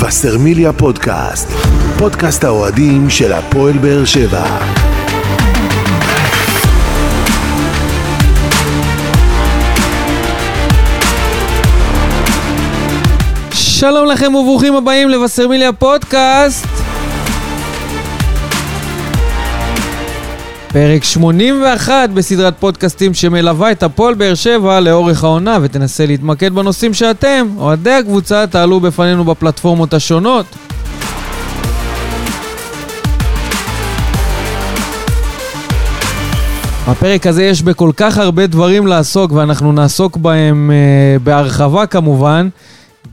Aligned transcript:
וסרמיליה 0.00 0.72
פודקאסט, 0.72 1.48
פודקאסט 1.98 2.44
האוהדים 2.44 3.10
של 3.10 3.32
הפועל 3.32 3.78
באר 3.78 4.04
שבע. 4.04 4.58
שלום 13.52 14.06
לכם 14.06 14.34
וברוכים 14.34 14.74
הבאים 14.76 15.08
לבשרמיליה 15.08 15.72
פודקאסט. 15.72 16.77
פרק 20.72 21.04
81 21.04 22.10
בסדרת 22.14 22.54
פודקאסטים 22.60 23.14
שמלווה 23.14 23.72
את 23.72 23.82
הפועל 23.82 24.14
באר 24.14 24.34
שבע 24.34 24.80
לאורך 24.80 25.24
העונה 25.24 25.58
ותנסה 25.62 26.06
להתמקד 26.06 26.52
בנושאים 26.52 26.94
שאתם, 26.94 27.46
אוהדי 27.58 27.90
הקבוצה, 27.90 28.46
תעלו 28.46 28.80
בפנינו 28.80 29.24
בפלטפורמות 29.24 29.94
השונות. 29.94 30.46
בפרק 36.90 37.26
הזה 37.26 37.44
יש 37.44 37.62
בכל 37.62 37.90
כך 37.96 38.18
הרבה 38.18 38.46
דברים 38.46 38.86
לעסוק 38.86 39.32
ואנחנו 39.32 39.72
נעסוק 39.72 40.16
בהם 40.16 40.70
uh, 40.70 41.22
בהרחבה 41.22 41.86
כמובן. 41.86 42.48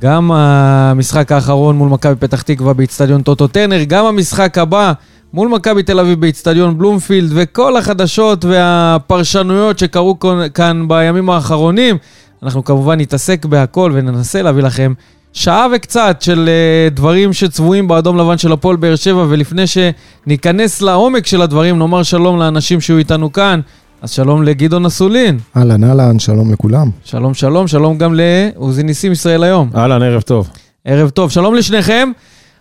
גם 0.02 0.32
המשחק 0.32 1.32
האחרון 1.32 1.76
מול 1.78 1.90
מכבי 1.90 2.16
פתח 2.16 2.42
תקווה 2.42 2.74
באיצטדיון 2.74 3.22
טוטו 3.22 3.48
טרנר, 3.48 3.84
גם 3.84 4.06
המשחק 4.06 4.58
הבא 4.58 4.94
מול 5.36 5.48
מכבי 5.48 5.84
תל 5.84 6.00
אביב 6.00 6.22
באיצטדיון 6.22 6.78
בלומפילד, 6.78 7.32
וכל 7.36 7.78
החדשות 7.78 8.46
והפרשנויות 8.46 9.80
שקרו 9.80 10.20
כאן 10.54 10.88
בימים 10.88 11.30
האחרונים. 11.30 11.98
אנחנו 12.44 12.64
כמובן 12.64 13.00
נתעסק 13.00 13.46
בהכל 13.46 13.92
וננסה 13.94 14.42
להביא 14.42 14.64
לכם 14.64 14.94
שעה 15.34 15.68
וקצת 15.76 16.18
של 16.20 16.50
uh, 16.50 16.94
דברים 16.96 17.34
שצבועים 17.34 17.88
באדום 17.88 18.18
לבן 18.18 18.38
של 18.38 18.52
הפועל 18.52 18.76
באר 18.76 18.96
שבע, 18.96 19.26
ולפני 19.30 19.64
שניכנס 19.68 20.82
לעומק 20.82 21.26
של 21.26 21.42
הדברים, 21.42 21.80
נאמר 21.80 22.04
שלום 22.04 22.40
לאנשים 22.40 22.82
שהיו 22.82 22.98
איתנו 22.98 23.34
כאן. 23.34 23.60
אז 24.02 24.12
שלום 24.12 24.44
לגדעון 24.44 24.86
אסולין. 24.86 25.40
אהלן, 25.58 25.84
אהלן, 25.84 26.20
שלום 26.20 26.54
לכולם. 26.54 26.90
שלום, 27.04 27.34
שלום, 27.34 27.68
שלום 27.68 27.98
גם 27.98 28.14
לעוזי 28.18 28.84
ניסים 28.84 29.12
ישראל 29.12 29.44
היום. 29.44 29.70
אהלן, 29.76 30.04
ערב 30.04 30.22
טוב. 30.22 30.50
ערב 30.86 31.10
טוב, 31.10 31.32
שלום 31.32 31.56
לשניכם. 31.56 32.12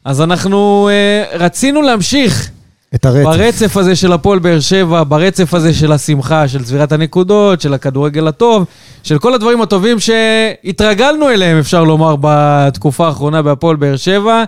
אז 0.05 0.21
אנחנו 0.21 0.89
uh, 0.89 1.37
רצינו 1.37 1.83
להמשיך 1.83 2.51
את 2.95 3.05
הרצף. 3.07 3.25
ברצף 3.25 3.77
הזה 3.77 3.97
של 3.97 4.13
הפועל 4.13 4.39
באר 4.39 4.61
שבע, 4.61 5.03
ברצף 5.09 5.55
הזה 5.55 5.75
של 5.75 5.93
השמחה, 5.93 6.49
של 6.49 6.65
צבירת 6.65 6.93
הנקודות, 6.93 7.61
של 7.61 7.75
הכדורגל 7.75 8.29
הטוב, 8.29 8.65
של 9.03 9.19
כל 9.19 9.35
הדברים 9.35 9.63
הטובים 9.63 9.97
שהתרגלנו 10.01 11.31
אליהם, 11.31 11.59
אפשר 11.59 11.85
לומר, 11.85 12.17
בתקופה 12.21 13.07
האחרונה 13.07 13.43
בהפועל 13.43 13.77
באר 13.77 13.97
שבע. 13.97 14.45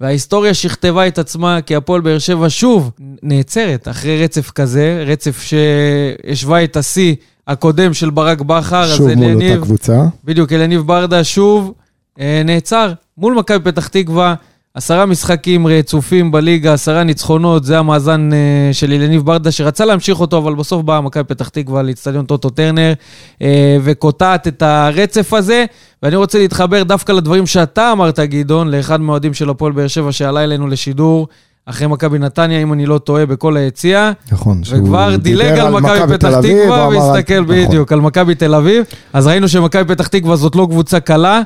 וההיסטוריה 0.00 0.54
שכתבה 0.54 1.06
את 1.06 1.18
עצמה 1.18 1.60
כי 1.60 1.76
הפועל 1.76 2.00
באר 2.00 2.18
שבע 2.18 2.46
שוב 2.48 2.90
נעצרת 3.22 3.88
אחרי 3.88 4.24
רצף 4.24 4.50
כזה, 4.50 5.04
רצף 5.06 5.42
שהשווה 5.42 6.64
את 6.64 6.76
השיא 6.76 7.14
הקודם 7.48 7.94
של 7.94 8.10
ברק 8.10 8.40
בכר. 8.40 8.86
שוב 8.96 9.14
מול 9.14 9.24
אליניב, 9.24 9.52
אותה 9.52 9.66
קבוצה. 9.66 10.02
בדיוק, 10.24 10.52
אליניב 10.52 10.80
ברדה 10.80 11.24
שוב 11.24 11.72
אה, 12.20 12.42
נעצר 12.44 12.92
מול 13.18 13.34
מכבי 13.34 13.72
פתח 13.72 13.88
תקווה. 13.88 14.34
עשרה 14.78 15.06
משחקים 15.06 15.66
רצופים 15.66 16.30
בליגה, 16.30 16.72
עשרה 16.72 17.04
ניצחונות, 17.04 17.64
זה 17.64 17.78
המאזן 17.78 18.30
uh, 18.30 18.74
של 18.74 18.92
אליניב 18.92 19.22
ברדה, 19.22 19.50
שרצה 19.50 19.84
להמשיך 19.84 20.20
אותו, 20.20 20.38
אבל 20.38 20.54
בסוף 20.54 20.82
באה 20.82 21.00
מכבי 21.00 21.24
פתח 21.24 21.48
תקווה 21.48 21.82
לאיצטדיון 21.82 22.26
טוטו 22.26 22.50
טרנר, 22.50 22.92
uh, 23.38 23.42
וקוטעת 23.82 24.48
את 24.48 24.62
הרצף 24.62 25.32
הזה. 25.32 25.64
ואני 26.02 26.16
רוצה 26.16 26.38
להתחבר 26.38 26.82
דווקא 26.82 27.12
לדברים 27.12 27.46
שאתה 27.46 27.92
אמרת, 27.92 28.18
גדעון, 28.20 28.70
לאחד 28.70 29.00
מהאוהדים 29.00 29.34
של 29.34 29.50
הפועל 29.50 29.72
באר 29.72 29.88
שבע 29.88 30.12
שעלה 30.12 30.44
אלינו 30.44 30.66
לשידור. 30.66 31.28
אחרי 31.66 31.86
מכבי 31.86 32.18
נתניה, 32.18 32.62
אם 32.62 32.72
אני 32.72 32.86
לא 32.86 32.98
טועה, 32.98 33.26
בכל 33.26 33.56
היציאה. 33.56 34.12
נכון, 34.32 34.64
שהוא 34.64 34.78
וכבר 34.78 35.16
דילג 35.16 35.58
על 35.58 35.72
מכבי 35.72 36.14
פתח 36.14 36.30
תקווה, 36.42 36.88
והסתכל 36.88 37.40
נכון. 37.40 37.56
בדיוק 37.66 37.92
על 37.92 38.00
מכבי 38.00 38.34
תל 38.34 38.54
אביב. 38.54 38.84
אז 39.12 39.26
ראינו 39.26 39.48
שמכבי 39.48 39.94
פתח 39.94 40.06
תקווה 40.06 40.36
זאת 40.36 40.56
לא 40.56 40.66
קבוצה 40.70 41.00
קלה, 41.00 41.42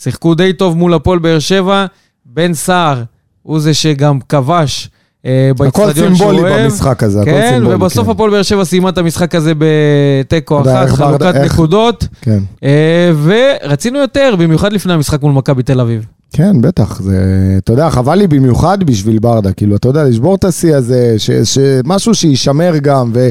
שיחקו 0.00 0.34
די 0.34 0.52
טוב 0.52 0.76
מול 0.76 0.94
הפועל 0.94 1.18
באר 1.18 1.38
שבע. 1.38 1.86
בן 2.32 2.54
סער 2.54 3.02
הוא 3.42 3.60
זה 3.60 3.74
שגם 3.74 4.18
כבש 4.28 4.90
אה, 5.26 5.50
באיצטדיון 5.58 6.14
שהוא 6.14 6.26
אוהב. 6.26 6.38
הכל 6.38 6.46
סימבולי 6.46 6.64
במשחק 6.64 7.02
הזה, 7.02 7.20
הכל 7.20 7.30
כן, 7.30 7.50
סימבולי. 7.54 7.74
ובסוף 7.74 8.04
כן. 8.04 8.10
הפועל 8.10 8.30
באר 8.30 8.42
שבע 8.42 8.64
סיימה 8.64 8.88
את 8.88 8.98
המשחק 8.98 9.34
הזה 9.34 9.52
בתיקו 9.58 10.60
אחת, 10.60 10.88
חלוקת 10.88 11.36
איך... 11.36 11.52
נקודות. 11.52 12.06
כן. 12.20 12.38
אה, 12.64 13.12
ורצינו 13.22 13.98
יותר, 13.98 14.34
במיוחד 14.38 14.72
לפני 14.72 14.92
המשחק 14.92 15.22
מול 15.22 15.32
מכבי 15.32 15.62
תל 15.62 15.80
אביב. 15.80 16.06
כן, 16.32 16.60
בטח. 16.60 17.00
זה, 17.00 17.18
אתה 17.58 17.72
יודע, 17.72 17.90
חבל 17.90 18.14
לי 18.14 18.26
במיוחד 18.26 18.84
בשביל 18.84 19.18
ברדה. 19.18 19.52
כאילו, 19.52 19.76
אתה 19.76 19.88
יודע, 19.88 20.04
לשבור 20.04 20.34
את 20.34 20.44
השיא 20.44 20.74
הזה, 20.74 21.14
ש, 21.18 21.30
שמשהו 21.30 22.14
שיישמר 22.14 22.78
גם, 22.82 23.10
ו... 23.14 23.28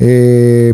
אה, 0.00 0.70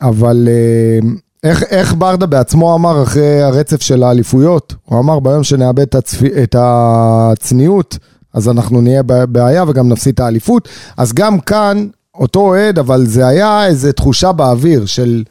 אבל... 0.00 0.48
אה, 0.50 1.08
איך, 1.44 1.62
איך 1.62 1.94
ברדה 1.98 2.26
בעצמו 2.26 2.74
אמר 2.74 3.02
אחרי 3.02 3.42
הרצף 3.42 3.82
של 3.82 4.02
האליפויות? 4.02 4.74
הוא 4.84 4.98
אמר 4.98 5.20
ביום 5.20 5.44
שנאבד 5.44 5.80
את, 5.82 5.94
הצפ... 5.94 6.22
את 6.42 6.56
הצניעות, 6.58 7.98
אז 8.34 8.48
אנחנו 8.48 8.80
נהיה 8.80 9.02
בבעיה 9.02 9.64
וגם 9.68 9.88
נפסיד 9.88 10.14
את 10.14 10.20
האליפות. 10.20 10.68
אז 10.96 11.12
גם 11.12 11.40
כאן, 11.40 11.86
אותו 12.14 12.40
אוהד, 12.40 12.78
אבל 12.78 13.06
זה 13.06 13.26
היה 13.26 13.66
איזו 13.66 13.92
תחושה 13.92 14.32
באוויר 14.32 14.86
של... 14.86 15.24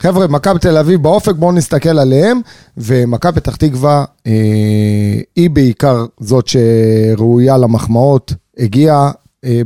חבר'ה, 0.00 0.26
מכבי 0.26 0.58
תל 0.58 0.76
אביב 0.76 1.02
באופק, 1.02 1.34
בואו 1.34 1.52
נסתכל 1.52 1.98
עליהם, 1.98 2.40
ומכבי 2.76 3.40
פתח 3.40 3.56
תקווה 3.56 4.04
אה, 4.26 4.32
היא 5.36 5.50
בעיקר 5.50 6.04
זאת 6.20 6.48
שראויה 6.48 7.58
למחמאות, 7.58 8.32
הגיעה 8.58 9.10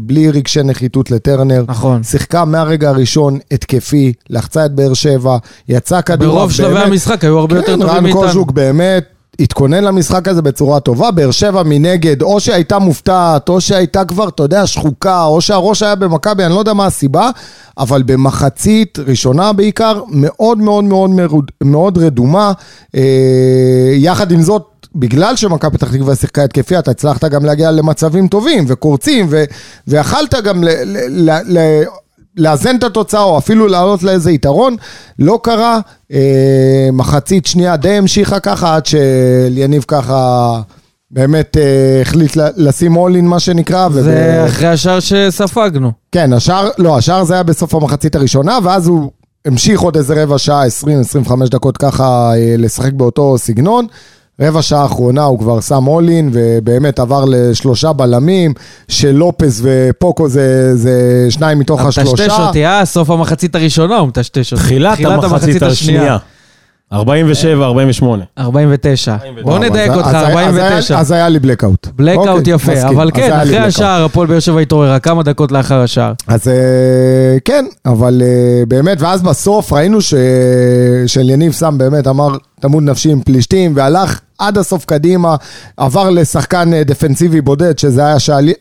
בלי 0.01 0.31
רגשי 0.31 0.63
נחיתות 0.63 1.11
לטרנר. 1.11 1.65
נכון. 1.69 2.03
שיחקה 2.03 2.45
מהרגע 2.45 2.89
הראשון 2.89 3.39
התקפי, 3.51 4.13
לחצה 4.31 4.67
את 4.67 4.73
באר 4.73 4.95
שבע, 4.95 5.37
יצא 5.69 6.01
כדור. 6.01 6.35
ברוב 6.35 6.53
שלבי 6.53 6.79
המשחק 6.79 7.25
היו 7.25 7.39
הרבה 7.39 7.55
כן, 7.55 7.61
יותר 7.61 7.87
טובים 7.87 8.03
מאיתנו. 8.03 8.21
כן, 8.21 8.27
רן 8.27 8.27
קוז'וק 8.27 8.51
באמת 8.51 9.05
התכונן 9.41 9.85
למשחק 9.85 10.29
הזה 10.29 10.43
בצורה 10.43 10.81
טובה, 10.81 11.11
באר 11.11 11.31
שבע 11.31 11.63
מנגד, 11.63 12.23
או 12.23 12.41
שהייתה 12.41 12.79
מופתעת, 12.79 13.49
או 13.49 13.61
שהייתה 13.61 14.05
כבר, 14.05 14.29
אתה 14.29 14.43
יודע, 14.43 14.67
שחוקה, 14.67 15.25
או 15.25 15.41
שהראש 15.41 15.83
היה 15.83 15.95
במכבי, 15.95 16.45
אני 16.45 16.55
לא 16.55 16.59
יודע 16.59 16.73
מה 16.73 16.87
הסיבה, 16.87 17.31
אבל 17.79 18.03
במחצית 18.03 18.99
ראשונה 19.07 19.53
בעיקר, 19.53 20.03
מאוד 20.09 20.59
מאוד 20.59 20.85
מאוד 20.85 21.11
מאוד, 21.11 21.51
מאוד 21.63 21.99
רדומה. 21.99 22.53
אה, 22.97 23.93
יחד 23.95 24.33
עם 24.33 24.43
זאת, 24.43 24.63
בגלל 24.95 25.37
שמכבי 25.37 25.79
פתח 25.79 25.93
תקווה 25.93 26.17
שיחקה 26.17 26.45
התקפי, 26.45 26.79
אתה 26.79 26.91
הצלחת 26.91 27.25
גם 27.25 27.45
להגיע 27.45 27.71
למצבים 27.71 28.29
טובים 28.29 28.65
וקורצים, 28.69 29.27
ו, 29.31 29.45
ויכלת 29.89 30.35
גם 30.35 30.65
ל, 30.65 30.69
ל, 30.69 31.31
ל, 31.31 31.59
ל, 31.59 31.83
לאזן 32.37 32.77
את 32.77 32.85
התוצאה, 32.85 33.23
או 33.23 33.39
אפילו 33.39 33.67
לעלות 33.67 34.03
לאיזה 34.03 34.31
יתרון, 34.31 34.77
לא 35.19 35.41
קרה. 35.43 35.81
אה, 36.13 36.89
מחצית 36.93 37.47
שנייה 37.47 37.77
די 37.77 37.91
המשיכה 37.91 38.41
ככה, 38.41 38.77
עד 38.77 38.87
שליניב 38.87 39.85
ככה... 39.89 40.61
באמת 41.11 41.57
אה, 41.57 42.01
החליט 42.03 42.37
לשים 42.37 42.97
all 42.97 43.11
in 43.11 43.23
מה 43.23 43.41
שנקרא. 43.41 43.89
זה 43.89 44.01
וב... 44.01 44.47
אחרי 44.49 44.69
השער 44.69 45.01
שספגנו. 45.01 45.93
כן, 46.13 46.33
השער, 46.33 46.71
לא, 46.79 46.97
השער 46.97 47.25
זה 47.25 47.35
היה 47.35 47.43
בסוף 47.43 47.75
המחצית 47.75 48.17
הראשונה, 48.17 48.59
ואז 48.63 48.87
הוא 48.87 49.11
המשיך 49.45 49.81
עוד 49.81 49.97
איזה 49.97 50.23
רבע 50.23 50.39
שעה, 50.39 50.67
20-25 50.67 51.31
דקות 51.51 51.77
ככה 51.77 52.33
אה, 52.37 52.55
לשחק 52.59 52.93
באותו 52.93 53.39
סגנון. 53.39 53.87
רבע 54.41 54.63
שעה 54.63 54.85
אחרונה 54.85 55.25
הוא 55.25 55.39
כבר 55.39 55.61
שם 55.61 55.87
אולין, 55.87 56.31
ובאמת 56.33 56.99
עבר 56.99 57.25
לשלושה 57.29 57.93
בלמים, 57.93 58.53
שלופס 58.89 59.61
ופוקו 59.63 60.29
זה, 60.29 60.77
זה 60.77 61.27
שניים 61.31 61.59
מתוך 61.59 61.81
השלושה. 61.81 62.13
מטשטש 62.13 62.41
אותי, 62.41 62.67
אה? 62.67 62.85
סוף 62.85 63.11
המחצית 63.11 63.55
הראשונה 63.55 63.97
הוא 63.97 64.09
מטשטש 64.09 64.53
אותי. 64.53 64.65
תחילת 64.65 64.99
המחצית 65.25 65.63
השנייה. 65.63 66.19
47, 66.93 67.67
48. 67.67 68.25
49. 68.39 69.17
בוא 69.43 69.59
נדייק 69.59 69.93
אותך, 69.93 70.15
49. 70.15 70.99
אז 70.99 71.13
היה 71.13 71.29
לי 71.29 71.39
בלקאוט. 71.39 71.87
בלקאוט 71.97 72.29
אוקיי, 72.29 72.55
יפה, 72.55 72.89
אבל 72.89 73.11
כן, 73.15 73.33
אחרי 73.33 73.59
השער, 73.59 74.05
הפועל 74.05 74.27
באר 74.27 74.41
שבע 74.41 74.61
התעוררה 74.61 74.99
כמה 74.99 75.23
דקות 75.23 75.53
לאחר 75.53 75.81
השער. 75.81 76.13
אז 76.27 76.49
אה, 76.49 76.55
כן, 77.45 77.65
אבל 77.87 78.23
אה, 78.25 78.63
באמת, 78.69 79.01
ואז 79.01 79.23
בסוף 79.23 79.73
ראינו 79.73 79.99
שאליניב 81.07 81.53
סם 81.53 81.79
באמת 81.79 82.07
אמר, 82.07 82.29
תמות 82.61 82.83
נפשי 82.83 83.11
עם 83.13 83.21
פלישתים, 83.21 83.73
והלך 83.77 84.21
עד 84.39 84.59
הסוף 84.59 84.85
קדימה, 84.85 85.37
עבר 85.77 86.11
לשחקן 86.11 86.75
אה, 86.75 86.85
דפנסיבי 86.85 87.41
בודד, 87.41 87.79
שזה 87.79 88.07
היה 88.07 88.19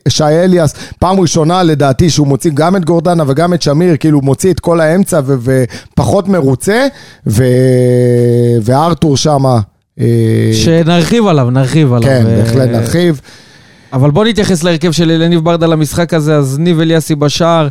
שי 0.08 0.24
אליאס, 0.24 0.74
פעם 1.00 1.20
ראשונה 1.20 1.64
לדעתי 1.64 2.10
שהוא 2.10 2.28
מוציא 2.28 2.52
גם 2.54 2.76
את 2.76 2.86
גורדנה 2.86 3.24
וגם 3.28 3.54
את 3.54 3.62
שמיר, 3.62 3.98
כאילו 3.98 4.22
מוציא 4.22 4.52
את 4.52 4.60
כל 4.60 4.82
האמצע 4.82 5.20
ו- 5.26 5.64
ופחות 5.94 6.28
מרוצה, 6.28 6.88
ו- 7.28 7.44
וארתור 8.62 9.18
שמה... 9.18 9.60
אה, 10.00 10.52
שנרחיב 10.54 11.28
עליו, 11.28 11.50
נרחיב 11.50 11.94
עליו. 11.94 12.10
כן, 12.10 12.24
בהחלט 12.26 12.70
נרחיב. 12.70 13.22
אבל 13.94 14.12
בוא 14.12 14.26
נתייחס 14.26 14.64
להרכב 14.64 14.92
של 14.92 15.12
אלניב 15.12 15.44
ברדה 15.44 15.68
למשחק 15.68 16.14
הזה, 16.14 16.38
אז 16.38 16.60
ניב 16.60 16.80
אליאסי 16.80 17.16
בשער. 17.16 17.68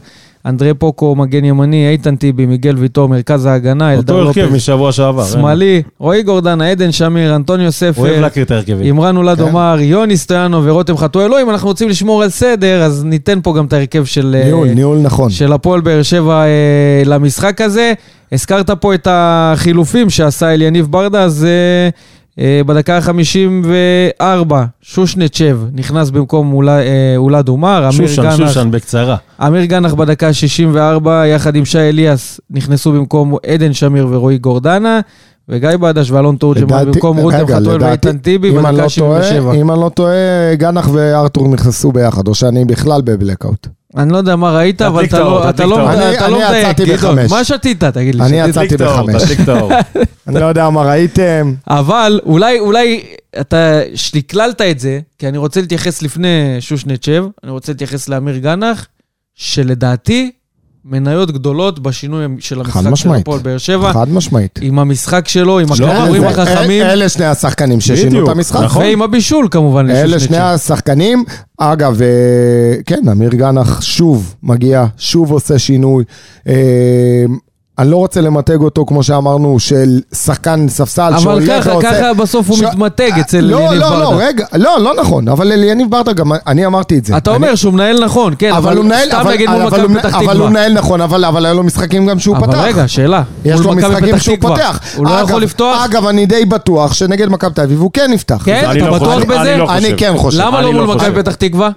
אנדרי 0.46 0.74
פוקו, 0.74 1.16
מגן 1.16 1.44
ימני, 1.44 1.88
איתן 1.88 2.16
טיבי, 2.16 2.46
מיגל 2.46 2.76
ויטור, 2.78 3.08
מרכז 3.08 3.46
ההגנה, 3.46 3.94
אלדר 3.94 4.14
אותו 4.14 4.40
הרכב 4.40 4.54
משבוע 4.54 4.92
שעבר. 4.92 5.22
אין. 5.22 5.30
שמאלי, 5.30 5.82
רועי 5.98 6.22
גורדנה, 6.22 6.70
עדן 6.70 6.92
שמיר, 6.92 7.36
אנטוניו 7.36 7.62
אוהב 7.62 7.72
ספר, 7.72 8.20
להכיר 8.20 8.44
את 8.44 8.50
ההרכבים. 8.50 8.82
אימרן 8.82 9.16
אולד 9.16 9.36
כן. 9.36 9.42
עומר, 9.42 9.76
יוני 9.80 10.16
סטויאנו 10.16 10.64
ורותם 10.64 10.96
חתואל. 10.96 11.30
לא, 11.30 11.42
אם 11.42 11.50
אנחנו 11.50 11.68
רוצים 11.68 11.88
לשמור 11.88 12.22
על 12.22 12.30
סדר, 12.30 12.82
אז 12.82 13.04
ניתן 13.04 13.38
פה 13.42 13.54
גם 13.56 13.64
את 13.64 13.72
ההרכב 13.72 14.04
של... 14.04 14.36
אה, 14.38 14.44
ניהול, 14.44 14.68
ניהול 14.68 14.98
נכון. 14.98 15.30
של 15.30 15.52
הפועל 15.52 15.80
באר 15.80 16.02
שבע 16.02 16.44
אה, 16.44 17.02
למשחק 17.04 17.60
הזה. 17.60 17.92
הזכרת 18.32 18.70
פה 18.70 18.94
את 18.94 19.08
החילופים 19.10 20.10
שעשה 20.10 20.54
אליניב 20.54 20.86
ברדה, 20.90 21.22
אז 21.22 21.44
אה, 21.44 21.50
אה, 21.50 21.88
בדקה 22.66 22.96
ה-54, 22.98 24.52
שושנצ'ב 24.80 25.58
נכנס 25.72 26.10
במקום 26.10 26.68
אה, 26.68 27.14
אולד 27.16 27.48
אמיר 27.88 28.06
שושן, 28.06 28.22
גנח, 28.22 28.36
שושן 28.36 28.68
בקצרה. 28.70 29.16
אמיר 29.46 29.64
גנח 29.64 29.94
בדקה 29.94 30.28
ה-64, 30.28 31.08
יחד 31.26 31.56
עם 31.56 31.64
שי 31.64 31.78
אליאס, 31.78 32.40
נכנסו 32.50 32.92
במקום 32.92 33.34
עדן 33.46 33.72
שמיר 33.72 34.06
ורועי 34.10 34.38
גורדנה, 34.38 35.00
וגיא 35.48 35.76
בדש 35.80 36.10
ואלון 36.10 36.36
תורג'מן 36.36 36.84
במקום 36.86 37.16
רותם 37.16 37.46
חתואל 37.46 37.82
ואיתן 37.82 38.18
טיבי 38.18 38.50
בדקה 38.50 38.70
לא 38.72 38.86
טועה- 38.98 39.18
ה-77. 39.20 39.54
אם 39.54 39.70
אני 39.70 39.80
לא 39.80 39.88
טועה, 39.94 40.14
גנח 40.54 40.88
וארתור 40.92 41.48
נכנסו 41.48 41.92
ביחד, 41.92 42.28
או 42.28 42.34
שאני 42.34 42.64
בכלל 42.64 43.02
בבלקאוט. 43.04 43.66
אני 43.96 44.12
לא 44.12 44.16
יודע 44.16 44.36
מה 44.36 44.50
ראית, 44.56 44.82
אבל 44.82 45.04
אתה 45.04 45.18
לא- 45.18 45.42
אתה 45.50 45.52
תדליק 45.52 45.70
לא. 45.78 45.90
אני- 45.92 46.00
לא 46.16 46.26
אני 46.26 46.34
מדייק, 46.34 46.66
יצאתי. 46.78 46.92
בחמש. 46.92 47.30
מה 47.30 47.44
שתית? 47.44 47.84
תגיד 47.84 48.14
לי. 48.14 48.22
אני? 48.24 48.36
יצאתי 48.48 48.76
בחמש. 48.76 49.22
אני 50.28 50.40
לא 50.40 50.44
יודע 50.46 50.70
מה 50.70 50.82
ראיתם. 50.82 51.54
אבל 51.68 52.20
אולי, 52.26 52.58
אולי 52.58 53.02
אתה 53.40 53.56
שקללת 53.94 54.60
את 54.60 54.78
זה, 54.80 55.00
כי 55.18 55.28
אני 55.28 55.38
רוצה 55.38 55.60
להתייחס 55.60 56.02
לפני 56.02 56.28
שושנצ'ב, 56.60 57.24
אני 57.44 57.50
רוצה 57.50 57.72
להתייחס 57.72 58.08
לאמיר 58.08 58.36
גנח, 58.38 58.86
שלדעתי 59.34 60.30
מניות 60.84 61.30
גדולות 61.30 61.78
בשינוי 61.78 62.26
של 62.38 62.60
המשחק 62.60 62.94
של. 62.96 63.20
הפועל 63.20 63.40
באר 63.40 63.58
שבע, 63.58 63.92
חד 63.92 64.08
משמעית. 64.08 64.58
עם 64.62 64.78
המשחק 64.78 65.28
שלו, 65.28 65.58
עם 65.58 65.66
לא, 65.78 65.86
הכדורים 65.86 66.24
החכמים, 66.24 66.82
אלה 66.82 67.08
שני 67.08 67.24
השחקנים 67.24 67.80
ששינו 67.80 68.24
את 68.24 68.28
המשחק. 68.28 68.60
נכון. 68.60 68.82
ועם 68.82 69.02
הבישול 69.02 69.48
כמובן. 69.50 69.90
אלה. 69.90 70.20
שני 70.20 70.36
השחקנים. 70.36 71.24
אגב, 71.58 72.02
אה, 72.02 72.08
כן, 72.86 73.08
אמיר 73.12 73.30
גנח 73.30 73.80
שוב 73.80 74.34
מגיע, 74.42 74.86
שוב 74.98 75.32
עושה 75.32 75.58
שינוי. 75.58 76.04
אני 77.78 77.90
לא 77.90 77.96
רוצה 77.96 78.20
למתג 78.20 78.60
אותו, 78.60 78.86
כמו 78.86 79.02
שאמרנו, 79.02 79.58
של 79.60 80.00
שחקן 80.14 80.66
ספסל 80.68 81.02
אבל 81.12 81.18
שהולך 81.18 81.48
ככה, 81.62 81.70
ועושה... 81.70 81.90
ככה 81.90 82.14
בסוף 82.14 82.48
הוא 82.48 82.56
ש- 82.56 82.62
מתמתג 82.62 83.10
אצל 83.20 83.40
לא, 83.40 83.56
אליניב 83.58 83.80
לא, 83.80 83.98
לא, 84.00 84.10
ברדה. 84.10 84.26
רגע, 84.26 84.44
לא, 84.54 84.80
לא 84.80 84.94
נכון, 85.00 85.28
אבל 85.28 85.52
אליניב 85.52 85.90
ברדה, 85.90 86.12
גם 86.12 86.32
אני 86.46 86.66
אמרתי 86.66 86.98
את 86.98 87.04
זה. 87.04 87.16
אתה 87.16 87.30
אני- 87.30 87.36
אומר 87.36 87.54
שהוא 87.54 87.72
מנהל 87.72 88.04
נכון, 88.04 88.34
כן, 88.38 88.52
אבל 88.52 88.76
הוא 88.76 88.84
מנהל, 88.84 89.08
סתם 89.08 89.16
אבל, 89.20 89.32
נגיד 89.32 89.50
מול 89.50 89.62
אבל, 89.62 89.82
מכבי 89.82 89.98
פתח 90.00 90.14
אבל 90.14 90.24
הוא 90.24 90.32
תקווה. 90.34 90.50
מנהל 90.50 90.72
נכון, 90.72 91.00
אבל, 91.00 91.24
אבל 91.24 91.44
היה 91.44 91.54
לו 91.54 91.62
משחקים 91.62 92.06
גם 92.06 92.18
שהוא 92.18 92.36
פתח. 92.36 92.44
אבל 92.48 92.58
רגע, 92.58 92.88
שאלה. 92.88 93.22
יש 93.44 93.60
לו 93.60 93.72
משחקים 93.74 94.08
פתח 94.14 94.22
שהוא 94.22 94.36
תקווה. 94.36 94.50
פותח. 94.56 94.80
הוא 94.96 95.06
לא 95.06 95.18
אגב, 95.20 95.28
יכול 95.28 95.42
לפתוח? 95.42 95.84
אגב, 95.84 96.06
אני 96.06 96.26
די 96.26 96.44
בטוח 96.44 96.94
שנגד 96.94 97.28
מכבי 97.28 97.54
תל 97.54 97.62
אביב 97.62 97.80
הוא 97.80 97.90
כן 97.92 98.10
יפתח. 98.14 98.42
כן? 98.44 98.62
אתה 98.70 98.78
לא 98.78 98.94
בטוח 98.98 99.24
בזה? 99.24 99.54
אני 99.54 99.90
לא. 99.92 99.96
כן 99.96 100.12
חושב. 100.16 100.38
למה 100.40 100.60
לא 100.62 100.74
לא 100.74 100.86
מול 100.86 100.96
מכבי. 100.96 101.22
פתח 101.22 101.34
תקווה? 101.34 101.70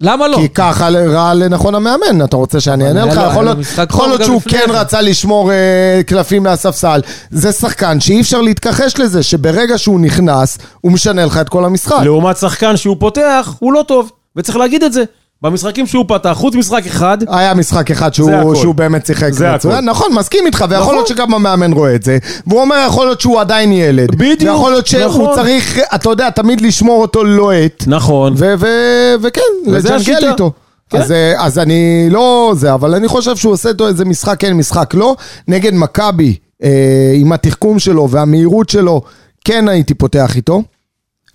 למה 0.00 0.28
לא? 0.28 0.36
כי 0.36 0.48
ככה 0.48 0.88
ראה 0.88 1.34
לנכון 1.34 1.74
המאמן, 1.74 2.24
אתה 2.24 2.36
רוצה 2.36 2.60
שאני 2.60 2.86
אענה 2.88 3.04
לך? 3.04 3.20
יכול 3.30 3.44
להיות- 3.44 4.24
שהוא 4.24 4.42
כן. 4.48 4.64
רצה 4.68 5.00
לשמור 5.00 5.52
אה, 5.52 6.00
קלפים 6.06 6.42
מהספסל. 6.42 7.00
זה 7.30 7.52
שחקן 7.52 8.00
שאי 8.00 8.20
אפשר 8.20 8.40
להתכחש 8.40 8.98
לזה, 8.98 9.22
שברגע 9.22 9.78
שהוא 9.78 10.00
נכנס, 10.00 10.58
הוא 10.80 10.92
משנה 10.92 11.24
לך 11.24 11.36
את 11.36 11.48
כל 11.48 11.64
המשחק. 11.64 12.00
לעומת 12.04 12.36
שחקן 12.36 12.76
שהוא 12.76 12.96
פותח, 13.00 13.54
הוא 13.58 13.72
לא 13.72 13.84
טוב. 13.88 14.10
וצריך 14.36 14.56
להגיד 14.58 14.82
את 14.84 14.92
זה. 14.92 15.04
במשחקים 15.44 15.86
שהוא 15.86 16.04
פתח, 16.08 16.32
חוץ 16.32 16.54
משחק 16.54 16.86
אחד, 16.86 17.18
היה 17.28 17.54
משחק 17.54 17.90
אחד 17.90 18.14
שהוא, 18.14 18.30
הכל. 18.30 18.54
שהוא 18.56 18.74
באמת 18.74 19.06
שיחק 19.06 19.32
זה 19.32 19.52
מצוין, 19.52 19.74
הכל. 19.74 19.84
נכון, 19.90 20.14
מסכים 20.14 20.46
איתך, 20.46 20.64
ויכול 20.68 20.78
נכון. 20.82 20.94
להיות 20.94 21.06
שגם 21.06 21.34
המאמן 21.34 21.72
רואה 21.72 21.94
את 21.94 22.02
זה, 22.02 22.18
והוא 22.46 22.60
אומר, 22.60 22.84
יכול 22.88 23.06
להיות 23.06 23.20
שהוא 23.20 23.40
עדיין 23.40 23.72
ילד. 23.72 24.14
בדיוק, 24.14 24.40
ויכול 24.52 24.70
להיות 24.70 24.86
שהוא 24.86 25.04
נכון. 25.04 25.34
צריך, 25.34 25.78
אתה 25.94 26.10
יודע, 26.10 26.30
תמיד 26.30 26.60
לשמור 26.60 27.02
אותו 27.02 27.24
לוהט. 27.24 27.84
נכון. 27.86 28.34
ו- 28.36 28.54
ו- 28.58 29.14
וכן, 29.22 29.40
לג'נגל. 29.66 30.28
איתו. 30.30 30.52
כן. 30.90 30.98
אז, 30.98 31.12
אה, 31.12 31.44
אז 31.44 31.58
אני 31.58 32.08
לא 32.10 32.52
זה, 32.56 32.74
אבל 32.74 32.94
אני 32.94 33.08
חושב 33.08 33.36
שהוא 33.36 33.52
עושה 33.52 33.68
איתו 33.68 33.88
איזה 33.88 34.04
משחק 34.04 34.36
כן, 34.40 34.52
משחק 34.52 34.94
לא. 34.94 35.16
נגד 35.48 35.74
מכבי, 35.74 36.36
אה, 36.62 37.12
עם 37.14 37.32
התחכום 37.32 37.78
שלו 37.78 38.10
והמהירות 38.10 38.68
שלו, 38.68 39.02
כן 39.44 39.68
הייתי 39.68 39.94
פותח 39.94 40.36
איתו. 40.36 40.62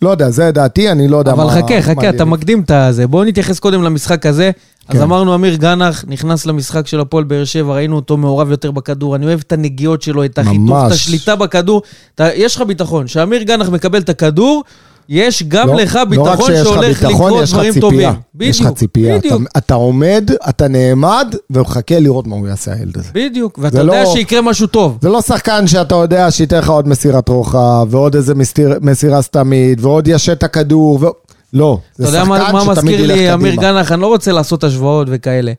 לא 0.01 0.09
יודע, 0.09 0.29
זה 0.29 0.51
דעתי, 0.51 0.91
אני 0.91 1.07
לא 1.07 1.17
יודע 1.17 1.35
מה... 1.35 1.43
אבל 1.43 1.51
חכה, 1.51 1.81
חכה. 1.81 2.09
אתה 2.09 2.25
מקדים 2.25 2.61
את 2.61 2.71
הזה. 2.71 3.07
בואו 3.07 3.23
נתייחס 3.23 3.59
קודם 3.59 3.83
למשחק 3.83 4.25
הזה. 4.25 4.51
אז 4.87 4.95
כן. 4.95 5.01
אמרנו, 5.01 5.35
אמיר 5.35 5.55
גנח 5.55 6.05
נכנס 6.07 6.45
למשחק 6.45 6.87
של 6.87 6.99
הפועל 6.99 7.23
באר 7.23 7.43
שבע, 7.45 7.73
ראינו 7.73 7.95
אותו 7.95 8.17
מעורב 8.17 8.51
יותר 8.51 8.71
בכדור. 8.71 9.15
אני 9.15 9.25
אוהב 9.25 9.39
את 9.47 9.51
הנגיעות 9.51 10.01
שלו, 10.01 10.25
את 10.25 10.37
החיתוך, 10.37 10.57
ממש. 10.59 10.87
את 10.87 10.91
השליטה 10.91 11.35
בכדור. 11.35 11.81
אתה- 12.15 12.33
יש 12.35 12.55
לך 12.55 12.61
ביטחון, 12.61 13.07
שאמיר 13.07 13.43
גנח 13.43 13.69
מקבל 13.69 13.99
את 13.99 14.09
הכדור, 14.09 14.63
יש 15.09 15.43
גם 15.47 15.67
לא- 15.67 15.75
לך 15.75 15.95
לא 15.95 16.01
רק 16.01 16.07
ביטחון 16.07 16.45
שיש 16.51 16.61
לך 16.61 16.73
שהולך 16.73 17.03
ביטחון, 17.03 17.27
לקרות 17.27 17.43
יש 17.43 17.49
לך 17.51 17.55
דברים 17.57 17.73
ציפייה. 17.73 18.13
טובים. 18.13 18.49
יש 18.49 18.55
לך 18.59 18.65
בדיוק, 18.65 18.77
ציפייה. 18.77 19.17
בדיוק, 19.17 19.41
אתה, 19.51 19.59
אתה 19.59 19.73
עומד, 19.73 20.29
אתה 20.49 20.67
נעמד, 20.67 21.35
ומחכה 21.49 21.99
לראות 21.99 22.27
מה 22.27 22.35
הוא 22.35 22.47
יעשה 22.47 22.73
הילד 22.73 22.97
הזה. 22.97 23.09
בדיוק. 23.13 23.59
ואתה 23.61 23.79
יודע 23.79 24.03
לא- 24.03 24.13
שיקרה 24.13 24.41
משהו 24.41 24.67
טוב. 24.67 24.97
זה 25.01 25.09
לא 25.09 25.21
שחקן 25.21 25.67
שאתה 25.67 25.95
יודע 25.95 26.31
שייתן 26.31 26.57
לך 26.57 26.69
עוד 26.69 26.87
מסירת 26.87 27.29
רוחב, 27.29 27.87
ועוד 27.89 28.15
איזה 28.15 28.35
מסתיר, 28.35 28.77
מסירה 28.81 29.21
סתמית, 29.21 29.81
ועוד 29.81 30.07
ישת 30.07 30.31
את 30.37 30.43
הכדור, 30.43 30.99
ו... 31.01 31.05
לא. 31.53 31.79
זה 31.95 32.03
אתה 32.03 32.17
יודע 32.17 32.23
מה, 32.23 32.39
שחקן 32.39 32.51
מה 32.53 32.61
שתמיד 32.61 32.75
מזכיר 32.77 32.99
ילך 32.99 33.17
לי 33.17 33.33
אמיר 33.33 33.55
קדימה. 33.55 33.71
גנח? 33.71 33.91
אני 33.91 34.01
לא 34.01 34.07
רוצה 34.07 34.31
לעשות 34.31 34.63
השוואות 34.63 35.07
וכאלה, 35.11 35.51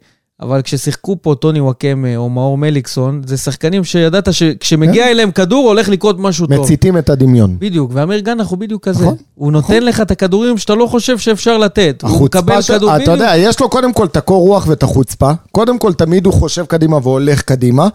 אבל 0.42 0.62
כששיחקו 0.62 1.16
פה 1.22 1.34
טוני 1.40 1.60
וואקמה 1.60 2.16
או 2.16 2.30
מאור 2.30 2.58
מליקסון, 2.58 3.22
זה 3.26 3.36
שחקנים 3.36 3.84
שידעת 3.84 4.34
שכשמגיע 4.34 5.10
אליהם 5.10 5.30
כדור 5.30 5.68
הולך 5.68 5.88
לקרות 5.88 6.16
משהו 6.18 6.46
טוב. 6.46 6.60
מציתים 6.60 6.98
את 6.98 7.10
הדמיון. 7.10 7.56
בדיוק, 7.58 7.90
ואמיר 7.94 8.20
גנח 8.20 8.48
הוא 8.48 8.58
בדיוק 8.58 8.88
כזה. 8.88 9.04
נכון, 9.04 9.16
הוא 9.34 9.52
נותן 9.52 9.82
לך 9.82 10.00
את 10.00 10.10
הכדורים 10.10 10.58
שאתה 10.58 10.74
לא 10.74 10.86
חושב 10.86 11.18
שאפשר 11.18 11.58
לתת. 11.58 12.02
הוא 12.02 12.24
מקבל 12.24 12.52
החוצפה 12.52 12.74
כדור. 12.74 12.90
אתה 12.90 12.98
בדיוק. 12.98 13.18
יודע, 13.18 13.32
יש 13.36 13.60
לו 13.60 13.68
קודם 13.68 13.92
כל 13.92 14.04
את 14.04 14.16
הקור 14.16 14.42
רוח 14.46 14.66
ואת 14.66 14.82
החוצפה. 14.82 15.30
קודם 15.52 15.78
כל, 15.78 15.92
תמיד 15.92 16.26
הוא 16.26 16.34
חושב 16.34 16.64
קדימה 16.64 16.98
והולך 17.02 17.42
קדימה. 17.42 17.88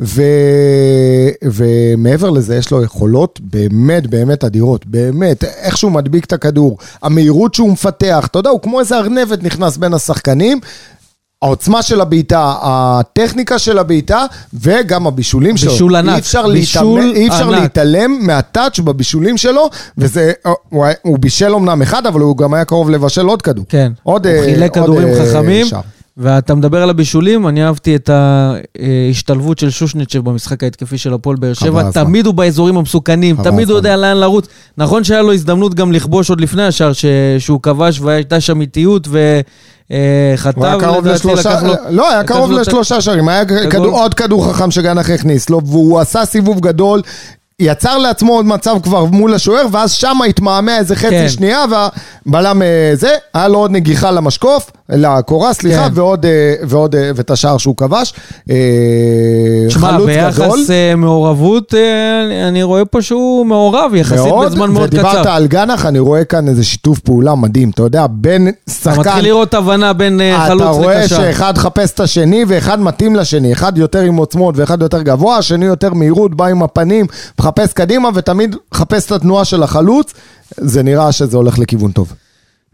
ו... 0.00 0.22
ומעבר 1.44 2.30
לזה, 2.30 2.56
יש 2.56 2.70
לו 2.70 2.82
יכולות 2.82 3.40
באמת 3.42 4.06
באמת 4.06 4.44
אדירות. 4.44 4.86
באמת, 4.86 5.44
איך 5.44 5.76
שהוא 5.76 5.92
מדביק 5.92 6.24
את 6.24 6.32
הכדור, 6.32 6.78
המהירות 7.02 7.54
שהוא 7.54 7.72
מפתח, 7.72 8.26
אתה 8.30 8.38
יודע, 8.38 8.50
הוא 8.50 8.60
כמו 8.60 8.80
איזה 8.80 8.98
ארנבת 8.98 9.42
נכנס 9.42 9.76
בין 9.76 9.94
השחקנים. 9.94 10.60
העוצמה 11.44 11.82
של 11.82 12.00
הבעיטה, 12.00 12.54
הטכניקה 12.62 13.58
של 13.58 13.78
הבעיטה, 13.78 14.24
וגם 14.54 15.06
הבישולים 15.06 15.56
שלו. 15.56 15.70
בישול 15.70 15.96
ענק, 15.96 16.14
אי 16.14 16.18
אפשר, 16.18 16.48
בישול 16.48 17.00
להתעלם, 17.00 17.16
אי 17.16 17.28
אפשר. 17.28 17.50
להתעלם 17.50 18.18
מהטאץ' 18.26 18.78
בבישולים 18.78 19.36
שלו, 19.36 19.68
וזה, 19.98 20.32
הוא, 20.68 20.86
הוא 21.02 21.18
בישל 21.18 21.54
אמנם 21.54 21.82
אחד, 21.82 22.06
אבל 22.06 22.20
הוא 22.20 22.36
גם 22.36 22.54
היה 22.54 22.64
קרוב 22.64 22.90
לבשל 22.90 23.26
עוד 23.26 23.42
כדור. 23.42 23.64
כן, 23.68 23.92
עוד, 24.02 24.26
הוא 24.26 24.34
אה, 24.34 24.42
חילק 24.44 24.76
עוד, 24.76 24.84
כדורים 24.86 25.08
אה, 25.08 25.26
חכמים, 25.26 25.66
שער. 25.66 25.80
ואתה 26.16 26.54
מדבר 26.54 26.82
על 26.82 26.90
הבישולים, 26.90 27.48
אני 27.48 27.64
אהבתי 27.64 27.96
את 27.96 28.10
ההשתלבות 28.12 29.58
של 29.58 29.70
שושניצ'ב 29.70 30.18
במשחק 30.18 30.64
ההתקפי 30.64 30.98
של 30.98 31.14
הפועל 31.14 31.36
באר 31.36 31.52
שבע. 31.52 31.90
תמיד 31.90 32.26
הוא 32.26 32.34
באזורים 32.34 32.76
המסוכנים, 32.76 33.36
תמיד 33.42 33.68
הוא. 33.70 33.76
יודע 33.76 33.96
לאן 33.96 34.16
לרוץ. 34.16 34.46
נכון 34.78 35.04
שהיה 35.04 35.22
לו 35.22 35.32
הזדמנות 35.32 35.74
גם 35.74 35.92
לכבוש 35.92 36.30
עוד 36.30 36.40
לפני 36.40 36.62
השער 36.62 36.92
ש- 36.92 37.04
שהוא 37.38 37.60
כבש 37.62 38.00
והייתה 38.00 38.40
שם 38.40 38.60
איטיות 38.60 39.08
וחטא, 39.08 39.40
הוא 40.54 40.66
היה 40.66 40.80
קרוב 40.80 41.06
לשלושה, 41.06 41.60
לא, 41.88 42.10
היה 42.10 42.24
קרוב 42.24 42.52
לשלושה 42.52 43.00
שערים, 43.00 43.28
היה 43.28 43.44
עוד 43.82 44.14
כדור 44.14 44.52
חכם 44.52 44.70
שגנח 44.70 45.10
הכניס 45.10 45.50
לו, 45.50 45.60
והוא 45.64 46.00
עשה 46.00 46.24
סיבוב 46.24 46.60
גדול. 46.60 47.02
יצר 47.60 47.98
לעצמו 47.98 48.32
עוד 48.32 48.44
מצב 48.44 48.76
כבר 48.82 49.04
מול 49.04 49.34
השוער, 49.34 49.66
ואז 49.72 49.92
שם 49.92 50.18
התמהמה 50.28 50.78
איזה 50.78 50.96
חצי 50.96 51.10
כן. 51.10 51.28
שנייה, 51.28 51.64
והבלם 51.70 52.62
אה, 52.62 52.92
זה, 52.94 53.14
היה 53.34 53.48
לו 53.48 53.58
עוד 53.58 53.70
נגיחה 53.70 54.10
למשקוף, 54.10 54.70
לקורה, 54.92 55.52
סליחה, 55.52 55.84
כן. 55.88 55.90
ועוד, 55.94 56.26
אה, 56.26 56.30
ועוד, 56.62 56.94
אה, 56.94 57.10
ואת 57.14 57.30
השער 57.30 57.58
שהוא 57.58 57.76
כבש. 57.76 58.14
אה, 58.50 58.56
שמע, 59.68 59.88
חלוץ 59.88 60.00
גדול. 60.10 60.14
ביחס 60.24 60.70
אה, 60.70 60.94
מעורבות, 60.96 61.74
אה, 61.74 62.48
אני- 62.48 62.62
רואה 62.62 62.84
פה 62.84 63.02
שהוא 63.02 63.46
מעורב 63.46 63.92
יחסית 63.94 64.32
בזמן 64.46 64.70
מאוד 64.70 64.82
ודיברת 64.94 65.20
קצר. 65.20 65.30
על 65.30 65.46
גנח, 65.46 65.86
אני 65.86 65.98
רואה 65.98 66.24
כאן 66.24 66.48
איזה 66.48 66.64
שיתוף 66.64 66.98
פעולה 66.98 67.34
מדהים, 67.34 67.70
אתה 67.70 67.82
יודע, 67.82 68.06
בין 68.10 68.48
אתה 68.48 68.72
שחקן... 68.72 69.00
מתחיל 69.00 69.24
לראות 69.24 69.54
הבנה 69.54 69.92
בין 69.92 70.20
אה, 70.20 70.44
חלוץ 70.48 70.62
אתה 70.62 70.70
רואה 70.70 70.98
לקשר. 71.00 71.16
שאחד 71.16 71.58
חפש 71.58 71.90
את 71.92 72.00
השני 72.00 72.44
ואחד 72.48 72.80
מתאים 72.80 73.16
לשני, 73.16 73.52
אחד 73.52 73.78
יותר 73.78 74.00
עם 74.00 74.16
עוצמות 74.16 74.54
ואחד 74.58 74.82
יותר 74.82 75.02
גבוה, 75.02 75.36
השני 75.36 75.64
יותר 75.66 75.94
מהירות, 75.94 76.34
בא 76.34 76.46
עם 76.46 76.62
הפנים, 76.62 77.06
מחפש 77.38 77.72
קדימה 77.72 78.08
ותמיד 78.14 78.56
מחפש 78.74 79.06
את 79.06 79.12
התנועה 79.12 79.44
של 79.44 79.62
החלוץ, 79.62 80.12
זה 80.56 80.82
נראה 80.82 81.12
שזה 81.12 81.36
הולך 81.36 81.58
לכיוון 81.58 81.92
טוב. 81.92 82.12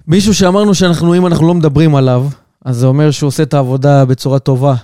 מישהו 0.08 0.34
שאמרנו 0.34 0.74
שאנחנו, 0.74 1.14
אם 1.14 1.26
אנחנו 1.26 1.48
לא 1.48 1.54
מדברים 1.54 1.94
עליו, 1.94 2.24
אז 2.64 2.76
זה 2.76 2.86
אומר 2.86 3.10
שהוא 3.10 3.28
עושה 3.28 3.42
את 3.42 3.54
העבודה 3.54 4.04
בצורה 4.04 4.38
טובה. 4.38 4.74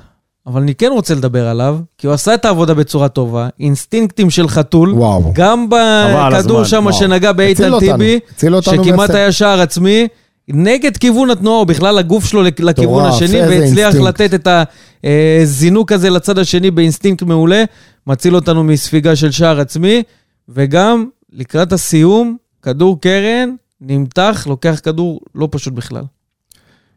אבל 0.46 0.60
אני 0.62 0.74
כן 0.74 0.90
רוצה 0.92 1.14
לדבר 1.14 1.46
עליו, 1.48 1.78
כי 1.98 2.06
הוא 2.06 2.14
עשה 2.14 2.34
את 2.34 2.44
העבודה 2.44 2.74
בצורה 2.74 3.08
טובה, 3.08 3.48
אינסטינקטים 3.60 4.30
של 4.30 4.48
חתול, 4.48 4.92
וואו. 4.92 5.32
גם 5.34 5.66
בכדור 5.70 6.64
שם. 6.64 6.92
שנגע 6.92 7.32
באיתן 7.32 7.78
טיבי, 7.78 8.18
שכמעט. 8.60 9.10
היה 9.10 9.32
שער 9.32 9.60
עצמי, 9.60 10.08
נגד 10.48 10.96
כיוון 10.96 11.30
התנועה, 11.30 11.58
או 11.58 11.66
בכלל 11.66 11.98
הגוף 11.98 12.24
שלו 12.24 12.42
לכ- 12.42 12.60
לכיוון 12.60 13.04
השני, 13.04 13.40
והצליח. 13.40 13.94
לתת 13.94 14.34
את 14.34 14.48
הזינוק 15.42 15.92
הזה 15.92 16.10
לצד 16.10 16.38
השני 16.38 16.70
באינסטינקט 16.70 17.22
מעולה, 17.22 17.64
מציל 18.06 18.34
אותנו 18.34 18.64
מספיגה 18.64 19.16
של 19.16 19.30
שער 19.30 19.60
עצמי, 19.60 20.02
וגם 20.48 21.06
לקראת 21.32 21.72
הסיום, 21.72 22.36
כדור 22.62 23.00
קרן, 23.00 23.48
נמתח, 23.82 24.46
לוקח 24.48 24.80
כדור 24.82 25.20
לא 25.34 25.48
פשוט 25.50 25.72
בכלל. 25.72 26.04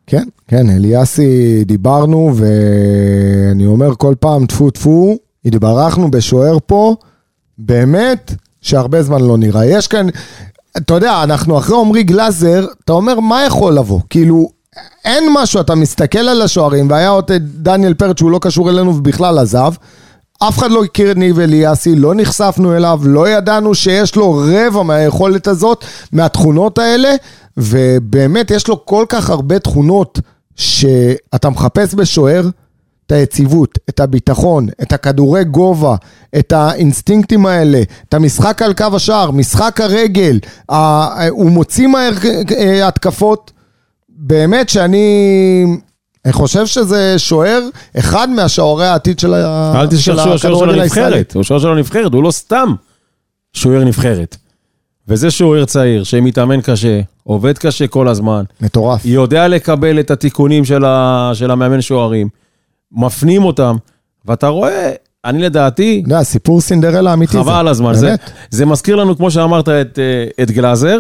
כן, 0.08 0.24
כן, 0.48 0.70
אליאסי 0.70 1.63
דיברנו, 1.63 2.32
ואני 2.36 3.65
אומר 3.65 3.96
כל 3.96 4.15
פעם, 4.20 4.46
טפו 4.46 4.72
טפו, 4.72 5.18
התברכנו 5.46 6.12
בשוער 6.12 6.58
פה, 6.65 6.96
באמת, 7.58 8.34
שהרבה 8.62 9.04
זמן 9.04 9.22
לא 9.22 9.38
נראה. 9.38 9.65
יש 9.65 9.88
כאן, 9.88 10.08
אתה 10.77 10.94
יודע, 10.94 11.24
אנחנו 11.24 11.58
אחרי 11.58 11.77
עמרי 11.80 12.04
גלאזר, 12.04 12.65
אתה 12.84 12.94
אומר, 12.94 13.20
מה 13.20 13.46
יכול 13.46 13.74
לבוא? 13.74 14.00
כאילו, 14.10 14.50
אין 15.06 15.24
משהו, 15.34 15.62
אתה 15.62 15.75
מסתכל 15.75 16.20
על 16.20 16.42
השוערים, 16.42 16.89
והיה 16.89 17.10
עוד 17.10 17.32
דניאל 17.39 17.94
פרץ 17.94 18.18
שהוא 18.20 18.32
לא 18.32 18.39
קשור 18.42 18.70
אלינו 18.70 18.96
ובכלל 18.96 19.39
עזב. 19.39 19.74
אף 20.39 20.58
אחד 20.58 20.72
לא 20.72 20.84
הכיר 20.84 21.12
את 21.12 21.18
ניב 21.18 21.39
אליאסי, 21.39 21.96
לא 21.96 22.15
נחשפנו 22.15 22.75
אליו, 22.75 23.00
לא 23.04 23.30
ידענו 23.30 23.75
שיש 23.75 24.15
לו 24.15 24.44
רבע 24.46 24.84
מהיכולת 24.84 25.48
הזאת, 25.48 25.86
מהתכונות 26.12 26.77
האלה, 26.77 27.10
ובאמת 27.58 28.51
יש 28.51 28.68
לו 28.68 28.86
כל 28.86 29.06
כך 29.10 29.30
הרבה 29.30 29.60
תכונות 29.60 30.20
שאתה 30.56 31.50
מחפש 31.50 31.96
בשוער, 31.96 32.50
את 33.08 33.12
היציבות, 33.12 33.80
את 33.89 34.00
הביטחון, 34.00 34.68
את 34.82 34.94
הכדורי 34.94 35.44
גובה, 35.44 35.96
את 36.38 36.51
האינסטינקטים 36.51 37.46
האלה, 37.46 37.82
את 38.10 38.13
המשחק 38.13 38.62
על 38.62 38.74
קו 38.74 38.86
השער, 38.94 39.32
משחק 39.32 39.82
הרגל, 39.82 40.39
הוא 41.30 41.51
מוציא 41.51 41.88
מהר 41.88 42.13
אה, 42.58 42.88
התקפות. 42.88 43.51
באמת 44.10 44.70
שאני 44.70 45.65
אני 46.25 46.34
חושב 46.34 46.65
שזה 46.65 47.13
שוער, 47.20 47.62
אחד 48.00 48.29
מהשוערי 48.29 48.88
העתיד 48.88 49.20
של 49.20 49.34
ה- 49.34 49.74
אל 49.82 49.88
תשכח 49.88 50.00
שהוא 50.01 50.20
השוער 50.20 50.38
של 50.38 50.48
הכדורגל 50.48 50.79
הישראלי. 50.82 51.05
הנבחרת, 51.05 51.34
הוא 51.34 51.41
השוער 51.41 51.60
של 51.60 51.67
הנבחרת, 51.67 52.13
הוא 52.13 52.24
לא 52.24 52.32
סתם 52.32 52.74
שוער 53.53 53.84
נבחרת. 53.84 54.38
וזה 55.08 55.32
שוער 55.32 55.65
צעיר, 55.65 56.03
שמתאמן 56.03 56.62
קשה, 56.62 57.00
עובד 57.24 57.58
קשה 57.58 57.88
כל 57.88 58.08
הזמן, 58.08 58.44
מטורף. 58.62 59.01
יודע 59.05 59.48
לקבל 59.48 60.00
את 60.00 60.12
התיקונים 60.12 60.65
של, 60.65 60.86
ה... 60.86 61.32
של 61.34 61.51
המאמן 61.51 61.82
שוערים, 61.82 62.27
מפנים 62.91 63.44
אותם, 63.44 63.75
ואתה 64.25 64.48
רואה, 64.48 64.91
אני 65.25 65.41
לדעתי, 65.41 66.01
אתה 66.05 66.13
יודע, 66.13 66.24
סיפור 66.24 66.62
סינדרלה 66.62 67.13
אמיתי 67.13 67.34
זה. 67.34 67.39
חבל 67.44 67.53
על 67.53 67.67
הזמן, 67.67 67.94
זה. 67.94 68.15
זה 68.50 68.65
מזכיר 68.65 68.96
לנו, 68.96 69.17
כמו 69.17 69.32
שאמרת, 69.32 69.70
את, 69.70 70.00
אה, 70.00 70.44
את 70.44 70.51
גלאזר, 70.51 71.00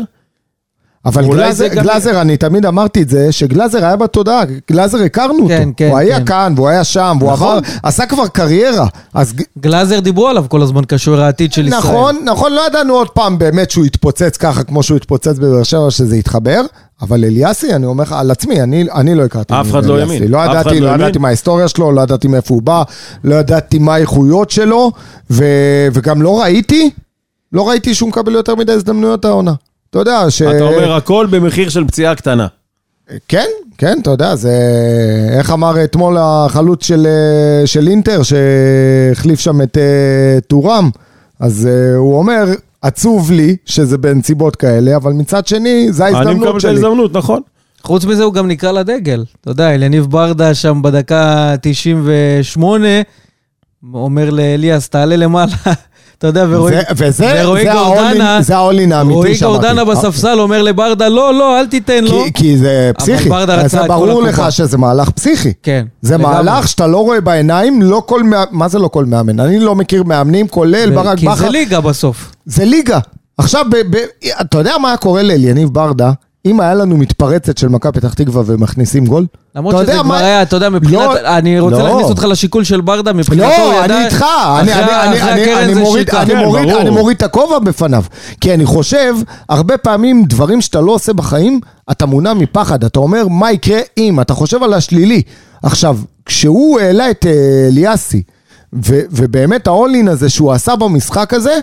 אבל 1.05 1.25
גלאזר, 1.25 1.53
זה 1.53 1.67
גם- 1.69 1.83
גלאזר, 1.83 2.21
אני 2.21 2.37
תמיד 2.37 2.65
אמרתי 2.65 3.01
את 3.01 3.09
זה, 3.09 3.31
שגלאזר 3.31 3.85
היה 3.85 3.95
בתודעה, 3.95 4.41
גלאזר 4.71 4.97
הכרנו 5.03 5.33
אותו. 5.33 5.47
כן, 5.47 5.69
כן, 5.77 5.89
הוא 5.89 5.97
היה 5.97 6.19
כן. 6.19 6.25
כאן, 6.25 6.53
והוא 6.55 6.67
היה 6.67 6.83
שם, 6.83 7.17
והוא 7.19 7.31
נכון. 7.31 7.57
עבר, 7.57 7.67
עשה 7.83 8.05
כבר 8.05 8.27
קריירה. 8.27 8.87
אז 9.13 9.33
גלאזר 9.59 9.99
דיברו 9.99 10.27
עליו 10.27 10.45
כל 10.49 10.61
הזמן 10.61 10.81
כשוער 10.87 11.21
העתיד 11.21 11.53
של 11.53 11.67
ישראל. 11.67 11.79
נכון, 11.79 12.15
נכון, 12.25 12.51
לא 12.53 12.67
ידענו 12.67 12.93
עוד 12.93 13.09
פעם 13.09 13.37
באמת 13.37 13.71
שהוא 13.71 13.85
יתפוצץ 13.85 14.37
ככה 14.37 14.63
כמו 14.63 14.83
שהוא 14.83 14.95
התפוצץ 14.97 15.37
בבאר 15.37 15.63
שבע, 15.63 15.91
שזה 15.91 16.17
יתחבר, 16.17 16.61
אבל 17.01 17.23
אליאסי, 17.25 17.73
אני 17.73 17.85
אומר 17.85 18.03
לך 18.03 18.11
על 18.11 18.31
עצמי, 18.31 18.61
אני, 18.61 18.85
אני 18.95 19.15
לא 19.15 19.23
הכרתי. 19.23 19.53
אף 19.61 19.69
אחד 19.69 19.85
לא. 19.85 19.99
האמין. 19.99 20.23
לא 20.31 20.37
ידעתי, 20.37 20.79
לא 20.79 20.89
לא. 20.97 21.03
ידעתי 21.03 21.19
מה 21.19 21.27
ההיסטוריה 21.27 21.67
שלו, 21.67 21.91
לא 21.91 22.01
ידעתי 22.01 22.27
מאיפה 22.27 22.53
הוא 22.53 22.61
בא, 22.61 22.83
לא 23.23 23.35
ידעתי 23.35 23.79
מה 23.79 23.93
האיכויות 23.95 24.51
שלו, 24.51 24.91
ו, 25.29 25.45
וגם 25.93 26.21
לא 26.21 26.41
ראיתי, 26.41 26.89
לא 27.53 27.69
ראיתי 27.69 27.93
שהוא 27.95 28.09
מקבל 28.09 28.33
יותר 28.33 28.55
מדי 28.55 28.71
הזדמנויות 28.71 29.25
העונה. 29.25 29.53
אתה 29.95 30.01
יודע 30.01 30.29
ש... 30.29 30.41
אתה 30.41 30.63
אומר 30.63 30.93
הכל 30.93 31.27
במחיר 31.29 31.69
של 31.69 31.87
פציעה 31.87 32.15
קטנה. 32.15 32.47
כן, 33.27 33.47
כן, 33.77 33.97
אתה 34.01 34.09
יודע, 34.11 34.35
זה... 34.35 34.51
איך 35.37 35.51
אמר 35.51 35.83
אתמול 35.83 36.17
החלוץ 36.19 36.85
של, 36.85 37.07
אה, 37.07 37.67
של 37.67 37.87
אינטר, 37.87 38.21
שהחליף 38.23 39.39
שם 39.39 39.61
את 39.61 39.77
אה, 39.77 40.41
טורם, 40.47 40.89
אז 41.39 41.69
אה, 41.71 41.95
הוא 41.95 42.17
אומר, 42.17 42.45
עצוב 42.81 43.31
לי 43.31 43.55
שזה 43.65 43.97
בנסיבות 43.97 44.55
כאלה, 44.55 44.95
אבל 44.95 45.13
מצד 45.13 45.47
שני, 45.47 45.87
זו 45.91 46.05
אני 46.05 46.13
מקבל 46.13 46.27
ההזדמנות 46.27 46.55
את 46.55 46.61
שלי. 46.61 46.69
ההזדמנות, 46.71 47.13
נכון. 47.13 47.41
חוץ 47.83 48.05
מזה 48.05 48.23
הוא 48.23 48.33
גם 48.33 48.47
נקרא 48.47 48.71
לדגל. 48.71 49.25
אתה 49.41 49.51
יודע, 49.51 49.73
אליניב 49.73 50.05
ברדה 50.05 50.53
שם 50.53 50.81
בדקה 50.81 51.55
98, 51.61 52.87
אומר 53.93 54.29
לאליאס, 54.29 54.89
תעלה 54.89 55.15
למעלה. 55.15 55.55
אתה 56.17 56.27
יודע, 56.27 56.45
ורועי 56.49 56.71
גורדנה- 57.73 58.41
זה 58.41 58.57
ה-all-in 58.57 58.93
האמיתי 58.93 59.15
רועי 59.15 59.35
שאמרתי. 59.35 59.61
גורדנה 59.61 59.85
בספסל 59.85 60.39
אומר 60.39 60.61
לברדה, 60.61 61.07
לא, 61.09 61.33
לא, 61.33 61.59
אל 61.59 61.67
תיתן 61.67 62.03
לו. 62.03 62.23
כי, 62.23 62.33
כי 62.33 62.57
זה 62.57 62.91
פסיכי, 62.97 63.29
זה 63.67 63.83
ברור. 63.87 64.21
לך 64.23 64.51
שזה 64.51 64.77
מהלך 64.77 65.09
פסיכי. 65.09 65.53
כן. 65.63 65.85
זה. 66.01 66.17
מהלך 66.17 66.67
שאתה 66.67 66.87
לא 66.87 66.97
רואה 66.97 67.21
בעיניים, 67.21 67.81
לא 67.81 68.03
כל 68.05 68.21
מה 68.51 68.67
זה 68.67 68.79
לא 68.79 68.87
כל 68.87 69.05
מאמן? 69.05 69.39
אני 69.39 69.59
לא 69.59 69.75
מכיר 69.75 70.03
מאמנים, 70.03 70.47
כולל 70.47 70.89
ברק 70.95 71.17
כי 71.19 71.25
בכר. 71.27 71.35
זה 71.35 71.49
ליגה 71.49 71.81
בסוף. 71.81 72.31
זה 72.45 72.65
ליגה. 72.65 72.99
עכשיו, 73.37 73.65
אתה 74.41 74.57
יודע 74.57 74.77
מה 74.81 74.87
היה 74.87 74.97
קורה 74.97 75.23
לאליניב 75.23 75.69
ברדה, 75.69 76.11
אם 76.45 76.59
היה 76.59 76.73
לנו 76.73 76.97
מתפרצת 76.97 77.57
של 77.57 77.67
מכבי 77.69 77.91
פתח 77.99 78.13
תקווה 78.13 78.43
ומכניסים 78.45 79.05
גול? 79.05 79.25
למרות 79.55 79.75
אתה 79.75 79.83
שזה 79.83 79.91
יודע 79.91 80.03
כבר 80.03 80.09
מה- 80.11 80.17
היה, 80.17 80.41
אתה 80.41 80.55
יודע, 80.55 80.69
מבחינת, 80.69 80.93
לא, 81.01 81.37
אני 81.37 81.59
רוצה 81.59 81.77
לא. 81.77 81.83
להכניס 81.89 82.09
אותך 82.09 82.23
לשיקול 82.23 82.63
של 82.63 82.81
ברדה, 82.81 83.13
מבחינתו 83.13 83.45
הוא 83.45 83.73
לא, 83.73 83.83
ידע... 83.83 83.95
אני 83.97 84.05
איתך, 84.05 84.25
אני- 84.59 84.71
אחרי- 84.73 84.83
אני- 84.83 85.07
אני- 85.07 85.17
אחרי 85.21 85.31
אני- 85.33 85.41
הקרן 85.43 85.63
אני 85.63 85.73
זה 85.75 85.79
מוריד- 85.81 86.05
שיקה. 86.05 86.21
אני 86.21 86.31
כן, 86.31 86.37
מוריד- 86.45 86.67
ברור. 86.69 86.81
אני 86.81 86.89
מוריד 86.89 87.17
את 87.17 87.23
הכובע 87.23 87.59
בפניו. 87.59 88.03
כי 88.41 88.53
אני 88.53 88.65
חושב, 88.65 89.15
הרבה 89.49 89.77
פעמים 89.77 90.25
דברים 90.25 90.61
שאתה 90.61 90.81
לא 90.81 90.91
עושה 90.91 91.13
בחיים, 91.13 91.59
אתה 91.91 92.05
מונע 92.05 92.33
מפחד. 92.33 92.83
אתה 92.83 92.99
אומר, 92.99 93.27
מה 93.27 93.51
יקרה 93.51 93.79
אם? 93.97 94.19
אתה 94.21 94.33
חושב 94.33 94.63
על 94.63 94.73
השלילי. 94.73 95.21
עכשיו, 95.63 95.97
כשהוא 96.25 96.79
העלה 96.79 97.11
את 97.11 97.25
אה, 97.25 97.31
אליאסי, 97.67 98.21
ו- 98.73 99.01
ובאמת 99.11 99.67
האולין 99.67 100.07
הזה 100.07 100.29
שהוא 100.29 100.51
עשה 100.51 100.75
במשחק 100.75 101.33
הזה, 101.33 101.59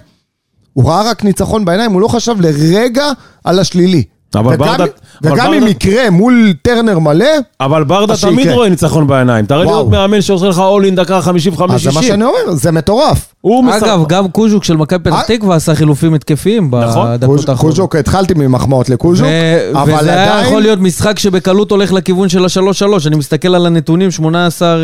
הוא 0.73 0.91
ראה 0.91 1.11
רק 1.11 1.25
ניצחון 1.25 1.65
בעיניים, 1.65 1.93
הוא 1.93 2.01
לא 2.01 2.09
חשב 2.09 2.35
לרגע 2.41 3.07
על 3.45 3.59
השלילי. 3.59 4.05
אבל 4.37 4.55
וגם- 4.55 4.59
ברדה- 4.59 4.85
אבל 5.25 5.33
וגם 5.33 5.53
אם 5.53 5.61
ברדה- 5.61 5.71
יקרה 5.71 6.11
מול 6.11 6.53
טרנר 6.63 6.99
מלא, 6.99 7.27
אבל 7.61 7.85
ברדה 7.85 8.13
אז 8.13 8.19
שיקרה. 8.21 8.33
תמיד 8.35 8.51
רואה 8.51 8.69
ניצחון 8.69 9.07
בעיניים. 9.07 9.47
תראה 9.47 9.65
לי. 9.65 9.71
עוד 9.71 9.91
מאמן 9.91 10.21
שעושה 10.23 10.49
לך 10.49 10.59
אול 10.59 10.85
אין 10.85 10.95
דקה 10.95 11.21
55-60. 11.21 11.75
אז 11.75 11.83
זה 11.83 11.91
מה 11.95 12.03
שאני 12.03 12.25
אומר, 12.25 12.53
זה 12.55 12.71
מטורף. 12.73 13.35
אגב, 13.73 14.05
גם 14.09 14.29
קוז'וק 14.29 14.65
של 14.65 14.77
מכבי 14.77 15.05
פתח 15.05 15.15
אה? 15.31 15.37
תקווה 15.37 15.57
עשה 15.57 15.75
חילופים 15.75 16.15
התקפים 16.15 16.65
נכון. 16.75 17.07
בדקות 17.13 17.49
האחרונות. 17.49 17.61
קוז'וק, 17.77 17.97
התחלתי 17.97 18.35
ממחמאות 18.37 18.89
לקוז'וק, 18.91 19.27
ו- 19.27 19.81
אבל 19.83 19.95
וזה 20.01 20.13
היה 20.13 20.25
עדיין... 20.33 20.47
יכול 20.47 20.63
להיות 20.63 20.79
משחק 20.79 21.19
שבקלות 21.19 21.71
הולך 21.71 21.93
לכיוון 21.93 22.29
של 22.29 22.45
השלוש-שלוש. 22.45 23.07
אני 23.07 23.17
מסתכל 23.17 23.55
על 23.55 23.67
הנתונים, 23.67 24.11
18 24.11 24.69
אה, 24.69 24.79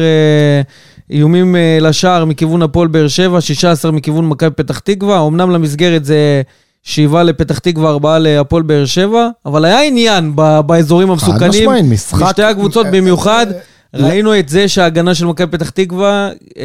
איומים 1.11 1.57
אה, 1.57 1.78
לשער 1.81 2.25
מכיוון 2.25 2.62
הפועל 2.62 2.88
באר 2.88 3.09
שבע, 3.09 3.40
16 3.40 3.90
מכיוון 3.93 4.28
מכבי 4.28 4.50
פתח 4.50 4.78
תקווה. 4.78 5.26
אמנם 5.26 5.50
למסגרת 5.50 6.05
זה 6.05 6.43
שבעה 6.88 7.23
לפתח 7.23 7.59
תקווה, 7.59 7.90
ארבעה 7.90 8.18
להפועל 8.18 8.62
באר 8.62 8.85
שבע, 8.85 9.28
אבל 9.47 9.64
היה 9.64 9.83
עניין 9.83 10.33
ב- 10.35 10.61
באזורים 10.66 11.11
המסוכנים. 11.11 11.49
משמעית, 11.50 11.85
משחק- 11.85 12.23
בשתי 12.26 12.42
הקבוצות 12.42 12.87
במיוחד. 12.92 13.47
ראינו 13.95 14.38
את 14.38 14.49
זה 14.49 14.68
שההגנה 14.68 15.14
של 15.14 15.26
מכבי 15.26 15.59
פתח 15.59 15.71
תקווה 15.71 16.28
אה, 16.59 16.64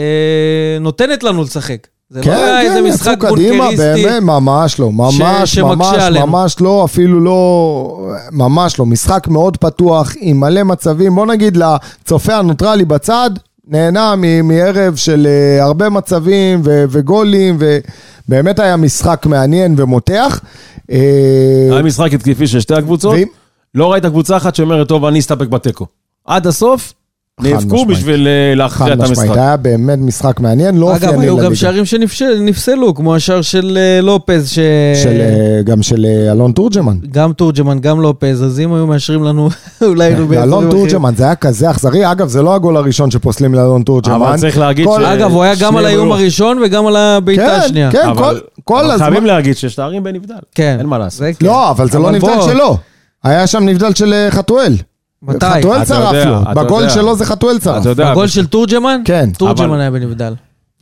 נותנת 0.81 1.23
לנו 1.23 1.43
לשחק. 1.43 1.87
זה 2.09 2.19
לא 2.19 2.25
כן, 2.25 2.31
היה 2.31 2.61
איזה 2.61 2.75
כן, 2.79 2.83
משחק 2.83 3.17
יצאו 3.23 3.33
קדימה, 3.35 3.57
בונקריסטי. 3.65 4.03
באמת, 4.05 4.23
ממש 4.23 4.79
לא, 4.79 4.91
ממש, 4.91 5.15
שמקשה 5.45 5.63
ממש, 5.63 5.97
עלינו. 5.99 6.27
ממש 6.27 6.55
לא, 6.61 6.85
אפילו 6.85 7.19
לא, 7.19 7.97
ממש 8.31 8.79
לא. 8.79 8.85
משחק 8.85 9.27
מאוד 9.27 9.57
פתוח, 9.57 10.13
עם 10.19 10.39
מלא 10.39 10.63
מצבים. 10.63 11.15
בוא 11.15 11.25
נגיד 11.25 11.57
לצופה 11.57 12.35
הנוטרלי 12.35 12.85
בצד, 12.85 13.29
נהנה 13.67 14.13
מערב 14.43 14.95
של 14.95 15.27
אה, 15.29 15.63
הרבה 15.63 15.89
מצבים 15.89 16.61
ו- 16.65 16.83
וגולים, 16.89 17.57
ובאמת 18.27 18.59
היה 18.59 18.77
משחק 18.77 19.25
מעניין 19.25 19.75
ומותח. 19.77 20.39
אה, 20.91 20.97
היה 21.71 21.81
משחק 21.83 22.13
התקפי 22.13 22.47
של 22.47 22.59
שתי 22.59 22.73
הקבוצות. 22.75 23.13
ואם- 23.13 23.27
לא 23.75 23.91
ראית 23.91 24.05
קבוצה 24.05 24.37
אחת 24.37 24.55
שאומרת, 24.55 24.87
טוב, 24.87 25.05
אני 25.05 25.19
אסתפק 25.19 25.47
בתיקו. 25.47 25.85
עד 26.25 26.47
הסוף, 26.47 26.93
נאבקו 27.41 27.65
משמעית. 27.75 27.87
בשביל 27.87 28.27
אה, 28.27 28.55
להכריע 28.55 28.89
חד 28.95 29.01
את 29.01 29.09
משמעית, 29.09 29.19
המשחק. 29.29 29.37
היה 29.37 29.57
באמת 29.57 29.99
משחק 30.01 30.39
מעניין, 30.39 30.77
לא 30.77 30.95
אגב, 30.95 31.03
אופייני 31.03 31.25
היו 31.25 31.35
גם 31.37 31.43
לליגה. 31.43 31.55
שערים 31.55 31.85
שנפסלו, 31.85 32.95
כמו 32.95 33.15
השער 33.15 33.41
של 33.41 33.77
אה, 33.81 34.01
לופז, 34.01 34.49
ש... 34.49 34.59
של, 35.03 35.21
אה, 35.21 35.61
גם 35.63 35.83
של 35.83 36.05
אלון 36.31 36.51
תורג'מן. 36.51 36.97
גם 37.11 37.33
תורג'מן, 37.33 37.79
גם 37.79 38.01
לופז, 38.01 38.43
אז 38.43 38.59
אם 38.59 38.73
היו 38.73 38.87
מאשרים 38.87 39.23
לנו, 39.23 39.49
אולי 39.81 40.03
היינו 40.05 40.27
באזורים 40.27 40.43
אלון 40.53 40.67
אחרים. 40.67 40.87
תורג'מן, 40.89 41.13
זה 41.15 41.23
היה 41.23 41.35
כזה 41.35 41.71
אכזרי. 41.71 42.11
אגב, 42.11 42.27
זה 42.27 42.41
לא 42.41 42.55
הגול 42.55 42.77
הראשון 42.77 43.11
שפוסלים 43.11 43.53
לאלון 43.53 43.83
תורג'מן. 43.83 44.13
אבל 44.15 44.37
צריך 44.37 44.57
להגיד 44.57 44.85
כל- 44.85 45.01
ש- 45.01 45.05
אגב, 45.05 45.31
הוא 45.31 45.43
היה 45.43 45.53
גם 45.59 45.77
על 45.77 45.85
האיום 45.85 46.07
היו- 46.11 46.15
הראשון 46.21 46.59
וגם 46.65 46.87
על 46.87 46.95
הבעיטה 46.95 47.41
כן, 47.43 47.59
השנייה. 47.65 47.91
כן, 47.91 48.07
אבל- 48.09 48.41
כל- 48.63 48.91
הזמן. 48.91 48.97
חייבים 49.05 49.25
להגיד 49.25 49.57
שיש 49.57 49.75
תארים 49.75 50.03
בנבדל. 50.03 50.33
כן. 50.55 50.75
אין 50.79 50.87
מה 50.87 50.97
לעשות. 50.97 51.25
כן. 51.39 51.45
לא, 51.45 51.69
אבל 51.71 51.89
זה 51.89 51.99
לא 51.99 52.11
נבדל 52.11 52.41
שלו. 52.45 52.77
היה 53.23 53.47
שם 53.47 53.63
נבדל 53.63 53.93
של 53.93 54.27
חתואל. 54.29 54.73
מתי? 55.27 55.45
חתואל 55.45 55.83
צרף 55.83 56.25
לו. 56.25 56.39
בגול. 56.55 56.89
שלו 56.89 57.15
זה 57.15 57.25
חתואל 57.25 57.59
צרף. 57.59 57.81
אתה 57.81 57.89
יודע, 57.89 58.11
הגול 58.11 58.25
בש- 58.25 58.35
של 58.35 58.45
תורג'מן? 58.47 59.01
כן. 59.05 59.29
תורג'מן 59.37 59.79
היה 59.79 59.91
בנבדל. 59.91 60.33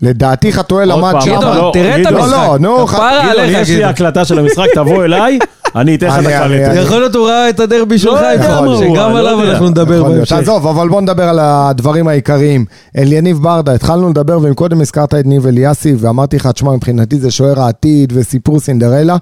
לדעתי 0.02 0.54
חתואל 0.54 0.92
עמד 0.92 1.14
שם. 1.22 1.36
גדעון, 1.38 1.58
לא, 1.58 1.72
תראה 1.74 2.02
את 2.02 2.06
המשחק. 2.06 2.32
לא, 2.32 2.58
נו, 2.60 2.88
כפרה 2.88 3.12
ח- 3.22 3.26
גדעון, 3.26 3.40
עליך, 3.44 3.58
יש 3.62 3.70
לי. 3.70 3.84
הקלטה 3.84 4.26
של 4.26 4.40
המשחק, 4.40 4.66
תבוא 4.76 5.04
אליי, 5.06 5.40
אני 5.76 5.96
אתן 5.96 6.08
לך 6.08 6.14
רצף. 6.14 6.42
אני- 6.46 6.80
יכול 6.80 7.00
להיות 7.00 7.16
הוא 7.16 7.28
ראה 7.28 7.50
את 7.50 7.60
הדרבי 7.60 7.98
של 8.00 8.08
לא 8.08 8.18
יודע 8.18 8.32
חיפה, 8.42 8.76
שגם 8.80 9.12
לא 9.12 9.18
עליו. 9.20 9.44
אנחנו 9.52 9.70
נדבר. 9.70 10.04
בהמשך. 10.04 10.36
עזוב, 10.36 10.68
אבל 10.68 10.90
בוא 10.90 11.02
נדבר 11.02 11.24
על 11.30 11.40
הדברים 11.42 12.08
העיקריים. 12.08 12.66
אליניב 12.98 13.38
ברדה, 13.38 13.74
התחלנו 13.74 14.10
לדבר, 14.10 14.40
ומקודם 14.42 14.82
הזכרת 14.82 15.14
את 15.14 15.26
ניב 15.26 15.48
אליאסי, 15.48 15.96
ואמרתי 16.00 16.36
לך, 16.36 16.48
תשמע, 16.48 16.72
מבחינתי 16.76 17.20
זה 17.20 17.32
שוער 17.32 17.62
העתיד 17.62 18.14
וסיפור 18.16 18.60
סינדרלה, 18.60 19.18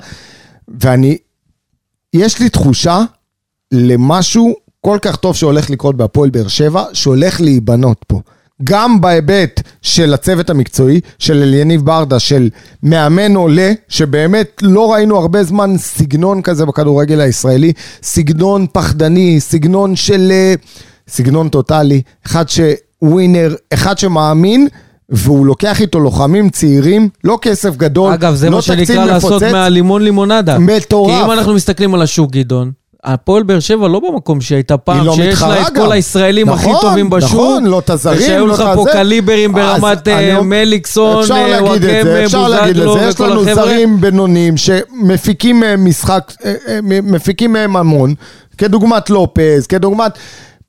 ואני, 0.82 1.18
יש 2.14 2.40
לי 2.40 2.50
תחושה 2.50 3.02
למשהו 3.72 4.54
כל 4.86 4.98
כך 5.02 5.16
טוב 5.16 5.36
שהולך 5.36 5.70
לקרות 5.70 5.98
בהפועל 5.98 6.30
באר 6.30 6.48
שבע, 6.48 6.84
שהולך 6.94 7.42
להיבנות 7.42 8.06
פה. 8.08 8.22
גם 8.64 9.02
בהיבט 9.02 9.62
של 9.82 10.14
הצוות 10.14 10.50
המקצועי, 10.50 11.02
של 11.20 11.42
אליניב 11.42 11.86
ברדה, 11.86 12.20
של 12.20 12.50
מאמן 12.84 13.36
עולה, 13.36 13.72
שבאמת 13.88 14.62
לא 14.62 14.94
ראינו 14.94 15.18
הרבה 15.18 15.44
זמן 15.44 15.78
סגנון 15.78 16.42
כזה 16.42 16.66
בכדורגל 16.66 17.22
הישראלי, 17.22 17.74
סגנון 18.04 18.66
פחדני, 18.74 19.40
סגנון 19.40 19.96
של... 19.96 20.32
אה, 20.32 20.54
סגנון 21.10 21.50
טוטאלי, 21.50 22.02
אחד 22.26 22.46
שווינר, 22.50 23.56
אחד 23.74 23.98
שמאמין, 23.98 24.68
והוא 25.10 25.46
לוקח 25.46 25.82
איתו 25.82 26.00
לוחמים 26.00 26.50
צעירים, 26.50 27.10
לא 27.24 27.38
כסף 27.42 27.76
גדול, 27.76 28.14
אגב, 28.14 28.36
זה 28.36 28.50
לא 28.50 28.58
מה 28.58 28.62
תקציב 28.62 28.86
שנקרא 28.86 29.06
לעשות 29.06 29.32
מפוצץ. 29.32 29.52
מהלימון 29.52 30.02
לימונדה. 30.02 30.60
מטורף. 30.60 31.20
כי 31.20 31.26
אם 31.26 31.32
אנחנו 31.32 31.54
מסתכלים 31.54 31.94
על 31.94 32.02
השוק, 32.02 32.32
גדעון, 32.32 32.72
הפועל 33.04 33.44
באר 33.44 33.60
שבע 33.60 33.88
לא 33.88 34.00
במקום 34.00 34.42
שהייתה 34.42 34.78
פעם, 34.78 35.06
לא 35.06 35.14
שיש 35.16 35.42
לה 35.42 35.68
את 35.68 35.74
גם. 35.74 35.86
כל 35.86 35.92
הישראלים 35.92 36.50
הכי 36.50 36.70
נכון, 36.70 36.82
טובים 36.82 37.10
בשוק. 37.10 37.32
נכון, 37.32 37.66
לא 37.66 37.80
את 37.80 37.90
הזרים, 37.90 38.20
ושהיו 38.20 38.48
לא 38.48 38.54
לך 38.54 38.60
את 38.62 38.66
פה 38.76 38.82
הזה. 38.82 38.92
קליברים 38.92 39.58
אז 39.58 39.82
ברמת 39.82 40.08
אני 40.08 40.32
אה, 40.32 40.38
אומר- 40.38 40.64
מליקסון, 40.64 41.20
אפשר 41.22 41.34
אה, 41.34 41.48
להגיד 41.48 41.84
את 41.84 42.06
זה, 42.06 42.26
אפשר 42.26 42.48
להגיד 42.48 42.78
את 42.78 42.90
זה, 42.94 43.06
יש 43.08 43.20
לנו 43.20 43.42
החבר'ה. 43.42 43.56
זרים 43.56 44.02
בינוניים 44.02 44.56
שמפיקים 44.58 45.60
מהם 45.60 45.86
משחק, 45.86 46.34
אה, 46.46 46.80
מפיקים 46.84 47.54
מהם 47.54 47.76
המון, 47.78 48.14
כדוגמת 48.58 49.10
לופז, 49.10 49.68
כדוגמת... 49.70 50.12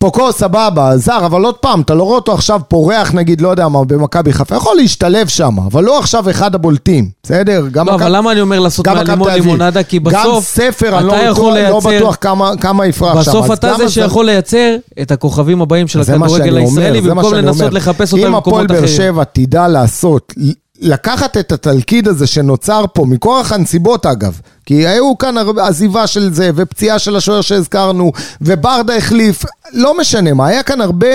פוקו 0.03 0.33
סבבה, 0.33 0.97
זר, 0.97 1.27
אבל 1.27 1.45
עוד 1.45 1.55
פעם, 1.55 1.81
אתה 1.81 1.95
לא 1.95 2.03
רואה 2.03 2.17
אותו 2.17 2.33
עכשיו 2.33 2.61
פורח 2.69 3.13
נגיד, 3.15 3.41
לא 3.41 3.49
יודע 3.49 3.69
מה, 3.69 3.85
במכבי 3.85 4.33
חיפה, 4.33 4.57
יכול 4.57 4.77
להשתלב 4.77 5.29
שם, 5.29 5.59
אבל 5.67 5.85
לא 5.85 5.99
עכשיו 5.99 6.31
אחד 6.31 6.55
הבולטים, 6.55 7.09
בסדר? 7.23 7.63
גם 7.73 7.87
לא, 7.87 7.93
מכבי- 7.93 8.05
אבל 8.05 8.17
למה 8.17 8.33
אני 8.33 8.41
אומר 8.41 8.61
לעשות 8.61 8.89
מהלימון. 8.89 9.31
לימונדה? 9.31 9.83
כי 9.83 10.01
בסוף, 10.01 10.35
גם 10.35 10.41
ספר, 10.41 10.99
אני 10.99 11.07
לא 11.07 11.15
לא 11.39 11.53
לייצר- 11.55 11.91
בטוח 11.97 12.17
כמה- 12.21 12.53
כמה 12.61 12.87
יפרח 12.87 13.23
שם. 13.23 13.31
בסוף 13.31 13.53
אתה 13.53 13.75
זה 13.79 13.89
שיכול 13.89 14.27
לייצר 14.27 14.77
את 15.03 15.11
הכוכבים 15.11 15.63
הבאים 15.63 15.89
של 15.89 16.03
זה 16.03 16.13
הכדורגל 16.15 16.57
הישראלי, 16.57 17.03
זה 17.03 17.11
במקום 17.11 17.35
לנסות 17.35 17.61
אומר. 17.61 17.71
לחפש 17.73 18.13
אותם 18.13 18.27
אם 18.27 18.35
הפועל 18.35 18.67
במקומות 18.67 18.69
באר 18.69 18.79
אחרים. 18.79 18.97
שבע 19.15 19.25
תדע 19.25 19.69
לעשות, 19.69 20.33
לקחת 20.81 21.37
את 21.37 21.53
התלכיד 21.53 22.09
הזה 22.09 22.27
שנוצר 22.27 22.85
פה, 22.95 23.05
מכורח 23.05 23.53
הנסיבות 23.53 24.07
אגב, 24.07 24.41
כי 24.67 24.87
היו 24.87 25.19
כאן 25.19 25.35
עזיבה 25.59 26.07
של 26.07 26.35
זה, 26.35 26.51
ופציעה 26.55 26.99
של 26.99 27.17
השוער 27.17 27.41
שהזכרנו, 27.41 28.13
וברדה 28.41 28.97
החליף, 28.97 29.45
לא 29.73 29.99
משנה 29.99 30.35
מה, 30.35 30.47
היה 30.47 30.63
כאן 30.63 30.81
הרבה 30.81 31.07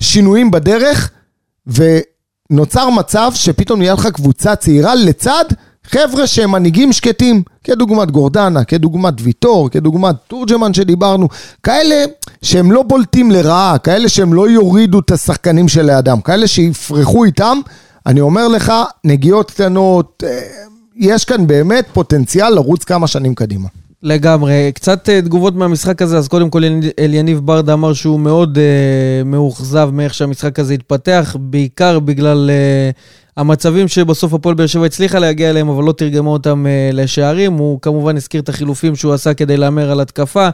שינויים 0.00 0.50
בדרך, 0.50 1.10
ונוצר 1.66 2.90
מצב 2.90 3.30
שפתאום 3.34 3.78
נהיה 3.78 3.94
לך 3.94 4.06
קבוצה 4.06 4.56
צעירה 4.56 4.94
לצד 4.94 5.44
חבר'ה 5.84 6.26
שהם 6.26 6.50
מנהיגים 6.50 6.92
שקטים, 6.92 7.42
כדוגמת 7.64 8.10
גורדנה, 8.10 8.64
כדוגמת 8.64 9.14
ויטור, 9.20 9.70
כדוגמת 9.70 10.14
תורג'מן 10.28 10.74
שדיברנו, 10.74 11.28
כאלה 11.62 12.04
שהם 12.42 12.72
לא 12.72 12.82
בולטים 12.82 13.30
לרעה, 13.30 13.78
כאלה 13.78 14.08
שהם 14.08 14.34
לא 14.34 14.50
יורידו 14.50 14.98
את 14.98 15.10
השחקנים 15.10 15.68
שלידם, 15.68 16.20
כאלה 16.20 16.46
שיפרחו 16.46 17.24
איתם, 17.24 17.58
אני 18.06 18.20
אומר 18.20 18.48
לך, 18.48 18.72
נגיעות 19.04 19.50
קטנות, 19.50 20.22
אה, 20.26 20.40
יש 20.96 21.24
כאן 21.24 21.46
באמת 21.46 21.86
פוטנציאל 21.92 22.50
לרוץ 22.54 22.84
כמה 22.84 23.06
שנים 23.06 23.34
קדימה. 23.34 23.68
לגמרי. 24.02 24.72
קצת 24.74 25.08
אה, 25.08 25.22
תגובות 25.22 25.54
מהמשחק 25.54 26.02
הזה, 26.02 26.18
אז 26.18 26.28
קודם 26.28 26.50
כל 26.50 26.64
אל- 26.64 26.80
אליניב 26.98 27.38
ברדה 27.44 27.72
אמר 27.72 27.92
שהוא 27.92 28.20
מאוד 28.20 28.58
אה, 28.58 28.64
מאוכזב 29.24 29.90
מאיך 29.92 30.14
שהמשחק 30.14 30.58
הזה 30.58 30.74
התפתח, 30.74 31.36
בעיקר 31.40 31.98
בגלל 31.98 32.50
אה, 32.50 32.90
המצבים 33.36 33.88
שבסוף 33.88 34.34
הפועל 34.34 34.54
באר 34.54 34.66
שבע 34.66 34.86
הצליחה 34.86 35.18
להגיע 35.18 35.50
אליהם, 35.50 35.68
אבל 35.68 35.84
לא 35.84 35.92
תרגמה 35.92 36.30
אותם 36.30 36.66
אה, 36.66 36.90
לשערים. 36.92 37.52
הוא 37.52 37.80
כמובן 37.80 38.16
הזכיר 38.16 38.40
את 38.40 38.48
החילופים 38.48 38.96
שהוא 38.96 39.12
עשה 39.12 39.34
כדי 39.34 39.56
להמר 39.56 39.90
על 39.90 40.00
התקפה. 40.00 40.48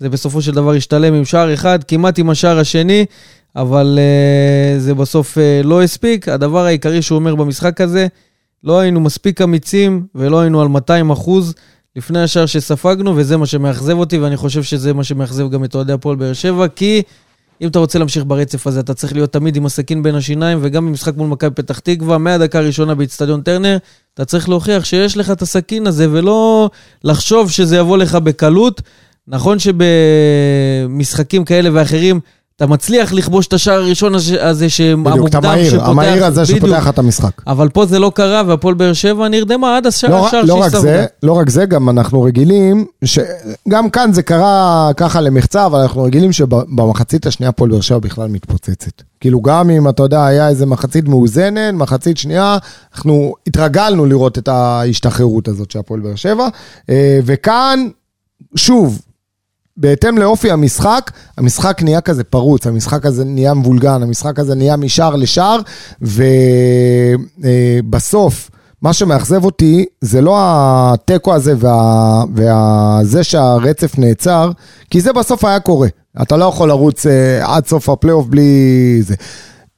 זה 0.00 0.08
בסופו 0.08 0.42
של 0.42 0.52
דבר 0.52 0.72
השתלם 0.72 1.14
עם 1.14 1.24
שער 1.24 1.54
אחד, 1.54 1.84
כמעט 1.84 2.18
עם 2.18 2.30
השער 2.30 2.58
השני, 2.58 3.04
אבל 3.56 3.98
אה, 3.98 4.78
זה 4.78 4.94
בסוף 4.94 5.38
אה, 5.38 5.60
לא 5.64 5.82
הספיק. 5.82 6.28
הדבר 6.28 6.64
העיקרי 6.64 7.02
שהוא 7.02 7.16
אומר 7.16 7.34
במשחק 7.34 7.80
הזה, 7.80 8.06
לא 8.64 8.78
היינו 8.78 9.00
מספיק 9.00 9.42
אמיצים 9.42 10.06
ולא 10.14 10.40
היינו 10.40 10.60
על 10.60 10.68
200 10.68 11.10
אחוז. 11.10 11.54
לפני 11.96 12.22
השער 12.22 12.46
שספגנו, 12.46 13.16
וזה 13.16 13.36
מה 13.36 13.46
שמאכזב 13.46 13.98
אותי, 13.98 14.18
ואני 14.18 14.36
חושב 14.36 14.62
שזה 14.62 14.92
מה 14.92 15.04
שמאכזב 15.04 15.50
גם 15.50 15.64
את 15.64 15.74
אוהדי 15.74 15.92
הפועל 15.92 16.16
באר 16.16 16.32
שבע, 16.32 16.68
כי 16.68 17.02
אם 17.60 17.68
אתה 17.68 17.78
רוצה 17.78 17.98
להמשיך 17.98 18.24
ברצף 18.26 18.66
הזה, 18.66 18.80
אתה 18.80 18.94
צריך 18.94 19.12
להיות 19.12 19.32
תמיד 19.32 19.56
עם 19.56 19.66
הסכין 19.66 20.02
בין 20.02 20.14
השיניים, 20.14 20.58
וגם 20.62 20.86
במשחק 20.86 21.16
מול 21.16 21.28
מכבי 21.28 21.54
פתח 21.54 21.78
תקווה, 21.78 22.18
מהדקה 22.18 22.58
הראשונה 22.58 22.94
באיצטדיון 22.94 23.40
טרנר, 23.40 23.76
אתה 24.14 24.24
צריך 24.24 24.48
להוכיח 24.48 24.84
שיש 24.84 25.16
לך 25.16 25.30
את 25.30 25.42
הסכין 25.42 25.86
הזה, 25.86 26.06
ולא 26.10 26.70
לחשוב 27.04 27.50
שזה 27.50 27.76
יבוא 27.76 27.98
לך 27.98 28.14
בקלות. 28.14 28.82
נכון 29.28 29.58
שבמשחקים 30.88 31.44
כאלה 31.44 31.70
ואחרים, 31.72 32.20
אתה 32.56 32.66
מצליח 32.66 33.12
לכבוש 33.12 33.46
את 33.46 33.52
השער 33.52 33.74
הראשון 33.74 34.14
הזה, 34.14 34.48
הזה 34.48 34.66
בדיוק, 34.66 35.06
את 35.08 35.12
המוקדם 35.12 35.44
המהיר, 35.44 35.70
שפותח, 35.70 35.88
המהיר 35.88 36.24
הזה 36.24 36.42
בדיוק. 36.42 36.58
שפותח 36.58 36.88
את 36.88 36.98
המשחק. 36.98 37.42
אבל 37.46 37.68
פה 37.68 37.86
זה 37.86 37.98
לא 37.98 38.12
קרה, 38.14 38.42
והפועל 38.46 38.74
באר 38.74 38.92
שבע 38.92 39.28
נרדמה 39.28 39.76
עד 39.76 39.86
השער 39.86 40.10
לא, 40.10 40.26
השער 40.26 40.42
לא 40.42 40.54
רק 40.54 40.70
זה, 40.70 40.78
ספגה. 40.78 41.04
לא 41.22 41.32
רק 41.32 41.50
זה, 41.50 41.64
גם 41.66 41.88
אנחנו 41.88 42.22
רגילים, 42.22 42.86
שגם 43.04 43.90
כאן 43.90 44.12
זה 44.12 44.22
קרה 44.22 44.90
ככה 44.96 45.20
למחצה, 45.20 45.66
אבל 45.66 45.80
אנחנו 45.80 46.02
רגילים 46.02 46.32
שבמחצית 46.32 47.26
השנייה 47.26 47.48
הפועל 47.48 47.70
באר 47.70 47.80
שבע 47.80 47.98
בכלל 47.98 48.28
מתפוצצת. 48.28 49.02
כאילו 49.20 49.42
גם 49.42 49.70
אם, 49.70 49.88
אתה 49.88 50.02
יודע, 50.02 50.26
היה 50.26 50.48
איזה 50.48 50.66
מחצית 50.66 51.08
מאוזנת, 51.08 51.74
מחצית 51.74 52.18
שנייה, 52.18 52.58
אנחנו 52.94 53.34
התרגלנו 53.46 54.06
לראות 54.06 54.38
את 54.38 54.48
ההשתחררות 54.48 55.48
הזאת 55.48 55.70
של 55.70 55.78
הפועל 55.78 56.00
באר 56.00 56.14
שבע, 56.14 56.48
אה, 56.90 57.18
וכאן, 57.24 57.86
שוב, 58.56 59.00
בהתאם 59.76 60.18
לאופי 60.18 60.50
המשחק, 60.50 61.10
המשחק 61.38 61.82
נהיה 61.82 62.00
כזה 62.00 62.24
פרוץ, 62.24 62.66
המשחק 62.66 63.06
הזה 63.06 63.24
נהיה 63.24 63.54
מבולגן, 63.54 64.02
המשחק 64.02 64.38
הזה 64.38 64.54
נהיה 64.54 64.76
משער 64.76 65.16
לשער, 65.16 65.60
ובסוף, 67.82 68.50
מה 68.82 68.92
שמאכזב 68.92 69.44
אותי 69.44 69.84
זה 70.00 70.20
לא 70.20 70.36
התיקו 70.38 71.34
הזה 71.34 71.54
וה, 71.58 72.24
וזה 72.34 73.24
שהרצף 73.24 73.98
נעצר, 73.98 74.50
כי 74.90 75.00
זה 75.00 75.12
בסוף 75.12 75.44
היה 75.44 75.60
קורה. 75.60 75.88
אתה 76.22 76.36
לא 76.36 76.44
יכול 76.44 76.68
לרוץ 76.68 77.06
אה, 77.06 77.54
עד 77.54 77.66
סוף 77.66 77.88
הפלייאוף 77.88 78.26
בלי 78.26 79.02
זה. 79.02 79.14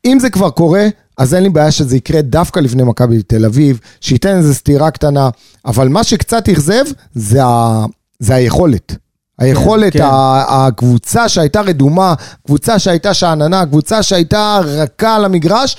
אם 0.05 0.19
זה 0.21 0.31
כבר 0.31 0.51
קורה, 0.51 0.89
אז 1.19 1.35
אין 1.35 1.43
לי 1.43 1.49
בעיה 1.49 1.71
שזה 1.71 1.97
יקרה 1.97 2.23
דווקא 2.23 2.61
לפני 2.61 2.83
מכבי 2.83 3.23
תל 3.23 3.45
אביב, 3.45 3.81
שייתן 4.01 4.37
איזו 4.37 4.55
סתירה 4.55 4.91
קטנה, 4.91 5.29
אבל 5.67 5.89
מה 5.89 6.05
שקצת 6.05 6.49
אכזב 6.49 6.85
זה, 7.15 7.45
ה, 7.45 7.85
זה 8.19 8.35
היכולת. 8.35 8.97
היכולת, 9.39 9.93
כן. 9.93 9.99
כן, 9.99 10.05
הקבוצה 10.49 11.29
שהייתה 11.29 11.61
רדומה, 11.61 12.15
קבוצה 12.47 12.79
שהייתה 12.79 13.15
שאננה, 13.15 13.67
קבוצה 13.67 14.03
שהייתה 14.03 14.61
רכה 14.65 15.17
על 15.17 15.25
המגרש, 15.25 15.77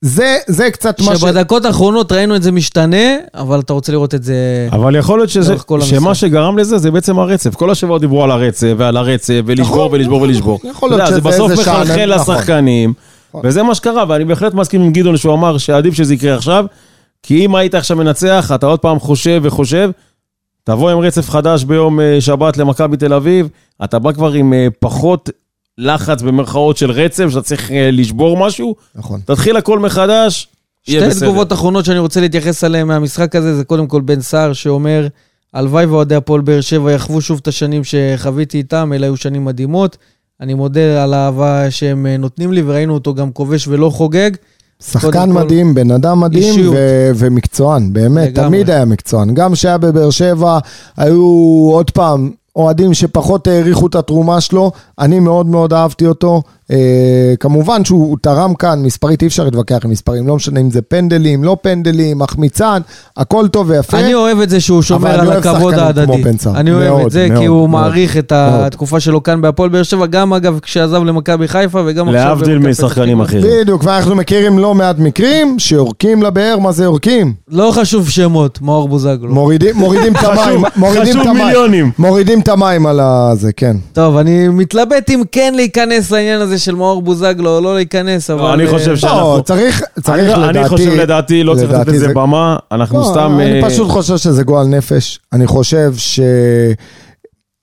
זה, 0.00 0.38
זה 0.46 0.70
קצת 0.70 1.00
מה 1.00 1.16
ש... 1.16 1.20
שבדקות 1.20 1.64
האחרונות 1.64 2.12
ראינו 2.12 2.36
את 2.36 2.42
זה 2.42 2.52
משתנה, 2.52 3.16
אבל 3.34 3.60
אתה 3.60 3.72
רוצה 3.72 3.92
לראות 3.92 4.14
את 4.14 4.22
זה... 4.22 4.68
אבל 4.72 4.96
יכול 4.96 5.18
להיות 5.18 5.30
שזה. 5.30 5.54
שמה 5.80 6.14
שגרם 6.14 6.58
לזה 6.58 6.78
זה 6.78 6.90
בעצם 6.90 7.18
הרצף. 7.18 7.54
כל 7.54 7.70
השבוע 7.70 7.98
דיברו 7.98 8.24
על 8.24 8.30
הרצף 8.30 8.72
ועל 8.76 8.96
הרצף, 8.96 9.40
ולשבור 9.46 9.76
נכון, 9.76 9.88
ולשבור 9.92 10.20
ולשבור. 10.20 10.58
יכול 10.70 10.88
אתה 10.88 10.96
להיות 10.96 11.08
יודע, 11.08 11.20
זה 11.20 11.20
שזה 11.20 11.28
בסוף 11.28 11.50
איזה 11.50 11.62
מחלחל 11.62 12.14
נכון. 12.14 12.34
לשחקנים, 12.34 12.92
נכון. 13.30 13.40
וזה 13.44 13.62
מה 13.62 13.74
שקרה, 13.74 14.04
ואני 14.08 14.24
בהחלט 14.24 14.54
מסכים 14.54 14.82
עם 14.82 14.92
גדעון 14.92 15.16
שהוא 15.16 15.34
אמר 15.34 15.58
שעדיף 15.58 15.94
שזה 15.94 16.14
יקרה 16.14 16.34
עכשיו, 16.34 16.64
כי 17.22 17.44
אם 17.44 17.54
היית 17.54 17.74
עכשיו 17.74 17.96
מנצח, 17.96 18.50
אתה 18.54 18.66
עוד 18.66 18.78
פעם 18.78 18.98
חושב 18.98 19.40
וחושב, 19.44 19.90
תבוא 20.66 20.90
עם 20.90 20.98
רצף 20.98 21.30
חדש 21.30 21.64
ביום 21.64 22.00
אה, 22.00 22.20
שבת 22.20 22.56
למכבי 22.56 22.96
תל 22.96 23.12
אביב, 23.12 23.48
אתה 23.84 23.98
בא 23.98 24.12
כבר 24.12 24.32
עם 24.32 24.52
אה, 24.52 24.68
פחות 24.78 25.30
לחץ 25.78 26.22
במרכאות 26.22 26.76
של 26.76 26.90
רצף, 26.90 27.26
שאתה 27.28 27.42
צריך 27.42 27.70
אה, 27.70 27.90
לשבור 27.92 28.36
משהו, 28.36 28.76
נכון. 28.94 29.20
תתחיל 29.24 29.56
הכל 29.56 29.78
מחדש, 29.78 30.48
יהיה 30.88 31.00
שתי 31.00 31.10
בסדר. 31.10 31.26
תגובות 31.26 31.52
אחרונות 31.52 31.84
שאני 31.84 31.98
רוצה 31.98 32.20
להתייחס 32.20 32.64
אליהן 32.64 32.86
מהמשחק 32.86 33.36
הזה, 33.36 33.56
זה 33.56 33.64
קודם 33.64 33.86
כל 33.86 34.00
בן 34.00 34.20
סער 34.20 34.52
שאומר, 34.52 35.06
הלוואי 35.54 35.86
ואוהדי 35.86 36.14
הפועל 36.14 36.40
באר 36.40 36.60
שבע 36.60 36.92
יחוו 36.92 37.20
שוב 37.20 37.38
את 37.42 37.48
השנים 37.48 37.82
שחוויתי 37.84 38.58
איתם, 38.58 38.92
אלה 38.94 39.06
היו 39.06 39.16
שנים 39.16 39.44
מדהימות. 39.44 39.96
אני 40.40 40.54
מודה 40.54 41.02
על 41.02 41.14
האהבה 41.14 41.70
שהם 41.70 42.06
נותנים 42.06 42.52
לי, 42.52 42.62
וראינו 42.66 42.94
אותו 42.94 43.14
גם 43.14 43.32
כובש 43.32 43.68
ולא 43.68 43.90
חוגג. 43.90 44.30
שחקן 44.82 45.32
מדהים, 45.32 45.74
בן 45.74 45.90
אדם 45.90 46.20
מדהים. 46.20 46.70
ו- 46.72 47.10
ומקצוען, 47.14 47.92
באמת, 47.92 48.28
לגמרי. 48.28 48.48
תמיד 48.48 48.70
היה 48.70 48.84
מקצוען. 48.84 49.34
גם 49.34 49.52
כשהיה 49.52 49.78
בבאר 49.78 50.10
שבע, 50.10 50.58
היו 50.96 51.24
עוד 51.72 51.90
פעם 51.90 52.30
אוהדים 52.56 52.94
שפחות 52.94 53.46
העריכו 53.46 53.86
את 53.86 53.94
התרומה 53.94 54.40
שלו, 54.40 54.70
אני 54.98 55.20
מאוד 55.20 55.46
מאוד 55.46 55.72
אהבתי 55.72 56.06
אותו, 56.06 56.42
כמובן 57.40 57.84
שהוא 57.84 58.16
תרם 58.20 58.54
כאן, 58.54 58.82
מספרית 58.82 59.22
אי 59.22 59.26
אפשר 59.26 59.44
להתווכח 59.44 59.78
עם 59.84 59.90
מספרים, 59.90 60.26
לא 60.26 60.36
משנה 60.36 60.60
אם 60.60 60.70
זה 60.70 60.82
פנדלים, 60.82 61.44
לא 61.44 61.56
פנדלים, 61.62 62.18
מחמיצן, 62.18 62.80
הכל 63.16 63.48
טוב 63.48 63.70
ויפה. 63.70 63.98
אני 63.98 64.14
אוהב 64.14 64.40
את 64.40 64.50
זה 64.50 64.60
שהוא 64.60 64.82
שומר 64.82 65.20
על 65.20 65.32
הכבוד 65.32 65.74
ההדדי. 65.74 66.22
אני 66.54 66.72
אוהב 66.72 66.90
מאוד, 66.90 67.06
את 67.06 67.10
זה, 67.10 67.26
מאוד, 67.28 67.40
כי 67.40 67.46
הוא 67.46 67.68
מאוד. 67.68 67.82
מעריך 67.82 68.16
את 68.16 68.32
מאוד. 68.32 68.60
התקופה 68.60 69.00
שלו 69.00 69.22
כאן 69.22 69.40
בהפועל 69.40 69.68
באר 69.68 69.82
שבע, 69.82 70.06
גם 70.06 70.32
אגב 70.32 70.58
כשעזב 70.62 71.02
למכבי 71.04 71.48
חיפה 71.48 71.82
וגם 71.86 72.08
עכשיו... 72.08 72.24
להבדיל 72.28 72.58
משחקנים. 72.58 73.20
אחרים. 73.20 73.42
בדיוק, 73.42 73.84
ואנחנו 73.84 74.14
מכירים 74.14 74.58
לא 74.58 74.74
מעט 74.74 74.98
מקרים 74.98 75.58
שיורקים 75.58 76.22
לבאר, 76.22 76.58
מה 76.58 76.72
זה 76.72 76.84
יורקים? 76.84 77.34
לא 77.48 77.70
חשוב 77.74 78.08
שמות, 78.08 78.62
מאור 78.62 78.88
בוזגלו. 78.88 79.34
מורידים, 79.34 79.76
מורידים 79.76 80.12
את 80.12 80.24
המים, 80.24 80.64
מורידים 80.76 81.02
חשוב 81.02 81.20
את 81.20 81.26
המים, 81.26 81.46
מיליונים. 81.46 81.90
מורידים 81.98 82.40
את 82.40 82.48
המים 82.48 82.86
על 82.86 83.00
הזה, 83.00 83.52
כן. 83.52 83.76
טוב, 83.92 84.16
אני 84.16 84.48
מתלבט 84.48 85.10
אם 85.10 85.22
כן 85.32 85.52
להיכנס 85.56 86.10
לעניין 86.10 86.40
הזה 86.40 86.55
של 86.58 86.74
מאור 86.74 87.02
בוזגלו 87.02 87.60
לא 87.60 87.74
להיכנס, 87.74 88.30
אבל... 88.30 88.50
אני 88.50 88.64
אה, 88.66 88.70
חושב 88.70 88.90
לא, 88.90 88.96
שאנחנו... 88.96 89.42
צריך, 89.42 89.82
צריך 90.02 90.34
אני- 90.38 90.42
לדעתי... 90.42 90.58
אני 90.58 90.68
חושב 90.68 90.90
לדעתי, 90.90 91.42
לא 91.44 91.54
צריך 91.54 91.70
לתת 91.70 91.88
לזה 91.88 91.98
זה- 92.06 92.14
במה, 92.14 92.56
אנחנו 92.72 92.98
לא, 93.00 93.04
סתם... 93.10 93.38
אני 93.40 93.62
אה, 93.62 93.68
פשוט 93.70 93.90
חושב 93.90 94.16
שזה 94.16 94.42
גועל 94.42 94.66
נפש. 94.66 95.20
אני 95.32 95.46
חושב 95.46 95.92
ש... 95.96 96.20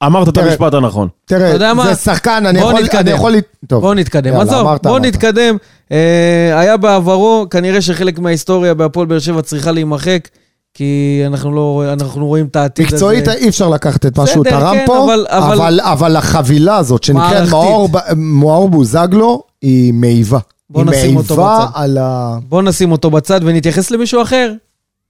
אמרת 0.06 0.28
את 0.28 0.38
המשפט 0.38 0.74
הנכון. 0.74 1.08
תראה? 1.26 1.58
זה 1.84 1.96
שחקן, 1.96 2.46
אני 2.46 2.60
בוא 2.60 2.70
יכול... 2.70 2.82
נתקדם. 2.84 3.00
אני 3.00 3.12
יכול... 3.12 3.34
טוב. 3.68 3.82
בוא 3.82 3.96
נתקדם. 3.96 4.36
עזוב, 4.36 4.68
בוא. 4.84 5.00
נתקדם. 5.00 5.58
אה, 5.92 6.60
היה 6.60 6.78
בעברו, 6.78 7.46
כנראה 7.50 7.82
שחלק 7.82 8.20
מההיסטוריה 8.20 8.74
בהפועל 8.74 9.08
באר 9.08 9.20
שבע 9.20 9.42
צריכה 9.42 9.72
להימחק, 9.72 10.28
כי 10.74 11.24
אנחנו 11.28 11.52
לא 11.52 11.84
אנחנו 11.94 12.28
רואים 12.28 12.46
את 12.46 12.56
העתיד 12.56 12.86
הזה. 12.86 12.96
מקצועית 12.96 13.28
אי 13.30 13.50
אפשר 13.50 13.70
לקחת 13.70 14.06
את 14.06 14.18
מה 14.18 14.28
שהוא 14.28 14.44
תרם 14.44 14.76
כן, 14.76 14.84
פה, 14.86 15.04
אבל- 15.06 15.26
אבל- 15.30 15.54
אבל, 15.54 15.80
אבל 15.84 16.16
החבילה 16.16 16.78
הזאת 16.78 17.04
שנקראת. 17.04 17.50
מאור, 17.50 17.90
מאור 18.16 18.70
בוזגלו 18.70 19.44
היא 19.62 19.94
מעיבה. 19.94 20.40
בוא 20.70 20.82
היא 20.82 20.90
נשים 20.92 21.18
אותו 21.18 21.36
בצד. 21.36 21.66
על 21.74 21.98
ה... 21.98 22.38
בוא 22.50 22.62
נשים 22.62 22.92
אותו 22.92 23.12
בצד 23.12 23.40
ונתייחס 23.44 23.92
למישהו 23.92 24.22
אחר. 24.22 24.54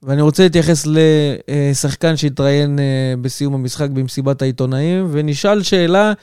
ואני 0.03 0.21
רוצה 0.21 0.43
להתייחס 0.43 0.85
לשחקן 0.87 2.17
שהתראיין 2.17 2.79
אה, 2.79 2.83
בסיום 3.21 3.53
המשחק 3.53 3.89
במסיבת 3.89 4.41
העיתונאים, 4.41 5.07
ונשאל 5.11 5.63
שאלה 5.63 6.13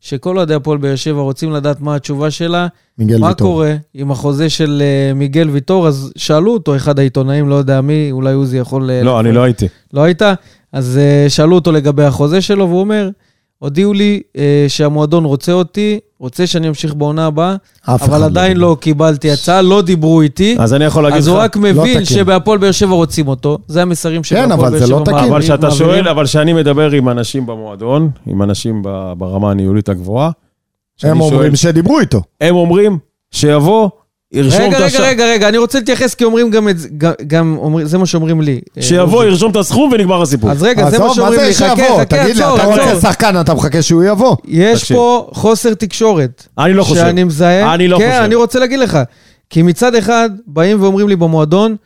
שכל 0.00 0.36
אוהדי 0.36 0.54
הפועל 0.54 0.78
באר 0.78 0.96
שבע 0.96 1.20
רוצים 1.20 1.52
לדעת 1.52 1.80
מה 1.80 1.94
התשובה 1.94 2.30
שלה. 2.30 2.66
מיגל 2.98 3.18
מה 3.18 3.26
ויטור. 3.26 3.46
קורה 3.46 3.74
עם 3.94 4.10
החוזה 4.10 4.50
של 4.50 4.82
אה, 4.84 5.14
מיגל 5.14 5.48
ויטור? 5.50 5.88
אז 5.88 6.12
שאלו 6.16 6.52
אותו, 6.52 6.76
אחד 6.76 6.98
העיתונאים, 6.98 7.48
לא 7.48 7.54
יודע 7.54 7.80
מי, 7.80 8.08
אולי 8.12 8.32
עוזי 8.32 8.58
יכול... 8.58 8.90
אה, 8.90 9.02
לא, 9.02 9.20
אני 9.20 9.32
לא 9.32 9.42
הייתי. 9.42 9.68
לא 9.92 10.00
היית? 10.00 10.22
אז 10.72 10.98
uh, 10.98 11.30
שאלו 11.30 11.54
אותו 11.54 11.72
לגבי 11.72 12.04
החוזה 12.04 12.40
שלו, 12.40 12.68
והוא 12.68 12.80
אומר, 12.80 13.10
הודיעו 13.58 13.92
לי 13.92 14.20
uh, 14.32 14.38
שהמועדון 14.68 15.24
רוצה 15.24 15.52
אותי, 15.52 16.00
רוצה 16.20 16.46
שאני 16.46 16.68
אמשיך 16.68 16.94
בעונה 16.94 17.26
הבאה, 17.26 17.56
אבל 17.88 17.96
אחד 18.06 18.22
עדיין 18.22 18.54
דיבר. 18.54 18.66
לא 18.68 18.76
קיבלתי 18.80 19.30
הצעה, 19.30 19.62
לא 19.62 19.82
דיברו 19.82 20.20
איתי. 20.20 20.56
אז 20.58 20.74
אני 20.74 20.84
יכול 20.84 21.02
להגיד 21.02 21.18
אז 21.18 21.28
לך... 21.28 21.34
הוא 21.34 21.42
רק 21.42 21.56
מבין 21.56 21.94
תקין. 21.94 22.04
שבהפועל 22.04 22.58
באר 22.58 22.72
שבע 22.72 22.94
רוצים 22.94 23.28
אותו, 23.28 23.58
זה 23.66 23.82
המסרים 23.82 24.24
שבהפועל 24.24 24.52
אבל 24.52 24.70
באר 24.70 24.78
זה 24.80 24.86
שבע 24.86 24.98
לא 24.98 25.04
תקין. 25.04 25.14
מעבירים- 25.14 25.32
אבל 25.32 25.42
כשאתה. 25.42 25.70
שואל, 25.70 26.08
אבל 26.08 26.24
כשאני 26.24 26.52
מדבר 26.52 26.90
עם 26.90 27.08
אנשים 27.08 27.46
במועדון, 27.46 28.10
עם 28.26 28.42
אנשים 28.42 28.82
ברמה 29.18 29.50
הניהולית 29.50 29.88
הגבוהה, 29.88 30.26
הם 30.26 30.32
שואל- 31.18 31.32
אומרים 31.32 31.56
שדיברו 31.56 32.00
איתו. 32.00 32.22
הם 32.40 32.54
אומרים 32.54 32.98
שיבוא, 33.30 33.88
ירשום 34.32 34.60
רגע, 34.60 34.70
את 34.70 34.74
רגע, 34.76 34.86
הש... 34.86 34.96
רגע, 35.00 35.24
רגע, 35.26 35.48
אני 35.48 35.58
רוצה 35.58 35.78
להתייחס 35.78 36.14
כי 36.14 36.24
אומרים 36.24 36.50
גם 36.50 36.68
את 36.68 36.78
זה, 36.78 36.88
גם- 36.98 37.12
גם 37.26 37.56
אומרים, 37.58 37.86
זה 37.86 37.98
מה 37.98 38.06
שאומרים 38.06 38.40
לי. 38.40 38.60
אה, 38.76 38.82
שיבוא. 38.82 39.24
ירשום 39.24 39.50
את 39.50 39.56
הסכום 39.56 39.90
ונגמר 39.92 40.22
הסיפור. 40.22 40.50
אז 40.50 40.62
רגע, 40.62 40.90
זה 40.90 40.98
מה 40.98 41.14
שאומרים 41.14 41.40
לי, 41.40 41.54
חכה? 41.54 41.66
חכה, 41.76 42.04
תגיד 42.04 42.36
לי, 42.36 42.42
עצור, 42.42 42.56
אתה 42.56 42.64
רוצה 42.64 42.82
עצור. 42.84 43.00
שחקן, 43.00 43.40
אתה 43.40 43.54
מחכה 43.54 43.82
שהוא 43.82 44.04
יבוא? 44.04 44.36
יש 44.48 44.80
תקשיב. 44.80 44.96
פה 44.96 45.28
חוסר 45.32 45.74
תקשורת. 45.74 46.46
אני 46.58 46.72
לא 46.74 46.82
חושב. 46.82 47.00
שאני 47.00 47.24
מזהה. 47.24 47.74
אני 47.74 47.88
לא 47.88 47.98
כן, 47.98 48.10
חושב. 48.10 48.22
אני 48.22 48.34
רוצה 48.34 48.58
להגיד 48.58 48.78
לך. 48.78 48.98
כי 49.50 49.62
מצד 49.62 49.94
אחד, 49.94 50.30
באים 50.46 50.82
ואומרים 50.82 51.08
לי 51.08 51.16
במועדון, 51.16 51.76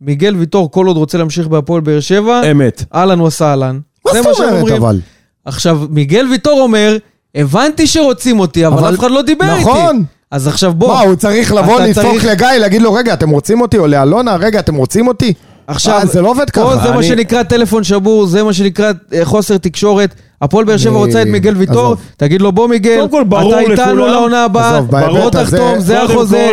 מיגל 0.00 0.34
ויטור, 0.36 0.70
כל 0.70 0.86
עוד 0.86 0.96
רוצה 0.96 1.18
להמשיך 1.18 1.46
בהפועל 1.46 1.80
באר 1.80 2.00
שבע, 2.00 2.40
אמת. 2.50 2.84
אהלן 2.94 3.20
וסהלן. 3.20 3.78
מה 4.06 4.12
זאת 4.22 4.40
אומרת. 4.40 4.72
אבל? 4.78 5.00
עכשיו, 5.44 5.80
מיגל 5.90 6.26
ויטור 6.30 6.60
אומר, 6.60 6.96
הבנתי 7.34 7.86
שרוצים 7.86 8.40
אותי, 8.40 8.66
אבל 8.66 8.78
אבל- 8.78 8.94
אף 8.94 8.98
אחד 9.00 9.10
לא 9.10 9.22
דיבר 9.22 9.50
איתי. 9.52 9.60
נכון. 9.60 10.04
אז 10.34 10.48
עכשיו 10.48 10.74
בוא. 10.74 10.88
מה, 10.88 11.00
הוא 11.00 11.14
צריך 11.14 11.52
לבוא 11.52 11.80
לדפוק 11.80 12.04
צריך- 12.04 12.24
לגיא, 12.24 12.46
להגיד 12.46 12.82
לו, 12.82 12.92
רגע, 12.92 13.14
אתם 13.14 13.30
רוצים 13.30 13.60
אותי? 13.60 13.78
או 13.78 13.86
לאלונה, 13.86 14.36
רגע, 14.36 14.58
אתם 14.58 14.74
רוצים 14.74 15.08
אותי? 15.08 15.32
עכשיו, 15.66 15.94
אה, 15.98 16.06
זה 16.06 16.22
לא 16.22 16.28
עובד 16.30 16.50
פה 16.50 16.60
ככה. 16.74 16.76
זה 16.84 16.92
מה 16.92 17.02
שנקרא 17.02 17.42
טלפון 17.42 17.84
שבור, 17.84 18.26
זה 18.26 18.42
מה 18.42 18.52
שנקרא 18.52 18.92
אה, 19.14 19.24
חוסר 19.24 19.56
תקשורת. 19.58 20.14
הפועל 20.42 20.64
באר 20.64 20.76
שבע 20.76 20.92
רוצה 20.92 21.22
את 21.22 21.26
מיגל 21.26 21.56
ויטור. 21.56 21.96
תגיד 22.16 22.42
לו 22.42 22.52
בוא 22.52 22.68
מיגל, 22.68 23.04
אתה 23.04 23.60
איתנו 23.60 24.06
לעונה 24.06 24.44
הבאה, 24.44 24.80
בוא 24.80 25.30
תחתום, 25.30 25.78
זה 25.78 26.02
החוזה. 26.02 26.50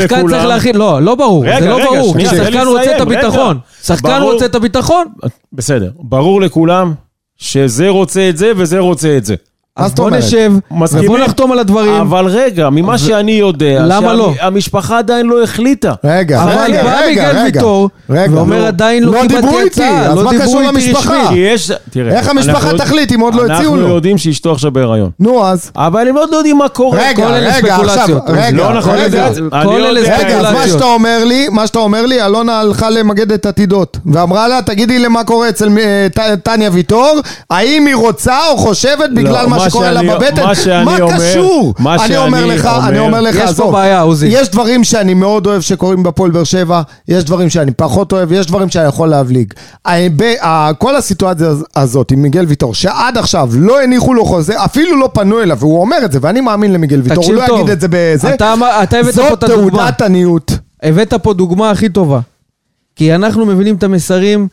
שחקן 0.00 0.28
צריך 0.28 0.44
להכין, 0.44 0.76
לא, 0.76 1.02
לא 1.02 1.14
ברור, 1.14 1.44
זה 1.60 1.68
לא 1.68 1.84
ברור, 1.84 2.14
שחקן 2.20 2.66
רוצה 2.66 2.96
את. 2.96 3.00
הביטחון. 3.00 3.58
שחקן. 3.84 4.22
רוצה 4.22 4.44
את 4.44 4.54
הביטחון. 4.54 5.06
בסדר. 5.52 5.90
ברור 5.98 6.40
לכולם 6.40 6.92
שזה 7.36 7.88
רוצה 7.88 8.28
את 8.28 8.36
זה 8.36 8.52
וזה 8.56 8.78
רוצה 8.78 9.16
את 9.16 9.24
זה. 9.24 9.34
אז 9.76 9.94
בוא? 9.94 10.10
נשב? 10.10 10.52
ובוא 10.92 11.18
נחתום 11.18 11.52
על 11.52 11.58
הדברים. 11.58 11.92
אבל 11.94 12.26
רגע, 12.26 12.70
ממה 12.70 12.98
שאני 12.98 13.32
יודע, 13.32 13.82
למה 13.86 14.12
לא? 14.14 14.32
שהמשפחה 14.36 14.98
עדיין 14.98 15.26
לא 15.26 15.42
החליטה. 15.42 15.92
רגע, 16.04 16.42
אבל 16.42 16.52
רגע, 16.52 16.82
בא 16.84 16.90
רגע, 16.98 17.06
מיגל 17.08 17.38
רגע. 17.38 17.58
ויטור. 17.58 17.90
ואומר 18.08 18.60
לא. 18.62 18.66
עדיין 18.66 19.02
לא 19.02 19.12
לא 19.12 19.26
דיברו 19.26 19.40
קיבלתי 19.40 19.64
איתי, 19.64 19.82
הצעה, 19.84 20.06
אז 20.06 20.16
לא 20.16 20.24
מה 20.24 20.30
דיברו 20.30 20.46
קשור 20.46 20.60
איתי 20.60 20.72
למשפחה? 20.72 21.22
רשמית. 21.54 21.96
איך 22.10 22.28
המשפחה 22.28 22.78
תחליט 22.78 23.12
אם 23.12 23.20
עוד 23.20 23.34
לא 23.34 23.42
הציעו 23.46 23.76
לו? 23.76 23.80
אנחנו 23.82 23.94
יודעים 23.94 24.18
שאשתו 24.18 24.52
עכשיו 24.52 24.70
בהיריון. 24.70 25.10
נו, 25.20 25.46
אז. 25.46 25.70
אבל 25.76 26.08
הם 26.08 26.16
עוד 26.16 26.28
לא 26.32 26.36
יודעים 26.36 26.58
מה 26.58 26.68
קורה. 26.68 26.98
רגע, 27.08 27.28
רגע, 27.28 27.48
עכשיו, 27.48 27.70
ספקולציות. 27.86 28.22
רגע, 28.28 28.56
לא 28.56 28.74
נכון, 28.74 28.92
כל 28.92 28.98
אלה 28.98 29.04
יודע- 30.00 30.18
רגע, 30.18 30.36
אז 30.38 30.42
מה 30.42 30.48
ספקולציות. 30.48 30.78
שאתה 30.78 30.84
אומר 30.84 31.24
לי, 31.24 31.48
מה 31.48 31.66
שאתה 31.66 31.78
אומר 31.78 32.06
לי, 32.06 32.22
אלונה 32.24 32.60
הלכה 32.60 32.90
למגד 32.90 33.32
את 33.32 33.46
עתידות, 33.46 33.98
ואמרה 34.06 34.48
לה, 34.48 34.62
תגידי 34.62 34.98
לי 34.98 35.08
מה 35.08 35.24
קורה 35.24 35.48
אצל 35.48 35.68
אה, 35.78 36.06
טניה 36.42 36.70
ויטור, 36.72 37.18
האם 37.50 37.86
היא 37.86 37.96
רוצה 37.96 38.38
או 38.50 38.56
חושבת 38.56 39.10
בגלל 39.10 39.42
לא, 39.42 39.48
מה 39.48 39.63
מה 39.63 39.63
שקורה 39.70 39.92
לה 39.92 40.02
בבטן? 40.02 40.42
מה 40.44 40.54
שאני 40.54 40.84
מה 40.84 40.96
אומר- 41.00 41.16
קשור? 41.30 41.74
מה 41.78 41.96
אני 42.04 42.16
אומר 42.16 42.38
שאני 42.38 42.48
לך, 42.58 42.66
אומר- 42.66 42.88
אני 42.88 42.98
אומר 42.98 43.20
לך, 43.20 43.36
יש 43.44 43.56
פה 43.56 43.72
בעיה, 43.72 44.00
עוזי. 44.00 44.26
יש 44.26 44.48
דברים 44.48 44.84
שאני 44.84 45.14
מאוד 45.14 45.46
אוהב 45.46 45.60
שקורים 45.60 46.02
בפועל 46.02 46.30
באר 46.30 46.44
שבע, 46.44 46.82
יש 47.08 47.24
דברים 47.24 47.50
שאני 47.50 47.70
פחות 47.70 48.12
אוהב, 48.12 48.32
יש 48.32 48.46
דברים 48.46 48.68
שאני 48.68 48.88
יכול 48.88 49.08
להבליג. 49.08 49.52
כל 50.78 50.96
הסיטואציה 50.96 51.48
הזאת 51.76 52.10
עם 52.10 52.22
מיגל 52.22 52.44
ויטור, 52.48 52.74
שעד 52.74 53.18
עכשיו 53.18 53.48
לא 53.52 53.82
הניחו 53.82 54.14
לו 54.14 54.24
חוזה, 54.24 54.64
אפילו 54.64 54.96
לא 55.00 55.10
פנו 55.12 55.42
אליו, 55.42 55.56
והוא 55.60 55.80
אומר 55.80 55.96
את 56.04 56.12
זה, 56.12 56.18
ואני 56.22 56.40
מאמין 56.40 56.72
למיגל 56.72 57.00
ויטור, 57.04 57.24
הוא 57.24 57.34
לא 57.34 57.46
טוב. 57.46 57.58
יגיד 57.60 57.70
את 57.70 57.80
זה 57.80 57.86
בזה. 57.90 58.34
אתה 58.34 58.52
הבאת 58.52 58.94
פה 59.04 59.12
זאת 59.12 59.32
את 59.32 59.42
הדוגמה. 59.42 59.70
תעודת 59.78 60.02
עניות. 60.02 60.52
הבאת 60.82 61.14
פה 61.14 61.32
דוגמה 61.34 61.70
הכי 61.70 61.88
טובה. 61.88 62.20
כי 62.96 63.14
אנחנו 63.14 63.46
מבינים 63.46 63.74
את 63.74 63.82
המסרים, 63.82 64.48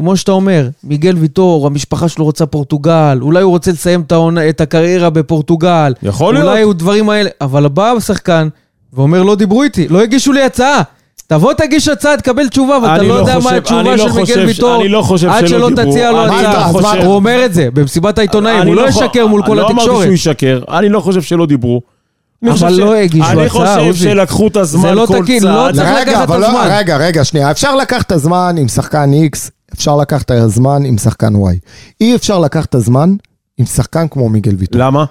כמו 0.00 0.16
שאתה 0.16 0.32
אומר, 0.32 0.68
מיגל 0.84 1.14
ויטור, 1.18 1.66
המשפחה 1.66 2.08
שלו 2.08 2.24
רוצה 2.24 2.46
פורטוגל, 2.46 3.18
אולי 3.22 3.42
הוא 3.42 3.50
רוצה 3.50 3.72
לסיים 3.72 4.02
את, 4.50 4.60
הקריירה 4.60 5.10
בפורטוגל. 5.10 5.94
יכול 6.02 6.34
להיות. 6.34 6.46
אולי 6.48 6.62
הוא 6.62 6.74
דברים 6.74 7.10
האלה, 7.10 7.30
אבל 7.40 7.68
בא 7.68 7.90
השחקן 7.90 8.48
ואומר, 8.92 9.22
לא 9.22 9.34
דיברו 9.34 9.62
איתי, 9.62 9.88
לא 9.88 10.00
הגישו 10.02 10.32
לי 10.32 10.42
הצעה. 10.42 10.82
תבוא 11.26 11.52
תגיש 11.52 11.88
הצעה, 11.88 12.16
תקבל 12.16 12.48
תשובה, 12.48 12.78
ואתה 12.82 12.94
אני 12.96 13.08
לא 13.08 13.14
לא 13.14 13.20
יודע 13.20 13.34
חושב- 13.34 13.50
מה 13.50 13.56
התשובה 13.56 13.80
אני 13.80 13.88
לא 13.90 13.96
של 13.96 14.04
מיגל 14.04 14.20
חושב 14.20 14.34
ש- 14.34 14.46
ויטור, 14.46 14.76
אני 14.80 14.88
לא 14.88 15.02
חושב 15.02 15.28
עד 15.28 15.46
שלא 15.48 15.68
שלא. 15.68 15.84
תציע 15.84 16.10
לו 16.10 16.24
אני 16.24 16.42
לא 16.42 16.48
הצעה. 16.48 16.68
חושב- 16.72 17.04
הוא 17.04 17.14
אומר 17.14 17.44
את 17.44 17.54
זה 17.54 17.68
במסיבת 17.74 18.18
העיתונאים, 18.18 18.60
אני 18.62 18.66
הוא 18.70 18.76
לא 18.76 18.82
לא 18.82 18.88
ישקר 18.88 19.26
מול 19.26 19.42
כל 19.46 19.54
לא 19.54 19.60
אמרתי 19.60 19.74
התקשורת. 19.74 20.02
שהוא 20.04 20.14
ישקר, 20.14 20.60
אני 20.78 20.88
לא 20.88 21.00
חושב 21.00 21.22
שלא 21.22 21.46
דיברו. 21.46 21.80
אני 22.42 22.50
אבל 22.50 22.58
חושב 22.58 22.66
לא 22.80 22.92
ש- 22.96 22.98
הגישו 23.04 23.24
הצעה, 23.24 23.40
אני 23.40 23.48
חושב 23.48 23.78
עוזי. 23.86 23.98
שלקחו 23.98 24.46
את 24.48 24.56
הזמן 24.56 24.82
זה 24.82 24.94
לא 24.94 25.06
כל 25.06 25.22
תקין, 25.22 25.42
צעד. 25.42 25.50
לא 25.50 25.72
צריך 25.72 25.88
רגע, 25.96 26.10
לקחת 26.12 26.24
את 26.24 26.38
לא- 26.40 26.46
הזמן. 26.46 26.68
רגע, 26.70 26.96
רגע, 26.96 27.24
שנייה. 27.24 27.50
אפשר 27.50 27.76
לקחת 27.76 28.06
את 28.06 28.12
הזמן 28.12 28.54
עם 28.58 28.68
שחקן 28.68 29.10
X, 29.34 29.38
אפשר 29.74 29.96
לקחת 29.96 30.24
את 30.24 30.30
הזמן 30.30 30.84
עם 30.84 30.98
שחקן 30.98 31.34
Y. 31.34 31.56
אי 32.00 32.14
אפשר 32.14 32.38
לקחת 32.38 32.68
את 32.68 32.74
הזמן 32.74 33.14
עם 33.58 33.66
שחקן 33.66 34.08
כמו 34.08 34.28
מיגל 34.28 34.54
ויטור. 34.58 34.80
למה? 34.80 35.04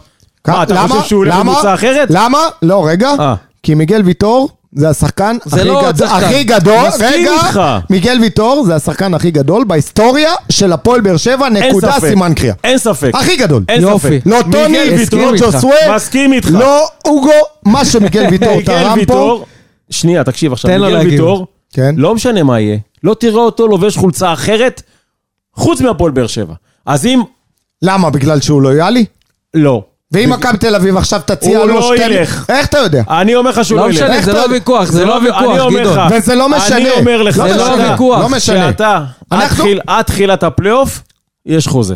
מה, 0.47 0.63
אתה 0.63 0.73
למה? 0.73 0.87
חושב 0.87 1.07
שהוא 1.09 1.17
הולך 1.17 1.35
למה? 1.35 1.51
לקבוצה 1.51 1.73
אחרת? 1.73 2.07
למה? 2.11 2.37
לא, 2.61 2.85
רגע. 2.87 3.09
אה. 3.19 3.35
כי 3.63 3.73
מיגל 3.73 4.01
ויטור 4.05 4.49
זה 4.73 4.89
השחקן 4.89 5.37
זה 5.45 5.55
הכי, 5.55 5.67
לא 5.67 5.81
גד... 5.83 5.97
שחקן. 5.97 6.25
הכי 6.25 6.43
גדול, 6.43 6.87
מסכים 6.87 7.05
רגע, 7.07 7.31
איתך. 7.31 7.61
מיגל 7.89 8.17
ויטור 8.21 8.63
זה 8.65 8.75
השחקן 8.75 9.13
הכי 9.13 9.31
גדול 9.31 9.63
בהיסטוריה 9.63 10.31
של 10.49 10.73
הפועל 10.73 11.01
באר 11.01 11.17
שבע, 11.17 11.45
אין 11.45 11.53
נקודה 11.57 11.91
ספק. 11.91 12.07
סימן 12.09 12.33
קריאה. 12.33 12.55
אין 12.63 12.77
ספק. 12.77 13.11
הכי 13.13 13.35
גדול. 13.35 13.63
אין 13.69 13.81
יופי. 13.81 14.07
ספק. 14.07 14.21
לא 14.25 14.37
מיגל 14.45 14.63
טוני, 14.63 15.01
הסכים 15.01 15.19
לא 15.19 15.33
איתך. 15.33 15.45
ג'וסווה, 15.45 15.95
מסכים 15.95 16.33
איתך. 16.33 16.49
לא 16.51 16.87
אוגו, 17.05 17.31
מה 17.65 17.85
שמיגל 17.85 18.25
ויטור 18.31 18.55
מיגל 18.55 18.65
תרם 18.65 18.93
פה. 18.93 18.99
ויטור, 18.99 19.45
שנייה, 19.89 20.23
תקשיב 20.23 20.53
עכשיו, 20.53 20.71
תן 20.71 20.79
לו 20.79 20.85
מיגל 20.85 20.97
להגיב. 20.97 21.11
ויטור, 21.11 21.47
כן. 21.73 21.95
לא 21.97 22.15
משנה 22.15 22.43
מה 22.43 22.59
יהיה, 22.59 22.77
לא 23.03 23.13
תראה 23.19 23.41
אותו 23.41 23.67
לובש 23.67 23.97
חולצה 23.97 24.33
אחרת, 24.33 24.81
חוץ 25.55 25.81
מהפועל 25.81 26.11
באר 26.11 26.27
שבע. 26.27 26.53
אז 26.85 27.05
אם, 27.05 27.21
למה? 27.81 28.09
בגלל 28.09 28.41
שהוא 28.41 28.61
לויאלי? 28.61 29.05
לא. 29.53 29.83
ואם 30.11 30.29
מכבי 30.29 30.57
תל 30.57 30.75
אביב 30.75 30.97
עכשיו 30.97 31.21
תציע 31.25 31.57
הוא 31.57 31.65
לו 31.67 31.73
לא 31.73 31.81
שתי... 31.95 32.05
ילך. 32.05 32.45
איך 32.49 32.67
אתה 32.67 32.77
יודע? 32.77 33.03
אני 33.09 33.35
אומר 33.35 33.49
לך 33.49 33.65
שהוא 33.65 33.77
לא 33.77 33.83
לא 33.83 33.89
ילך. 33.89 34.03
משנה, 34.03 34.15
איך 34.15 34.25
זה 34.25 34.33
לא 34.33 34.45
ויכוח, 34.51 34.91
זה 34.91 35.05
לא 35.05 35.13
ויכוח, 35.13 35.73
גדעון. 35.73 35.97
וזה 36.11 36.35
לא 36.35 36.49
משנה. 36.49 36.77
אני 36.77 36.89
אומר 36.91 37.21
לך, 37.21 37.37
לא 37.37 37.53
זה 37.53 37.57
לא 37.57 37.73
משנה. 37.73 37.91
ויכוח. 37.91 38.19
לא 38.21 38.29
משנה. 38.29 38.71
שאתה, 38.71 39.03
עד 39.87 40.01
תחילת 40.05 40.43
הפלייאוף, 40.43 41.01
יש 41.45 41.67
חוזה. 41.67 41.95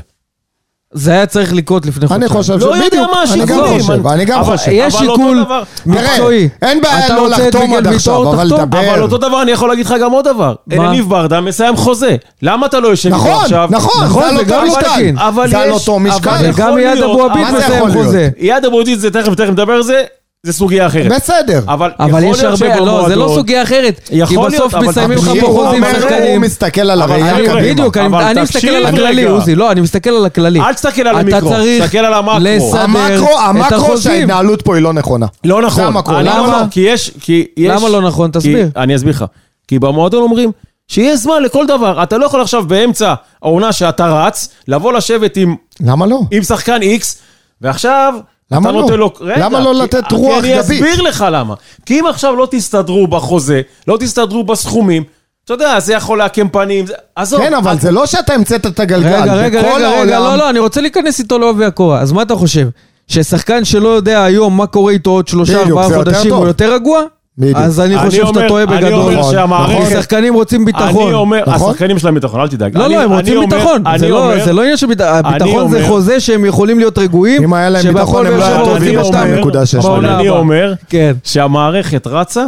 זה 0.93 1.11
היה 1.11 1.25
צריך 1.25 1.53
לקרות 1.53 1.85
לפני 1.85 2.07
חודשיים. 2.07 2.21
אני 2.21 2.29
חושב 2.29 2.59
לא 2.59 2.65
יודע 2.65 2.85
שבדיוק, 2.85 3.09
מה 3.11 3.23
אני 3.33 3.45
גם 3.45 3.53
השיקולים. 3.59 3.81
חושב, 3.81 4.07
אני 4.07 4.25
גם 4.25 4.39
אבל- 4.39 4.57
חושב. 4.57 4.71
יש 4.73 4.93
שיקול 4.93 5.43
דבר- 5.43 5.63
מקצועי. 5.85 6.49
אין 6.61 6.81
בעיה 6.81 7.15
לא 7.15 7.29
לחתום 7.29 7.73
עד 7.73 7.87
עכשיו, 7.87 8.29
אבל 8.33 8.49
תחתום. 8.49 8.65
דבר. 8.65 8.91
אבל 8.91 9.01
אותו 9.01 9.17
דבר 9.17 9.41
אני 9.41 9.51
יכול 9.51 9.69
להגיד 9.69 9.85
לך 9.85 9.95
גם 10.01 10.11
עוד 10.11 10.25
דבר. 10.25 10.53
מה? 10.67 10.83
אליניב 10.83 11.09
ברדה 11.09 11.41
מסיים 11.41 11.75
חוזה. 11.75 12.15
למה 12.41 12.65
אתה 12.65 12.79
לא 12.79 12.87
יושב 12.87 13.13
איתו 13.13 13.17
נכון, 13.25 13.43
עכשיו? 13.43 13.67
נכון, 13.71 14.03
נכון, 14.05 14.23
זה 14.23 14.29
על 14.29 14.37
אותו 14.37 14.49
גם 14.49 14.65
לא 14.65 14.67
משקל. 14.67 15.49
זה 15.49 15.59
על 15.59 15.67
יש- 15.69 15.73
אותו 15.73 15.99
משקל. 15.99 16.45
יכול 16.49 16.79
יד 16.79 17.03
אבו 17.03 17.23
עביד 17.25 17.45
מסיים? 17.57 17.91
חוזה. 17.91 18.29
יד 18.37 18.65
אבו 18.65 18.79
עביד 18.79 18.99
זה 18.99 19.11
תכף, 19.11 19.33
תכף 19.35 19.49
נדבר 19.49 19.73
על 19.73 19.83
זה, 19.83 20.03
זה 20.45 20.53
סוגיה 20.53 20.87
אחרת. 20.87 21.11
בסדר. 21.11 21.61
אבל 21.67 21.91
אבל 21.99 22.23
יש 22.23 22.39
הרבה, 22.43 22.79
לא, 22.79 23.05
זה 23.07 23.15
לא 23.15 23.31
סוגיה 23.35 23.63
אחרת. 23.63 23.99
כי 24.05 24.15
יכול 24.15 24.49
להיות, 24.49 24.53
בסוף 24.63 24.75
אבל 24.75 24.87
מסיימים 24.87 25.17
לך 25.17 25.23
כי 25.31 25.41
חוזים 25.41 25.83
אומר, 25.83 25.99
שחקנים. 26.01 26.31
הוא 26.31 26.39
מסתכל 26.41 26.81
על 26.81 27.01
הראייה 27.01 27.35
קדימה. 27.35 27.61
בדיוק, 27.61 27.97
אני- 27.97 28.17
אני 28.31 28.41
מסתכל 28.41 28.67
על 28.67 28.85
הכללי. 28.85 29.23
עוזי, 29.23 29.55
לא, 29.55 29.71
אני 29.71 29.81
מסתכל 29.81 30.09
על 30.09 30.25
הכללי. 30.25 30.59
אל 30.61 30.73
תסתכל 30.73 31.01
על 31.01 31.07
אתה 31.07 31.19
המיקרו, 31.19 31.49
צריך 31.49 31.83
תסתכל 31.83 31.97
על 31.97 32.13
המקרו. 32.13 32.37
לסדר 32.39 32.79
המקרו, 32.81 33.27
את 33.27 33.39
המקרו. 33.73 33.97
שההתנהלות 33.97 34.61
פה 34.61 34.75
היא 34.75 34.83
לא 34.83 34.93
נכונה. 34.93 35.25
לא 35.43 35.61
נכון. 35.61 35.83
זה 35.83 35.87
המקרו. 35.87 36.15
למה? 36.21 36.65
כי 36.71 36.79
יש, 36.79 37.11
כי 37.19 37.45
יש... 37.57 37.71
למה 37.71 37.89
לא 37.89 38.01
נכון? 38.01 38.31
כי- 38.31 38.39
תסביר. 38.39 38.67
אני 38.77 38.95
אסביר 38.95 39.11
לך. 39.13 39.25
כי 39.67 39.79
במועדון 39.79 40.21
אומרים 40.23 40.51
שיש 40.87 41.19
זמן 41.19 41.43
לכל 41.43 41.65
דבר. 41.67 42.03
אתה 42.03 42.17
לא 42.17 42.25
יכול 42.25 42.41
עכשיו 42.41 42.63
באמצע 42.67 43.13
העונה 43.43 43.71
שאתה 43.71 44.07
רץ, 44.25 44.49
לבוא 44.67 44.93
לשבת 44.93 45.37
עם, 45.37 45.55
למה 45.81 46.05
לא? 46.05 46.19
עם 46.31 46.43
שחקן 46.43 46.81
איקס, 46.81 47.17
ועכשיו... 47.61 48.13
למה 48.51 48.71
לא? 48.71 48.97
לו... 48.97 49.11
רגע, 49.21 49.45
למה 49.45 49.59
לא 49.59 49.71
כי- 49.73 49.79
לתת 49.83 50.07
כי 50.09 50.15
רוח 50.15 50.39
אני 50.39 50.53
גבית? 50.57 50.61
אסביר 50.83 51.01
לך 51.01 51.25
למה. 51.31 51.53
כי 51.85 51.99
אם 51.99 52.07
עכשיו 52.07 52.35
לא 52.35 52.47
תסתדרו 52.51 53.07
בחוזה, 53.07 53.61
לא 53.87 53.97
תסתדרו 53.99 54.43
בסכומים, 54.43 55.03
אתה 55.45 55.53
יודע, 55.53 55.79
זה 55.79 55.93
יכול 55.93 56.17
לעקם 56.17 56.49
פנים, 56.49 56.85
עזוב. 57.15 57.41
כן, 57.41 57.53
אבל 57.53 57.79
זה 57.79 57.91
לא 57.91 58.05
שאתה 58.05 58.33
המצאת 58.33 58.65
את 58.65 58.79
הגלגל. 58.79 59.07
רגע, 59.07 59.33
רגע, 59.33 59.59
רגע, 59.61 59.71
רגע, 59.75 59.87
העולם- 60.17 60.23
לא, 60.23 60.35
לא, 60.37 60.49
אני 60.49 60.59
רוצה 60.59 60.81
להיכנס 60.81 61.19
איתו 61.19 61.39
לעובי 61.39 61.65
הקורה. 61.65 61.99
אז 61.99 62.11
מה 62.11 62.21
אתה 62.21 62.35
חושב? 62.35 62.67
ששחקן 63.07 63.65
שלא 63.65 63.89
יודע 63.89 64.23
היום 64.23 64.57
מה 64.57 64.67
קורה 64.67 64.91
איתו 64.91 65.09
עוד 65.11 65.27
שלושה, 65.27 65.59
ארבעה 65.61 65.89
חודשים. 65.89 66.33
הוא 66.33 66.47
יותר 66.47 66.73
רגוע? 66.73 67.01
בדיוק. 67.37 67.57
אז 67.57 67.79
אני 67.79 67.95
אני 67.97 68.05
חושב 68.09 68.25
שאתה 68.25 68.29
אומר- 68.39 68.47
טועה 68.47 68.63
אני 68.63 68.75
בגדול. 68.77 68.93
אומר 68.93 69.23
שהמערכת- 69.31 69.79
כי 69.87 69.95
שחקנים 69.95 70.33
רוצים 70.33 70.65
ביטחון. 70.65 71.03
אני 71.07 71.13
אומר, 71.13 71.41
נכון? 71.47 71.69
השחקנים 71.69 71.99
שלהם 71.99 72.13
ביטחון, 72.15 72.39
אל 72.41 72.47
תדאג. 72.47 72.77
לא, 72.77 72.85
אני- 72.85 72.93
לא, 72.95 73.01
הם 73.01 73.11
אני 73.13 73.19
רוצים 73.19 73.37
אומר- 73.37 73.47
ביטחון. 73.57 73.87
אני 73.87 73.99
זה 73.99 74.09
לא- 74.09 74.43
זה 74.45 74.53
לא 74.53 74.61
עניין 74.61 74.77
של 74.77 74.87
ביטחון. 74.87 75.09
אני 75.09 75.19
הביטחון 75.35 75.71
זה 75.71 75.87
חוזה 75.87 76.19
שהם 76.19 76.45
יכולים 76.45 76.79
להיות 76.79 76.97
רגועים. 76.97 77.43
אם 77.43 77.53
היה 77.53 77.69
להם 77.69 77.93
ביטחון, 77.93 78.25
הם 78.27 78.37
לא 78.37 78.45
היו 78.45 78.59
רוצים 78.59 78.73
טובים 78.75 78.99
את 78.99 79.03
בשתיים 79.05 79.33
ה- 79.33 79.37
נקודה 79.39 79.65
שש. 79.65 79.75
בעונה 79.75 79.97
אבל 80.07 80.19
אני 80.19 80.27
הבאה. 80.27 80.39
אומר 80.39 80.73
כן. 80.89 81.13
שהמערכת 81.23 82.07
רצה, 82.07 82.45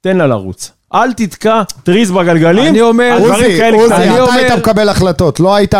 תן 0.00 0.16
לה 0.16 0.26
לרוץ. 0.26 0.70
אל 0.94 1.12
תתקע 1.12 1.62
טריז 1.84 2.10
בגלגלים. 2.10 2.66
אני 2.66 2.80
אומר- 2.80 3.16
עוזי, 3.20 3.32
עוזי, 3.72 3.94
אתה 3.94 4.20
אומר- 4.22 4.32
היית 4.32 4.52
מקבל 4.52 4.88
החלטות, 4.88 5.40
לא 5.40 5.54
היית, 5.54 5.74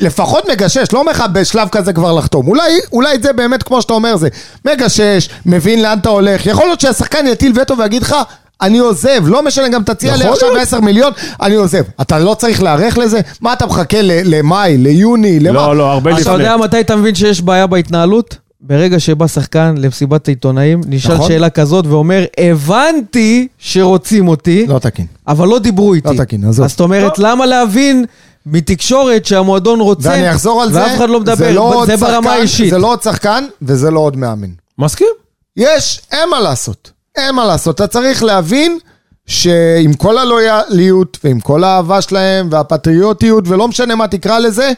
לפחות 0.00 0.48
מגשש, 0.50 0.92
לא 0.92 0.98
אומר 0.98 1.12
לך 1.12 1.24
בשלב 1.32 1.68
כזה 1.68 1.92
כבר 1.92 2.12
לחתום. 2.12 2.48
אולי, 2.48 2.62
אולי 2.92 3.16
זה 3.22 3.32
באמת, 3.32 3.62
כמו 3.62 3.82
שאתה 3.82 3.92
אומר, 3.92 4.16
זה 4.16 4.28
מגשש, 4.64 5.28
מבין 5.46 5.82
לאן 5.82 5.98
אתה 5.98 6.08
הולך. 6.08 6.46
יכול 6.46 6.66
להיות 6.66 6.80
שהשחקן 6.80 7.26
יטיל 7.26 7.52
וטו 7.54 7.78
ויגיד 7.78 8.02
לך, 8.02 8.16
אני 8.62 8.78
עוזב, 8.78 9.22
לא 9.26 9.42
משנה, 9.42 9.68
גם 9.68 9.82
תציע 9.82 10.16
לי 10.16 10.24
עכשיו 10.24 10.48
להיות. 10.50 10.62
10 10.62 10.80
מיליון, 10.80 11.12
אני 11.42 11.54
עוזב. 11.54 11.82
אתה 12.00 12.18
לא 12.18 12.34
צריך 12.34 12.62
להיערך 12.62 12.98
לזה? 12.98 13.20
מה 13.40 13.52
אתה 13.52 13.66
מחכה 13.66 14.02
ל- 14.02 14.20
למאי, 14.24 14.76
ליוני, 14.78 15.40
למה? 15.40 15.52
לא, 15.66 15.76
לא, 15.76 15.90
הרבה 15.92 16.10
אתה 16.10 16.20
לפני. 16.20 16.32
יודע 16.32 16.56
מתי 16.56 16.80
אתה 16.80 16.96
מבין 16.96 17.14
שיש 17.14 17.42
בעיה 17.42 17.66
בהתנהלות? 17.66 18.36
ברגע 18.60 19.00
שבא 19.00 19.26
שחקן 19.26 19.74
למסיבת 19.78 20.28
העיתונאים, 20.28 20.80
נשאל 20.86 21.14
נכון. 21.14 21.28
שאלה 21.28 21.50
כזאת 21.50 21.86
ואומר, 21.86 22.24
הבנתי 22.38 23.48
שרוצים 23.58 24.28
אותי, 24.28 24.66
לא 24.66 24.78
תקין. 24.78 25.06
אבל 25.28 25.48
לא 25.48 25.58
דיברו 25.58 25.94
איתי. 25.94 26.08
לא 26.08 26.24
תקין, 26.24 26.44
עזוב. 26.44 26.64
אז 26.64 26.70
זאת 26.70 26.80
אומרת, 26.80 27.18
למה 27.18 27.46
להבין 27.46 28.04
מתקשורת 28.46 29.26
שהמועדון 29.26 29.80
רוצה, 29.80 30.08
ואני 30.08 30.30
אחזור 30.30 30.62
על 30.62 30.72
זה, 30.72 30.80
ואף 30.82 30.96
אחד 30.96 31.08
לא 31.08 31.20
מדבר, 31.20 31.34
זה 31.36 31.52
לא 31.52 31.74
עוד 31.74 31.86
זה 31.86 31.96
ברמה 31.96 32.22
שחקן, 32.22 32.28
האישית. 32.38 32.70
זה 32.70 32.78
לא 32.78 32.86
עוד 32.86 33.02
שחקן 33.02 33.44
וזה 33.62 33.90
לא 33.90 34.00
עוד 34.00 34.16
מאמן. 34.16 34.50
מסכים? 34.78 35.08
יש, 35.56 36.00
אין 36.12 36.28
מה 36.30 36.40
לעשות. 36.40 36.90
אין 37.16 37.34
מה 37.34 37.44
לעשות. 37.44 37.74
אתה 37.74 37.86
צריך 37.86 38.22
להבין 38.22 38.78
שעם 39.26 39.94
כל 39.96 40.18
הלויאליות 40.18 41.18
ועם 41.24 41.40
כל 41.40 41.64
האהבה 41.64 42.02
שלהם 42.02 42.48
והפטריוטיות 42.50 43.48
ולא 43.48 43.68
משנה 43.68 43.94
מה 43.94 44.08
תקרא 44.08 44.38
לזה, 44.38 44.72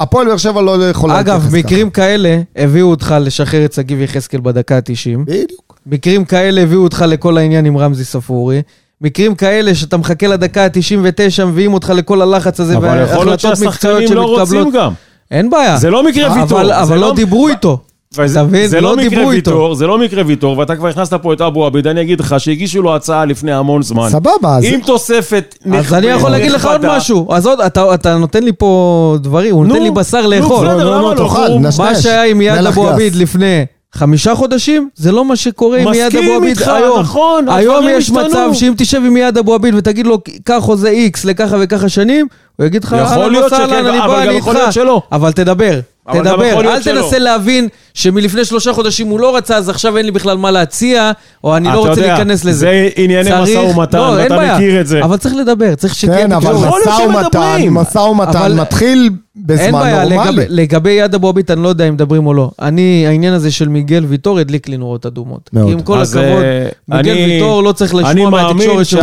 הפועל 0.00 0.26
באר 0.26 0.36
שבע 0.36 0.62
לא 0.62 0.88
יכולה 0.88 1.20
אגב, 1.20 1.48
מקרים 1.52 1.90
כאלה 1.90 2.40
הביאו 2.56 2.86
אותך 2.90 3.14
לשחרר 3.20 3.64
את 3.64 3.72
שגיב 3.72 4.00
יחזקאל 4.00 4.40
בדקה 4.40 4.76
ה-90. 4.76 4.82
ככה. 4.92 5.22
בדיוק. 5.26 5.78
מקרים 5.86 6.24
כאלה 6.24 6.60
הביאו 6.60 6.82
אותך 6.82 7.04
לכל 7.08 7.38
העניין 7.38 7.64
עם 7.64 7.76
רמזי 7.78 8.04
ספורי. 8.04 8.62
מקרים 9.00 9.34
כאלה 9.34 9.74
שאתה 9.74 9.96
מחכה 9.96 10.26
לדקה 10.26 10.64
ה-99, 10.64 11.44
מביאים 11.44 11.74
אותך 11.74 11.92
לכל 11.96 12.22
הלחץ 12.22 12.60
הזה, 12.60 12.76
אבל 12.76 13.02
יכול 13.02 13.26
להיות 13.26 13.40
שהשחקנים 13.40 14.12
לא 14.12 14.22
רוצים. 14.38 14.70
גם. 14.70 14.92
אין 15.30 15.50
בעיה. 15.50 15.76
זה 15.76 15.90
לא 15.90 16.04
מקרה 16.04 16.32
ויטור. 16.32 16.60
אבל, 16.60 16.66
זה 16.68 16.80
אבל 16.80 16.96
לא 16.96 17.08
לא- 17.08 17.14
דיברו 17.14 17.48
איתו. 17.48 17.78
אתה 18.32 18.42
מבין? 18.42 18.66
זה 18.66 18.80
לא 18.80 18.96
לא 18.96 19.02
דיברו 19.02 19.06
מקרה 19.20 19.32
איתו. 19.32 19.50
ויטור, 19.50 19.74
זה 19.74 19.86
לא 19.86 19.98
מקרה 19.98 20.22
ויטור, 20.26 20.58
ואתה 20.58 20.76
כבר 20.76 20.88
הכנסת 20.88 21.14
פה 21.14 21.32
את 21.32 21.40
אבו 21.40 21.66
עביד, 21.66 21.86
אני 21.86 22.00
אגיד 22.00 22.20
לך 22.20 22.34
שהגישו 22.38 22.82
לו 22.82 22.96
הצעה 22.96 23.24
לפני 23.24 23.52
המון 23.52 23.82
זמן. 23.82 24.08
סבבה, 24.10 24.56
אז... 24.56 24.64
עם 24.64 24.80
תוספת 24.80 25.58
אז 25.78 25.94
אני 25.94 26.06
יכול 26.06 26.30
להגיד 26.30 26.50
לך 26.50 26.64
עוד 26.64 26.74
נכבדה. 26.74 26.96
משהו. 26.96 27.32
אז 27.32 27.46
עוד, 27.46 27.60
אתה, 27.60 27.94
אתה 27.94 28.16
נותן 28.16 28.42
לי 28.42 28.52
פה 28.58 29.16
דברים, 29.20 29.54
הוא 29.54 29.64
נו, 29.64 29.68
נותן 29.68 29.82
לי 29.82 29.90
בשר 29.90 30.26
לאכול. 30.26 30.66
בסדר, 30.68 30.84
נו, 30.84 30.90
למה 30.90 31.14
לא? 31.14 31.14
תאכל, 31.16 31.46
הוא- 31.46 31.60
נשנש. 31.60 31.78
מה 31.80 31.94
שהיה 31.94 32.24
עם 32.24 32.40
יד 32.40 32.66
אבו. 32.66 32.88
עביד 32.88 33.14
לפני 33.14 33.64
חמישה 33.94 34.34
חודשים, 34.34 34.88
זה 34.94 35.12
לא 35.12 35.24
מה 35.24 35.36
שקורה 35.36 35.78
עם 35.78 35.94
יד 35.94 36.06
מסכים 36.06 36.24
אבו 36.24 36.32
עביד 36.36 36.48
איתך, 36.58 36.68
היום. 36.68 37.00
נכון, 37.00 37.48
היום 37.48 37.84
יש 37.88 38.04
השתנו. 38.04 38.20
מצב 38.28 38.48
שאם 38.52 38.72
תשב 38.76 39.00
עם 39.06 39.16
יד 39.16 39.38
אבו 39.38 39.54
עביד 39.54 39.74
ותגיד 39.74 40.06
לו, 40.06 40.18
קח 40.44 40.58
חוזה 40.60 40.88
איקס 40.88 41.24
לככה 41.24 41.56
וככה 41.60 41.88
שנים, 41.88 42.26
הוא 42.56 42.66
יגיד 42.66 42.84
לך, 42.84 42.96
יכול 43.02 43.18
אהלן 43.22 43.32
להיות 43.32 43.50
שכן, 43.50 43.62
אני 43.86 43.98
אבל 44.00 44.26
גם 44.26 44.36
יכול 44.36 44.54
להיות 44.54 44.64
איתך. 44.66 44.74
שלא. 44.74 45.02
אבל 45.12 45.32
תדבר, 45.32 45.78
תדבר. 46.12 46.60
אל 46.74 46.82
שלא. 46.82 47.02
תנסה 47.02 47.18
להבין 47.18 47.68
שמלפני 47.94 48.44
שלושה 48.44 48.72
חודשים 48.72 49.08
הוא 49.08 49.20
לא 49.20 49.36
רצה, 49.36 49.56
אז 49.56 49.68
עכשיו 49.68 49.96
אין 49.96 50.06
לי 50.06 50.12
בכלל 50.12 50.36
מה 50.36 50.50
להציע, 50.50 51.12
או 51.44 51.56
אני 51.56 51.68
אתה 51.68 51.76
לא 51.76 51.80
רוצה 51.88 52.00
יודע, 52.00 52.06
להיכנס 52.14 52.44
לזה. 52.44 52.58
זה 52.58 52.88
ענייני 52.96 53.30
צריך- 53.30 53.42
משא 53.42 53.58
ומתן, 53.58 53.98
לא, 53.98 54.02
ואתה 54.16 54.36
בעיה. 54.36 54.54
מכיר 54.56 54.80
את 54.80 54.86
זה. 54.86 55.04
אבל 55.04 55.16
צריך 55.16 55.34
לדבר, 55.34 55.74
צריך 55.74 55.94
שתהיה 55.94 56.16
כן, 56.26 56.32
אבל 56.32 56.52
להיות 56.52 56.66
משא 56.86 57.02
ומתן. 57.02 57.68
משא 57.70 57.98
ומתן 57.98 58.38
אבל- 58.38 58.52
מתחיל 58.54 59.10
בזמן 59.36 59.64
אין 59.64 59.72
בעיה, 59.72 60.04
נורמלי. 60.04 60.16
לגבי, 60.32 60.44
לגבי 60.48 60.90
יד 60.90 61.14
אבו 61.14 61.28
עביד, 61.28 61.50
אני 61.50 61.62
לא 61.62 61.68
יודע 61.68 61.88
אם 61.88 61.94
מדברים 61.94 62.26
או 62.26 62.34
לא. 62.34 62.50
אני, 62.62 63.04
העניין 63.06 63.32
הזה 63.34 63.50
של 63.50 63.68
מיגל 63.68 64.04
ויטור 64.08 64.38
הדליק 64.38 64.68
לי 64.68 64.76
נורות 64.76 65.06
אדומות. 65.06 65.50
מאוד. 65.52 65.66
כי 65.66 65.72
עם 65.72 65.80
כל 65.82 66.00
הכבוד, 66.02 66.22
אה, 66.24 66.68
מיגל 66.88 67.10
אני- 67.12 67.24
ויטור 67.24 67.62
לא 67.62 67.72
צריך 67.72 67.94
לשמוע 67.94 68.30
מהתקשורת 68.30 68.86
שלו. 68.86 69.00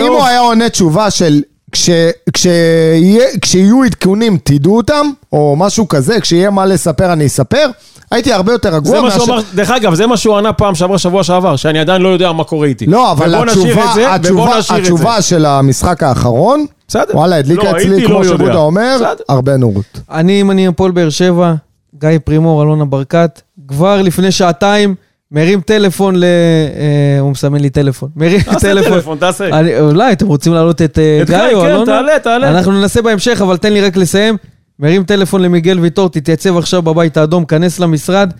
אם 0.00 0.12
הוא 0.12 0.24
היה 0.24 0.40
עונה 0.40 0.68
תשובה 0.68 1.10
של 1.10 1.42
כש- 1.74 1.90
כשיהיה- 2.32 3.28
כשיהיו 3.40 3.82
עדכונים 3.84 4.38
תדעו 4.44 4.76
אותם, 4.76 5.06
או 5.32 5.56
משהו 5.58 5.88
כזה, 5.88 6.20
כשיהיה 6.20 6.50
מה 6.50 6.66
לספר 6.66 7.12
אני 7.12 7.26
אספר, 7.26 7.66
הייתי 8.10 8.32
הרבה 8.32 8.52
יותר 8.52 8.74
רגוע 8.74 8.90
זה 8.96 9.00
מה 9.02 9.10
שהוא 9.10 9.20
מאשר- 9.20 9.32
אמר, 9.32 9.42
דרך 9.54 9.70
אגב, 9.70 9.94
זה 9.94 10.06
מה 10.06 10.16
שהוא 10.16 10.36
ענה 10.36 10.52
פעם 10.52 10.74
שעברה, 10.74 10.98
שבוע 10.98 11.22
שעבר, 11.22 11.56
שאני 11.56 11.78
עדיין 11.78 12.02
לא 12.02 12.08
יודע 12.08 12.32
מה 12.32 12.44
קורה 12.44 12.66
איתי. 12.66 12.86
לא, 12.86 13.12
אבל 13.12 13.34
התשובה, 13.34 13.92
זה, 13.94 14.14
התשובה. 14.14 14.58
התשובה 14.76 15.22
של 15.22 15.46
המשחק 15.46 16.02
האחרון, 16.02 16.66
בסדר. 16.88 17.16
וואלה, 17.16 17.36
הדליקה 17.36 17.62
לא, 17.72 17.76
אצלי, 17.78 18.06
כמו 18.06 18.18
לא. 18.18 18.24
שבודה 18.24 18.54
אומר, 18.56 18.94
בסדר. 18.96 19.14
הרבה 19.28 19.56
נורות. 19.56 19.84
אני, 20.10 20.40
אם 20.40 20.50
אני 20.50 20.66
הפועל 20.66 20.90
באר 20.92 21.10
שבע, 21.10 21.54
גיא 21.98 22.08
פרימור, 22.24 22.62
אלונה 22.62 22.84
ברקת, 22.84 23.40
כבר 23.68 24.02
לפני 24.02 24.32
שעתיים, 24.32 24.94
מרים 25.34 25.60
טלפון 25.60 26.16
ל... 26.16 26.24
אה, 26.24 27.20
הוא 27.20 27.30
מסמן 27.30 27.60
לי 27.60 27.70
טלפון. 27.70 28.08
מרים 28.16 28.40
תעשה 28.40 28.58
טלפון. 28.60 28.92
טלפון, 28.92 29.18
תעשה. 29.18 29.48
אני, 29.48 29.80
אולי 29.80 30.12
אתם 30.12 30.26
רוצים 30.26 30.54
להעלות 30.54 30.82
את 30.82 30.98
אה, 30.98 31.22
גיא 31.26 31.36
או 31.54 31.60
כן, 31.60 31.66
אלונה? 31.66 31.86
תעלה, 31.86 32.18
תעלה. 32.18 32.50
אנחנו 32.50 32.72
ננסה 32.72 33.02
בהמשך, 33.02 33.40
אבל 33.42 33.56
תן 33.56 33.72
לי 33.72 33.80
רק 33.80 33.96
לסיים. 33.96 34.36
מרים 34.80 35.04
טלפון 35.04 35.42
למיגל 35.42 35.78
ויטור, 35.78 36.08
תתייצב 36.08 36.56
עכשיו 36.56 36.82
בבית 36.82 37.16
האדום, 37.16 37.44
כנס 37.44 37.80
למשרד. 37.80 38.32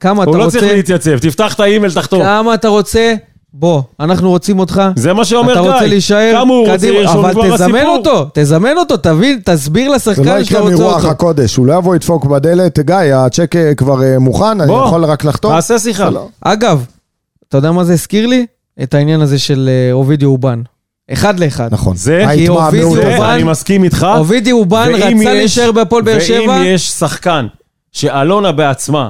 כמה 0.00 0.22
אתה 0.22 0.30
הוא 0.30 0.38
לא 0.38 0.44
רוצה? 0.44 0.58
צריך 0.58 0.72
להתייצב, 0.72 1.18
תפתח 1.18 1.54
את 1.54 1.60
האימייל, 1.60 1.92
תחתום. 1.92 2.22
כמה 2.22 2.54
אתה 2.54 2.68
רוצה? 2.68 3.14
בוא, 3.54 3.82
אנחנו 4.00 4.30
רוצים 4.30 4.58
אותך. 4.58 4.82
זה 4.96 5.12
מה 5.12 5.24
שאומר 5.24 5.52
אתה 5.52 5.60
גיא. 5.62 5.70
רוצה 5.72 5.86
להישאר? 5.86 6.32
כמה 6.40 6.52
הוא 6.54 6.68
רוצה, 6.68 6.88
אבל 7.12 7.32
תזמן 7.32 7.52
הסיפור. 7.54 7.96
אותו, 7.96 8.26
תזמן 8.34 8.76
אותו, 8.76 8.96
תבין, 8.96 9.40
תסביר 9.44 9.84
זה 9.84 9.88
לא 9.90 9.96
לשחקן 9.96 10.24
שאתה 10.24 10.40
יקרה 10.40 10.60
רוצה 10.60 10.74
מרוח 10.82 10.94
אותו. 10.96 11.10
הקודש, 11.10 11.56
הוא 11.56 11.66
לא 11.66 11.72
יבוא 11.74 11.94
ידפוק 11.96 12.24
בדלת, 12.24 12.78
גיא, 12.78 12.94
הצ'ק 13.14 13.56
אה, 13.56 13.74
כבר 13.74 14.02
אה, 14.04 14.18
מוכן, 14.18 14.60
אני 14.60 14.66
בוא, 14.72 14.86
יכול 14.86 15.04
רק 15.04 15.24
לחתום? 15.24 15.52
תעשה 15.54 15.78
שיחה. 15.78 16.10
לא. 16.10 16.28
אגב, 16.40 16.84
אתה 17.48 17.58
יודע 17.58 17.72
מה 17.72 17.84
זה 17.84 17.92
הזכיר 17.92 18.26
לי? 18.26 18.46
את 18.82 18.94
העניין 18.94 19.20
הזה 19.20 19.38
של 19.38 19.68
אה, 19.72 19.92
אובידי 19.92 20.24
אובן. 20.24 20.62
אחד 21.12 21.40
לאחד. 21.40 21.68
נכון. 21.72 21.96
זה- 21.96 22.24
כי 22.34 22.48
אובידי. 22.48 22.82
אובן- 22.82 23.00
זה, 23.02 23.34
אני 23.34 23.42
מסכים 23.42 23.84
איתך. 23.84 24.06
אובידי 24.18 24.52
אובן 24.52 24.88
רצה 24.94 25.08
יש- 25.10 25.24
להישאר 25.26 25.72
בהפועל 25.72 26.02
באר 26.02 26.20
שבע. 26.20 26.50
ואם 26.52 26.62
יש 26.64 26.88
שחקן 26.90 27.46
שאלונה 27.92 28.52
בעצמה 28.52 29.08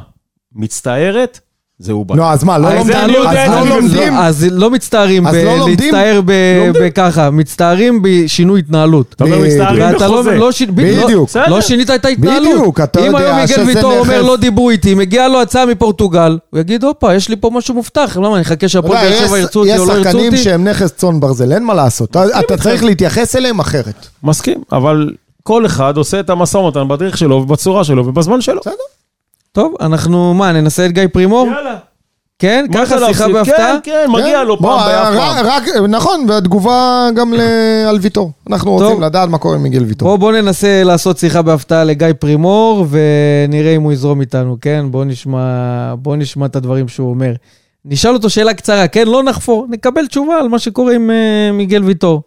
מצטערת, 0.55 1.41
זה 1.83 1.93
אובן. 1.93 2.17
נו, 2.17 2.25
אז 2.25 2.45
מה, 2.45 2.59
לא 2.59 2.75
לומדים? 2.75 2.97
אז 3.29 3.51
לא 3.51 3.77
לומדים? 3.77 4.13
אז 4.15 4.47
לא 4.51 4.71
מצטערים 4.71 5.27
לא? 5.27 5.69
להצטער. 5.69 6.21
בככה, 6.81 7.31
מצטערים 7.31 8.01
בשינוי 8.03 8.61
התנהלות. 8.61 9.15
אתה 9.17 9.25
אומר. 9.25 9.39
מצטערים 9.39 9.79
לא, 9.83 9.99
בחוזה. 9.99 10.35
לא. 10.35 10.51
בדיוק. 10.75 11.37
לא. 11.37 11.43
לא 11.49 11.61
שינית 11.61 11.91
את 11.91 12.05
ההתנהלות. 12.05 12.43
בדיוק, 12.59 12.81
אתה 12.81 13.01
אם 13.01 13.05
יודע 13.07 13.19
היום 13.19 13.37
מיגל 13.37 13.47
שזה 13.47 13.65
ויטור 13.67 13.93
אומר 13.99 14.03
נכס. 14.19 14.27
לא 14.27 14.37
דיברו 14.37 14.71
איתי, 14.71 14.95
מגיעה 14.95 15.29
לו 15.29 15.43
הצעה 15.43 15.67
מפורטוגל, 15.67 16.39
הוא 16.51 16.61
יגיד, 16.61 16.85
הופה, 16.85 17.15
יש 17.15 17.29
לי 17.29 17.37
פה 17.37 17.51
משהו 17.55 17.75
מובטח, 17.75 18.17
למה, 18.17 18.35
אני 18.35 18.43
אחכה 18.43 18.69
שהפועל 18.69 18.93
באר 19.11 19.27
שבע 19.27 19.39
יש- 19.39 19.43
ירצו 19.43 19.61
אותי 19.61 19.79
או 19.79 19.85
לא 19.87 19.93
יש 19.93 19.99
ירצו 19.99 20.09
שחקנים 20.09 20.27
אותי? 20.33 20.37
שהם 20.43 20.69
נכס 20.69 20.93
צאן 20.93 21.21
ברזל, 21.21 21.53
אין 21.53 21.65
מה 21.65 21.75
לעשות. 21.75 22.11
אתה- 22.11 22.41
אתה 22.41 22.57
צריך 22.57 22.85
להתייחס 22.85 23.37
אליהם 23.37 23.61
אחרת. 23.61 24.07
מסכים, 24.25 24.59
אבל 24.73 25.11
כל 25.43 25.67
אחד 25.67 25.97
עושה 25.97 26.21
את 26.21 26.31
המשא 26.31 26.57
ומתן 26.57 26.89
בדרך 26.89 27.19
שלו 27.19 27.37
ובצורה 27.37 27.85
שלו 27.85 28.07
ובזמן 28.07 28.41
שלו. 28.41 28.61
בסדר. 28.61 28.73
טוב, 29.53 29.75
אנחנו, 29.81 30.35
מה, 30.35 30.53
ננסה 30.53 30.87
את 30.87 30.93
גיא 30.93 31.03
פרימור? 31.13 31.47
יאללה. 31.47 31.77
כן, 32.39 32.65
ככה 32.75 33.07
שיחה? 33.07 33.29
בהפתעה? 33.29 33.57
כן, 33.83 33.91
כן, 34.07 34.11
מגיע 34.11 34.39
כן. 34.41 34.47
לו 34.47 34.59
פעם 34.59 34.79
באף 34.79 35.15
רק- 35.15 35.19
פעם. 35.19 35.47
רק, 35.47 35.63
נכון, 35.89 36.25
והתגובה 36.29 37.09
גם 37.17 37.35
ל- 37.35 37.41
על 37.89 37.99
ויטור. 38.01 38.33
אנחנו 38.51 38.79
טוב. 38.79 38.83
רוצים 38.89 39.03
לדעת 39.03 39.29
מה 39.29 39.39
קורה 39.39 39.55
עם 39.55 39.63
מיגל 39.63 39.83
ויטור. 39.85 40.09
בוא, 40.09 40.17
בוא 40.17 40.33
ננסה 40.33 40.83
לעשות 40.85 41.19
שיחה 41.19 41.43
בהפתעה 41.43 41.85
לגיא 41.85 42.07
פרימור, 42.19 42.87
ונראה 42.91 43.77
אם 43.77 43.83
הוא 43.83 43.93
יזרום 43.93 44.21
איתנו, 44.21 44.57
כן? 44.61 44.85
בוא 44.91 45.05
נשמע, 45.05 45.39
בוא 45.95 46.17
נשמע 46.17 46.47
את 46.47 46.57
הדברים 46.57 46.89
שהוא 46.89 47.11
אומר. 47.11 47.33
נשאל 47.85 48.13
אותו 48.15 48.31
שאלה 48.31 48.55
קצרה, 48.55 48.89
כן? 48.89 49.07
לא 49.09 49.23
נחפור, 49.23 49.67
נקבל 49.71 50.07
תשובה 50.07 50.39
על 50.39 50.49
מה 50.49 50.59
שקורה 50.59 50.95
עם 50.95 51.11
uh, 51.11 51.53
מיגל 51.57 51.85
ויטור. 51.85 52.23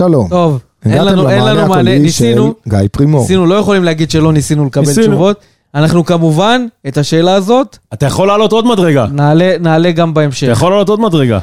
שלום. 0.00 0.28
טוב, 0.28 0.58
אין 0.84 1.04
לנו, 1.04 1.30
אין 1.30 1.44
לנו 1.44 1.68
מענה, 1.68 1.98
ניסינו, 1.98 2.54
גיא 2.68 2.78
פרימור. 2.92 3.20
ניסינו, 3.20 3.46
לא 3.46 3.54
יכולים 3.54 3.84
להגיד 3.84 4.10
שלא 4.10 4.32
ניסינו 4.32 4.64
לקבל 4.66 4.86
ניסינו. 4.86 5.06
תשובות. 5.06 5.40
אנחנו 5.74 6.04
כמובן, 6.04 6.66
את 6.88 6.98
השאלה 6.98 7.34
הזאת, 7.34 7.78
אתה 7.92 8.06
יכול 8.06 8.28
לעלות 8.28 8.52
עוד 8.52 8.66
מדרגה. 8.66 9.06
נעלה, 9.12 9.54
נעלה 9.60 9.92
גם 9.92 10.12
אתה 10.12 10.20
בהמשך. 10.20 10.48
יכול 10.50 10.70
לעלות 10.70 10.88
עוד 10.88 11.00
מדרגה. 11.00 11.38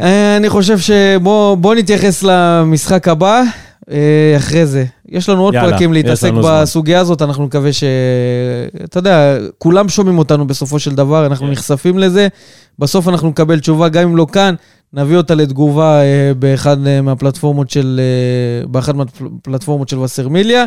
אה, 0.00 0.36
אני 0.36 0.48
חושב 0.48 0.78
שבוא 0.78 1.54
בוא 1.54 1.74
נתייחס 1.74 2.22
למשחק 2.22 3.08
הבא, 3.08 3.42
אה, 3.90 4.34
אחרי 4.36 4.66
זה. 4.66 4.84
יש 5.10 5.28
לנו 5.28 5.42
עוד 5.42 5.54
יאללה, 5.54 5.70
פרקים 5.70 5.92
להתעסק 5.92 6.28
לנו 6.28 6.42
זמן. 6.42 6.60
בסוגיה 6.62 7.00
הזאת, 7.00 7.22
אנחנו 7.22 7.46
נקווה 7.46 7.72
ש... 7.72 7.84
אתה 8.84 8.98
יודע, 8.98 9.38
כולם 9.58 9.88
שומעים 9.88 10.18
אותנו 10.18 10.46
בסופו 10.46 10.78
של 10.78 10.94
דבר, 10.94 11.26
אנחנו 11.26 11.46
כן. 11.46 11.52
נחשפים 11.52 11.98
לזה. 11.98 12.28
בסוף 12.78 13.08
אנחנו 13.08 13.28
נקבל 13.28 13.60
תשובה, 13.60 13.88
גם 13.88 14.02
אם 14.02 14.16
לא 14.16 14.26
כאן, 14.32 14.54
נביא 14.92 15.16
אותה 15.16 15.34
לתגובה 15.34 16.00
אה, 16.00 16.32
באחד 16.38 16.86
אה, 16.86 17.02
מהפלטפורמות 17.02 17.70
של... 17.70 18.00
אה, 18.00 18.66
באחת 18.66 18.94
מהפלטפורמות 18.94 19.88
של 19.88 19.98
וסרמיליה. 19.98 20.64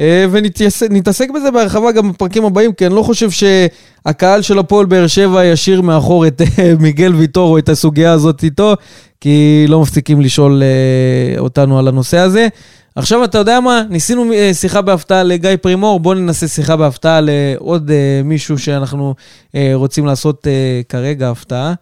אה, 0.00 0.26
ונתעסק 0.30 1.30
בזה 1.30 1.50
בהרחבה 1.50 1.92
גם 1.92 2.12
בפרקים 2.12 2.44
הבאים, 2.44 2.72
כי 2.72 2.86
אני 2.86 2.94
לא 2.94 3.02
חושב 3.02 3.28
שהקהל 3.30 4.42
של 4.42 4.58
הפועל 4.58 4.86
באר 4.86 5.06
שבע 5.06 5.44
ישאיר 5.44 5.80
מאחור 5.80 6.26
את 6.26 6.42
אה, 6.58 6.74
מיגל 6.80 7.14
ויטור 7.14 7.50
או 7.50 7.58
את 7.58 7.68
הסוגיה 7.68 8.12
הזאת 8.12 8.44
איתו, 8.44 8.74
כי 9.20 9.66
לא 9.68 9.80
מפסיקים 9.80 10.20
לשאול 10.20 10.62
אה, 10.62 11.38
אותנו 11.40 11.78
על 11.78 11.88
הנושא 11.88 12.18
הזה. 12.18 12.48
עכשיו, 12.96 13.24
אתה 13.24 13.38
יודע 13.38 13.60
מה? 13.60 13.82
ניסינו 13.90 14.32
אה, 14.32 14.54
שיחה 14.54 14.82
בהפתעה 14.82 15.22
לגיא 15.22 15.50
פרימור, 15.62 16.00
בואו 16.00 16.14
ננסה 16.14 16.48
שיחה 16.48 16.76
בהפתעה 16.76 17.20
לעוד 17.22 17.90
אה, 17.90 18.20
מישהו 18.24 18.58
שאנחנו 18.58 19.14
אה, 19.54 19.70
רוצים 19.74 20.06
לעשות 20.06 20.46
אה, 20.46 20.80
כרגע 20.88 21.30
הפתעה. 21.30 21.74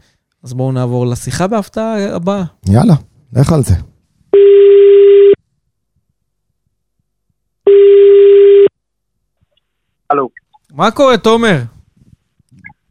אז 0.45 0.53
בואו 0.53 0.73
נעבור 0.73 1.07
לשיחה 1.07 1.47
בהפתעה 1.47 2.15
הבאה. 2.15 2.43
יאללה, 2.69 2.95
לך 3.33 3.53
על 3.53 3.63
זה. 3.63 3.75
הלו. 10.11 10.29
מה 10.75 10.91
קורה, 10.91 11.17
תומר? 11.19 11.59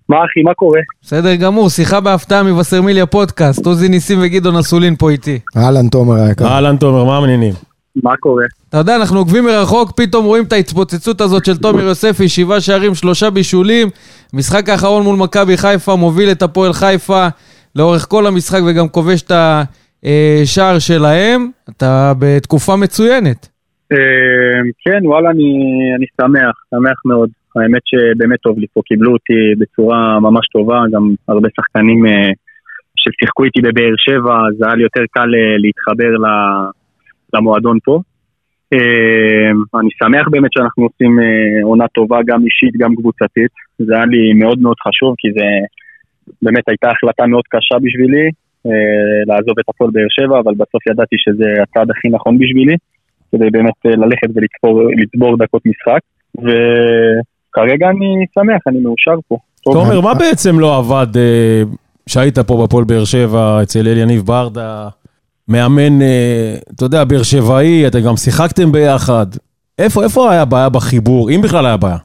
מה 0.10 0.18
אחי, 0.18 0.42
מה 0.44 0.54
קורה? 0.54 0.80
בסדר 1.02 1.36
גמור, 1.36 1.70
שיחה 1.70 2.00
בהפתעה 2.00 2.44
מווסרמיליה 2.44 3.06
פודקאסט. 3.06 3.66
עוזי 3.66 3.90
ניסים 3.90 4.20
וגדעון 4.22 4.56
אסולין 4.56 4.96
פה 4.96 5.10
איתי. 5.10 5.40
אהלן, 5.58 5.88
תומר 5.88 6.16
היקר. 6.16 6.48
אהלן 6.48 6.78
תומר, 6.78 7.04
מה 7.06 7.18
המעניינים? 7.18 7.54
מה 7.96 8.18
קורה? 8.20 8.46
אתה 8.70 8.78
יודע, 8.78 8.96
אנחנו 8.96 9.20
עוקבים 9.20 9.46
מרחוק, 9.46 9.92
פתאום 9.98 10.26
רואים 10.26 10.44
את 10.44 10.54
ההתפוצצות 10.54 11.22
הזאת 11.22 11.46
של 11.46 11.58
תומר 11.58 11.82
יוספי, 11.82 12.30
שבעה 12.30 12.62
שערים, 12.62 12.96
שלושה 12.96 13.30
בישולים. 13.30 13.88
משחק 14.34 14.70
האחרון 14.70 15.04
מול 15.04 15.16
מכבי 15.16 15.58
חיפה, 15.58 15.96
מוביל 15.96 16.32
את 16.32 16.42
הפועל 16.42 16.74
חיפה 16.74 17.28
לאורך 17.76 18.06
כל 18.10 18.28
המשחק 18.28 18.60
וגם 18.68 18.88
כובש 18.88 19.22
את 19.22 19.32
השער 20.04 20.80
שלהם. 20.80 21.50
אתה 21.70 22.14
בתקופה 22.20 22.76
מצוינת. 22.76 23.48
אה, 23.92 24.62
כן, 24.86 25.08
וואלה, 25.08 25.30
אני, 25.30 25.52
אני 25.98 26.06
שמח, 26.22 26.56
שמח 26.72 27.00
מאוד. 27.06 27.30
האמת 27.56 27.82
שבאמת 27.86 28.40
טוב 28.40 28.60
לי 28.60 28.66
פה, 28.74 28.82
קיבלו 28.86 29.12
אותי 29.14 29.40
בצורה 29.60 30.20
ממש 30.20 30.46
טובה, 30.54 30.80
גם 30.94 31.04
הרבה 31.28 31.48
שחקנים 31.56 32.06
אה, 32.06 32.32
ששיחקו 32.96 33.44
איתי 33.44 33.62
בבאר 33.62 33.94
שבע, 33.98 34.36
אז 34.48 34.56
היה 34.64 34.76
לי 34.76 34.84
יותר 34.84 35.04
קל 35.12 35.30
אה, 35.36 35.58
להתחבר 35.64 36.12
ל- 36.24 36.81
למועדון 37.34 37.78
פה. 37.84 38.00
אה, 38.74 39.80
אני 39.80 39.90
שמח 40.00 40.28
באמת 40.32 40.54
שאנחנו 40.54 40.84
עושים 40.84 41.20
אה, 41.20 41.64
עונה 41.64 41.88
טובה, 41.88 42.20
גם 42.26 42.40
אישית, 42.46 42.74
גם 42.78 42.96
קבוצתית. 42.96 43.52
זה 43.78 43.96
היה 43.96 44.06
לי 44.06 44.34
מאוד 44.34 44.60
מאוד 44.62 44.78
חשוב, 44.88 45.16
כי 45.18 45.28
זה 45.38 45.46
באמת 46.42 46.64
הייתה 46.68 46.90
החלטה 46.90 47.26
מאוד 47.28 47.44
קשה 47.50 47.76
בשבילי, 47.84 48.28
אה, 48.66 49.22
לעזוב 49.28 49.56
את 49.60 49.70
הפועל 49.70 49.92
באר 49.94 50.10
שבע, 50.10 50.40
אבל 50.40 50.54
בסוף 50.54 50.88
ידעתי 50.92 51.16
שזה 51.20 51.50
הצעד 51.64 51.88
הכי 51.92 52.08
נכון 52.10 52.38
בשבילי. 52.40 52.76
כדי 53.32 53.50
באמת 53.50 53.74
אה, 53.86 53.92
ללכת 53.92 54.28
ולצבור 54.36 55.38
דקות 55.38 55.62
משחק. 55.66 56.02
וכרגע 56.38 57.90
אני 57.90 58.26
שמח, 58.36 58.62
אני 58.68 58.80
מאושר 58.80 59.16
פה. 59.28 59.38
תומר, 59.64 60.02
מה 60.02 60.14
בעצם 60.14 60.60
לא 60.60 60.78
עבד 60.78 61.18
אה, 61.18 61.64
שהיית 62.10 62.40
פה 62.40 62.64
בפועל 62.64 62.84
באר 62.84 63.06
שבע, 63.06 63.60
אצל 63.64 63.88
אליניב 63.88 64.22
ברדה, 64.22 64.90
מאמן, 65.52 66.02
אה, 66.02 66.56
אתה 66.76 66.86
יודע, 66.86 67.04
באר 67.04 67.24
שבעי, 67.24 67.88
אתם 67.88 68.00
גם 68.08 68.16
שיחקתם 68.16 68.72
ביחד. 68.72 69.26
איפה, 69.80 70.04
איפה 70.04 70.32
היה 70.32 70.46
בעיה 70.46 70.70
בחיבור, 70.70 71.30
אם 71.32 71.42
בכלל 71.44 71.66
היה 71.66 71.78
בעיה? 71.78 71.98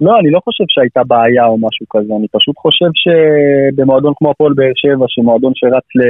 לא, 0.00 0.18
אני 0.20 0.30
לא 0.30 0.40
חושב 0.44 0.64
שהייתה 0.68 1.02
בעיה 1.06 1.44
או 1.46 1.56
משהו 1.66 1.86
כזה, 1.90 2.12
אני 2.18 2.28
פשוט 2.36 2.56
חושב 2.58 2.90
שבמועדון 3.02 4.12
כמו 4.16 4.30
הפועל 4.30 4.52
באר 4.54 4.76
שבע, 4.76 5.06
שמועדון 5.08 5.52
שרץ 5.54 5.86
ל... 5.98 6.02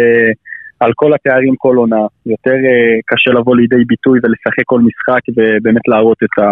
על 0.81 0.93
כל 0.95 1.15
התארים 1.15 1.55
כל 1.59 1.77
עונה, 1.77 2.07
יותר 2.27 2.59
אה, 2.69 2.95
קשה 3.07 3.31
לבוא 3.31 3.57
לידי 3.57 3.85
ביטוי 3.87 4.19
ולשחק 4.23 4.65
כל 4.67 4.81
משחק 4.81 5.23
ובאמת 5.37 5.89
להראות 5.89 6.19
את, 6.25 6.39
ה... 6.43 6.49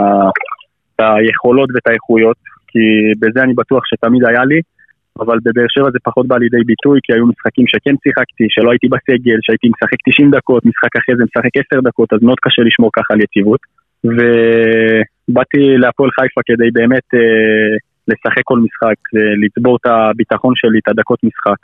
את 0.95 1.01
היכולות 1.01 1.71
ואת 1.75 1.87
האיכויות, 1.87 2.37
כי 2.69 2.79
בזה 3.21 3.41
אני 3.43 3.55
בטוח 3.55 3.83
שתמיד 3.87 4.25
היה 4.25 4.45
לי, 4.45 4.61
אבל 5.25 5.39
בבאר 5.45 5.69
שבע 5.75 5.89
זה 5.95 5.99
פחות 6.09 6.27
בא 6.31 6.37
לידי 6.43 6.65
ביטוי, 6.71 6.99
כי 7.05 7.11
היו 7.13 7.27
משחקים 7.33 7.67
שכן 7.73 7.95
שיחקתי, 8.03 8.47
שלא 8.55 8.69
הייתי 8.71 8.89
בסגל, 8.95 9.39
שהייתי 9.45 9.67
משחק 9.75 10.01
90 10.09 10.31
דקות, 10.37 10.63
משחק 10.71 10.93
אחרי 11.01 11.15
זה 11.19 11.25
משחק 11.29 11.55
10 11.73 11.81
דקות, 11.89 12.09
אז 12.13 12.21
מאוד 12.27 12.41
קשה 12.45 12.63
לשמור 12.69 12.91
ככה 12.97 13.11
על 13.15 13.21
יציבות. 13.25 13.63
ובאתי 14.15 15.63
להפועל 15.83 16.11
חיפה 16.17 16.41
כדי 16.49 16.69
באמת 16.79 17.07
אה, 17.15 17.73
לשחק 18.09 18.45
כל 18.51 18.59
משחק, 18.67 18.99
אה, 19.17 19.35
לצבור 19.43 19.75
את 19.77 19.87
הביטחון 19.87 20.53
שלי, 20.57 20.79
את 20.83 20.89
הדקות 20.89 21.21
משחק. 21.29 21.61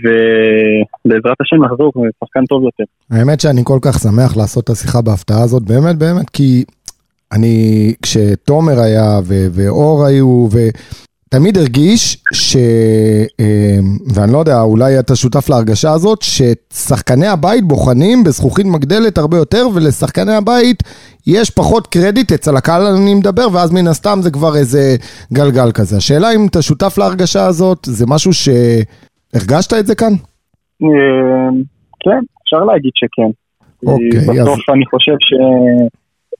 ובעזרת 0.00 1.38
השם 1.40 1.62
לחזור 1.64 1.92
לשחקן 1.96 2.44
טוב 2.44 2.62
יותר. 2.64 2.84
האמת 3.10 3.40
שאני 3.40 3.62
כל 3.64 3.78
כך 3.82 3.98
שמח 3.98 4.36
לעשות 4.36 4.64
את 4.64 4.70
השיחה 4.70 5.02
בהפתעה 5.02 5.42
הזאת, 5.42 5.62
באמת, 5.62 5.96
באמת, 5.98 6.30
כי 6.30 6.64
אני, 7.32 7.54
כשתומר 8.02 8.80
היה 8.80 9.08
ו- 9.28 9.48
ואור 9.54 10.06
היו, 10.06 10.48
ותמיד 11.34 11.58
הרגיש 11.58 12.22
ש... 12.32 12.56
אה, 13.40 13.78
ואני 14.14 14.32
לא 14.32 14.38
יודע, 14.38 14.60
אולי 14.60 14.98
אתה 14.98 15.16
שותף 15.16 15.48
להרגשה 15.48 15.92
הזאת, 15.92 16.18
ששחקני 16.22 17.26
הבית 17.26 17.64
בוחנים 17.64 18.24
בזכוכית 18.24 18.66
מגדלת 18.66 19.18
הרבה 19.18 19.36
יותר, 19.36 19.66
ולשחקני 19.74 20.34
הבית 20.34 20.82
יש 21.26 21.50
פחות 21.50 21.86
קרדיט 21.86 22.32
אצל 22.32 22.56
הקהל 22.56 22.82
אני 22.82 23.14
מדבר, 23.14 23.46
ואז 23.52 23.72
מן 23.72 23.86
הסתם 23.86 24.18
זה 24.22 24.30
כבר 24.30 24.56
איזה 24.56 24.96
גלגל 25.32 25.72
כזה. 25.72 25.96
השאלה 25.96 26.34
אם 26.34 26.46
אתה 26.50 26.62
שותף 26.62 26.98
להרגשה 26.98 27.46
הזאת, 27.46 27.78
זה 27.82 28.04
משהו 28.08 28.32
ש... 28.32 28.48
הרגשת 29.34 29.72
את 29.72 29.86
זה 29.86 29.94
כאן? 29.94 30.12
אה, 30.82 31.50
כן, 32.00 32.20
אפשר 32.42 32.64
להגיד 32.64 32.92
שכן. 32.94 33.30
אוקיי, 33.86 34.40
בסוף 34.40 34.70
אני 34.74 34.86
חושב 34.86 35.16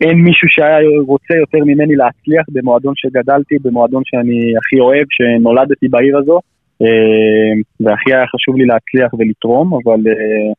שאין 0.03 0.19
מישהו 0.19 0.49
שהיה 0.49 0.79
רוצה 1.07 1.35
יותר 1.35 1.59
ממני 1.65 1.97
להצליח 1.97 2.45
במועדון 2.53 2.95
שגדלתי, 2.97 3.55
במועדון 3.65 4.03
שאני 4.05 4.39
הכי 4.59 4.81
אוהב, 4.81 5.07
שנולדתי 5.11 5.89
בעיר 5.89 6.19
הזו, 6.19 6.41
אה, 6.83 7.53
והכי 7.81 8.15
היה 8.15 8.27
חשוב 8.27 8.57
לי 8.57 8.67
להצליח 8.67 9.15
ולתרום, 9.15 9.75
אבל 9.75 10.01
אה, 10.09 10.53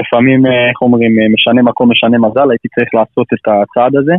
לפעמים, 0.00 0.46
איך 0.46 0.82
אומרים, 0.82 1.12
משנה 1.34 1.62
מקום, 1.62 1.90
משנה 1.90 2.18
מזל, 2.18 2.50
הייתי 2.50 2.68
צריך 2.68 2.88
לעשות 2.94 3.26
את 3.34 3.44
הצעד 3.48 3.96
הזה. 3.96 4.14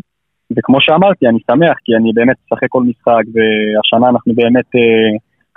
וכמו 0.57 0.77
שאמרתי, 0.81 1.27
אני 1.27 1.39
שמח, 1.51 1.77
כי 1.85 1.95
אני 1.95 2.11
באמת 2.13 2.35
משחק 2.45 2.67
כל 2.69 2.83
משחק, 2.83 3.23
והשנה 3.33 4.09
אנחנו 4.09 4.33
באמת... 4.35 4.69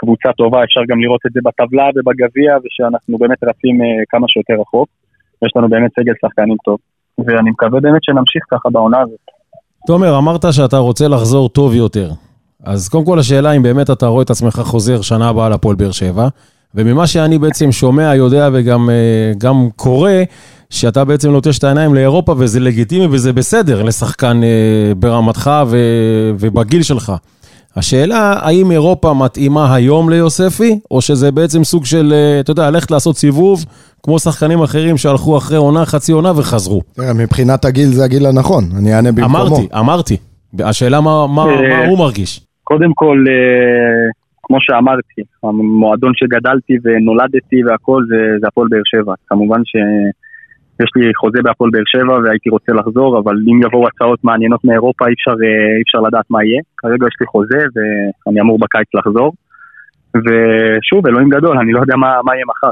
קבוצה 0.01 0.33
טובה, 0.33 0.64
אפשר 0.64 0.81
גם 0.88 1.01
לראות 1.01 1.20
את 1.26 1.32
זה 1.32 1.41
בטבלה 1.45 1.87
ובגביע, 1.95 2.51
ושאנחנו 2.62 3.18
באמת 3.18 3.41
רצים 3.45 3.82
אה, 3.82 3.87
כמה 4.09 4.26
שיותר 4.28 4.55
רחוק. 4.61 4.89
יש 5.45 5.53
לנו 5.57 5.68
באמת 5.68 5.91
סגל 5.99 6.12
שחקנים 6.22 6.57
טוב, 6.64 6.78
ואני 7.18 7.50
מקווה 7.50 7.80
באמת 7.80 8.04
שנמשיך 8.04 8.42
ככה 8.50 8.68
בעונה 8.72 9.00
הזאת. 9.00 9.18
תומר, 9.86 10.18
אמרת 10.18 10.52
שאתה 10.52 10.78
רוצה 10.78 11.08
לחזור 11.08 11.48
טוב 11.48 11.74
יותר. 11.74 12.11
אז 12.64 12.88
קודם 12.88 13.04
כל 13.04 13.18
השאלה 13.18 13.52
אם 13.52 13.62
באמת 13.62 13.90
אתה 13.90 14.06
רואה 14.06 14.22
את 14.22 14.30
עצמך 14.30 14.61
חוזר 14.64 15.00
שנה 15.00 15.28
הבאה 15.28 15.48
לפועל 15.48 15.76
באר 15.76 15.90
שבע, 15.90 16.28
וממה 16.74 17.06
שאני 17.06 17.38
בעצם 17.38 17.72
שומע, 17.72 18.14
יודע 18.14 18.48
וגם 18.52 18.90
אה, 18.90 19.32
גם 19.38 19.68
קורא, 19.76 20.11
שאתה 20.70 21.04
בעצם 21.04 21.30
נוטש 21.30 21.58
את 21.58 21.64
העיניים 21.64 21.94
לאירופה, 21.94 22.34
וזה 22.38 22.61
לגיטימי 22.61 23.06
וזה 23.11 23.32
בסדר 23.32 23.82
לשחקן 23.82 24.40
אה, 24.42 24.92
ברמתך 24.96 25.50
ובגיל 26.38 26.82
שלך. 26.82 27.12
השאלה, 27.77 28.35
האם 28.41 28.71
אירופה 28.71 29.14
מתאימה 29.14 29.75
היום 29.75 30.11
ליוספי, 30.11 30.81
או 30.91 31.01
שזה 31.01 31.33
בעצם 31.33 31.64
סוג 31.64 31.85
של, 31.85 32.12
אה, 32.12 32.41
אתה 32.41 32.51
יודע, 32.51 32.71
ללכת 32.71 32.91
לעשות 32.91 33.16
סיבוב, 33.16 33.64
כמו 34.03 34.18
שחקנים 34.18 34.62
אחרים 34.62 34.97
שהלכו 34.97 35.37
אחרי 35.37 35.57
עונה, 35.57 35.85
חצי 35.85 36.12
עונה 36.12 36.31
וחזרו. 36.31 36.81
תראה, 36.93 37.12
מבחינת 37.14 37.64
הגיל 37.64 37.87
זה 37.87 38.05
הגיל 38.05 38.27
הנכון, 38.27 38.64
אני 38.79 38.95
אענה 38.95 39.12
במקומו. 39.12 39.39
אמרתי, 39.39 39.68
אמרתי. 39.79 40.16
השאלה 40.59 41.01
מה, 41.01 41.27
מה, 41.27 41.43
אה, 41.43 41.68
מה 41.68 41.87
הוא 41.89 41.99
מרגיש. 41.99 42.41
קודם 42.64 42.93
כל, 42.95 43.25
אה, 43.29 44.11
כמו 44.43 44.57
שאמרתי, 44.61 45.23
המועדון 45.43 46.12
שגדלתי 46.14 46.73
ונולדתי 46.85 47.64
והכל 47.66 48.03
זה, 48.09 48.16
זה 48.41 48.47
הפועל 48.49 48.68
באר 48.71 48.81
שבע. 48.85 49.14
כמובן 49.29 49.61
שיש 50.81 50.91
לי 50.97 51.14
חוזה 51.20 51.39
בהפועל 51.45 51.70
באר 51.70 51.83
שבע 51.87 52.14
והייתי 52.24 52.51
רוצה 52.51 52.72
לחזור, 52.72 53.18
אבל 53.18 53.37
אם 53.51 53.62
יבואו 53.64 53.87
הצעות 53.89 54.24
מעניינות 54.24 54.64
מאירופה 54.64 55.05
אי 55.09 55.12
אפשר, 55.12 55.31
אה, 55.31 55.76
אי 55.76 55.83
אפשר 55.87 56.01
לדעת 56.07 56.26
מה 56.31 56.45
יהיה. 56.45 56.61
כרגע 56.78 57.07
יש 57.11 57.16
לי 57.20 57.26
חוזה 57.26 57.62
ואני 57.74 58.41
אמור 58.41 58.59
בקיץ 58.59 58.89
לחזור. 58.95 59.33
ושוב, 60.14 61.07
אלוהים 61.07 61.28
גדול, 61.28 61.59
אני 61.59 61.72
לא 61.72 61.81
יודע 61.81 61.97
מה, 61.97 62.11
מה 62.24 62.35
יהיה 62.35 62.45
מחר. 62.51 62.70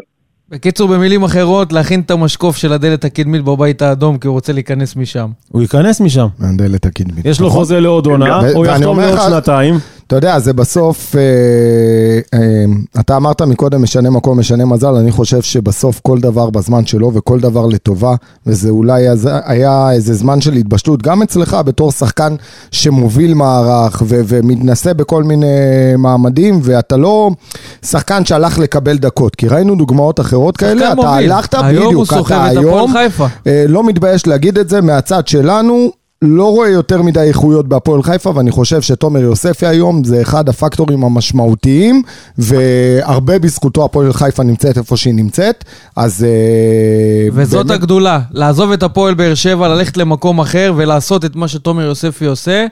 בקיצור, 0.51 0.89
במילים 0.89 1.23
אחרות, 1.23 1.73
להכין 1.73 2.01
את 2.01 2.11
המשקוף 2.11 2.57
של 2.57 2.73
הדלת 2.73 3.05
הקדמית 3.05 3.45
בבית 3.45 3.83
האדום, 3.83 4.19
כי 4.19 4.27
הוא 4.27 4.35
רוצה 4.35 4.53
להיכנס 4.53 4.97
משם. 4.97 5.29
הוא 5.49 5.63
ייכנס 5.63 6.01
משם. 6.01 6.27
מהדלת 6.39 6.87
הקדמית. 6.87 7.25
יש 7.25 7.41
לו 7.41 7.51
חוזה 7.51 7.81
לעוד 7.81 8.07
עונה, 8.07 8.41
הוא 8.55 8.67
יחתום 8.67 9.01
לעוד 9.01 9.19
שנתיים. 9.29 9.75
אתה 10.09 10.17
יודע, 10.17 10.39
זה 10.39 10.53
בסוף, 10.53 11.17
אה, 11.17 11.21
אה, 12.39 12.65
אתה 13.01 13.17
אמרת 13.17 13.43
מקודם 13.43 13.83
משנה 13.83 14.11
מקום, 14.11 14.39
משנה 14.39 14.65
מזל, 14.65 14.95
אני 14.95 15.13
חושב 15.13 15.43
שבסוף 15.43 16.01
כל 16.03 16.21
דבר 16.21 16.51
בזמן 16.51 16.87
שלו 16.87 17.15
וכל 17.15 17.41
דבר 17.41 17.67
לטובה, 17.67 18.15
וזה 18.47 18.71
אולי 18.71 19.07
היה 19.45 19.93
איזה 19.93 20.15
זמן 20.15 20.41
של 20.41 20.53
התבשלות, 20.53 21.03
גם 21.03 21.23
אצלך 21.23 21.57
בתור 21.65 21.93
שחקן 21.93 22.35
שמוביל 22.71 23.35
מערך 23.35 24.03
ו- 24.07 24.21
ומתנסה 24.27 24.95
בכל 24.95 25.25
מיני 25.25 25.47
מעמדים, 25.99 26.61
ואתה 26.63 26.97
לא 26.97 27.31
שחקן 27.83 28.25
שהלך 28.25 28.59
לקבל 28.59 28.99
דקות, 28.99 29.35
כי 29.35 29.49
ראינו 29.49 29.75
דוגמאות 29.75 30.21
אחרות 30.21 30.57
כאלה, 30.57 30.81
שחקן 30.81 31.01
אתה 31.01 31.09
מוביל. 31.09 31.33
הלכת 31.33 31.55
היום 31.55 31.87
בדיוק, 31.87 32.13
אתה 32.27 32.45
היום. 32.45 32.95
אה, 33.47 33.65
לא 33.69 33.85
מתבייש 33.85 34.27
להגיד 34.27 34.59
את 34.59 34.69
זה 34.69 34.81
מהצד 34.81 35.27
שלנו. 35.27 35.98
לא 36.23 36.45
רואה 36.45 36.69
יותר 36.69 37.03
מדי 37.03 37.21
איכויות 37.21 37.69
בהפועל 37.69 38.03
חיפה, 38.03 38.33
ואני 38.37 38.51
חושב 38.51 38.83
שתומר 38.83 39.21
יוספי 39.21 39.67
היום 39.67 40.05
זה 40.05 40.23
אחד 40.23 40.49
הפקטורים 40.49 41.05
המשמעותיים, 41.05 42.03
והרבה 42.39 43.39
בזכותו 43.39 43.85
הפועל 43.85 44.13
חיפה 44.13 44.43
נמצאת 44.43 44.79
איפה 44.79 44.97
שהיא 44.97 45.15
נמצאת, 45.15 45.65
אז... 45.97 46.25
אה, 46.25 47.29
וזאת 47.33 47.67
באמת- 47.67 47.79
הגדולה, 47.81 48.21
לעזוב 48.31 48.73
את 48.73 48.83
הפועל 48.83 49.15
באר 49.15 49.35
שבע, 49.35 49.69
ללכת 49.69 49.97
למקום 49.97 50.41
אחר 50.41 50.73
ולעשות 50.77 51.25
את 51.25 51.37
מה 51.37 51.49
שתומר 51.49 51.85
יוספי 51.85 52.25
עושה, 52.27 52.67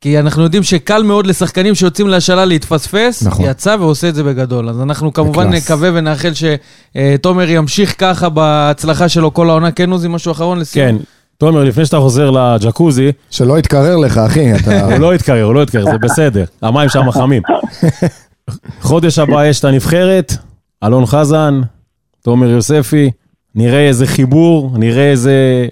כי 0.00 0.18
אנחנו 0.18 0.42
יודעים 0.42 0.62
שקל 0.62 1.02
מאוד 1.02 1.26
לשחקנים 1.26 1.74
שיוצאים 1.74 2.08
להשאלה 2.08 2.44
להתפספס, 2.44 3.22
נכון. 3.22 3.46
יצא 3.50 3.76
ועושה 3.80 4.08
את 4.08 4.14
זה 4.14 4.22
בגדול. 4.22 4.68
אז 4.68 4.80
אנחנו 4.80 5.12
כמובן 5.12 5.46
בקלאס. 5.48 5.62
נקווה 5.64 5.90
ונאחל 5.94 6.32
שתומר 6.34 7.50
ימשיך 7.50 7.94
ככה 7.98 8.28
בהצלחה 8.28 9.08
שלו 9.08 9.34
כל 9.34 9.50
העונה. 9.50 9.70
כן, 9.72 9.90
עוזי, 9.90 10.08
משהו 10.08 10.32
אחרון 10.32 10.58
לסיום? 10.58 10.98
כן. 10.98 11.04
תומר, 11.40 11.64
לפני 11.64 11.84
שאתה 11.84 11.96
חוזר 11.96 12.30
לג'קוזי, 12.30 13.08
שלא 13.30 13.58
יתקרר 13.58 13.96
לך, 13.96 14.18
אחי, 14.18 14.40
אתה... 14.54 14.84
הוא 14.90 15.00
לא 15.00 15.14
יתקרר, 15.14 15.42
הוא 15.42 15.54
לא 15.54 15.62
יתקרר, 15.62 15.84
זה 15.84 15.98
בסדר. 15.98 16.44
המים 16.62 16.88
שם 16.88 17.10
חמים. 17.10 17.42
חודש 18.88 19.18
הבא 19.18 19.46
יש 19.46 19.60
את 19.60 19.64
הנבחרת, 19.64 20.32
אלון 20.84 21.06
חזן, 21.06 21.54
תומר 22.24 22.48
יוספי, 22.48 23.10
נראה 23.54 23.88
איזה 23.88 24.06
חיבור, 24.06 24.70
נראה 24.78 25.10
איזה 25.10 25.66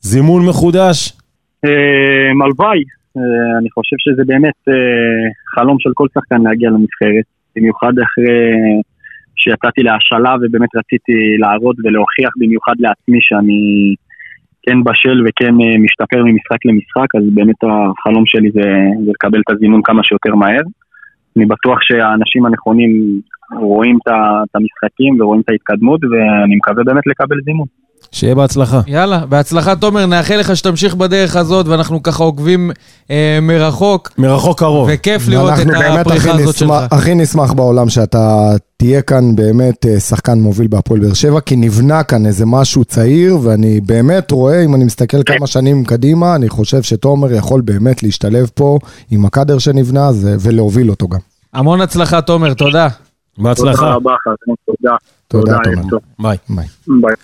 זימון 0.00 0.46
מחודש. 0.46 1.12
אה, 1.64 2.44
הלוואי, 2.44 2.82
אה, 3.16 3.58
אני 3.58 3.70
חושב 3.70 3.96
שזה 3.98 4.22
באמת 4.26 4.58
אה, 4.68 4.74
חלום 5.54 5.76
של 5.80 5.90
כל 5.94 6.06
שחקן 6.14 6.42
להגיע 6.42 6.70
לנבחרת, 6.70 7.26
במיוחד 7.56 7.92
אחרי 8.06 8.82
שיצאתי 9.36 9.82
להשאלה 9.82 10.34
ובאמת 10.40 10.68
רציתי 10.76 11.36
להראות 11.38 11.76
ולהוכיח 11.84 12.30
במיוחד 12.40 12.74
לעצמי 12.78 13.18
שאני 13.20 13.94
כן 14.66 14.84
בשל 14.84 15.22
וכן 15.26 15.54
אה, 15.60 15.78
משתפר 15.78 16.22
ממשחק 16.24 16.60
למשחק, 16.64 17.14
אז 17.14 17.22
באמת 17.34 17.60
החלום 17.62 18.24
שלי 18.26 18.50
זה, 18.50 18.68
זה 19.04 19.10
לקבל 19.10 19.40
את 19.40 19.50
הזימון 19.50 19.80
כמה 19.84 20.04
שיותר 20.04 20.34
מהר. 20.34 20.64
אני 21.36 21.46
בטוח 21.46 21.78
שהאנשים 21.82 22.46
הנכונים 22.46 23.20
רואים 23.60 23.98
את 24.02 24.54
המשחקים 24.54 25.20
ורואים 25.20 25.40
את 25.40 25.48
ההתקדמות 25.48 26.00
ואני 26.04 26.56
מקווה 26.56 26.84
באמת 26.84 27.06
לקבל 27.06 27.36
זימון. 27.44 27.66
שיהיה 28.12 28.34
בהצלחה. 28.34 28.80
יאללה, 28.86 29.26
בהצלחה 29.26 29.76
תומר, 29.76 30.06
נאחל 30.06 30.36
לך 30.36 30.56
שתמשיך 30.56 30.94
בדרך 30.94 31.36
הזאת, 31.36 31.68
ואנחנו 31.68 32.02
ככה 32.02 32.24
עוקבים 32.24 32.70
אה, 33.10 33.38
מרחוק, 33.42 34.10
מרחוק 34.18 34.58
קרוב. 34.58 34.88
וכיף 34.92 35.28
לראות 35.28 35.52
את 35.62 35.66
באמת 35.66 36.06
הפריחה 36.06 36.32
הזאת 36.32 36.56
שלך. 36.56 36.70
נשמח, 36.70 36.88
הכי 36.90 37.14
נשמח 37.14 37.52
בעולם 37.52 37.88
שאתה 37.88 38.52
תהיה 38.76 39.02
כאן 39.02 39.36
באמת 39.36 39.86
אה, 39.86 40.00
שחקן 40.00 40.38
מוביל 40.38 40.66
בהפועל 40.66 41.00
באר 41.00 41.12
שבע, 41.14 41.40
כי 41.40 41.56
נבנה 41.56 42.02
כאן 42.02 42.26
איזה 42.26 42.46
משהו 42.46 42.84
צעיר, 42.84 43.38
ואני 43.42 43.80
באמת 43.80 44.30
רואה, 44.30 44.64
אם 44.64 44.74
אני 44.74 44.84
מסתכל 44.84 45.22
כמה 45.26 45.46
שנים 45.46 45.84
קדימה, 45.84 46.34
אני 46.34 46.48
חושב 46.48 46.82
שתומר 46.82 47.32
יכול 47.32 47.60
באמת 47.60 48.02
להשתלב 48.02 48.50
פה 48.54 48.78
עם 49.10 49.24
הקאדר 49.26 49.58
שנבנה 49.58 50.12
זה, 50.12 50.36
ולהוביל 50.40 50.90
אותו 50.90 51.08
גם. 51.08 51.18
המון 51.54 51.80
הצלחה, 51.80 52.20
תומר, 52.20 52.54
תודה. 52.54 52.88
בהצלחה. 53.38 53.76
תודה 53.76 53.94
רבה, 53.94 54.12
תודה. 54.66 54.96
תודה, 55.28 55.52
ערב 55.52 55.88
תומר. 55.90 56.02
ביי. 56.18 56.36
ביי. 56.48 57.14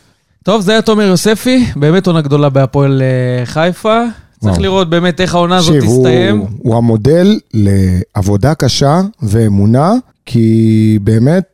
טוב, 0.45 0.61
זה 0.63 0.73
היה 0.73 0.83
תומר 0.83 1.03
יוספי, 1.03 1.65
באמת 1.77 2.07
עונה 2.07 2.21
גדולה 2.21 2.49
בהפועל 2.49 3.03
אה, 3.03 3.47
חיפה. 3.47 4.01
צריך 4.41 4.53
וואו. 4.53 4.63
לראות 4.63 4.91
באמת 4.91 5.21
איך 5.21 5.35
העונה 5.35 5.57
הזאת 5.57 5.75
תקשיב, 5.75 5.91
הוא- 5.91 5.99
תסתיים. 6.05 6.45
הוא 6.59 6.77
המודל 6.77 7.39
לעבודה 7.55 8.55
קשה 8.55 9.01
ואמונה, 9.23 9.93
כי 10.27 10.99
באמת... 11.03 11.45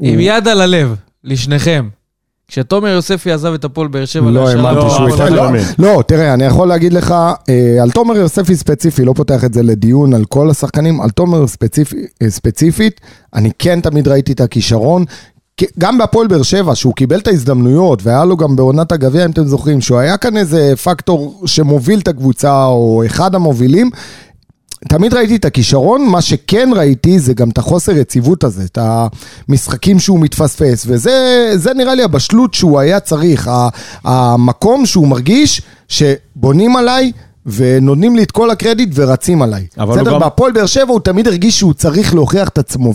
עם 0.00 0.14
הוא- 0.14 0.22
יד 0.22 0.48
על 0.48 0.60
הלב, 0.60 0.94
לשניכם. 1.24 1.88
כשתומר 2.48 2.88
יוספי 2.88 3.32
עזב 3.32 3.52
את 3.54 3.64
הפועל 3.64 3.88
באר 3.88 4.04
שבע 4.04 4.30
לא 4.30 4.48
האמנתי 4.48 4.74
לא, 4.76 4.90
שהוא 4.90 5.08
ייתן... 5.08 5.32
לא 5.32 5.52
לא. 5.52 5.58
לא, 5.78 6.02
תראה, 6.06 6.34
אני 6.34 6.44
יכול 6.44 6.68
להגיד 6.68 6.92
לך, 6.92 7.14
אה, 7.48 7.82
על 7.82 7.90
תומר 7.90 8.16
יוספי 8.16 8.56
ספציפי, 8.56 9.04
לא 9.04 9.12
פותח 9.16 9.44
את 9.44 9.54
זה 9.54 9.62
לדיון 9.62 10.14
על 10.14 10.24
כל 10.24 10.50
השחקנים, 10.50 11.00
על 11.00 11.10
תומר 11.10 11.46
ספציפי, 11.46 11.96
אה, 12.22 12.30
ספציפית, 12.30 13.00
אני 13.34 13.50
כן 13.58 13.80
תמיד 13.80 14.08
ראיתי 14.08 14.32
את 14.32 14.40
הכישרון. 14.40 15.04
גם 15.78 15.98
בהפועל 15.98 16.26
באר 16.26 16.42
שבע, 16.42 16.74
שהוא 16.74 16.94
קיבל 16.94 17.18
את 17.18 17.26
ההזדמנויות, 17.26 18.02
והיה 18.02 18.24
לו 18.24 18.36
גם 18.36 18.56
בעונת 18.56 18.92
הגביע, 18.92 19.24
אם 19.24 19.30
אתם 19.30 19.46
זוכרים, 19.46 19.80
שהוא 19.80 19.98
היה 19.98 20.16
כאן 20.16 20.36
איזה 20.36 20.76
פקטור 20.84 21.42
שמוביל 21.46 21.98
את 21.98 22.08
הקבוצה, 22.08 22.64
או 22.64 23.02
אחד 23.06 23.34
המובילים, 23.34 23.90
תמיד 24.88 25.14
ראיתי 25.14 25.36
את 25.36 25.44
הכישרון, 25.44 26.08
מה 26.08 26.20
שכן 26.20 26.70
ראיתי 26.76 27.18
זה 27.18 27.34
גם 27.34 27.48
את 27.48 27.58
החוסר 27.58 27.92
יציבות 27.92 28.44
הזה, 28.44 28.64
את 28.64 28.78
המשחקים 29.48 29.98
שהוא 29.98 30.20
מתפספס, 30.20 30.84
וזה 30.86 31.50
זה 31.54 31.74
נראה 31.74 31.94
לי 31.94 32.02
הבשלות 32.02 32.54
שהוא 32.54 32.80
היה 32.80 33.00
צריך, 33.00 33.50
המקום 34.04 34.86
שהוא 34.86 35.08
מרגיש 35.08 35.62
שבונים 35.88 36.76
עליי 36.76 37.12
ונותנים 37.46 38.16
לי 38.16 38.22
את 38.22 38.30
כל 38.30 38.50
הקרדיט 38.50 38.88
ורצים 38.94 39.42
עליי. 39.42 39.66
בסדר, 39.76 40.12
גם- 40.12 40.20
בהפועל 40.20 40.52
באר 40.52 40.66
שבע 40.66 40.92
הוא 40.92 41.00
תמיד 41.00 41.26
הרגיש 41.28 41.58
שהוא 41.58 41.74
צריך 41.74 42.14
להוכיח 42.14 42.48
את 42.48 42.58
עצמו, 42.58 42.92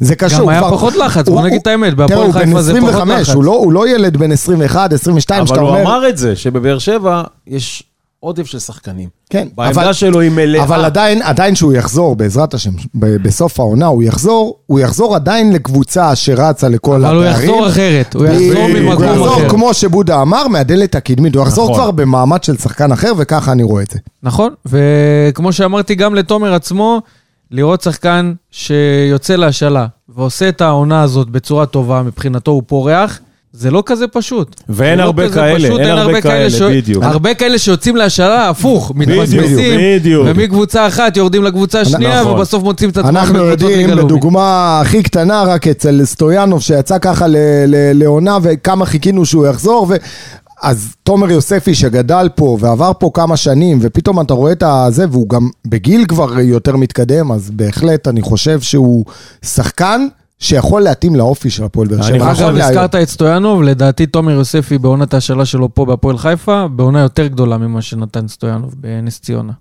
וזה 0.00 0.14
קשה. 0.16 0.38
גם 0.38 0.48
היה 0.48 0.60
כבר- 0.60 0.70
פחות 0.70 0.96
לחץ, 0.96 1.28
בוא 1.28 1.42
נגיד 1.42 1.58
את 1.60 1.66
האמת, 1.66 1.94
בהפועל 1.94 2.32
חיפה 2.32 2.62
זה 2.62 2.72
פחות 2.80 2.88
25, 2.88 3.20
לחץ. 3.28 3.34
הוא 3.34 3.44
לא- 3.44 3.50
הוא 3.56 3.72
לא 3.72 3.88
ילד 3.88 4.16
בן 4.16 4.32
21, 4.32 4.92
22, 4.92 5.46
שאתה 5.46 5.60
אבל 5.60 5.68
הוא 5.68 5.76
אומר... 5.76 5.82
אמר 5.82 6.08
את 6.08 6.18
זה, 6.18 6.36
שבבאר 6.36 6.78
שבע 6.78 7.22
יש 7.46 7.82
עודף 8.24 8.46
של 8.46 8.58
שחקנים. 8.58 9.08
כן, 9.30 9.48
בעמדה 9.56 9.82
אבל- 9.82 9.92
שלו 9.92 10.20
היא 10.20 10.30
מלאה. 10.30 10.62
אבל 10.62 10.84
עדיין, 10.84 11.22
עדיין 11.22 11.54
שהוא 11.54 11.72
יחזור, 11.72 12.16
בעזרת 12.16 12.54
השם, 12.54 12.70
ב- 12.94 13.16
בסוף 13.22 13.60
העונה 13.60 13.86
הוא 13.86 14.02
יחזור, 14.02 14.58
הוא 14.66 14.80
יחזור 14.80 15.14
עדיין 15.14 15.52
לקבוצה 15.52 16.14
שרצה 16.16 16.68
לכל 16.68 17.04
אבל 17.04 17.16
הוא 17.16 17.24
הפערים. 17.24 17.48
יחזור 17.50 17.68
אחרת, 17.68 18.14
הוא 18.14 18.26
יחזור 18.26 18.68
ממקום 18.68 19.04
הוא 19.04 19.10
יחזור 19.10 19.36
אחר. 19.36 19.48
כמו 19.48 19.74
שבודה 19.74 20.22
אמר, 20.22 20.48
מהדלת 20.48 20.94
הקדמית, 20.94 21.34
הוא 21.34 21.42
יחזור 21.42 21.64
נכון. 21.64 21.74
כבר 21.80 21.90
במעמד 21.90 22.44
של 22.44 22.56
שחקן 22.56 22.92
אחר, 22.92 23.12
וככה 23.16 23.52
אני 23.52 23.62
רואה 23.62 23.82
את 23.82 23.90
זה. 23.90 23.98
נכון, 24.22 24.54
וכמו 24.66 25.52
שאמרתי 25.52 25.94
גם 25.94 26.14
לתומר 26.14 26.54
עצמו, 26.54 27.00
לראות 27.50 27.82
שחקן 27.82 28.32
שיוצא 28.50 29.36
להשאלה 29.36 29.86
ועושה 30.08 30.48
את 30.48 30.60
העונה 30.60 31.02
הזאת 31.02 31.30
בצורה 31.30 31.66
טובה, 31.66 32.02
מבחינתו 32.02 32.50
הוא 32.50 32.62
פורח, 32.66 33.18
זה 33.52 33.70
לא 33.70 33.82
כזה 33.86 34.06
פשוט. 34.08 34.60
ואין 34.68 34.98
לא 34.98 35.02
הרבה 35.04 35.28
כאלה, 35.28 35.56
פשוט, 35.58 35.80
אין 35.80 35.98
הרבה 35.98 36.20
כאלה, 36.20 36.50
ש- 36.50 36.62
בדיוק. 36.62 37.04
הרבה 37.04 37.34
כאלה 37.34 37.58
שיוצאים 37.58 37.96
להשאלה, 37.96 38.48
הפוך, 38.48 38.92
בדיוק. 38.96 40.26
ומקבוצה 40.28 40.86
אחת 40.86 41.16
יורדים 41.16 41.42
לקבוצה 41.42 41.80
השנייה, 41.80 42.20
נכון. 42.20 42.32
ובסוף 42.32 42.62
מוצאים 42.62 42.90
את 42.90 42.96
עצמם 42.96 43.08
אנחנו 43.16 43.34
בקבוצות 43.34 43.50
יודעים, 43.60 43.78
ליגה 43.78 43.94
לאומית. 43.94 44.04
בדוגמה 44.06 44.80
הכי 44.80 45.02
קטנה, 45.02 45.42
רק 45.42 45.68
אצל 45.68 46.00
סטויאנוב, 46.04 46.60
שיצא 46.60 46.98
ככה 46.98 47.26
ל- 47.26 47.36
ל- 47.66 47.92
לעונה, 47.98 48.38
וכמה 48.42 48.86
חיכינו 48.86 49.26
שהוא 49.26 49.46
יחזור, 49.46 49.86
ו... 49.90 49.94
אז 50.62 50.88
תומר 51.02 51.30
יוספי 51.30 51.74
שגדל 51.74 52.28
פה 52.34 52.56
ועבר 52.60 52.92
פה 52.98 53.10
כמה 53.14 53.36
שנים, 53.36 53.78
ופתאום 53.80 54.20
אתה 54.20 54.34
רואה 54.34 54.52
את 54.52 54.62
הזה, 54.66 55.04
והוא 55.10 55.28
גם 55.28 55.48
בגיל 55.66 56.04
כבר 56.06 56.40
יותר 56.40 56.76
מתקדם, 56.76 57.32
אז 57.32 57.50
בהחלט 57.50 58.08
אני 58.08 58.22
חושב 58.22 58.60
שהוא 58.60 59.04
שחקן 59.44 60.06
שיכול 60.42 60.82
להתאים 60.82 61.16
לאופי 61.16 61.50
של 61.50 61.64
הפועל 61.64 61.88
באר 61.88 61.98
אני 61.98 62.06
שבע. 62.06 62.32
חושב- 62.32 62.44
נכון. 62.44 62.60
הזכרת 62.60 62.94
את 62.94 63.08
סטויאנוב, 63.08 63.62
לדעתי 63.62 64.06
תומר 64.06 64.32
יוספי 64.32 64.78
בעונת 64.78 65.14
ההשאלה 65.14 65.44
שלו 65.44 65.74
פה 65.74 65.84
בהפועל 65.84 66.18
חיפה, 66.18 66.66
בעונה 66.76 67.00
יותר 67.00 67.26
גדולה 67.26 67.58
ממה 67.58 67.82
שנתן 67.82 68.28
סטויאנוב 68.28 68.74
בנס 68.76 69.20
ציונה. 69.20 69.52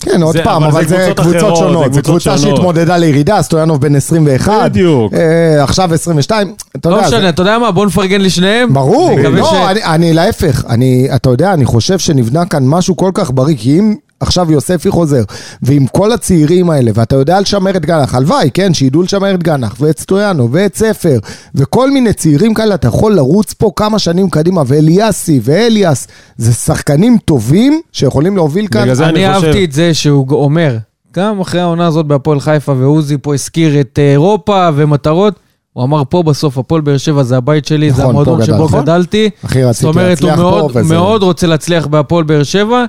כן, 0.00 0.22
עוד 0.22 0.36
פעם, 0.44 0.62
אבל 0.64 0.84
זה 0.86 1.12
קבוצות 1.16 1.56
שונות. 1.56 1.92
זה 1.92 2.00
זו 2.00 2.02
קבוצה. 2.02 2.38
שהתמודדה 2.38 2.96
לירידה, 2.96 3.42
סטויאנוב 3.42 3.80
בן 3.80 3.96
21. 3.96 4.70
בדיוק. 4.70 5.14
אה, 5.14 5.62
עכשיו 5.62 5.94
22. 5.94 6.54
אתה 6.76 6.90
לא 6.90 6.96
יודע, 6.96 7.08
זה- 7.08 7.16
משנה, 7.16 7.28
אתה 7.28 7.42
יודע 7.42 7.58
מה? 7.58 7.70
בוא 7.70 7.86
נפרגן 7.86 8.20
לשניהם. 8.20 8.74
ברור, 8.74 9.10
לא, 9.20 9.70
אני, 9.70 9.84
אני 9.84 10.12
להפך, 10.12 10.64
אני, 10.68 11.08
אתה 11.14 11.30
יודע, 11.30 11.52
אני 11.54 11.64
חושב 11.64 11.98
שנבנה 11.98 12.46
כאן 12.46 12.62
משהו 12.66 12.96
כל 12.96 13.10
כך 13.14 13.30
בריא, 13.34 13.56
כי 13.58 13.78
אם 13.78 13.94
עכשיו 14.26 14.52
יוספי 14.52 14.90
חוזר, 14.90 15.22
ועם 15.62 15.86
כל 15.86 16.12
הצעירים 16.12 16.70
האלה, 16.70 16.90
ואתה 16.94 17.16
יודע 17.16 17.40
לשמר 17.40 17.76
את 17.76 17.86
גנח, 17.86 18.14
הלוואי, 18.14 18.50
כן, 18.54 18.74
שידעו 18.74 19.02
לשמר 19.02 19.34
את 19.34 19.42
גנח, 19.42 19.76
ואת 19.80 19.98
סטויאנו, 19.98 20.48
ואת 20.52 20.76
ספר, 20.76 21.18
וכל 21.54 21.90
מיני 21.90 22.12
צעירים 22.12 22.54
כאלה, 22.54 22.74
אתה 22.74 22.88
יכול 22.88 23.14
לרוץ 23.14 23.52
פה 23.52 23.70
כמה 23.76 23.98
שנים 23.98 24.30
קדימה, 24.30 24.62
ואליאסי, 24.66 25.40
ואליאס, 25.42 26.06
זה 26.36 26.52
שחקנים 26.52 27.18
טובים 27.24 27.80
שיכולים 27.92 28.36
להוביל 28.36 28.66
כאן. 28.66 28.82
בגלל 28.82 28.94
זה 28.94 29.06
אני 29.06 29.26
אני 29.26 29.34
חושב- 29.34 29.46
אהבתי 29.46 29.64
את 29.64 29.72
זה 29.72 29.94
שהוא 29.94 30.26
אומר, 30.30 30.76
גם 31.16 31.40
אחרי 31.40 31.60
העונה 31.60 31.86
הזאת 31.86 32.06
בהפועל 32.06 32.40
חיפה, 32.40 32.72
ועוזי 32.78 33.16
פה 33.22 33.34
הזכיר 33.34 33.80
את 33.80 33.98
אה, 33.98 34.10
אירופה 34.12 34.68
ומטרות, 34.74 35.34
הוא 35.72 35.84
אמר 35.84 36.02
פה 36.08 36.22
בסוף, 36.22 36.58
הפועל 36.58 36.80
באר 36.80 36.96
שבע 36.96 37.22
זה 37.22 37.36
הבית 37.36 37.66
שלי, 37.66 37.90
זה 37.90 38.02
נכון, 38.02 38.10
המועדון 38.10 38.40
פה 38.40 38.46
שבו 38.46 38.68
גדלת. 38.68 38.82
גדלתי. 38.82 39.30
אחי, 39.44 39.60
זאת 39.62 39.68
רציתי 39.68 39.86
אומרת, 39.86 40.20
הוא 40.20 40.28
להצליח 40.28 40.36
פה, 40.36 40.42
מאוד, 40.42 40.70
וזה... 40.74 40.94
מאוד 40.94 41.22
רוצה 41.22 41.46
להצליח 41.46 41.86
בהפועל 41.86 42.24
באר 42.24 42.42
שבע, 42.42 42.84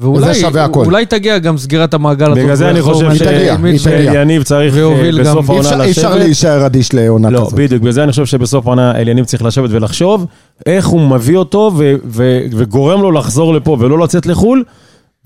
ואולי 0.00 0.34
שווה 0.34 0.64
הכל. 0.64 0.84
אולי 0.84 1.06
תגיע 1.06 1.38
גם 1.38 1.58
סגירת 1.58 1.94
המעגל 1.94 2.30
הזאת. 2.32 2.38
בגלל 2.44 2.54
זה 2.54 2.70
אני 2.70 2.82
חושב. 2.82 3.06
שיניב 3.78 4.42
צריך 4.42 4.76
אה, 4.76 5.10
בסוף 5.20 5.50
העונה 5.50 5.68
אפשר- 5.68 5.82
אי 5.82 5.90
אפשר 5.90 6.08
לשבת. 6.10 6.20
להישאר 6.24 6.66
אדיש 6.66 6.94
לעונה 6.94 7.30
לא, 7.30 7.38
כזאת. 7.40 7.52
בדיוק, 7.52 7.80
בגלל 7.80 7.92
זה 7.92 8.02
אני 8.02 8.10
חושב 8.10 8.26
שבסוף 8.26 8.66
העונה 8.66 8.96
אליניב 8.96 9.24
צריך 9.24 9.42
לשבת 9.44 9.70
ולחשוב 9.72 10.26
איך 10.66 10.86
הוא 10.86 11.00
מביא 11.00 11.36
אותו 11.36 11.72
וגורם 12.56 13.02
לו 13.02 13.12
לחזור 13.12 13.54
לפה 13.54 13.76
ולא 13.80 13.98
לצאת 13.98 14.26
לחו"ל 14.26 14.64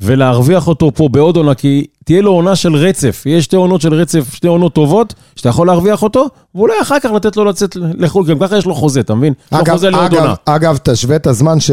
ולהרוויח 0.02 0.68
אותו 0.68 0.90
פה 0.94 1.08
בעוד 1.08 1.36
עונה, 1.36 1.54
כי 1.54 1.86
תהיה 2.04 2.22
לו 2.22 2.30
עונה 2.32 2.56
של 2.56 2.74
רצף. 2.74 3.22
יש 3.26 3.44
שתי 3.44 3.56
עונות 3.56 3.80
של 3.80 3.94
רצף, 3.94 4.34
שתי 4.34 4.48
עונות 4.48 4.74
טובות, 4.74 5.14
שאתה 5.36 5.48
יכול 5.48 5.66
להרוויח 5.66 6.02
אותו, 6.02 6.26
ואולי 6.54 6.74
אחר 6.82 7.00
כך 7.00 7.10
לתת 7.10 7.36
לו 7.36 7.44
לצאת 7.44 7.76
לחו"ל, 7.76 8.26
גם 8.26 8.38
ככה 8.38 8.56
יש 8.56 8.66
לו 8.66 8.74
חוזה, 8.74 9.00
אתה 9.00 9.14
מבין? 9.14 9.32
לו 9.52 9.58
אגב, 9.58 9.72
חוזה 9.72 9.90
לעוד 9.90 10.04
אגב, 10.04 10.20
עונה. 10.20 10.34
אגב, 10.44 10.78
תשווה 10.82 11.16
את 11.16 11.26
הזמן 11.26 11.60
ש... 11.60 11.70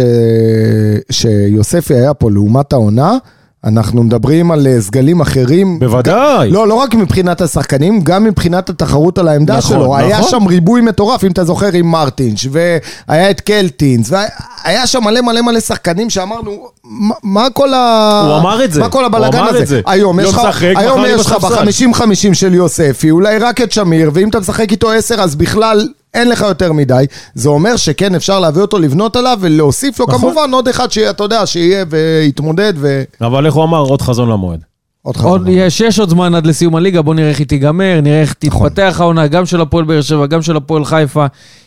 שיוספי 1.11 1.93
היה 1.93 2.13
פה 2.13 2.31
לעומת 2.31 2.73
העונה, 2.73 3.17
אנחנו 3.63 4.03
מדברים 4.03 4.51
על 4.51 4.67
אה, 4.67 4.81
סגלים 4.81 5.21
אחרים. 5.21 5.79
בוודאי. 5.79 6.49
לא, 6.49 6.67
לא 6.67 6.73
רק 6.73 6.95
מבחינת 6.95 7.41
השחקנים, 7.41 8.01
גם 8.01 8.23
מבחינת 8.23 8.69
התחרות 8.69 9.17
על 9.17 9.27
העמדה 9.27 9.57
נכון, 9.57 9.69
שלו. 9.69 9.83
נכון. 9.83 9.99
היה 9.99 10.23
שם 10.23 10.47
ריבוי 10.47 10.81
מטורף, 10.81 11.23
אם 11.23 11.31
אתה 11.31 11.43
זוכר, 11.43 11.73
עם 11.73 11.91
מרטינש, 11.91 12.47
והיה 12.51 13.29
את 13.29 13.41
קלטינס, 13.41 14.11
והיה 14.11 14.87
שם 14.87 15.03
מלא 15.03 15.21
מלא 15.21 15.41
מלא 15.41 15.59
שחקנים 15.59 16.09
שאמרנו, 16.09 16.67
מה, 16.83 17.15
מה 17.23 17.49
כל 17.53 17.73
ה... 17.73 18.21
הוא 18.27 18.37
אמר 18.37 18.63
את 18.63 18.73
זה. 18.73 18.79
מה 18.79 18.89
כל 18.89 19.05
הבלאגן 19.05 19.43
הזה? 19.43 19.65
זה. 19.65 19.81
היום 19.85 20.19
יש 20.19 20.33
לך, 20.33 20.61
היום 20.61 21.05
יש 21.05 21.25
לך 21.25 21.33
בספסל. 21.33 21.91
ב-50-50 21.91 22.33
של 22.33 22.53
יוספי, 22.53 23.11
אולי 23.11 23.37
רק 23.37 23.61
את 23.61 23.71
שמיר, 23.71 24.11
ואם 24.13 24.29
אתה 24.29 24.39
משחק 24.39 24.71
איתו 24.71 24.91
10 24.91 25.21
אז 25.21 25.35
בכלל... 25.35 25.87
אין 26.13 26.29
לך 26.29 26.41
יותר 26.41 26.73
מדי, 26.73 27.05
זה 27.33 27.49
אומר 27.49 27.77
שכן 27.77 28.15
אפשר 28.15 28.39
להביא 28.39 28.61
אותו 28.61 28.79
לבנות 28.79 29.15
עליו 29.15 29.37
ולהוסיף 29.41 29.99
לו 29.99 30.05
נכון. 30.05 30.19
כמובן 30.19 30.53
עוד 30.53 30.67
אחד 30.67 30.91
שאתה 30.91 31.23
יודע, 31.23 31.45
שיהיה 31.45 31.85
ויתמודד 31.89 32.73
ועוד 32.77 33.05
אבל 33.21 33.45
איך 33.45 33.53
הוא 33.53 33.63
אמר? 33.63 33.79
עוד 33.79 34.01
חזון 34.01 34.29
למועד. 34.29 34.59
חזון. 35.07 35.29
עוד, 35.31 35.47
יש, 35.49 35.81
יש 35.81 35.99
עוד 35.99 36.09
זמן 36.09 36.35
עד 36.35 36.47
לסיום 36.47 36.75
הליגה, 36.75 37.01
בוא 37.01 37.15
נראה 37.15 37.29
איך 37.29 37.39
היא 37.39 37.47
תיגמר, 37.47 37.99
נראה 38.03 38.21
איך 38.21 38.35
נכון. 38.43 38.69
תתפתח 38.69 38.97
העונה, 38.99 39.27
גם 39.27 39.45
של 39.45 39.61
הפועל 39.61 39.85
באר 39.85 40.01
שבע, 40.01 40.25
גם 40.25 40.41
של 40.41 40.57
הפועל 40.57 40.85
חיפה. 40.85 41.25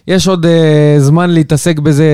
יש 0.09 0.29
עוד 0.29 0.47
אה, 0.47 0.95
זמן 0.99 1.31
להתעסק 1.31 1.79
בזה, 1.79 2.07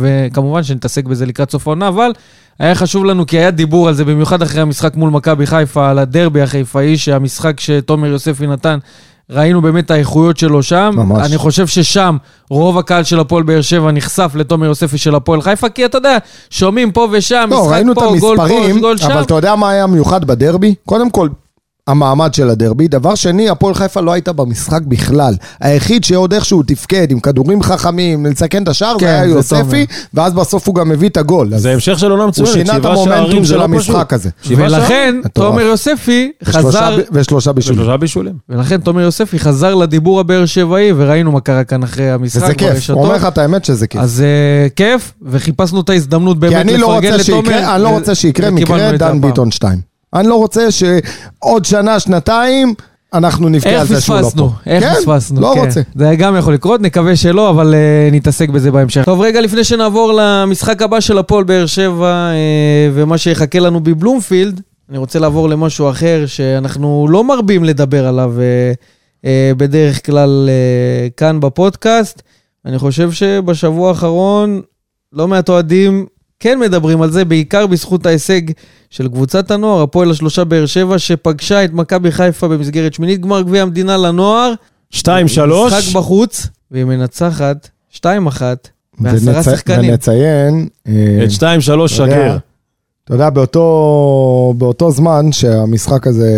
וכמובן 0.00 0.62
שנתעסק 0.62 1.04
בזה 1.04 1.26
לקראת 1.26 1.50
סוף 1.50 1.66
העונה, 1.68 1.88
אבל 1.88 2.12
היה 2.58 2.74
חשוב 2.74 3.04
לנו, 3.04 3.26
כי 3.26 3.38
היה 3.38 3.50
דיבור 3.50 3.88
על 3.88 3.94
זה, 3.94 4.04
במיוחד 4.04 4.42
אחרי 4.42 4.60
המשחק 4.60 4.96
מול 4.96 5.10
מכבי 5.10 5.46
חיפה, 5.46 5.90
על 5.90 5.98
הדרבי 5.98 6.42
החיפאי, 6.42 6.96
שהמשחק 6.96 7.60
שתומר 7.60 8.08
יוספי 8.08 8.46
נתן, 8.46 8.78
ראינו 9.30 9.62
באמת 9.62 9.84
את 9.84 9.90
האיכויות 9.90 10.36
שלו 10.36 10.62
שם. 10.62 10.90
ממש. 10.96 11.26
אני 11.26 11.38
חושב 11.38 11.66
ששם 11.66 12.16
רוב 12.50 12.78
הקהל 12.78 13.04
של 13.04 13.20
הפועל 13.20 13.42
באר 13.42 13.60
שבע 13.60 13.90
נחשף 13.92 14.32
לתומר 14.34 14.66
יוספי 14.66 14.98
של 14.98 15.14
הפועל 15.14 15.42
חיפה, 15.42 15.68
כי 15.68 15.84
אתה 15.84 15.98
יודע, 15.98 16.18
שומעים 16.50 16.92
פה 16.92 17.08
ושם, 17.10 17.48
לא, 17.50 17.64
משחק 17.64 17.82
פה, 17.94 18.14
גול 18.18 18.36
פה, 18.36 18.78
גול 18.80 18.96
שם. 18.96 19.10
אבל 19.10 19.22
אתה 19.22 19.34
יודע 19.34 19.54
מה 19.54 19.70
היה 19.70 19.86
מיוחד 19.86 20.24
בדרבי? 20.24 20.74
קודם 20.84 21.10
כל, 21.10 21.28
המעמד 21.86 22.34
של 22.34 22.50
הדרבי. 22.50 22.88
דבר 22.88 23.14
שני, 23.14 23.48
הפועל 23.48 23.74
חיפה 23.74 24.00
לא 24.00 24.12
הייתה 24.12 24.32
במשחק 24.32 24.80
בכלל. 24.82 25.34
היחיד 25.60 26.04
שעוד 26.04 26.34
איכשהו 26.34 26.62
תפקד 26.62 27.10
עם 27.10 27.20
כדורים 27.20 27.62
חכמים, 27.62 28.26
לסכן 28.26 28.62
את 28.62 28.68
השער, 28.68 28.96
כן, 28.98 29.06
זה 29.06 29.12
היה 29.20 29.28
זה 29.28 29.34
יוספי, 29.34 29.86
ואז 30.14 30.32
בסוף 30.32 30.66
הוא 30.66 30.74
גם 30.74 30.92
הביא 30.92 31.08
את 31.08 31.16
הגול. 31.16 31.54
אז 31.54 31.62
זה 31.62 31.72
המשך 31.72 31.98
של 31.98 32.10
עונה 32.10 32.22
הוא 32.22 32.28
מצוינת. 32.28 32.52
שינה 32.52 32.76
את 32.76 32.82
שבעה 32.82 32.96
שערים 32.96 33.12
המומנטום 33.12 33.44
של 33.44 33.56
לא 33.56 33.64
המשחק 33.64 33.88
פשוט. 34.08 34.12
הזה. 34.12 34.30
ולכן. 34.56 35.14
תומר 35.32 35.62
יוספי 35.62 36.32
ושלושה 36.42 36.58
חזר, 36.68 36.96
ב- 36.98 37.02
ושלושה 37.12 37.52
בישולים. 37.52 37.80
שלושה 37.82 37.96
בישולים. 37.96 38.34
ולכן 38.48 38.80
תומר 38.80 39.00
יוספי 39.00 39.38
חזר 39.38 39.74
לדיבור 39.74 40.20
הבאר 40.20 40.46
שבעי, 40.46 40.92
וראינו 40.96 41.32
מה 41.32 41.40
קרה 41.40 41.64
כאן 41.64 41.82
אחרי 41.82 42.10
המשחק 42.10 42.42
וזה 42.42 42.54
כיף. 42.54 42.90
הוא 42.90 43.02
אומר 43.04 43.14
לך 43.16 43.24
את 43.24 43.38
האמת 43.38 43.64
שזה 43.64 43.86
כיף. 43.86 44.00
אז 44.00 44.20
אה, 44.20 44.68
כיף, 44.76 45.12
וחיפשנו 45.22 45.80
את 45.80 45.90
ההזדמנות 45.90 46.38
באמת 46.38 46.54
כי 46.54 46.60
אני 46.60 46.76
לא 46.76 46.88
לפרגן 46.88 47.12
רוצה 47.12 47.22
לתומר. 47.32 47.42
שיקרה, 47.52 47.74
אני 47.74 47.82
לא 47.82 47.88
רוצה 47.88 48.14
שיקרה 48.14 48.50
מקרה 48.50 48.92
דן. 48.96 49.20
ביטון 49.20 49.50
2. 49.50 49.95
אני 50.20 50.28
לא 50.28 50.34
רוצה 50.34 50.70
שעוד 50.70 51.64
שנה, 51.64 52.00
שנתיים, 52.00 52.74
אנחנו 53.14 53.48
נבכה 53.48 53.70
איך 53.70 53.80
על 53.80 53.86
זה 53.86 54.00
שהוא 54.00 54.16
לא 54.16 54.22
פספסנו, 54.22 54.48
פה. 54.48 54.54
איך 54.66 54.84
כן, 54.84 54.94
פספסנו. 54.94 55.40
לא 55.40 55.52
כן. 55.54 55.60
רוצה. 55.60 55.80
זה 55.94 56.14
גם 56.18 56.36
יכול 56.36 56.54
לקרות, 56.54 56.80
נקווה 56.80 57.16
שלא, 57.16 57.50
אבל 57.50 57.74
uh, 57.74 58.14
נתעסק 58.14 58.48
בזה 58.48 58.70
בהמשך. 58.70 59.04
טוב, 59.04 59.20
רגע 59.20 59.40
לפני 59.40 59.64
שנעבור 59.64 60.12
למשחק 60.16 60.82
הבא 60.82 61.00
של 61.00 61.18
הפועל 61.18 61.44
באר 61.44 61.66
שבע 61.66 62.30
uh, 62.30 62.92
ומה 62.94 63.18
שיחכה 63.18 63.58
לנו 63.58 63.80
בבלומפילד, 63.80 64.60
אני 64.90 64.98
רוצה 64.98 65.18
לעבור 65.18 65.48
למשהו 65.48 65.90
אחר 65.90 66.24
שאנחנו 66.26 67.06
לא 67.10 67.24
מרבים 67.24 67.64
לדבר 67.64 68.06
עליו 68.06 68.32
uh, 68.36 69.22
uh, 69.24 69.26
בדרך 69.56 70.06
כלל 70.06 70.48
uh, 70.48 71.12
כאן 71.16 71.40
בפודקאסט. 71.40 72.22
אני 72.66 72.78
חושב 72.78 73.12
שבשבוע 73.12 73.88
האחרון 73.88 74.60
לא 75.12 75.28
מעט 75.28 75.48
אוהדים 75.48 76.06
כן 76.40 76.58
מדברים 76.58 77.02
על 77.02 77.10
זה, 77.10 77.24
בעיקר 77.24 77.66
בזכות 77.66 78.06
ההישג 78.06 78.40
של 78.90 79.08
קבוצת 79.08 79.50
הנוער, 79.50 79.82
הפועל 79.82 80.10
השלושה 80.10 80.44
באר 80.44 80.66
שבע, 80.66 80.98
שפגשה 80.98 81.64
את 81.64 81.72
מכבי 81.72 82.10
חיפה 82.12 82.48
במסגרת 82.48 82.94
שמינית 82.94 83.20
גמר 83.20 83.42
גביע 83.42 83.62
המדינה 83.62 83.96
לנוער. 83.96 84.52
שתיים, 84.90 85.28
שלוש. 85.28 85.72
משחק 85.72 85.94
בחוץ, 85.94 86.46
והיא 86.70 86.84
מנצחת 86.84 87.68
2-1 87.92 88.00
בעשרה 88.98 89.40
ונצ- 89.40 89.42
שחקנים. 89.44 89.90
ונציין, 89.90 90.68
אה, 90.88 90.92
את 91.24 91.30
שתיים, 91.30 91.60
שלוש, 91.60 91.94
אתה 91.94 92.02
יודע, 92.02 92.14
שגר. 92.16 92.36
אתה 93.04 93.14
יודע, 93.14 93.30
באותו, 93.30 94.54
באותו 94.58 94.90
זמן 94.90 95.32
שהמשחק 95.32 96.06
הזה, 96.06 96.30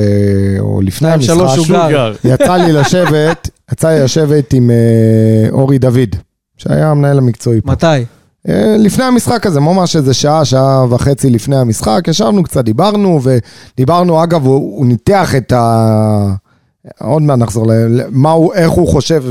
או 0.61 0.81
לפני 0.81 1.09
המשחק, 1.11 1.35
שוגר. 1.35 1.55
שוגר. 1.87 2.13
יצא 2.25 2.57
לי 2.57 2.73
לשבת, 2.73 3.51
יצא 3.73 3.89
לי 3.89 4.01
לשבת 4.05 4.53
עם 4.53 4.71
אה, 4.71 5.51
אורי 5.51 5.79
דוד, 5.79 6.09
שהיה 6.57 6.91
המנהל 6.91 7.19
המקצועי 7.19 7.61
פה. 7.61 7.73
מתי? 7.73 7.87
אה, 8.49 8.77
לפני 8.79 9.05
המשחק 9.05 9.47
הזה, 9.47 9.61
ממש 9.61 9.97
איזה 9.97 10.15
שעה, 10.15 10.45
שעה 10.45 10.85
וחצי 10.91 11.31
לפני 11.31 11.57
המשחק, 11.57 12.01
ישבנו 12.09 12.43
קצת, 12.43 12.65
דיברנו, 12.65 13.21
ודיברנו, 13.23 14.23
אגב, 14.25 14.47
הוא, 14.47 14.79
הוא 14.79 14.87
ניתח 14.87 15.35
את 15.37 15.53
ה... 15.53 16.35
עוד 17.01 17.23
מעט 17.23 17.39
נחזור 17.39 17.67
ל... 17.67 18.01
מה 18.11 18.31
הוא, 18.31 18.55
איך 18.55 18.71
הוא 18.71 18.89
חושב 18.89 19.25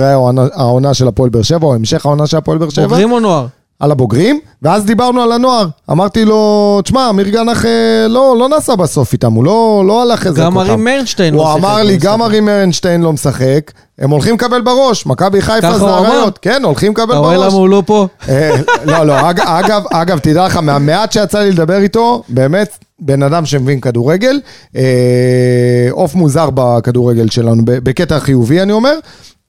העונה, 0.00 0.46
העונה 0.54 0.94
של 0.94 1.08
הפועל 1.08 1.30
באר 1.30 1.42
שבע, 1.42 1.66
או 1.66 1.74
המשך 1.74 2.06
העונה 2.06 2.26
של 2.26 2.36
הפועל 2.36 2.58
באר 2.58 2.68
שבע. 2.68 2.86
בוגרים 2.86 3.12
או 3.12 3.20
נוער? 3.20 3.46
על 3.80 3.90
הבוגרים, 3.90 4.40
ואז 4.62 4.84
דיברנו 4.84 5.22
על 5.22 5.32
הנוער. 5.32 5.66
אמרתי 5.90 6.24
לו, 6.24 6.40
תשמע, 6.84 7.10
אמיר 7.10 7.28
גנח 7.28 7.64
אה, 7.64 7.70
לא, 8.08 8.36
לא 8.38 8.48
נסע 8.48 8.74
בסוף 8.74 9.12
איתם, 9.12 9.32
הוא 9.32 9.44
לא, 9.44 9.84
לא 9.86 10.02
הלך 10.02 10.26
איזה 10.26 10.40
גם 10.40 10.52
כוכב. 10.54 10.66
ארי 10.70 10.76
מרנשטיין 10.76 11.34
לא 11.34 11.40
הוא 11.42 11.52
שיחק 11.52 11.58
אמר 11.64 11.82
לי. 11.82 11.96
גם 11.96 12.22
ארי 12.22 12.40
מרנשטיין 12.40 13.00
לא 13.02 13.12
משחק, 13.12 13.70
הם 13.98 14.10
הולכים 14.10 14.34
לקבל 14.34 14.60
בראש, 14.60 15.06
מכבי 15.06 15.42
חיפה 15.42 15.78
זה 15.78 15.84
הוא? 15.84 15.90
הראיות. 15.90 16.38
כן, 16.42 16.62
הולכים 16.64 16.92
לקבל 16.92 17.04
אתה 17.10 17.18
רואה 17.18 17.36
בראש. 17.38 17.46
למה 17.52 17.60
הוא 17.60 17.68
לא 17.68 17.82
פה? 17.86 18.06
אה, 18.28 18.56
לא, 18.84 19.04
לא, 19.06 19.30
אג- 19.30 19.40
אגב, 19.40 19.82
אגב, 19.92 20.18
תדע 20.18 20.46
לך, 20.46 20.56
מהמעט 20.56 21.12
שיצא 21.12 21.38
לי 21.38 21.50
לדבר 21.52 21.78
איתו, 21.78 22.22
באמת, 22.28 22.78
בן 23.00 23.22
אדם 23.22 23.46
שמבין 23.46 23.80
כדורגל, 23.80 24.40
אה, 24.76 24.82
עוף 25.90 26.14
מוזר 26.14 26.48
בכדורגל 26.54 27.28
שלנו, 27.28 27.62
בקטע 27.64 28.18
חיובי, 28.20 28.62
אני 28.62 28.72
אומר. 28.72 28.94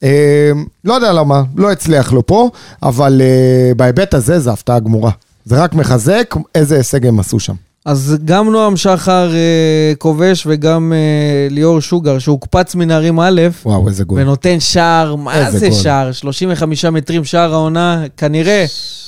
אה, 0.04 0.52
לא 0.86 0.93
יודע 0.93 1.14
למה, 1.14 1.43
לא 1.56 1.72
הצליח 1.72 2.14
לו 2.14 2.26
פה, 2.26 2.50
אבל 2.84 3.22
אה, 3.22 3.72
בהיבט 3.76 4.14
הזה 4.14 4.39
זה 4.39 4.52
הפתעה 4.52 4.80
גמורה. 4.80 5.12
זה 5.45 5.64
רק 5.64 5.74
מחזק 5.74 6.36
איזה 6.56 6.76
הישג 6.76 7.06
הם 7.06 7.20
עשו 7.20 7.39
שם. 7.39 7.54
אז 7.86 8.18
גם 8.26 8.52
נועם 8.52 8.78
שחר 8.78 9.34
אה, 9.34 9.93
כובש 9.97 10.43
וגם 10.47 10.93
אה, 10.93 11.47
ליאור 11.50 11.80
שוגר, 11.80 12.20
שהוקפץ 12.20 12.76
מנערים 12.76 13.20
א', 13.20 13.41
וואו, 13.66 13.88
איזה 13.88 14.04
גול. 14.04 14.20
ונותן 14.22 14.60
שער, 14.60 15.16
מה 15.16 15.52
זה 15.52 15.70
גול. 15.70 15.78
שער? 15.78 16.12
35 16.12 16.86
מטרים 16.86 17.26
שער 17.26 17.54
העונה, 17.54 18.04
כנראה, 18.18 18.66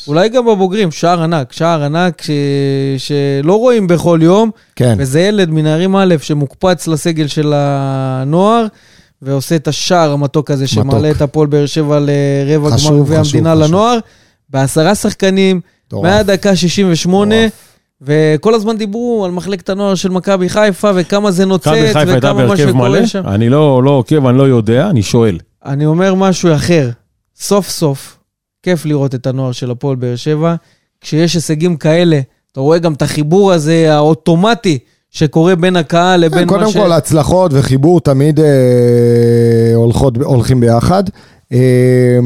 אולי 0.07 0.29
גם 0.29 0.45
בבוגרים, 0.45 0.91
שער 0.91 1.23
ענק, 1.23 1.51
שער 1.51 1.83
ענק 1.83 2.21
ש... 2.21 2.29
שלא 2.97 3.55
רואים 3.55 3.87
בכל 3.87 4.19
יום, 4.23 4.49
כן. 4.75 4.95
וזה 4.97 5.21
ילד 5.21 5.49
מנערים 5.49 5.95
א' 5.95 6.15
שמוקפץ 6.21 6.87
לסגל 6.87 7.27
של 7.27 7.53
הנוער, 7.55 8.65
ועושה 9.21 9.55
את 9.55 9.67
השער 9.67 10.11
המתוק 10.11 10.51
הזה, 10.51 10.63
מתוק. 10.63 10.73
שמעלה 10.73 11.11
את 11.11 11.21
הפועל 11.21 11.47
באר 11.47 11.65
שבע 11.65 11.99
לרבע 11.99 12.69
גמר 12.69 12.99
גביע 12.99 13.19
המדינה 13.19 13.51
חשוב. 13.55 13.63
לנוער, 13.63 13.97
בעשרה 14.49 14.95
שחקנים. 14.95 15.61
מהדקה 15.93 16.55
68, 16.55 17.35
מטורף. 17.35 17.51
וכל 18.01 18.53
הזמן 18.53 18.77
דיברו 18.77 19.25
על 19.25 19.31
מחלקת 19.31 19.69
הנוער 19.69 19.95
של 19.95 20.09
מכבי 20.09 20.49
חיפה, 20.49 20.91
וכמה 20.95 21.31
זה 21.31 21.45
נוצץ, 21.45 21.67
מכבי 21.67 21.87
חיפה 21.87 21.99
הייתה 21.99 22.17
וכמה 22.17 22.33
מה 22.33 22.47
בהרכב 22.47 22.71
מלא? 22.71 22.87
שקורה 22.87 23.07
שם. 23.07 23.27
אני 23.27 23.49
לא 23.49 23.83
לא 23.83 23.89
עוקב, 23.91 24.27
אני 24.27 24.37
לא 24.37 24.43
יודע, 24.43 24.89
אני 24.89 25.03
שואל. 25.03 25.39
אני 25.65 25.85
אומר 25.85 26.13
משהו 26.15 26.55
אחר. 26.55 26.89
סוף 27.39 27.69
סוף, 27.69 28.17
כיף 28.63 28.85
לראות 28.85 29.15
את 29.15 29.27
הנוער 29.27 29.51
של 29.51 29.71
הפועל 29.71 29.95
באר 29.95 30.15
שבע. 30.15 30.55
כשיש 31.01 31.33
הישגים 31.33 31.77
כאלה, 31.77 32.19
אתה 32.51 32.59
רואה 32.59 32.77
גם 32.77 32.93
את 32.93 33.01
החיבור 33.01 33.51
הזה 33.51 33.95
האוטומטי 33.95 34.79
שקורה 35.11 35.55
בין 35.55 35.75
הקהל 35.75 36.19
לבין 36.19 36.47
מה 36.47 36.53
כן, 36.53 36.59
קודם 36.59 36.71
ש... 36.71 36.77
כל, 36.77 36.91
הצלחות 36.91 37.51
וחיבור 37.53 38.01
תמיד 38.01 38.39
אה, 38.39 38.45
הולכות, 39.75 40.17
הולכים 40.17 40.59
ביחד. 40.59 41.03
אה, 41.53 42.19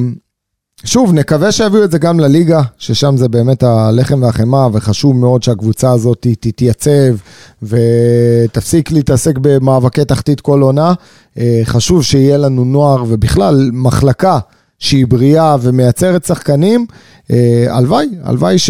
שוב, 0.84 1.14
נקווה 1.14 1.52
שיביאו 1.52 1.84
את 1.84 1.92
זה 1.92 1.98
גם 1.98 2.20
לליגה, 2.20 2.62
ששם 2.78 3.18
זה 3.18 3.28
באמת 3.28 3.64
הלחם 3.64 4.24
והחמאה, 4.24 4.68
וחשוב 4.74 5.16
מאוד 5.16 5.44
שהקבוצה 5.44 5.92
הזאת 5.92 6.28
תתייצב 6.40 7.16
ותפסיק 7.64 8.92
להתעסק 8.92 9.38
במאבקי 9.42 10.06
תחתית 10.06 10.42
כל 10.42 10.62
עונה. 10.62 10.94
אה, 11.38 11.62
חשוב 11.64 12.04
שיהיה 12.04 12.38
לנו 12.38 12.66
נוער 12.66 13.04
ובכלל 13.08 13.70
מחלקה 13.74 14.40
שהיא 14.80 15.08
בריאה 15.08 15.56
ומייצרת 15.62 16.26
שחקנים. 16.26 16.86
אה, 17.32 17.66
הלוואי, 17.70 18.08
הלוואי 18.24 18.58
ש... 18.58 18.70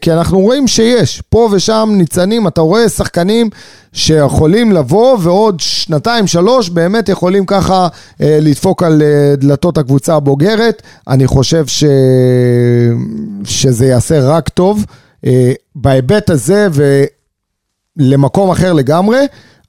כי 0.00 0.12
אנחנו 0.12 0.40
רואים 0.40 0.68
שיש, 0.68 1.22
פה 1.28 1.48
ושם 1.52 1.90
ניצנים, 1.92 2.48
אתה 2.48 2.60
רואה 2.60 2.88
שחקנים 2.88 3.50
שיכולים 3.92 4.72
לבוא 4.72 5.18
ועוד 5.20 5.60
שנתיים, 5.60 6.26
שלוש, 6.26 6.68
באמת 6.68 7.08
יכולים 7.08 7.46
ככה 7.46 7.88
אה, 8.20 8.38
לדפוק 8.40 8.82
על 8.82 9.02
אה, 9.02 9.36
דלתות 9.36 9.78
הקבוצה 9.78 10.14
הבוגרת. 10.14 10.82
אני 11.08 11.26
חושב 11.26 11.66
ש... 11.66 11.84
שזה 13.44 13.86
יעשה 13.86 14.20
רק 14.20 14.48
טוב. 14.48 14.84
אה, 15.26 15.52
בהיבט 15.74 16.30
הזה 16.30 16.68
ולמקום 17.98 18.50
אחר 18.50 18.72
לגמרי, 18.72 19.20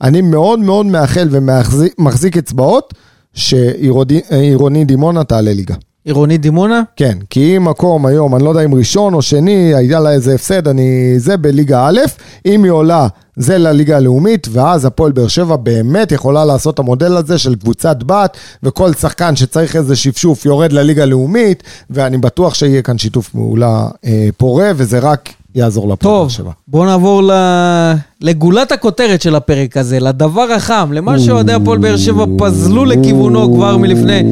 אני 0.01 0.21
מאוד 0.21 0.59
מאוד 0.59 0.85
מאחל 0.85 1.27
ומחזיק 1.31 2.37
אצבעות 2.37 2.93
שעירוני 3.33 4.85
דימונה 4.85 5.23
תעלה 5.23 5.53
ליגה. 5.53 5.75
עירוני 6.05 6.37
דימונה? 6.37 6.81
כן, 6.95 7.17
כי 7.29 7.57
אם 7.57 7.65
מקום 7.65 8.05
היום, 8.05 8.35
אני 8.35 8.43
לא 8.43 8.49
יודע 8.49 8.61
אם 8.61 8.75
ראשון 8.75 9.13
או 9.13 9.21
שני, 9.21 9.75
היה 9.75 9.99
לה 9.99 10.11
איזה 10.11 10.35
הפסד, 10.35 10.67
אני... 10.67 11.13
זה 11.19 11.37
בליגה 11.37 11.87
א', 11.87 11.99
אם 12.45 12.63
היא 12.63 12.71
עולה, 12.71 13.07
זה 13.35 13.57
לליגה 13.57 13.97
הלאומית, 13.97 14.47
ואז 14.51 14.85
הפועל 14.85 15.11
באר 15.11 15.27
שבע 15.27 15.55
באמת 15.55 16.11
יכולה 16.11 16.45
לעשות 16.45 16.73
את 16.73 16.79
המודל 16.79 17.17
הזה 17.17 17.37
של 17.37 17.55
קבוצת 17.55 17.97
בת, 18.05 18.37
וכל 18.63 18.93
שחקן 18.93 19.35
שצריך 19.35 19.75
איזה 19.75 19.95
שפשוף 19.95 20.45
יורד 20.45 20.71
לליגה 20.71 21.03
הלאומית, 21.03 21.63
ואני 21.89 22.17
בטוח 22.17 22.53
שיהיה 22.53 22.81
כאן 22.81 22.97
שיתוף 22.97 23.29
פעולה 23.29 23.87
אה, 24.05 24.29
פורה, 24.37 24.71
וזה 24.75 24.99
רק 24.99 25.29
יעזור 25.55 25.83
לפועל 25.89 26.13
באר 26.13 26.21
טוב, 26.21 26.29
שבע. 26.29 26.51
בואו 26.67 26.85
נעבור 26.85 27.23
ל... 27.23 27.31
לגולת 28.23 28.71
הכותרת 28.71 29.21
של 29.21 29.35
הפרק 29.35 29.77
הזה, 29.77 29.99
לדבר 29.99 30.51
החם, 30.55 30.89
למה 30.93 31.19
שאוהדי 31.19 31.53
הפועל 31.53 31.77
באר 31.77 31.97
שבע 31.97 32.25
פזלו 32.37 32.85
לכיוונו 32.85 33.53
כבר 33.55 33.77
מלפני 33.77 34.23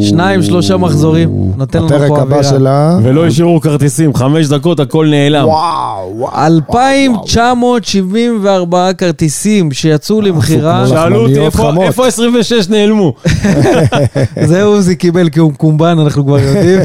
שניים, 0.00 0.42
שלושה 0.42 0.76
מחזורים. 0.76 1.30
נותן 1.56 1.78
לנו 1.78 1.86
הפרק 1.86 2.08
פה 2.08 2.22
הבא 2.22 2.36
אווירה. 2.36 2.42
שלה... 2.42 2.98
ולא 3.02 3.26
השאירו 3.26 3.60
כרטיסים, 3.60 4.14
חמש 4.14 4.46
דקות 4.46 4.80
הכל 4.80 5.06
נעלם. 5.10 5.44
וואו, 5.44 6.12
וואו. 6.16 6.46
2,974 6.46 8.92
כרטיסים 8.92 9.72
שיצאו 9.72 10.20
למכירה. 10.20 10.84
כמו 10.86 10.94
שאלו 10.94 11.20
אותי 11.20 11.40
איפה- 11.40 11.58
חמות. 11.58 11.84
איפה 11.84 12.06
26 12.06 12.68
נעלמו. 12.68 13.14
זה 14.46 14.62
עוזי 14.62 14.96
קיבל 14.96 15.28
כי 15.28 15.40
הוא 15.40 15.52
מקומבן, 15.52 15.98
אנחנו 15.98 16.24
כבר 16.24 16.38
יודעים. 16.38 16.80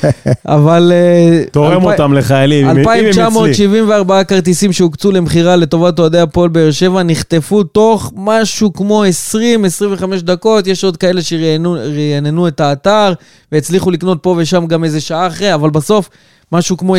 אבל... 0.46 0.92
אה, 0.94 1.42
תורם 1.50 1.84
אותם 1.84 2.12
לחיילים, 2.12 2.64
אם 2.64 2.70
הם 2.70 2.78
אצלי. 2.78 3.00
2,974 3.08 4.24
כרטיסים 4.24 4.72
שהוקצו 4.72 5.12
למכירה 5.12 5.56
לטובת 5.74 5.98
אוהדי 5.98 6.18
הפועל 6.18 6.48
באר 6.48 6.70
שבע 6.70 7.02
נחטפו 7.02 7.62
תוך 7.62 8.12
משהו 8.16 8.72
כמו 8.72 9.04
20-25 9.04 10.20
דקות. 10.20 10.66
יש 10.66 10.84
עוד 10.84 10.96
כאלה 10.96 11.20
שרעננו 11.22 12.48
את 12.48 12.60
האתר 12.60 13.12
והצליחו 13.52 13.90
לקנות 13.90 14.18
פה 14.22 14.34
ושם 14.38 14.66
גם 14.66 14.84
איזה 14.84 15.00
שעה 15.00 15.26
אחרי, 15.26 15.54
אבל 15.54 15.70
בסוף 15.70 16.10
משהו 16.52 16.76
כמו 16.76 16.96
20-25 16.96 16.98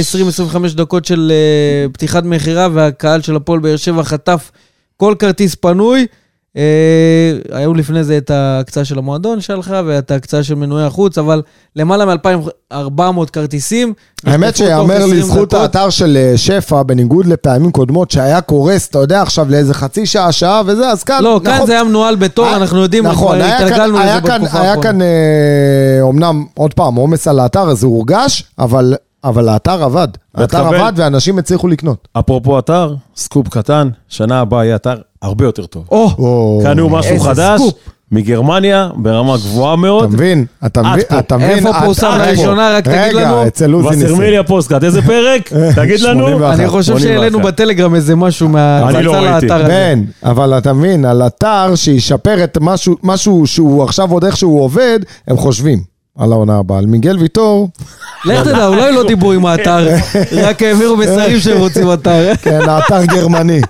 דקות 0.76 1.06
של 1.06 1.32
uh, 1.32 1.94
פתיחת 1.94 2.24
מכירה 2.24 2.68
והקהל 2.74 3.22
של 3.22 3.36
הפועל 3.36 3.60
באר 3.60 3.76
שבע 3.76 4.04
חטף 4.04 4.52
כל 4.98 5.16
כרטיס 5.20 5.56
פנוי. 5.56 6.06
Uh, 6.56 6.58
היו 7.52 7.74
לפני 7.74 8.04
זה 8.04 8.18
את 8.18 8.30
ההקצאה 8.32 8.86
של 8.86 8.98
המועדון 8.98 9.42
שהלכה 9.42 9.82
ואת 9.86 10.12
ההקצאה 10.12 10.44
של 10.44 10.56
מנועי 10.56 10.86
החוץ, 10.86 11.18
אבל 11.18 11.42
למעלה 11.76 12.06
מ-2,400 12.06 13.02
כרטיסים. 13.34 13.94
האמת 14.26 14.56
שיאמר 14.58 14.94
20 14.96 15.14
לזכות. 15.20 15.54
האתר 15.54 15.90
של 15.90 16.18
אה, 16.18 16.38
שפע, 16.38 16.84
בניגוד 16.84 17.26
לפעמים 17.26 17.72
קודמות 17.72 18.12
שהיה 18.12 18.42
קורס, 18.42 18.88
אתה 18.88 19.00
יודע, 19.00 19.22
עכשיו 19.22 19.46
לאיזה 19.50 19.74
חצי 19.74 20.06
שעה, 20.06 20.32
שעה 20.32 20.62
וזה, 20.66 20.90
אז 20.90 21.04
כאן... 21.04 21.24
לא, 21.24 21.42
כאן 21.44 21.54
נכון, 21.54 21.68
זה 21.68 21.74
היה 21.74 21.84
מנוהל 21.84 22.16
בתור, 22.16 22.46
היה- 22.46 22.58
אנחנו 22.58 22.82
יודעים, 22.82 23.06
נכון, 23.08 23.42
היה 23.42 23.58
כאן- 23.58 23.68
התרגלנו 23.68 24.00
היה 24.00 24.18
לזה 24.18 24.28
כאן- 24.28 24.42
בתקופה 24.42 24.60
היה 24.62 24.70
האחרונה. 24.70 24.90
כאן, 24.92 25.02
אה, 25.02 25.08
אמנם, 26.10 26.46
עוד 26.54 26.74
פעם, 26.74 26.96
עומס 26.96 27.28
על 27.28 27.40
האתר, 27.40 27.70
אז 27.70 27.84
הוא 27.84 27.96
הורגש, 27.96 28.44
אבל 28.60 28.94
אבל 29.26 29.50
האתר 29.50 29.84
עבד. 29.84 30.08
האתר 30.36 30.68
עבד 30.68 30.94
ואנשים 30.96 31.40
הצליחו 31.40 31.68
לקנות. 31.68 32.08
אפרופו 32.20 32.60
אתר, 32.60 32.96
סקופ 33.16 33.48
קטן, 33.50 33.90
שנה 34.10 34.40
הבאה 34.40 34.66
יהיה 34.66 34.76
אתר 34.76 34.96
הרבה 35.22 35.46
יותר 35.46 35.66
טוב. 35.66 35.86
או, 35.92 36.12
או, 36.18 36.60
קנו 36.64 36.90
משהו 36.90 37.20
חדש, 37.20 37.62
סקופ. 37.62 37.74
מגרמניה, 38.12 38.90
ברמה 38.96 39.38
גבוהה 39.38 39.74
אתה 39.74 39.82
מאוד. 39.82 40.14
מבין? 40.14 40.46
אתה 40.66 40.80
עד 40.80 40.86
מבין? 40.86 41.20
אתה 41.20 41.38
מבין? 41.38 41.50
איפה 41.50 41.74
פורסם 41.84 42.12
פה. 42.12 42.18
לראשונה? 42.18 42.78
רק 42.78 42.84
תגיד 42.84 43.14
לנו. 43.14 43.36
רגע, 43.36 43.48
אצל 43.48 43.72
עוזי 43.72 43.90
ניסים. 43.90 44.06
וסרמיליה 44.06 44.44
פוסטקאט, 44.44 44.84
איזה 44.84 45.02
פרק? 45.02 45.50
תגיד 45.76 46.00
לנו. 46.00 46.28
81. 46.28 46.60
אני 46.60 46.68
חושב 46.68 46.98
81. 46.98 47.02
שהעלינו 47.08 47.40
בטלגרם 47.40 47.96
איזה 47.96 48.16
משהו 48.16 48.50
מההצצה 48.50 48.98
אני 48.98 49.06
לא. 49.06 49.22
לאתר 49.22 49.56
הזה. 49.56 49.68
כן, 49.68 50.00
אבל 50.24 50.58
אתה 50.58 50.74
מבין, 50.74 51.06
על 51.06 51.22
אתר 51.28 51.76
שישפר 51.76 52.44
את 52.44 52.58
משהו, 52.62 52.96
משהו 53.04 53.48
שהוא 53.48 53.84
עכשיו 53.84 54.12
עוד 54.12 54.24
איכשהו 54.26 54.60
עובד, 54.60 55.00
הם 55.28 55.38
חושבים 55.38 55.95
על 56.18 56.32
העונה 56.32 56.58
הבאה. 56.58 56.78
על 56.78 56.86
מיגל 56.86 57.18
ויטור, 57.18 57.70
לך 58.26 58.44
תדע, 58.44 58.68
אולי 58.68 58.92
לא 58.92 59.08
דיברו 59.08 59.32
עם 59.32 59.46
האתר, 59.46 59.88
רק 60.32 60.62
העבירו 60.64 60.98
מסרים 60.98 61.40
שהם 61.40 61.58
רוצים 61.58 61.94
אתר. 61.94 62.32
כן, 62.42 62.60
האתר 62.70 63.06
גרמני. 63.06 63.62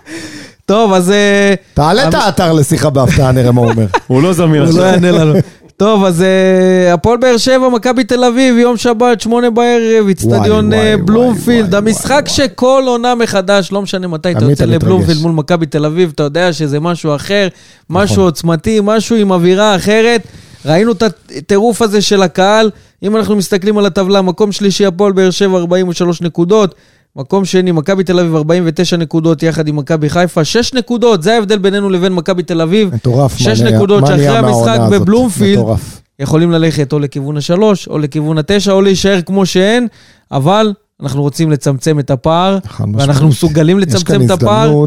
טוב, 0.65 0.93
אז 0.93 1.11
אה, 1.11 1.53
תעלה 1.73 2.09
את 2.09 2.13
האתר 2.13 2.53
לשיחה 2.53 2.89
בהפתעה, 2.89 3.31
נראה 3.31 3.51
מה 3.51 3.61
הוא 3.61 3.69
אומר. 3.71 3.85
הוא 4.07 4.23
לא 4.23 4.33
זמין 4.33 4.61
הוא 4.61 4.61
לא 4.61 4.69
עכשיו. 4.69 4.85
יענה 4.85 5.11
לנו. 5.11 5.33
טוב, 5.77 6.03
אז 6.03 6.21
אה, 6.21 6.93
הפועל 6.93 7.17
באר 7.17 7.37
שבע, 7.37 7.69
מכבי 7.69 8.03
תל 8.03 8.23
אביב, 8.23 8.57
יום 8.57 8.77
שבת, 8.77 9.21
שמונה 9.21 9.49
בערב, 9.49 10.07
איצטדיון 10.07 10.73
וואי, 10.73 10.79
אה, 10.79 10.97
בלומפילד. 10.97 11.75
המשחק 11.75 12.25
שכל 12.27 12.83
עונה 12.87 13.15
מחדש, 13.15 13.71
לא 13.71 13.81
משנה 13.81 14.07
מתי 14.07 14.31
אתה 14.31 14.45
יוצא. 14.45 14.65
לבלומפילד 14.65 15.21
מול 15.21 15.31
מכבי 15.31 15.65
תל 15.65 15.85
אביב, 15.85 16.11
אתה 16.15 16.23
יודע 16.23 16.53
שזה 16.53 16.79
משהו 16.79 17.15
אחר, 17.15 17.47
משהו 17.89 18.13
נכון. 18.13 18.23
עוצמתי, 18.23 18.79
משהו 18.83 19.15
עם 19.15 19.31
אווירה 19.31 19.75
אחרת. 19.75 20.21
ראינו 20.65 20.91
את 20.91 21.03
הטירוף 21.37 21.81
הזה 21.81 22.01
של 22.01 22.21
הקהל. 22.21 22.69
אם 23.03 23.15
אנחנו 23.17 23.35
מסתכלים 23.35 23.77
על 23.77 23.85
הטבלה, 23.85 24.21
מקום 24.21 24.51
שלישי, 24.51 24.85
הפועל 24.85 25.11
באר 25.13 25.29
שבע, 25.31 25.57
43 25.57 26.21
נקודות. 26.21 26.75
מקום 27.15 27.45
שני, 27.45 27.71
מכבי 27.71 28.03
תל 28.03 28.19
אביב, 28.19 28.35
49 28.35 28.97
נקודות, 28.97 29.43
יחד 29.43 29.67
עם 29.67 29.75
מכבי 29.75 30.09
חיפה, 30.09 30.43
6 30.43 30.73
נקודות, 30.73 31.23
זה 31.23 31.33
ההבדל 31.33 31.57
בינינו 31.57 31.89
לבין 31.89 32.13
מכבי 32.13 32.43
תל 32.43 32.61
אביב. 32.61 32.93
מטורף. 32.95 33.37
שש 33.37 33.47
מה 33.47 33.63
נהיה- 33.65 33.77
נקודות 33.77 34.01
מה 34.01 34.07
שאחרי 34.07 34.27
המשחק. 34.27 34.79
בבלומפילד, 34.91 35.59
מטורף. 35.59 36.01
יכולים 36.19 36.51
ללכת 36.51 36.93
או 36.93 36.99
לכיוון 36.99 37.37
השלוש, 37.37 37.87
או 37.87 37.97
לכיוון 37.97 38.37
התשע, 38.37 38.71
או 38.71 38.81
להישאר 38.81 39.21
כמו 39.21 39.45
שהן, 39.45 39.87
אבל 40.31 40.73
אנחנו 41.01 41.21
רוצים 41.21 41.51
לצמצם 41.51 41.99
את 41.99 42.11
הפער, 42.11 42.57
ואנחנו. 42.93 43.27
מסוגלים 43.27 43.79
לצמצם 43.79 44.21
את 44.25 44.31
הפער. 44.31 44.85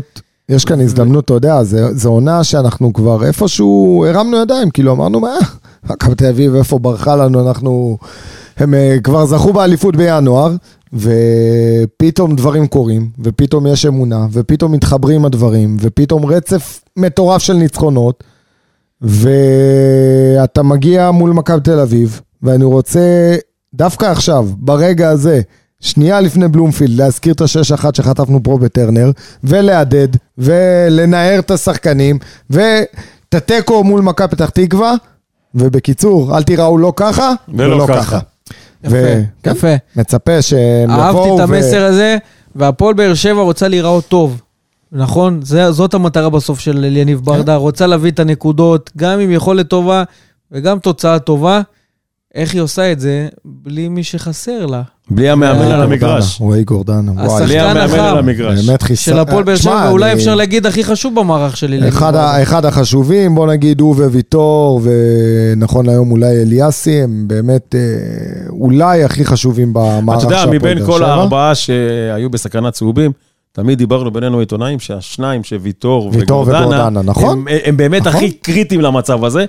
יש 0.48 0.64
כאן 0.64 0.80
הזדמנות, 0.80 1.24
אתה 1.24 1.34
יודע, 1.34 1.62
זו 1.92 2.08
עונה 2.08 2.44
שאנחנו 2.44 2.92
כבר 2.92 3.24
איפשהו 3.24 4.04
הרמנו 4.08 4.36
ידיים, 4.36 4.70
כאילו 4.70 4.92
אמרנו, 4.92 5.20
מה, 5.20 5.34
מכבי 5.90 6.14
תל 6.14 6.26
אביב, 6.26 6.54
איפה 6.54 6.78
ברחה 6.78 7.16
לנו, 7.16 7.48
אנחנו... 7.48 7.98
הם 8.56 8.74
אה, 8.74 8.96
כבר 9.02 9.26
זכו 9.26 9.52
באליפות 9.52 9.96
בינואר, 9.96 10.54
ופתאום 10.92 12.36
דברים 12.36 12.66
קורים, 12.66 13.10
ופתאום 13.24 13.66
יש 13.66 13.86
אמונה, 13.86 14.26
ופתאום 14.32 14.72
מתחברים 14.72 15.24
הדברים, 15.24 15.76
ופתאום 15.80 16.26
רצף 16.26 16.80
מטורף 16.96 17.42
של 17.42 17.52
ניצחונות, 17.52 18.24
ואתה 19.00 20.62
מגיע 20.62 21.10
מול 21.10 21.30
מכבי 21.30 21.60
תל 21.60 21.80
אביב, 21.80 22.20
ואני 22.42 22.64
רוצה 22.64 23.36
דווקא 23.74 24.06
עכשיו, 24.06 24.48
ברגע 24.56 25.08
הזה, 25.08 25.40
שנייה 25.80 26.20
לפני 26.20 26.48
בלומפילד, 26.48 26.98
להזכיר 26.98 27.34
את 27.34 27.40
השש 27.40 27.72
אחת 27.72 27.94
שחטפנו 27.94 28.42
פה 28.42 28.58
בטרנר, 28.58 29.10
ולהדד, 29.44 30.08
ולנער 30.38 31.38
את 31.38 31.50
השחקנים, 31.50 32.18
ואת 32.50 33.34
התיקו 33.34 33.84
מול 33.84 34.00
מכבי 34.00 34.28
פתח 34.28 34.50
תקווה, 34.50 34.94
ובקיצור, 35.54 36.36
אל 36.36 36.42
תיראו 36.42 36.78
לא 36.78 36.92
ככה, 36.96 37.32
ולא 37.48 37.86
ככה. 37.88 38.18
יפה, 38.84 38.96
כן, 39.42 39.50
יפה. 39.50 39.74
מצפה 39.96 40.42
שהם 40.42 40.90
אהבתי 40.90 41.08
יבואו 41.10 41.34
את 41.34 41.50
ו- 41.50 41.54
המסר 41.54 41.84
הזה, 41.84 42.16
והפועל 42.56 42.94
באר 42.94 43.14
שבע 43.14 43.40
רוצה 43.40 43.68
להיראות 43.68 44.04
טוב. 44.08 44.40
נכון? 44.92 45.40
זה, 45.42 45.72
זאת 45.72 45.94
המטרה 45.94 46.30
בסוף 46.30 46.60
של 46.60 46.84
אליניב 46.84 47.20
ברדה, 47.24 47.56
רוצה 47.56 47.86
להביא 47.86 48.10
את 48.10 48.18
הנקודות, 48.18 48.90
גם 48.96 49.20
עם 49.20 49.30
יכולת 49.30 49.68
טובה 49.68 50.02
וגם 50.52 50.78
תוצאה 50.78 51.18
טובה. 51.18 51.60
איך 52.34 52.54
היא 52.54 52.60
עושה 52.60 52.92
את 52.92 53.00
זה 53.00 53.28
בלי 53.44 53.88
מי 53.88 54.04
שחסר 54.04 54.66
לה? 54.66 54.82
בלי 55.10 55.30
המאמן 55.30 55.70
על 55.70 55.82
המגרש. 55.82 56.40
רועי 56.40 56.64
גורדנה, 56.64 57.12
בלי 57.46 57.60
המאמן. 57.60 57.98
על 57.98 58.18
המגרש. 58.18 58.66
באמת 58.66 58.82
חיסר. 58.82 59.10
של 59.12 59.18
הפועל 59.18 59.44
באר 59.44 59.56
שבע, 59.56 59.88
אולי 59.90 60.12
אני- 60.12 60.20
אפשר 60.20 60.34
להגיד 60.34 60.66
הכי 60.66 60.84
חשוב 60.84 61.20
במערך 61.20 61.56
של 61.56 61.66
אליניב 61.66 61.88
אחד, 62.42 62.64
החשובים, 62.64 63.34
בוא 63.34 63.46
נגיד 63.46 63.80
הוא 63.80 63.94
וויטור, 63.96 64.80
ונכון 64.82 65.86
להיום 65.86 66.10
אולי 66.10 66.42
אליאסי, 66.42 67.02
הם 67.02 67.24
באמת 67.26 67.74
אה, 67.74 67.80
אולי 68.48 69.04
הכי 69.04 69.24
חשובים 69.24 69.70
במערך 69.72 70.18
אתה 70.18 70.28
של 70.28 70.34
יודע, 70.34 70.42
הפועל 70.42 70.56
מבין 70.58 70.78
באר 70.78 70.86
כל 70.86 70.98
שבע. 70.98 71.06
הארבעה 71.08 71.54
שהיו 71.54 72.30
בסכנת 72.30 72.72
צהובים, 72.72 73.12
תמיד 73.52 73.78
דיברנו 73.78 74.10
בינינו 74.10 74.38
עיתונאים 74.38 74.78
שהשניים, 74.78 75.44
שוויטור 75.44 76.10
ויטור 76.14 76.40
וגורדנה, 76.40 76.88
נכון. 77.02 77.38
הם, 77.38 77.44
הם 77.64 77.76
באמת 77.76 78.02
נכון. 78.06 78.14
הכי 78.14 78.30
קריטיים 78.32 78.80
למצב 78.80 79.24
הזה, 79.24 79.44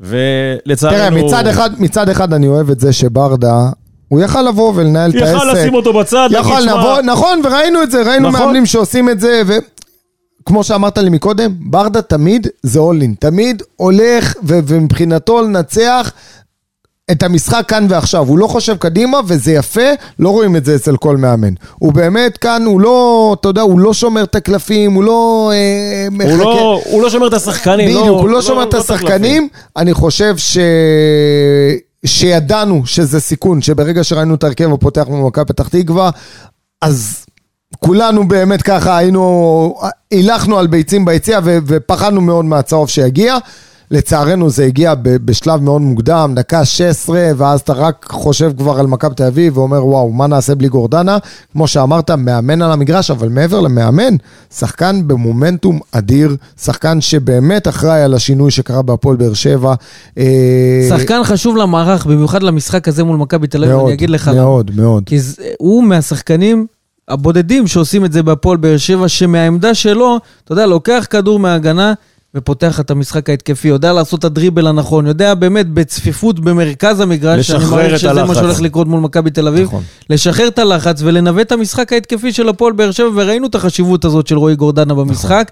ולצערנו... 0.00 0.96
תראה, 0.96 1.10
מצד 1.10 1.46
אחד, 1.46 1.70
מצד 1.78 2.08
אחד 2.08 2.32
אני 2.32 2.46
אוהב 2.46 2.70
את 2.70 2.80
זה 2.80 2.92
שברדה, 2.92 3.70
הוא 4.10 4.20
יכל 4.20 4.42
לבוא 4.42 4.72
ולנהל 4.76 5.10
את 5.10 5.22
העסק. 5.22 5.36
יכל 5.36 5.52
לשים 5.52 5.74
אותו 5.74 5.92
בצד, 5.92 6.28
להגיד, 6.30 6.52
לבוא, 6.58 7.00
נכון, 7.00 7.40
וראינו 7.44 7.82
את 7.82 7.90
זה, 7.90 8.02
ראינו 8.02 8.28
נכון. 8.28 8.40
מאמנים 8.40 8.66
שעושים 8.66 9.08
את 9.10 9.20
זה, 9.20 9.42
וכמו 9.46 10.64
שאמרת 10.64 10.98
לי 10.98 11.10
מקודם, 11.10 11.52
ברדה 11.60 12.02
תמיד 12.02 12.46
זה 12.62 12.78
אולין, 12.78 13.14
תמיד 13.20 13.62
הולך, 13.76 14.34
ו- 14.44 14.58
ומבחינתו 14.66 15.42
לנצח 15.42 16.12
את 17.10 17.22
המשחק 17.22 17.64
כאן 17.68 17.86
ועכשיו, 17.88 18.26
הוא 18.26 18.38
לא 18.38 18.46
חושב 18.46 18.76
קדימה, 18.76 19.20
וזה 19.26 19.52
יפה, 19.52 19.90
לא 20.18 20.28
רואים 20.28 20.56
את 20.56 20.64
זה 20.64 20.74
אצל 20.74 20.96
כל 20.96 21.16
מאמן. 21.16 21.54
הוא 21.78 21.92
באמת 21.92 22.36
כאן, 22.36 22.64
הוא 22.66 22.80
לא, 22.80 23.36
אתה 23.40 23.48
יודע, 23.48 23.62
הוא 23.62 23.80
לא 23.80 23.94
שומר 23.94 24.22
את 24.22 24.34
הקלפים, 24.34 24.92
הוא 24.92 25.04
לא 25.04 25.50
אה, 25.54 26.08
מחכה. 26.10 26.32
הוא 26.32 26.38
לא, 26.38 26.80
הוא 26.84 27.02
לא 27.02 27.10
שומר 27.10 27.26
את 27.26 27.34
השחקנים. 27.34 27.88
בדיוק, 27.88 28.20
הוא 28.20 28.28
לא 28.28 28.42
שומר 28.42 28.62
את 28.62 28.74
השחקנים. 28.74 29.48
אני 29.76 29.94
חושב 29.94 30.36
ש... 30.36 30.58
שידענו 32.06 32.86
שזה 32.86 33.20
סיכון, 33.20 33.62
שברגע 33.62 34.04
שראינו 34.04 34.34
את 34.34 34.44
ההרכב 34.44 34.72
הפותח 34.72 35.04
במכבי 35.08 35.44
פתח 35.44 35.68
תקווה, 35.68 36.10
אז 36.82 37.26
כולנו 37.78 38.28
באמת 38.28 38.62
ככה 38.62 38.96
היינו, 38.96 39.74
הילכנו 40.10 40.58
על 40.58 40.66
ביצים 40.66 41.04
ביציע 41.04 41.40
ופחדנו 41.44 42.20
מאוד 42.20 42.44
מהצהוב 42.44 42.88
שיגיע. 42.88 43.36
לצערנו 43.90 44.50
זה 44.50 44.64
הגיע 44.64 44.94
בשלב 45.02 45.62
מאוד 45.62 45.82
מוקדם, 45.82 46.32
דקה 46.36 46.64
16, 46.64 47.30
ואז 47.36 47.60
אתה 47.60 47.72
רק 47.72 48.06
חושב 48.10 48.52
כבר 48.58 48.80
על 48.80 48.86
מכבי 48.86 49.14
תל 49.14 49.24
אביב 49.24 49.58
ואומר, 49.58 49.86
וואו, 49.86 50.10
מה 50.10 50.26
נעשה 50.26 50.54
בלי 50.54 50.68
גורדנה? 50.68 51.18
כמו 51.52 51.68
שאמרת, 51.68 52.10
מאמן 52.10 52.62
על 52.62 52.72
המגרש, 52.72 53.10
אבל 53.10 53.28
מעבר 53.28 53.60
למאמן, 53.60 54.16
שחקן 54.54 55.02
במומנטום 55.06 55.80
אדיר, 55.92 56.36
שחקן 56.60 57.00
שבאמת 57.00 57.68
אחראי 57.68 58.02
על 58.02 58.14
השינוי 58.14 58.50
שקרה 58.50 58.82
בהפועל 58.82 59.16
באר 59.16 59.34
שבע. 59.34 59.74
אה, 60.18 60.86
שחקן 60.88 61.20
חשוב 61.24 61.56
למערך, 61.56 62.06
במיוחד 62.06 62.42
למשחק 62.42 62.88
הזה 62.88 63.04
מול 63.04 63.16
מכבי 63.16 63.46
תל 63.46 63.64
אביב, 63.64 63.78
אני 63.78 63.92
אגיד 63.92 64.10
לך 64.10 64.28
למה. 64.28 64.36
מאוד, 64.36 64.70
מאוד. 64.74 65.02
כי 65.06 65.18
הוא 65.58 65.84
מהשחקנים 65.84 66.66
הבודדים 67.08 67.66
שעושים 67.66 68.04
את 68.04 68.12
זה 68.12 68.22
בהפועל 68.22 68.56
באר 68.56 68.76
שבע, 68.76 69.08
שמהעמדה 69.08 69.74
שלו, 69.74 70.18
אתה 70.44 70.52
יודע, 70.52 70.66
לוקח 70.66 71.06
כדור 71.10 71.38
מההגנה 71.38 71.92
ופותח 72.34 72.80
את 72.80 72.90
המשחק 72.90 73.30
ההתקפי, 73.30 73.68
יודע 73.68 73.92
לעשות 73.92 74.18
את 74.18 74.24
הדריבל 74.24 74.66
הנכון, 74.66 75.06
יודע 75.06 75.34
באמת 75.34 75.68
בצפיפות 75.68 76.40
במרכז 76.40 77.00
המגרש, 77.00 77.46
שאני 77.46 77.58
לשחרר 77.58 77.76
מעריך 77.76 77.94
את 77.94 77.98
שזה 77.98 78.14
מה 78.14 78.20
הלחץ. 78.20 78.36
שהולך 78.36 78.60
לקרות 78.60 78.86
מול 78.86 79.00
מכבי 79.00 79.30
תל 79.30 79.48
אביב, 79.48 79.66
נכון. 79.66 79.82
לשחרר 80.10 80.48
את 80.48 80.58
הלחץ 80.58 81.02
ולנווט 81.02 81.46
את 81.46 81.52
המשחק 81.52 81.92
ההתקפי 81.92 82.32
של 82.32 82.48
הפועל 82.48 82.72
באר 82.72 82.90
שבע, 82.90 83.08
וראינו 83.14 83.46
את 83.46 83.54
החשיבות 83.54 84.04
הזאת 84.04 84.26
של 84.26 84.38
רועי 84.38 84.56
גורדנה 84.56 84.94
במשחק. 84.94 85.50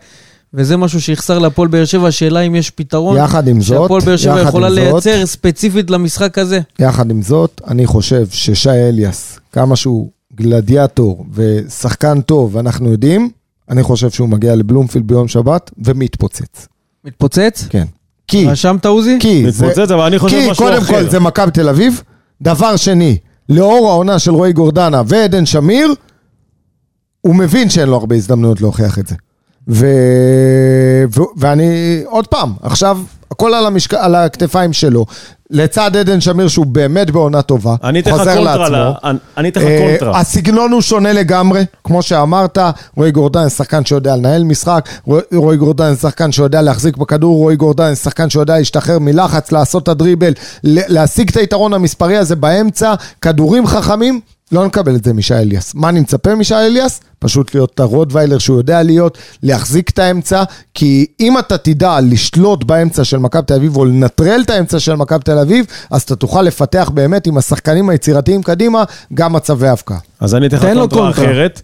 וזה 0.54 0.76
משהו 0.76 1.00
שיחסר 1.00 1.38
להפועל 1.38 1.68
באר 1.68 1.84
שבע, 1.84 2.08
השאלה 2.08 2.40
אם 2.40 2.54
יש 2.54 2.70
פתרון. 2.70 3.16
יחד 3.16 3.48
עם 3.48 3.60
זאת, 3.60 3.68
שהפועל 3.68 4.02
באר 4.02 4.16
שבע 4.16 4.40
יכולה 4.40 4.68
לייצר 4.68 5.26
ספציפית 5.26 5.90
למשחק 5.90 6.38
הזה. 6.38 6.60
יחד 6.78 7.10
עם 7.10 7.22
זאת, 7.22 7.60
אני 7.68 7.86
חושב 7.86 8.26
ששי 8.30 8.70
אליאס, 8.70 9.38
כמה 9.52 9.76
שהוא 9.76 10.08
גלדיאטור 10.34 11.26
ושחקן 11.34 12.20
טוב, 12.20 12.56
אנחנו 12.56 12.90
יודעים, 12.90 13.30
אני 13.70 13.82
חושב 13.82 14.10
שהוא 14.10 14.28
מגיע 14.28 14.56
לבלומפילד 14.56 15.06
ביום 15.06 15.28
שבת 15.28 15.70
ומתפוצץ. 15.78 16.68
מתפוצץ? 17.04 17.66
כן. 17.70 17.84
כי, 18.28 18.46
רשמת 18.46 18.86
עוזי? 18.86 19.18
כי, 19.20 19.50
זה, 19.50 19.66
מתפוצץ, 19.66 19.90
אבל 19.90 20.00
אני 20.00 20.18
חושב 20.18 20.36
כי 20.36 20.50
משהו 20.50 20.64
קודם 20.64 20.78
אחר. 20.78 20.94
כל 20.94 21.10
זה 21.10 21.20
מכבי 21.20 21.50
תל 21.50 21.68
אביב. 21.68 22.02
דבר 22.42 22.76
שני, 22.76 23.18
לאור 23.48 23.88
העונה 23.88 24.18
של 24.18 24.30
רועי 24.30 24.52
גורדנה 24.52 25.02
ועדן 25.06 25.46
שמיר, 25.46 25.94
הוא 27.20 27.34
מבין 27.34 27.70
שאין 27.70 27.88
לו 27.88 27.96
הרבה 27.96 28.16
הזדמנויות 28.16 28.60
להוכיח 28.60 28.98
את 28.98 29.06
זה. 29.06 29.14
ו... 29.68 29.86
ו... 31.14 31.20
ואני, 31.36 32.00
עוד 32.04 32.26
פעם, 32.26 32.52
עכשיו, 32.62 32.98
הכל 33.30 33.54
על, 33.54 33.66
המשק... 33.66 33.94
על 33.94 34.14
הכתפיים 34.14 34.72
שלו. 34.72 35.06
לצד 35.50 35.96
עדן 35.96 36.20
שמיר, 36.20 36.48
שהוא 36.48 36.66
באמת 36.66 37.10
בעונה 37.10 37.42
טובה, 37.42 37.74
חוזר 38.10 38.40
לעצמו. 38.40 38.76
ל- 38.76 38.92
אני- 39.36 39.48
אתן 39.48 39.60
לך 39.60 39.66
אה, 39.66 39.86
קונטרה. 39.90 40.20
הסגנון 40.20 40.72
הוא 40.72 40.80
שונה 40.80 41.12
לגמרי, 41.12 41.64
כמו 41.84 42.02
שאמרת, 42.02 42.58
רועי 42.96 43.10
גורדן 43.10 43.48
שחקן 43.48 43.84
שיודע 43.84 44.16
לנהל 44.16 44.44
משחק, 44.44 44.88
רועי- 45.34 45.56
גורדן 45.56 45.96
שחקן 45.96 46.32
שיודע 46.32 46.62
להחזיק 46.62 46.96
בכדור, 46.96 47.36
רועי 47.36 47.56
גורדן 47.56 47.94
שחקן 47.94 48.30
שיודע 48.30 48.58
להשתחרר 48.58 48.98
מלחץ, 48.98 49.52
לעשות 49.52 49.82
את 49.82 49.88
הדריבל, 49.88 50.32
להשיג 50.64 51.28
את 51.30 51.36
היתרון 51.36 51.74
המספרי 51.74 52.16
הזה 52.16 52.36
באמצע, 52.36 52.94
כדורים 53.22 53.66
חכמים, 53.66 54.20
לא 54.52 54.66
נקבל 54.66 54.96
את 54.96 55.04
זה 55.04 55.12
משי 55.12 55.34
אליאס. 55.34 55.74
מה 55.74 55.88
אני 55.88 56.00
מצפה 56.00 56.34
משי 56.34 56.54
אליאס? 56.54 57.00
פשוט 57.18 57.54
להיות 57.54 57.70
את 57.74 57.80
הרוטוויילר 57.80 58.38
שהוא 58.38 58.58
יודע 58.58 58.82
להיות, 58.82 59.18
להחזיק 59.42 59.90
את 59.90 59.98
האמצע, 59.98 60.42
כי 60.74 61.06
אם 61.20 61.38
אתה 61.38 61.58
תדע 61.58 61.98
לשלוט 62.00 62.64
באמצע 62.64 63.04
של 63.04 63.18
מכבי 63.18 63.42
תל 63.42 63.54
אביב 63.54 63.76
או 63.76 63.84
לנטרל 63.84 64.40
את 64.44 64.50
האמצע 64.50 64.78
של 64.78 64.94
מכבי 64.94 65.24
תל 65.24 65.38
אביב, 65.38 65.66
אז 65.90 66.02
אתה 66.02 66.16
תוכל 66.16 66.42
לפתח 66.42 66.90
באמת 66.94 67.26
עם 67.26 67.38
השחקנים 67.38 67.88
היצירתיים 67.88 68.42
קדימה, 68.42 68.84
גם 69.14 69.32
מצבי 69.32 69.68
הבקעה. 69.68 69.98
אז 70.20 70.34
אני 70.34 70.46
אתן 70.46 70.56
לך 70.56 70.62
קונטרה 70.62 70.88
קונטרה. 70.88 71.10
אחרת. 71.10 71.62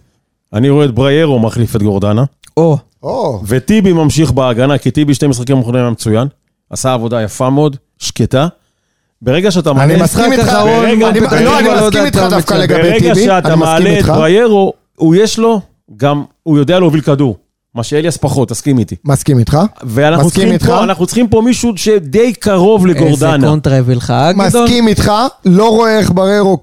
אני 0.53 0.69
רואה 0.69 0.85
את 0.85 0.95
בריירו 0.95 1.39
מחליף 1.39 1.75
את 1.75 1.83
גורדנה, 1.83 2.23
או, 2.57 2.77
או, 3.03 3.41
וטיבי 3.47 3.93
ממשיך 3.93 4.31
בהגנה, 4.31 4.77
כי 4.77 4.91
טיבי 4.91 5.13
שתי 5.13 5.27
משחקים 5.27 5.59
אחרונים 5.59 5.81
היה 5.81 5.91
מצוין. 5.91 6.27
עשה 6.69 6.93
עבודה 6.93 7.21
יפה 7.21 7.49
מאוד, 7.49 7.77
שקטה. 7.99 8.47
ברגע 9.21 9.51
שאתה 9.51 9.69
אני 9.71 9.77
מעלה... 9.79 10.03
מסכים 10.03 10.31
איתך, 10.31 10.47
אחרון, 10.47 10.85
אני- 10.85 10.95
מול 10.95 11.09
לא, 11.09 11.19
פתח 11.19 11.33
אני 11.33 11.45
לא 11.45 11.87
מסכים 11.87 12.05
איתך 12.05 12.25
דווקא. 12.29 12.53
לגבי 12.53 12.81
ברגע 12.81 12.99
טיבי, 13.13 13.23
שאתה 13.25 13.37
אני 13.37 13.55
מסכים 13.55 13.59
מעלה 13.59 13.91
את 13.91 13.97
איתך. 13.97 14.09
בריירו, 14.09 14.73
הוא 14.95 15.15
יש 15.15 15.39
לו, 15.39 15.61
גם, 15.97 16.23
הוא 16.43 16.57
יודע 16.57 16.79
להוביל 16.79 17.01
כדור. 17.01 17.37
מה 17.75 17.83
שאליאס 17.83 18.17
פחות, 18.17 18.49
תסכים 18.49 18.79
איתי. 18.79 18.95
מסכים 19.05 19.39
איתך, 19.39 19.57
ואנחנו 19.83 20.25
מסכים 20.27 20.29
צריכים 20.41 20.51
איתך. 20.53 20.65
פה, 20.65 20.83
אנחנו 20.83 21.05
צריכים 21.05 21.27
פה 21.27 21.41
מישהו 21.41 21.71
שדי 21.75 22.33
קרוב 22.33 22.87
איזה 22.87 22.99
לגורדנה. 22.99 23.47
קונטרה 23.47 23.77
הביא 23.77 23.95
לך, 23.95 24.11
אה, 24.11 24.31
גדעון? 24.33 24.63
מסכים 24.63 24.87
איתך, 24.87 25.11
לא 25.45 25.69
רואה 25.69 25.97
איך 25.99 26.11
בררו 26.11 26.57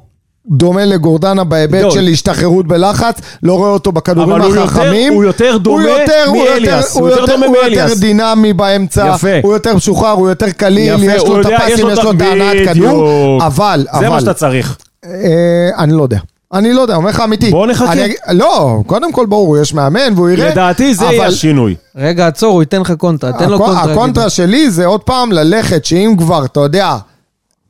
דומה 0.51 0.85
לגורדנה 0.85 1.45
בהיבט 1.45 1.79
גדול. 1.79 1.91
של 1.91 2.09
השתחררות 2.13 2.67
בלחץ, 2.67 3.15
לא 3.43 3.55
רואה 3.59 3.71
אותו 3.71 3.93
בכדורים 3.93 4.31
אבל 4.33 4.41
הוא 4.41 4.49
יותר- 4.49 4.63
החכמים. 4.63 5.13
הוא 5.13 5.25
יותר 5.25 5.57
דומה 5.59 5.83
יותר- 5.89 6.25
הוא 6.27 6.37
מאליאס, 6.45 6.97
יותר- 6.97 7.01
הוא 7.01 7.09
יותר. 7.69 7.95
דינמי 8.01 8.53
באמצע, 8.53 9.13
יפה. 9.15 9.29
הוא 9.43 9.53
יותר 9.53 9.77
משוחרר, 9.77 10.11
הוא 10.11 10.29
יותר 10.29 10.51
קליל, 10.51 11.05
יש 11.05 11.23
לו 11.25 11.41
את 11.41 11.47
הפסים, 11.47 11.91
יש 11.91 11.99
לו 11.99 12.11
את 12.11 12.21
ההנעת 12.21 12.57
בדיוק. 12.69 12.87
כדור, 12.89 13.47
אבל, 13.47 13.87
זה 13.93 14.01
מה 14.01 14.09
אבל, 14.09 14.21
שאתה 14.21 14.35
צריך. 14.35 14.77
אה, 15.05 15.11
אני 15.79 15.93
לא 15.93 16.03
יודע. 16.03 16.19
אני 16.55 16.73
לא 16.73 16.81
יודע, 16.81 16.95
אומר 16.97 17.11
לך 17.11 17.21
אמיתי. 17.21 17.51
בוא 17.51 17.67
נחכה. 17.67 17.93
אני 17.93 18.15
לא, 18.39 18.79
קודם 18.87 19.13
כל 19.13 19.27
ברור, 19.27 19.59
יש 19.59 19.75
מאמן 19.75 20.13
והוא 20.17 20.31
יראה. 20.31 20.51
לדעתי 20.51 20.95
זה 20.95 21.05
יהיה 21.05 21.19
אבל- 21.23 21.29
השינוי. 21.29 21.75
רגע, 21.97 22.27
עצור, 22.27 22.53
הוא 22.53 22.63
ייתן 22.63 22.81
לך 22.81 22.93
קונטרה, 22.93 23.33
תן 23.33 23.49
לו 23.49 23.57
הקו- 23.57 23.65
קונטרה. 23.65 23.93
הקונטרה 23.93 24.31
שלי 24.31 24.71
זה 24.71 24.87
עוד 24.87 25.01
פעם 25.01 25.33
ללכת, 25.33 25.85
שאם 25.85 26.15
כבר, 26.19 26.45
אתה 26.45 26.61
יודע, 26.61 26.97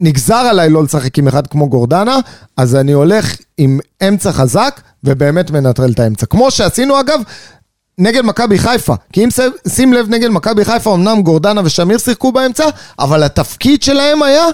נגזר 0.02 0.34
עליי 0.34 0.70
לא 0.70 0.84
לשחק 0.84 1.18
עם 1.18 1.28
אחד 1.28 1.46
כמו 1.46 1.68
גורדנה, 1.68 2.18
אז 2.56 2.76
אני 2.76 2.92
הולך 2.92 3.36
עם 3.58 3.78
אמצע 4.08 4.32
חזק, 4.32 4.80
ובאמת 5.04 5.50
מנטרל 5.50 5.90
את 5.90 6.00
האמצע. 6.00 6.26
כמו 6.26 6.50
שעשינו 6.50 7.00
אגב, 7.00 7.20
נגד 7.98 8.24
מכבי 8.24 8.58
חיפה. 8.58 8.94
כי 9.12 9.24
אם 9.24 9.28
שים 9.68 9.92
לב, 9.92 10.06
נגד 10.08 10.28
מכבי 10.28 10.64
חיפה, 10.64 10.94
אמנם 10.94 11.22
גורדנה 11.22 11.60
ושמיר 11.64 11.98
שיחקו 11.98 12.32
באמצע, 12.32 12.64
אבל 12.98 13.22
התפקיד 13.22 13.82
שלהם 13.82 14.22
היה, 14.22 14.44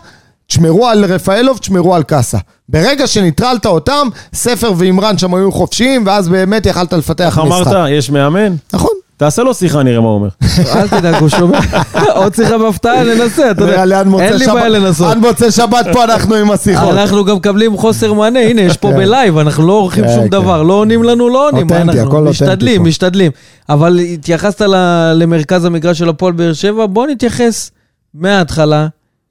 תשמרו 0.47 0.87
על 0.87 1.05
רפאלוב, 1.05 1.59
תשמרו 1.59 1.95
על 1.95 2.03
קאסה. 2.03 2.39
ברגע 2.69 3.07
שניטרלת 3.07 3.67
אותם, 3.67 4.09
ספר 4.35 4.73
ואימרן 4.77 5.19
שם 5.19 5.35
היו 5.35 5.53
חופשיים, 5.53 6.07
ואז 6.07 6.29
באמת 6.29 6.67
יכלת 6.67 6.93
לפתח 6.93 7.25
איך 7.25 7.39
משחק. 7.39 7.67
אמרת? 7.73 7.89
יש 7.91 8.11
מאמן? 8.11 8.55
נכון. 8.73 8.91
תעשה 9.19 9.43
לו 9.43 9.55
שיחה, 9.55 9.83
נראה 9.83 10.01
מה 10.01 10.07
הוא 10.07 10.15
אומר. 10.15 10.29
אל 10.77 10.89
תדאג, 10.89 11.15
הוא 11.15 11.29
שומע. 11.29 11.59
עוד 12.15 12.35
שיחה 12.35 12.59
בהפתעה, 12.59 13.05
ננסה, 13.05 13.51
אתה 13.51 13.63
יודע. 13.63 13.85
אין 14.21 14.37
לי 14.37 14.47
בעיה 14.47 14.69
לנסות. 14.69 15.11
עד 15.11 15.19
מוצאי 15.19 15.51
שבת 15.51 15.87
פה 15.93 16.05
אנחנו 16.05 16.35
עם 16.35 16.51
השיחות. 16.51 16.91
אנחנו 16.91 17.25
גם 17.25 17.37
מקבלים 17.37 17.77
חוסר 17.77 18.13
מענה, 18.13 18.41
הנה, 18.41 18.61
יש 18.61 18.77
פה 18.77 18.93
בלייב, 18.93 19.39
אנחנו 19.39 19.67
לא 19.67 19.73
עורכים 19.73 20.05
כן, 20.05 20.15
שום 20.15 20.25
כן. 20.25 20.29
דבר, 20.31 20.63
לא 20.63 20.73
עונים 20.75 21.03
לנו, 21.03 21.29
לא 21.29 21.49
עונים, 21.49 21.63
אותנטי, 21.71 21.83
אנחנו 21.83 22.01
הכל 22.01 22.17
אותנטי 22.17 22.31
משתדלים. 22.31 22.85
משתדלים. 22.85 23.33
אבל 23.69 23.99
התייחסת 23.99 24.61
למרכז 25.15 25.65
המגרש 25.65 25.99
של 25.99 26.09
הפועל 26.09 26.33
באר 26.33 26.53
שבע, 26.53 26.87
בוא 26.87 27.07
נתייחס 27.07 27.71
מההתחלה. 28.15 28.87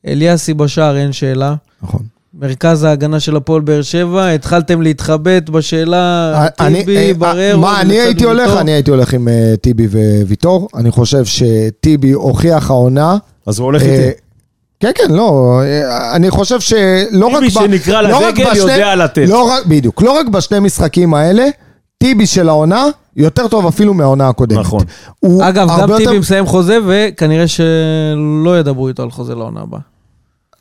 אליאסי 0.08 0.54
בשער, 0.54 0.98
אין 0.98 1.14
שאלה. 1.14 1.56
נכון. 1.82 2.02
מרכז 2.42 2.84
ההגנה 2.84 3.20
של 3.20 3.36
הפועל 3.36 3.62
באר 3.62 3.82
שבע, 3.82 4.28
התחלתם 4.30 4.82
להתחבט 4.82 5.50
בשאלה, 5.50 6.48
אני- 6.60 6.80
טיבי, 6.80 6.98
אה, 6.98 7.12
בררו, 7.18 7.62
מה 7.62 7.82
אני 7.82 8.00
הייתי 8.00 8.24
הולך? 8.26 8.58
אני 8.58 8.72
הייתי 8.72 8.92
הולך 8.92 9.14
עם 9.14 9.28
אה, 9.28 9.54
טיבי 9.62 9.88
וויטור. 10.26 10.68
אני 10.76 10.92
חושב 10.92 11.26
שטיבי 11.26 12.12
הוכיח 12.12 12.70
העונה. 12.72 13.18
אז 13.46 13.60
הוא 13.60 13.66
הולך 13.66 13.82
אה, 13.84 13.88
איתי. 14.08 14.20
כן, 14.80 14.92
כן, 14.96 15.14
לא, 15.14 15.60
אה, 15.64 16.16
אני 16.16 16.30
חושב 16.32 16.60
שלא 16.60 17.28
רק... 17.28 17.34
טיבי 17.36 17.48
ב- 17.48 17.52
שנקרא 17.52 18.02
לא 18.02 18.18
רק 18.18 18.24
לדגל 18.40 18.50
בשני- 18.52 18.58
יודע 18.72 18.96
לתת. 18.96 19.26
לא 19.30 19.44
רק, 19.50 19.66
בדיוק, 19.66 20.02
לא 20.02 20.12
רק 20.12 20.28
בשני 20.28 20.60
משחקים 20.60 21.14
האלה, 21.14 21.46
טיבי 21.98 22.26
של 22.26 22.50
העונה 22.50 22.86
יותר 23.16 23.48
טוב 23.48 23.68
אפילו 23.68 23.94
מהעונה 23.94 24.30
הקודמת. 24.30 24.60
נכון. 24.60 24.84
הוא 25.20 25.44
אגב, 25.44 25.68
גם 25.80 25.98
טיבי 25.98 26.20
מסיים 26.20 26.46
חוזה, 26.46 26.78
וכנראה 26.88 27.48
שלא 27.48 28.60
ידברו 28.60 28.88
איתו 28.88 29.04
על 29.04 29.12
חוזה 29.12 29.36
לעונה 29.36 29.62
הבאה. 29.62 29.80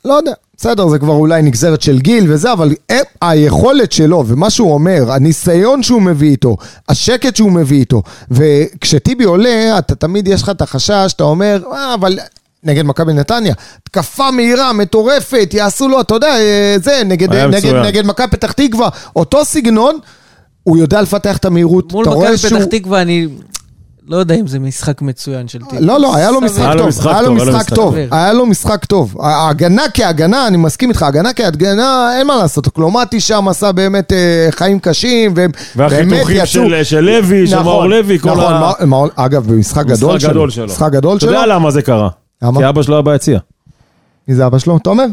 לא 0.05 0.13
יודע, 0.13 0.31
בסדר, 0.57 0.87
זה 0.87 0.99
כבר 0.99 1.13
אולי 1.13 1.41
נגזרת 1.41 1.81
של 1.81 1.99
גיל 1.99 2.33
וזה, 2.33 2.53
אבל 2.53 2.73
אה, 2.91 2.99
היכולת 3.21 3.91
שלו 3.91 4.23
ומה 4.27 4.49
שהוא 4.49 4.73
אומר, 4.73 5.11
הניסיון 5.11 5.83
שהוא 5.83 6.01
מביא 6.01 6.29
איתו, 6.29 6.57
השקט 6.89 7.35
שהוא 7.35 7.51
מביא 7.51 7.79
איתו, 7.79 8.01
וכשטיבי 8.31 9.23
עולה, 9.23 9.79
אתה 9.79 9.95
תמיד 9.95 10.27
יש 10.27 10.41
לך 10.41 10.49
את 10.49 10.61
החשש, 10.61 11.11
אתה 11.15 11.23
אומר, 11.23 11.63
אה, 11.73 11.93
אבל... 11.93 12.19
נגד 12.63 12.85
מכבי 12.85 13.13
נתניה, 13.13 13.53
התקפה 13.83 14.31
מהירה, 14.31 14.73
מטורפת, 14.73 15.49
יעשו 15.53 15.87
לו, 15.87 16.01
אתה 16.01 16.15
יודע, 16.15 16.37
אה, 16.39 16.75
זה, 16.83 17.01
נגד, 17.05 17.33
נגד. 17.33 17.75
נגד 17.75 18.05
מכבי 18.05 18.27
פתח 18.27 18.51
תקווה, 18.51 18.89
אותו 19.15 19.45
סגנון, 19.45 19.99
הוא 20.63 20.77
יודע 20.77 21.01
לפתח 21.01 21.37
את 21.37 21.45
המהירות, 21.45 21.91
מול 21.93 22.03
אתה 22.05 22.13
רואה 22.13 22.27
מכבי 22.27 22.37
שהוא... 22.37 22.59
פתח 22.59 22.67
תקווה, 22.69 23.01
אני 23.01 23.27
לא 24.09 24.17
יודע 24.17 24.35
אם 24.35 24.47
זה 24.47 24.59
משחק 24.59 25.01
מצוין 25.01 25.47
של 25.47 25.59
טיבי. 25.69 25.85
לא, 25.85 25.99
לא, 25.99 26.15
היה 26.15 26.31
לו. 26.31 26.41
משחק 26.41 26.57
טוב, 26.57 26.65
היה 26.67 26.75
לו 26.75 26.91
טוב, 26.91 27.07
היה 27.07 27.21
לו 27.21 27.35
משחק 27.35 27.69
טוב. 27.75 27.95
היה 28.11 28.33
לו 28.33 28.45
משחק 28.45 28.85
טוב. 28.85 29.15
ההגנה 29.21 29.81
כהגנה, 29.93 30.47
אני 30.47 30.57
מסכים 30.57 30.89
איתך, 30.89 31.03
הגנה 31.03 31.33
כהגנה, 31.33 32.11
אין 32.17 32.27
מה 32.27 32.35
לעשות. 32.35 32.67
קלומטי 32.67 33.19
שם 33.19 33.47
עשה 33.47 33.71
באמת 33.71 34.13
אה, 34.13 34.47
חיים 34.51 34.79
קשים, 34.79 35.33
והם 35.35 35.51
באמת 35.75 35.91
והחיתוכים 35.91 36.35
יצאו... 36.37 36.45
של- 36.69 36.83
של 36.83 36.99
לוי, 36.99 37.47
של 37.47 37.61
מאור 37.61 37.85
לוי, 37.85 38.19
כל 38.19 38.29
נכון, 38.29 38.43
ה... 38.79 38.85
מאור- 38.85 39.07
אגב, 39.15 39.47
במשחק 39.47 39.85
גדול 39.85 40.09
משחק 40.15 40.19
שלו. 40.21 40.29
גדול 40.31 40.49
שלו. 40.49 40.65
משחק 40.65 40.91
גדול 40.91 41.17
אתה 41.17 41.25
שלו. 41.25 41.31
יודע 41.33 41.45
למה 41.45 41.71
זה 41.71 41.81
קרה? 41.81 42.09
למה? 42.41 42.59
כי 42.59 42.69
אבא 42.69 42.81
שלו 42.83 42.95
היה 42.95 43.01
ביציע. 43.01 43.39
מי 44.27 44.35
זה 44.35 44.45
אבא 44.47 44.57
שלו? 44.59 44.79
תומר? 44.79 45.05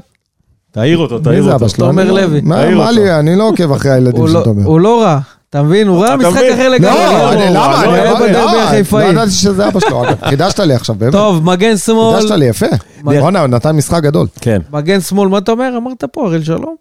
תעיר 0.72 0.98
אותו, 0.98 1.16
מי 1.18 1.22
תעיר 1.24 1.42
זה 1.44 1.52
אותו. 1.52 1.64
אבא 1.64 1.68
שלו? 1.68 1.86
תומר 1.86 2.12
לא- 2.12 2.20
לוי. 2.20 2.40
מה. 2.40 2.90
לי, 2.90 3.18
אני 3.18 3.36
לא 3.36 3.48
עוקב 3.48 3.72
אחרי 3.72 3.90
הילדים 3.92 4.26
של 4.28 4.32
לא- 4.34 4.40
תומר. 4.44 4.64
הוא 4.64 4.80
לא 4.80 5.02
רע, 5.02 5.18
אתה 5.54 5.62
מבין? 5.62 5.88
הוא 5.88 6.04
ראה 6.04 6.16
משחק? 6.16 6.36
אחר 6.54 6.68
לא, 6.68 6.74
לגמרי. 6.74 7.00
לא, 7.00 7.34
למה? 7.34 7.84
לא, 7.84 7.84
אני- 7.84 7.92
היה 8.00 8.04
לא- 8.12 8.18
בדרבי 8.18 8.32
לא, 8.56 8.62
החיפאי. 8.62 9.04
לא 9.04 9.10
ידעתי 9.10 9.30
שזה 9.30 9.68
אבא 9.68 9.80
שלו, 9.80 10.04
אגב. 10.04 10.16
חידשת 10.28 10.60
לי 10.60 10.74
עכשיו, 10.74 10.94
באמת. 10.94 11.12
טוב, 11.12 11.44
מגן 11.44 11.76
שמאל, 11.76 12.16
חידשת 12.20 12.30
לי, 12.34 12.44
יפה. 12.44 12.66
בואנה, 13.02 13.40
הוא 13.40 13.46
נתן 13.46 13.70
משחק 13.76 14.02
גדול. 14.02 14.26
כן. 14.40 14.60
מגן 14.72 15.00
שמאל, 15.00 15.28
מה 15.28 15.38
אתה 15.38 15.52
אומר? 15.52 15.74
אמרת 15.76 16.04
פה, 16.12 16.26
אריאל 16.26 16.42
שלום? 16.44 16.74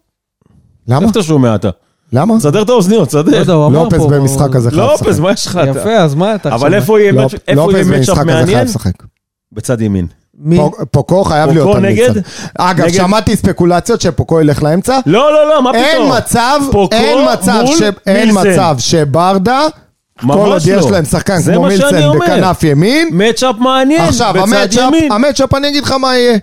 למה? 0.88 1.00
איפה 1.00 1.10
אתה 1.10 1.22
שומע 1.22 1.54
אתה? 1.54 1.70
למה? 2.12 2.38
תסדר 2.38 2.62
את 2.62 2.68
האוזניות, 2.68 3.14
לא 3.14 3.22
תסדר. 3.22 3.52
הוא 3.52 3.68
פה. 3.68 3.74
לופס 3.84 4.04
במשחק 4.10 4.56
הזה 4.56 4.70
חייב 4.70 4.82
לשחק. 4.90 5.06
לופס, 5.06 5.18
מה 5.18 5.32
יש 5.32 5.46
לך? 5.46 5.60
יפה, 5.68 5.96
אז 5.96 6.14
מה 6.14 6.34
אתה? 6.34 6.54
אבל 6.54 6.74
איפה 6.74 7.00
יהיה 7.00 7.12
מצ'אפ 7.12 7.40
במשחק 7.58 8.16
הזה 8.16 8.24
מעניין? 8.24 8.46
חייב 8.46 8.68
לשחק. 8.68 8.92
בצד 9.52 9.80
ימין. 9.80 10.06
מי? 10.38 10.56
פוק- 10.56 10.82
פוקו 10.90 11.24
חייב 11.24 11.48
פוקו 11.48 11.54
להיות 11.54 11.76
על 11.76 11.82
נגד? 11.82 12.10
אגב, 12.58 12.84
נגד? 12.86 12.94
שמעתי 12.94 13.36
ספקולציות 13.36 14.00
שפוקו 14.00 14.40
ילך 14.40 14.62
לאמצע. 14.62 14.98
לא, 15.06 15.32
לא, 15.32 15.48
לא, 15.48 15.62
מה 15.62 15.70
פתאום? 15.70 15.84
אין 15.84 16.16
מצב, 16.16 16.60
פוקו 16.72 16.96
אין 16.96 17.18
מצב, 17.32 17.64
ש- 17.66 17.82
אין 18.06 18.30
מילסן. 18.34 18.50
מצב 18.52 18.76
שברדה, 18.78 19.66
כל 20.20 20.28
עוד 20.32 20.62
יש 20.66 20.84
לא. 20.84 20.90
להם 20.90 21.04
שחקן 21.04 21.42
כמו 21.42 21.62
מילסן. 21.62 22.10
בכנף 22.20 22.62
ימין, 22.62 23.08
מצ'אפ 23.12 23.56
מעניין, 23.58 24.00
עכשיו 24.08 24.34
בצד 24.34 24.42
המצ'אפ, 24.54 24.82
ימין. 24.94 25.12
המצ'אפ 25.12 25.54
אני 25.54 25.68
אגיד 25.68 25.82
לך 25.84 25.92
מה 25.92 26.16
יהיה. 26.16 26.38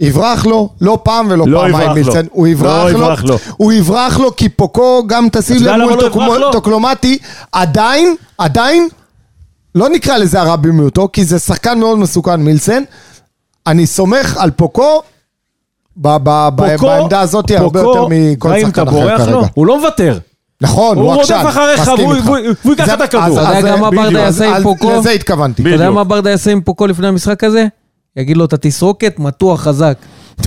יברח 0.00 0.46
לו, 0.46 0.68
לא 0.80 0.98
פעם 1.02 1.26
ולא 1.30 1.44
לא 1.48 1.58
פעמיים 1.58 1.74
יברח 1.74 1.88
לו. 1.88 1.94
מילסן, 1.94 2.26
הוא 2.30 2.46
יברח 2.46 2.84
לא 2.84 2.90
לו, 2.90 2.98
יברח 2.98 3.24
לו. 3.24 3.38
הוא 3.56 3.72
יברח 3.72 4.18
לו 4.18 4.36
כי 4.36 4.48
פוקו 4.48 5.02
גם 5.06 5.28
תשים 5.32 5.56
לב 5.62 5.76
מול 6.14 6.38
לא? 6.38 6.48
טוקלומטי, 6.52 7.18
עדיין, 7.52 8.14
עדיין, 8.38 8.88
לא 9.74 9.88
נקרא 9.88 10.16
לזה 10.16 10.40
הרע 10.40 10.56
במיעוטו, 10.56 11.08
כי 11.12 11.24
זה 11.24 11.38
שחקן 11.38 11.78
מאוד 11.78 11.98
מסוכן 11.98 12.40
מילסן, 12.40 12.82
אני 13.66 13.86
סומך 13.86 14.36
על 14.36 14.50
פוקו 14.50 15.02
ב- 15.96 16.08
ב- 16.22 16.48
ב- 16.56 16.76
פוקו- 16.76 16.86
בעמדה 16.86 17.20
הזאת 17.20 17.50
הרבה 17.50 17.82
פוקו, 17.82 17.88
יותר 17.98 18.06
מכל 18.10 18.60
שחקן 18.60 18.82
אחר 18.82 18.90
בורח 18.90 19.20
לו, 19.20 19.26
כרגע. 19.26 19.46
הוא 19.54 19.66
לא 19.66 19.78
מוותר. 19.78 20.18
נכון, 20.60 20.96
הוא 20.96 21.04
הוא 21.06 21.14
רודף 21.14 21.30
עקשן, 21.30 21.46
אחריך, 21.48 21.80
מסכים 21.80 21.94
והוא- 22.06 22.14
איתך. 22.14 22.26
והוא- 22.26 22.38
והוא 22.64 22.74
ייקח 22.74 22.94
את 22.94 23.00
הכדור. 23.00 23.22
אז- 23.24 23.32
אתה 23.38 23.58
יודע 23.58 23.58
אז- 23.58 23.64
גם 23.64 23.80
מה 23.80 23.90
ברדה 23.90 24.18
יעשה 24.20 24.46
עם 24.48 24.54
אז 24.54 24.62
פוקו? 24.62 24.90
לזה 24.98 25.10
התכוונתי. 25.10 25.62
אתה 25.62 25.70
יודע 25.70 25.78
בדיוק. 25.84 25.94
מה 25.94 26.04
ברדה 26.04 26.30
יעשה 26.30 26.52
עם 26.52 26.60
פוקו 26.60 26.86
לפני 26.86 27.06
המשחק 27.08 27.44
הזה? 27.44 27.66
יגיד 28.16 28.36
לו, 28.36 28.44
אתה 28.44 28.56
תסרוקת, 28.56 29.18
מתוח 29.18 29.60
חזק. 29.60 29.96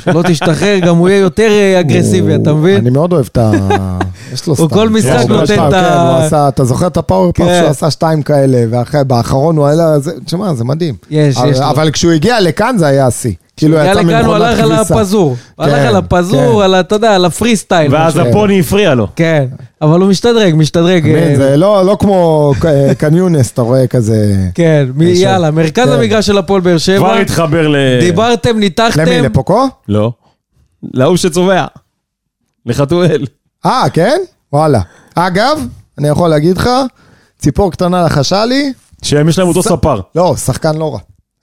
לא 0.08 0.22
תשתחרר, 0.28 0.80
גם 0.80 0.98
הוא 0.98 1.10
יהיה 1.10 1.20
יותר 1.20 1.50
אה, 1.50 1.80
אגרסיבי, 1.80 2.36
אתה 2.36 2.54
מבין? 2.54 2.76
אני 2.78 2.90
מאוד 2.90 3.14
אוהב 3.14 3.26
את 3.32 3.38
ה... 3.38 3.52
יש 4.34 4.48
לו 4.48 4.56
הוא 4.56 4.68
סטייל. 4.68 4.82
כל 4.82 4.90
משחק 4.90 5.26
נותן 5.30 5.44
את 5.54 5.60
ה- 5.60 5.70
כן, 5.72 6.08
הוא 6.08 6.26
עשה- 6.26 6.48
אתה 6.48 6.66
זוכר 6.66 6.88
את 6.88 6.98
ה 6.98 7.04
power 7.04 7.32
up 7.32 7.48
כן. 7.48 7.58
שהוא 7.60 7.70
עשה 7.70 7.92
שתיים 7.92 8.22
כאלה, 8.22 8.64
ובאחרון 8.92 9.58
הוא 9.58 9.68
עלה... 9.68 10.00
זה- 10.00 10.12
תשמע, 10.26 10.54
זה 10.54 10.64
מדהים. 10.64 10.96
יש, 11.10 11.38
יש. 11.48 11.60
אבל 11.60 11.92
כשהוא 11.92 12.12
הגיע 12.12 12.40
לכאן 12.42 12.76
זה 12.78 12.88
היה 12.88 13.08
השיא. 13.08 13.34
כאילו 13.60 13.78
יצא 13.78 13.92
לכאן, 13.92 14.06
הוא 14.06 14.14
ממכונת 14.14 14.42
הלך 14.42 14.60
על 14.60 14.76
כביסה. 14.76 14.96
הפזור. 14.96 15.36
הלך 15.58 15.74
כן, 15.76 15.88
על 15.88 15.96
הפזור, 15.96 16.60
כן. 16.60 16.64
על 16.64 16.74
ה... 16.74 16.80
אתה 16.80 16.96
יודע, 16.96 17.16
על 17.16 17.26
הפרי 17.26 17.56
סטייל. 17.56 17.94
ואז 17.94 18.18
משהו. 18.18 18.30
הפוני 18.30 18.60
הפריע 18.60 18.96
לו. 18.96 19.08
כן, 19.16 19.46
אבל 19.82 20.00
הוא 20.02 20.10
משתדרג, 20.10 20.54
משתדרג. 20.56 21.08
אה, 21.08 21.34
זה 21.38 21.58
לא 21.58 21.86
לא 21.86 21.98
כמו 22.00 22.54
קניונס, 22.98 23.52
אתה 23.52 23.62
רואה 23.62 23.88
כזה... 23.88 24.36
כן, 24.56 24.88
ישר. 25.02 25.24
יאללה, 25.24 25.52
מרכז 25.52 25.88
כן. 25.88 25.92
המגרש 25.92 26.26
של 26.26 26.38
הפועל 26.38 26.62
באר 26.62 26.72
כבר 26.72 26.78
שבע. 26.78 27.16
התחבר 27.20 27.68
ל... 27.68 27.76
דיברתם, 28.00 28.60
ניתחתם. 28.60 29.02
למי, 29.02 29.22
לפוקו? 29.22 29.68
לא. 29.90 30.12
להוא 30.94 31.18
שצובע. 31.18 31.66
לחתואל. 32.66 33.26
אה, 33.66 33.84
כן? 33.94 34.18
וואלה. 34.54 34.82
אגב, 35.16 35.68
אני 35.98 36.08
יכול 36.08 36.30
להגיד 36.30 36.58
לך, 36.58 36.70
ציפור 37.40 37.72
קטנה 37.72 38.04
לחשה 38.04 38.46
לי, 38.46 38.74
שהם 39.02 39.30
יש 39.30 39.40
להם 39.40 39.48
אותו 39.48 39.64
ספר. 39.64 40.00
לא, 40.16 40.36
שחקן 40.36 40.78
לא 40.78 40.94
רע. 40.94 41.00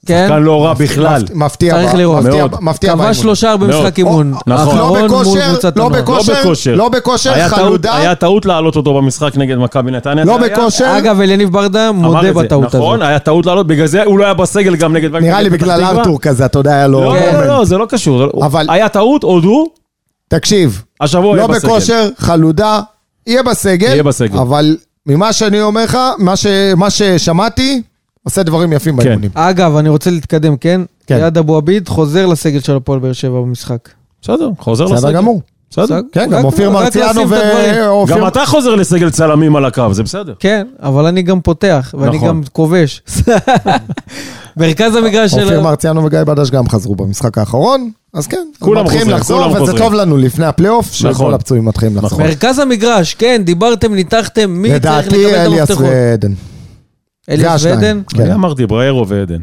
כן, 0.06 0.26
כאן 0.28 0.42
לא 0.42 0.64
רע 0.64 0.74
בכלל. 0.74 1.22
מפ- 1.22 1.30
מפתיע. 1.34 1.74
צריך 1.74 1.94
לראות. 1.94 2.24
מפתיע- 2.24 2.36
מאוד. 2.46 2.54
מפתיע 2.60 2.92
כבש 2.92 3.00
באימון. 3.16 3.26
לו 3.26 3.36
שער 3.36 3.56
במשחק 3.56 3.98
אימון. 3.98 4.34
נכון. 4.46 4.78
לא 4.78 5.06
בכושר, 5.06 5.48
קבוצת 5.50 5.76
לא 5.76 5.86
הנוער. 5.86 6.02
בכושר, 6.02 6.32
לא 6.32 6.40
בכושר. 6.40 6.74
לא 6.74 6.88
בכושר, 6.88 7.32
היה 7.32 7.48
חלודה. 7.48 7.96
היה 7.96 8.14
טעות 8.14 8.46
להעלות 8.46 8.76
אותו 8.76 8.94
במשחק 8.94 9.36
נגד 9.36 9.56
מכבי 9.56 9.90
נתניה. 9.90 10.24
לא 10.24 10.38
היה- 10.42 10.56
בכושר. 10.56 10.94
אגב, 10.98 11.20
אליניב 11.20 11.52
ברדה 11.52 11.92
מודה. 11.92 12.32
בטעות 12.32 12.64
הזאת. 12.66 12.74
נכון, 12.80 13.02
היה 13.02 13.18
טעות 13.18 13.46
לעלות, 13.46 13.66
בגלל 13.66 13.86
זה 13.86 14.02
הוא 14.02 14.18
לא 14.18 14.24
היה 14.24 14.34
בסגל 14.34 14.76
גם 14.76 14.92
נגד... 14.92 15.16
נראה 15.16 15.42
לי 15.42 15.50
בגלל. 15.50 15.84
ארתור 15.84 16.20
כזה, 16.20 16.44
אתה 16.46 16.58
יודע, 16.58 16.72
היה 16.72 16.86
לו... 16.86 17.00
לא. 17.00 17.14
לא, 17.16 17.32
לא, 17.32 17.46
לא, 17.46 17.64
זה 17.64 17.78
לא 17.78 17.86
קשור. 17.88 18.24
אבל- 18.46 18.66
היה 18.70 18.88
טעות, 18.88 19.22
הודו, 19.22 19.66
תקשיב, 20.28 20.82
השבוע 21.00 21.36
לא 21.36 21.40
יהיה 21.40 21.48
בסגל. 21.48 21.68
בכושר, 21.68 22.08
חלודה, 22.18 22.80
יהיה 23.26 23.42
בסגל. 23.42 23.86
יהיה 23.88 24.02
בסגל. 24.02 24.38
אבל 24.38 24.76
ממה 25.06 25.32
שאני 25.32 25.60
אומר 25.60 25.84
לך, 25.84 25.98
מה 26.76 26.90
ששמעתי, 26.90 27.82
עושה 28.26 28.42
דברים 28.42 28.72
יפים 28.72 28.96
באימונים. 28.96 29.30
אגב, 29.34 29.76
אני 29.76 29.88
רוצה 29.88 30.10
להתקדם, 30.10 30.56
כן? 30.56 30.80
כן. 31.06 31.18
יעד 31.18 31.38
אבו 31.38 31.56
עביד 31.56 31.88
חוזר 31.88 32.26
לסגל 32.26 32.60
של 32.60 32.76
הפועל 32.76 32.98
באר 32.98 33.12
שבע 33.12 33.40
במשחק. 33.40 33.88
בסדר, 34.22 34.50
חוזר 34.58 34.84
לסגל. 34.84 34.96
בסדר 34.96 35.12
גמור. 35.12 35.42
בסדר. 35.70 36.00
כן, 36.12 36.30
גם 36.30 36.44
אופיר 36.44 36.70
מרציאנו. 36.70 37.22
ואופיר... 37.28 38.16
גם 38.16 38.26
אתה 38.26 38.46
חוזר 38.46 38.74
לסגל 38.74 39.10
צלמים 39.10 39.56
על 39.56 39.64
הקו, 39.64 39.94
זה 39.94 40.02
בסדר. 40.02 40.34
כן, 40.38 40.66
אבל 40.82 41.06
אני 41.06 41.22
גם 41.22 41.40
פותח, 41.40 41.94
ואני 41.98 42.16
נכון. 42.16 42.28
גם 42.28 42.42
כובש. 42.52 43.02
מרכז 44.56 44.96
המגרש 44.96 45.30
של... 45.30 45.42
אופיר 45.42 45.60
מרציאנו 45.60 46.04
וגיא 46.04 46.22
בדש 46.22 46.50
גם 46.50 46.68
חזרו 46.68 46.94
במשחק 46.96 47.38
האחרון, 47.38 47.90
אז 48.14 48.26
כן, 48.26 48.46
כולם 48.58 48.84
מתחילים 48.84 49.18
חוזרים, 49.18 49.20
לחזור, 49.20 49.62
וזה. 49.62 49.78
טוב 49.78 49.94
לנו 49.94 50.16
לפני 50.16 50.46
הפלייאוף, 50.46 50.86
נכון. 50.86 51.14
שכל 51.14 51.34
הפצועים 51.34 51.64
מתחילים 51.64 51.96
לחזור. 51.96 52.18
מרכז 52.18 52.58
המגרש, 52.58 53.14
כן, 53.14 53.42
דיברתם, 53.44 53.94
ניתחתם, 53.94 54.50
מי 54.50 54.68
צריך 54.68 55.06
לקבל 55.06 55.18
לדעתי 55.18 55.26
את 55.26 55.46
אליאס 55.46 55.70
המפתחות? 55.70 55.86
ועדן. 55.90 56.32
אליאס. 57.30 57.64
ועדן? 57.64 58.02
כן. 58.08 58.22
אני 58.22 58.34
אמרתי 58.34 58.66
בריירו 58.66 59.08
ועדן. 59.08 59.40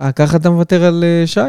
אה, 0.00 0.12
ככה 0.12 0.36
אתה 0.36 0.50
מוותר 0.50 0.84
על 0.84 1.04
אה, 1.04 1.26
שי? 1.26 1.40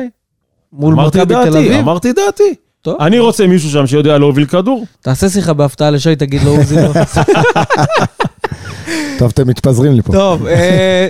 מול 0.73 0.93
אמרתי 0.93 1.17
מכבי 1.17 1.33
תל 1.35 1.43
דעתי, 1.43 1.57
אביב? 1.57 1.79
אמרתי 1.79 2.13
דעתי. 2.13 2.55
טוב, 2.81 3.01
אני 3.01 3.19
רוצה 3.19 3.47
מישהו 3.47 3.69
שם 3.69 3.87
שיודע 3.87 4.17
להוביל 4.17 4.45
כדור. 4.45 4.85
תעשה 5.01 5.29
שיחה 5.29 5.53
בהפתעה 5.53 5.91
לשי, 5.91 6.15
תגיד 6.15 6.41
לו 6.43 6.51
עוזי. 6.57 6.75
לא. 6.75 6.91
טוב, 9.19 9.31
אתם 9.33 9.47
מתפזרים 9.47 9.93
לי 9.93 10.01
פה. 10.01 10.13
טוב, 10.13 10.45
אה, 10.45 11.07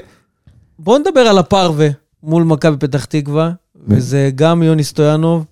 בואו 0.80 0.98
נדבר 0.98 1.20
על 1.20 1.38
הפרווה 1.38 1.88
מול 2.24 2.44
מכבי 2.44 2.78
פתח 2.78 3.06
תקווה, 3.06 3.52
וזה 3.88 4.30
גם 4.36 4.64
יוני 4.64 4.84
סטויאנוב 4.84 5.46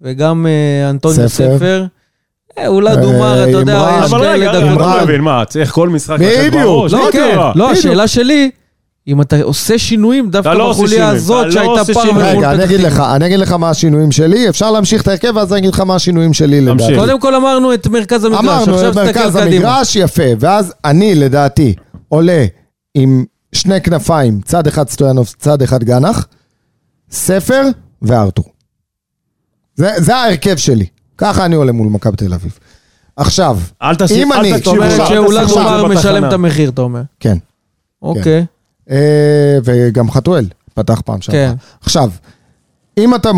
וגם 0.00 0.46
אה, 0.46 0.90
אנטוניו 0.90 1.28
ספר. 1.28 1.86
ספר. 2.58 2.62
אה, 2.62 2.68
אולי 2.68 2.96
דומר, 2.96 3.42
אתה 3.42 3.50
יודע. 3.50 3.98
יש 4.04 4.12
אבל 4.12 4.20
רגע, 4.20 4.32
כאלה 4.32 4.50
רגע, 4.50 4.52
דקות. 4.52 4.62
אני 4.62 4.74
אמרן. 4.74 4.96
לא 4.98 5.04
מבין, 5.04 5.20
מה, 5.20 5.44
צריך 5.44 5.70
כל 5.72 5.88
משחק. 5.88 6.20
לתת 6.20 6.52
בראש? 6.52 6.92
לא, 6.92 7.08
כן? 7.12 7.36
לא. 7.54 7.70
השאלה 7.70 8.08
שלי, 8.08 8.50
אם 9.08 9.20
אתה 9.20 9.42
עושה 9.42 9.78
שינויים 9.78 10.30
דווקא 10.30 10.48
לא 10.48 10.70
בחוליה 10.70 11.08
הזאת 11.08 11.44
לא 11.44 11.50
שהייתה 11.50 11.84
שינויים. 11.84 12.14
מול 12.14 12.22
רגע, 12.24 12.50
אני 12.50 12.58
פתח 12.58 12.70
אגיד 12.70 12.80
לך. 12.80 13.00
אני 13.00 13.26
אגיד 13.26 13.38
לך 13.38 13.52
מה 13.52 13.70
השינויים 13.70 14.12
שלי, 14.12 14.48
אפשר 14.48 14.70
להמשיך 14.70 15.02
את 15.02 15.08
ההרכב, 15.08 15.32
ואז 15.36 15.52
אני 15.52 15.60
אגיד 15.60 15.74
לך 15.74 15.80
מה 15.80 15.94
השינויים 15.94 16.34
שלי 16.34 16.60
לדעתי. 16.60 16.96
קודם 16.96 17.20
כל 17.20 17.34
אמרנו 17.34 17.74
את 17.74 17.86
מרכז 17.86 18.24
המגרש, 18.24 18.40
אמרנו, 18.44 18.76
תסתכל 18.76 19.00
מרכז. 19.00 19.36
המגרש, 19.36 19.96
יפה. 19.96 20.22
ואז 20.40 20.74
אני, 20.84 21.14
לדעתי, 21.14 21.74
עולה 22.08 22.44
עם 22.94 23.24
שני 23.52 23.80
כנפיים, 23.80 24.40
צד 24.44 24.66
אחד 24.66 24.88
סטויאנוב, 24.88 25.34
צד 25.38 25.62
אחד 25.62 25.84
גנח, 25.84 26.26
ספר 27.10 27.62
וארתור. 28.02 28.44
זה, 29.74 29.90
זה 29.96 30.16
ההרכב 30.16 30.56
שלי. 30.56 30.86
ככה 31.18 31.44
אני 31.44 31.54
עולה 31.56 31.72
מול 31.72 31.88
מכבי 31.88 32.16
תל 32.16 32.34
אביב. 32.34 32.58
עכשיו, 33.16 33.58
אל 33.82 33.94
תשאיר, 33.94 34.22
אם 34.22 34.32
אני- 34.32 34.48
אל 34.52 34.56
זאת 34.56 34.58
תקשיבו, 34.64 34.76
אומרת 34.76 35.00
אל 35.00 35.06
שאולד 35.06 35.44
תשימו 35.44 35.60
עומר 35.60 35.76
את 35.76 35.88
זה 35.90 35.94
משלם. 35.98 36.24
את 36.24 36.32
המחיר, 36.32 36.70
אתה 36.70 36.82
אומר. 36.82 37.00
כן. 37.20 37.36
אוקיי. 38.02 38.44
אה, 38.90 38.96
וגם 39.64 40.10
חתואל 40.10 40.46
פתח 40.74 41.00
פעם 41.04 41.20
שעברה. 41.20 41.40
כן. 41.40 41.54
עכשיו, 41.82 42.10
אם 42.98 43.14
אתה... 43.14 43.30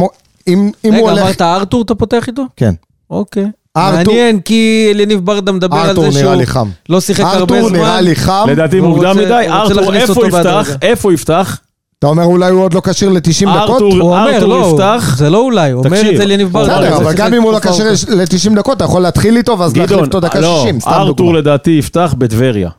אם 0.49 0.71
אם 0.85 0.95
הוא 0.95 1.03
רגע, 1.03 1.11
הולך... 1.11 1.23
אמרת 1.23 1.43
ארתור 1.43 1.83
אתה 1.83 1.95
פותח 1.95 2.29
איתו? 2.29 2.43
כן. 2.57 2.75
אוקיי. 3.11 3.47
ארתור- 3.77 3.97
מעניין, 4.15 4.41
כי 4.41 4.89
אליניב 4.91 5.21
ברדה 5.25 5.53
מדבר 5.53 5.77
על 5.77 5.89
ארתור 5.89 6.05
זה 6.05 6.19
נראה 6.19 6.21
שהוא 6.21 6.35
לי 6.41 6.47
חם. 6.47 6.69
לא 6.89 7.01
שיחק 7.01 7.25
הרבה 7.25 7.41
ארתור 7.57 7.69
זמן. 7.69 7.79
נראה 7.79 8.01
לי 8.01 8.17
חם. 8.17 8.47
לדעתי 8.51 8.81
מוקדם 8.81 9.17
מדי, 9.17 9.47
ארתור, 9.49 9.95
איפה 9.95 10.27
יפתח? 10.27 10.69
איפה 10.83 11.13
יפתח? 11.13 11.61
אתה 12.01 12.09
אומר 12.09 12.25
אולי 12.25 12.51
הוא 12.51 12.63
עוד 12.63 12.75
לא 12.75 12.81
כשיר 12.85 13.09
ל-90 13.09 13.21
דקות? 13.43 13.57
ארתור- 13.71 13.93
הוא 13.93 14.03
אומר, 14.03 14.35
ארתור 14.35 14.49
לא, 14.49 14.71
יפתח. 14.73 15.15
זה 15.19 15.31
לא 15.31 15.39
אולי, 15.39 15.71
הוא 15.71 15.85
אומר 15.85 16.11
את 16.11 16.17
זה 16.17 16.23
אליניב 16.23 16.49
ברדה. 16.53 16.79
בסדר, 16.79 16.95
הוא 16.95 17.03
אבל 17.03 17.13
גם 17.15 17.35
אם 17.35 17.43
הוא 17.43 17.53
לא 17.53 17.59
כשיר 17.59 17.87
ארוכה. 17.89 18.15
ל-90 18.15 18.57
דקות, 18.57 18.77
אתה 18.77 18.85
יכול 18.85 19.03
להתחיל 19.03 19.37
איתו 19.37 19.59
ואז 19.59 19.77
להחליף 19.77 20.01
אותו 20.01 20.21
דקה 20.21 20.41
לא, 20.41 20.59
60, 20.63 20.81
סתם 20.81 20.91
ארתור 20.91 21.13
דוגמה. 21.15 21.39
לדעתי 21.39 21.71
יפתח 21.71 22.15
בטבריה, 22.19 22.71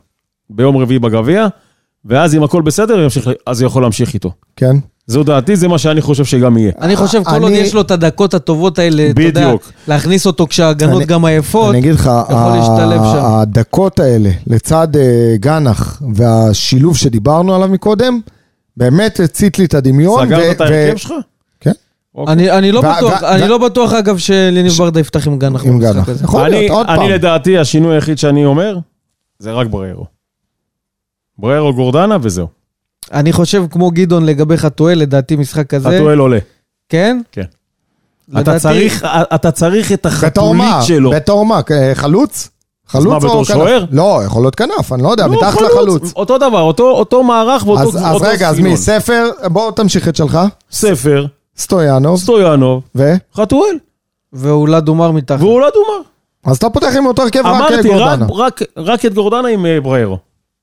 ביום 0.50 0.76
רביעי 0.76 0.98
בגביע, 0.98 1.46
ואז 2.04 2.34
אם 2.34 2.42
הכל 2.42 2.62
בסדר, 2.62 2.94
הוא 2.94 3.02
ימשיך, 3.02 3.28
אז 3.46 3.60
הוא 3.60 3.66
יכול 3.66 3.82
להמשיך 3.82 4.14
איתו. 4.14 4.30
כן. 4.56 4.76
זו 5.06 5.22
דעתי, 5.22 5.56
זה 5.56 5.68
מה 5.68 5.78
שאני 5.78 6.00
חושב 6.00 6.24
שגם 6.24 6.58
יהיה. 6.58 6.72
אני 6.80 6.96
חושב, 6.96 7.22
כל 7.24 7.42
עוד 7.42 7.44
אני- 7.52 7.58
יש 7.58 7.74
לו 7.74 7.80
את 7.80 7.90
הדקות 7.90 8.34
הטובות 8.34 8.78
האלה, 8.78 9.10
אתה 9.10 9.22
יודע, 9.22 9.46
בדיוק. 9.46 9.72
להכניס 9.88 10.26
אותו 10.26 10.46
כשההגנות 10.46 10.96
אני- 10.96 11.04
גם 11.04 11.24
עייפות, 11.24 11.70
אני 11.70 11.78
אגיד 11.78 11.94
לך, 11.94 12.10
יכול 12.30 12.52
להשתלב 12.56 13.00
שם. 13.12 13.24
הדקות 13.24 14.00
האלה, 14.00 14.30
לצד 14.46 14.88
אה, 14.96 15.02
גנח 15.40 16.02
והשילוב 16.14 16.96
שדיברנו 16.96 17.54
עליו 17.54 17.68
מקודם, 17.68 18.20
באמת 18.76 19.20
הצית 19.20 19.58
לי 19.58 19.64
את 19.64 19.74
הדמיון. 19.74 20.22
ו- 20.22 20.26
סגרת 20.26 20.56
את 20.56 20.60
ו- 20.60 20.64
ההרכב 20.64 20.96
שלך? 20.96 21.12
כן. 21.60 21.70
אוקיי. 22.14 22.32
אני, 22.34 22.50
אני 22.50 22.72
לא 22.72 22.78
ו- 22.78 22.82
בטוח, 22.96 23.22
ו- 23.22 23.28
אני 23.28 23.42
ו- 23.42 23.46
לא 23.48 23.58
בטוח 23.58 23.92
אגב 23.92 24.18
שאליניב 24.18 24.72
ברדה 24.72 25.00
יפתח 25.00 25.26
עם 25.26 25.38
גנח 25.38 25.64
עם 25.64 25.72
במשחק 25.78 25.94
גנח. 25.94 26.08
הזה. 26.08 26.24
יכול 26.24 26.40
אני, 26.40 26.50
להיות, 26.50 26.70
עוד 26.76 26.86
אני 26.88 26.98
פעם. 26.98 27.08
לדעתי, 27.10 27.58
השינוי 27.58 27.94
היחיד 27.94 28.18
שאני 28.18 28.44
אומר, 28.44 28.78
זה 29.38 29.52
רק 29.52 29.66
בריירו. 29.66 30.06
בריירו 31.38 31.74
גורדנה 31.74 32.16
וזהו. 32.22 32.46
אני 33.12 33.32
חושב 33.32 33.64
כמו 33.70 33.90
גדעון 33.90 34.26
לגבי 34.26 34.56
חתואל, 34.56 34.98
לדעתי 34.98 35.36
משחק 35.36 35.66
כזה, 35.66 35.88
חתואל 35.88 36.18
עולה. 36.18 36.38
כן? 36.88 37.20
כן. 37.32 37.44
לדעתי- 38.28 38.50
אתה 38.50 38.58
צריך, 38.58 39.04
אתה 39.34 39.50
צריך 39.50 39.92
את? 39.92 40.06
החתולית 40.06 40.62
שלו. 40.82 41.10
בתור 41.10 41.46
מה? 41.46 41.60
אה, 41.70 41.92
חלוץ? 42.92 43.04
חלוץ 43.04 43.22
מה, 43.22 43.28
או 43.28 43.42
בתור 43.42 43.44
כנף? 43.44 43.56
שוער? 43.56 43.84
לא, 43.90 44.20
יכול 44.26 44.42
להיות 44.42 44.54
כנף, 44.54 44.92
אני 44.92 45.02
לא 45.02 45.08
יודע, 45.08 45.26
לא, 45.26 45.32
מתחת 45.36 45.58
חלוץ, 45.58 45.72
לחלוץ. 45.72 46.12
אותו 46.16 46.38
דבר, 46.38 46.60
אותו, 46.60 46.90
אותו 46.90 47.22
מערך 47.22 47.66
ואותו 47.66 47.82
אז 47.82 47.96
אז 47.96 48.22
רגע, 48.22 48.48
אז 48.48 48.56
סגנון. 48.56 48.70
מי? 48.70 48.76
ספר, 48.76 49.30
בוא 49.52 49.70
תמשיך 49.70 50.08
את 50.08 50.16
שלך. 50.16 50.38
ספר, 50.72 51.26
סטויאנוב, 51.56 52.18
סטויאנוב, 52.18 52.82
ו? 52.94 53.12
חתואל, 53.36 53.76
ואולד 54.32 54.88
אומר 54.88 55.10
מתחת. 55.10 55.40
והוא 55.40 55.60
לא 55.60 55.68
דומה. 55.74 56.02
אז 56.44 56.56
אתה 56.56 56.70
פותח 56.70 56.92
עם 56.96 57.06
אותו 57.06 57.22
הרכב 57.22 57.38
רק 57.38 57.46
אה, 57.46 57.56
אמרתי, 57.56 57.74
רק, 57.74 58.62
גורדנה. 58.76 58.94
את 59.06 59.14
גורדנה 59.14 59.48
עם 59.48 59.66
אה, 59.66 59.80
בריירו. 59.80 60.18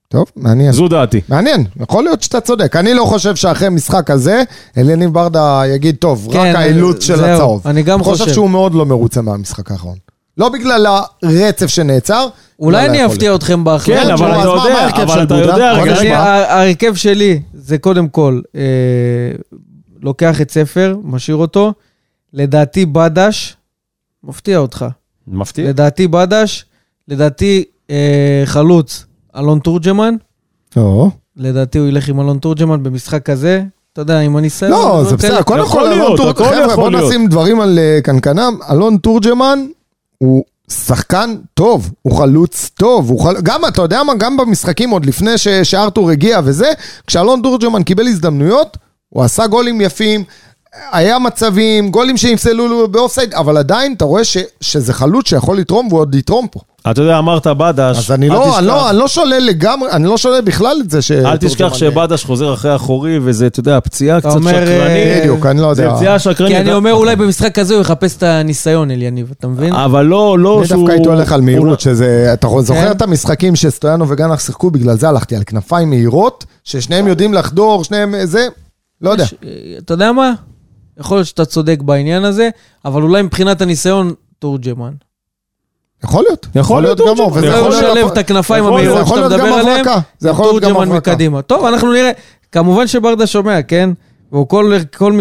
טוב, 0.08 0.26
מעניין. 0.36 0.72
זו 0.72 0.88
דעתי. 0.88 1.22
מעניין, 1.30 1.66
יכול 1.82 2.04
להיות 2.04 2.24
שאתה 2.24 2.42
צודק. 2.42 2.76
אני 2.76 2.94
לא 2.94 3.06
חושב 3.06 3.36
שאחרי 3.36 3.70
משחק 3.70 4.12
הזה, 4.12 4.44
אליניב 4.78 5.14
ברדה 5.14 5.62
יגיד, 5.68 5.96
טוב, 5.96 6.28
כן, 6.32 6.40
רק 6.40 6.56
האילוץ 6.56 7.04
של 7.04 7.16
זהו, 7.16 7.26
הצהוב. 7.26 7.68
אני 7.68 7.84
גם 7.84 8.04
חושב 8.04 8.24
חושב. 8.24 8.34
שהוא 8.34 8.50
מאוד 8.50 8.74
לא 8.74 8.86
מרוצה 8.86 9.22
מהמשחק 9.22 9.72
האחרון. 9.72 9.96
לא 10.40 10.50
בגלל 10.50 10.86
הרצף 11.24 11.68
שנעצר. 11.68 12.28
אולי 12.60 12.84
בגלל 12.90 12.96
אני. 12.96 13.06
אפתיע 13.06 13.36
אתכם 13.36 13.64
בהחלטה. 13.64 14.04
כן, 14.04 14.12
אבל 14.12 14.32
אתה 15.24 15.34
יודע, 15.36 15.72
אבל 15.72 15.84
אתה? 15.84 15.90
יודע. 15.90 16.02
אני, 16.02 16.12
ההרכב 16.14 16.96
שלי 16.96 17.42
זה 17.54 17.78
קודם 17.78 18.08
כל, 18.08 18.42
אה, 18.56 18.62
לוקח 20.02 20.42
את 20.42 20.52
ספר, 20.52 20.96
משאיר 21.04 21.38
אותו. 21.38 21.74
לדעתי 22.34 22.86
בדש, 22.86 23.56
מפתיע 24.24 24.58
אותך. 24.58 24.86
מפתיע. 25.28 25.70
לדעתי 25.70 26.08
בדש, 26.08 26.66
לדעתי 27.08 27.64
אה, 27.90 28.42
חלוץ, 28.46 29.06
אלון 29.38 29.60
תורג'מן. 29.60 30.16
לא, 30.78 31.08
לדעתי 31.38 31.78
הוא 31.78 31.88
ילך 31.88 32.08
עם 32.10 32.20
אלון 32.20 32.38
תורג'מן 32.40 32.84
במשחק 32.84 33.26
כזה. 33.26 33.64
אתה 33.94 34.02
יודע, 34.02 34.20
עם 34.20 34.36
הניסיון. 34.36 34.72
לא, 34.72 34.86
דברים 34.90 35.06
זה 35.10 35.18
בסדר. 35.18 35.42
קודם 35.42 35.68
כל, 35.68 35.80
אלון 35.80 35.90
להיות, 35.98 36.18
תור- 36.18 36.30
הכל 36.30 36.44
חבר'ה, 36.44 36.76
בוא. 36.76 36.90
נשים 36.90 37.28
דברים 37.28 37.60
על 37.62 37.80
אה, 37.80 38.00
קנקנם. 38.04 38.58
אלון 38.72 38.98
תורג'מן 38.98 39.60
הוא 40.20 40.44
שחקן 40.70 41.36
טוב, 41.54 41.92
הוא 42.02 42.18
חלוץ 42.18 42.70
טוב, 42.74 43.10
הוא 43.10 43.24
חל... 43.24 43.42
גם, 43.44 43.66
אתה 43.66 43.82
יודע 43.82 44.04
מה, 44.04 44.14
גם 44.16 44.38
במשחקים 44.38 44.90
עוד 44.90 45.06
לפני 45.06 45.38
ש... 45.38 45.48
שארתור 45.48 46.10
הגיע 46.12 46.40
וזה, 46.44 46.72
כשאלון 47.08 47.42
תורג'מן 47.42 47.84
קיבל 47.84 48.08
הזדמנויות, 48.08 48.78
הוא 49.10 49.24
עשה 49.24 49.48
גולים 49.48 49.82
יפים, 49.82 50.24
היה 50.92 51.20
מצבים, 51.20 51.92
גולים 51.92 52.18
שנפסלו 52.18 52.68
לו 52.68 52.88
באופסייד, 52.88 53.34
אבל 53.34 53.58
עדיין 53.58 53.94
אתה 53.94 54.06
רואה 54.06 54.24
ש... 54.24 54.38
שזה 54.62 54.94
חלוץ 54.94 55.30
שיכול 55.30 55.58
לתרום 55.58 55.88
והוא 55.88 56.00
עוד 56.00 56.16
יתרום 56.16 56.48
פה. 56.48 56.60
אתה 56.92 57.02
יודע, 57.02 57.18
אמרת 57.18 57.48
בדש. 57.48 57.98
אז 57.98 58.12
אני 58.12 58.30
לא, 58.30 58.44
תשכח- 58.48 58.58
אני 58.60 58.68
לא, 58.68 58.90
אני 58.90 58.98
לא 58.98 59.08
שולל 59.08 59.40
לגמרי, 59.40 59.92
אני 59.92 60.06
לא 60.06 60.18
שולל 60.18 60.42
בכלל 60.42 60.78
את 60.82 60.90
זה 60.90 61.02
ש... 61.02 61.12
אל 61.12 61.38
תשכח 61.38 61.74
שבדש 61.74 62.26
חוזר 62.26 62.54
אחרי 62.54 62.72
החורי, 62.72 63.20
וזה, 63.24 63.48
אתה 63.48 63.60
יודע, 63.60 63.80
פציעה 63.80 64.20
קצת 64.22 64.30
אומר, 64.36 64.52
שקרנית. 64.52 64.68
אה, 65.08 65.20
בדיוק, 65.22 65.46
אני 65.46 65.62
לא 65.62 65.74
זה 65.74 65.84
יודע. 65.84 65.96
פציעה 65.96 66.20
שקרנית. 66.20 66.54
כי 66.56 66.62
אני 66.62 66.74
אומר, 66.74 66.94
אולי 66.94 67.16
במשחק 67.16 67.60
הזה 67.60 67.74
הוא 67.74 67.82
יחפש 67.82 68.18
את 68.18 68.24
הניסיון, 68.24 68.92
אליניב, 68.92 69.34
אתה 69.40 69.48
מבין? 69.48 69.74
אבל 69.74 70.06
לא, 70.06 70.40
לא 70.40 70.60
אני 70.60 70.68
שהוא... 70.68 70.78
דווקא 70.80 70.92
הייתי 70.92 71.08
הולך 71.10 71.32
על 71.32 71.40
הוא- 71.40 71.46
מהירות, 71.46 71.80
שזה, 71.80 72.30
אתה 72.34 72.48
זוכר 72.62 72.82
כן. 72.86 72.92
את 72.92 73.02
המשחקים 73.02 73.56
שסטויאנו 73.56 74.10
וגנח 74.10 74.40
שיחקו, 74.40 74.72
בגלל 74.72 74.98
זה 74.98 75.10
הלכתי 75.10 75.36
על 75.36 75.44
כנפיים 75.46 75.90
מהירות, 75.90 76.46
ששניהם 76.64 77.08
יודעים 77.08 77.34
לחדור, 77.34 77.84
שניהם 77.84 78.16
זה, 78.24 78.48
לא 79.02 79.10
יודע. 79.10 79.24
יש- 79.24 79.34
אתה 79.78 79.94
יודע 79.94 80.12
מה? 80.12 80.32
יכול 81.00 81.18
להיות 81.18 81.28
שאתה 81.28 81.46
צודק 81.46 81.80
בעניין 81.82 82.24
הזה, 82.26 82.50
אבל 82.86 83.02
אולי 83.02 83.22
מבחינת 83.22 83.62
הניסיון, 83.62 84.14
תורג'מן. 84.40 84.92
יכול 86.04 86.24
להיות. 86.28 86.48
יכול 86.56 86.82
להיות 86.82 87.00
גם 87.00 87.18
הוא, 87.18 87.38
יכול. 87.48 87.70
לשלב 87.70 88.08
את 88.12 88.18
הכנפיים 88.18 88.66
המהירות 88.66 89.00
יכול 89.02 89.18
שאתה 89.18 89.28
להיות 89.28 89.32
מדבר 89.42 89.52
גם 89.52 89.60
עליהם, 89.60 89.80
הברקה. 89.82 90.00
זה 90.20 90.30
יכול 90.30 90.46
להיות 90.46 90.64
גם 90.64 90.72
הברקה. 90.78 91.12
מקדימה. 91.12 91.42
טוב, 91.42 91.66
אנחנו 91.66 91.94
נראה. 91.94 92.12
כמובן 92.52 92.88
שברדה 92.88 93.28
שומע, 93.28 93.62
כן? 93.62 93.90
והוא 94.32 94.48
כל, 94.48 94.74
כל 94.98 95.14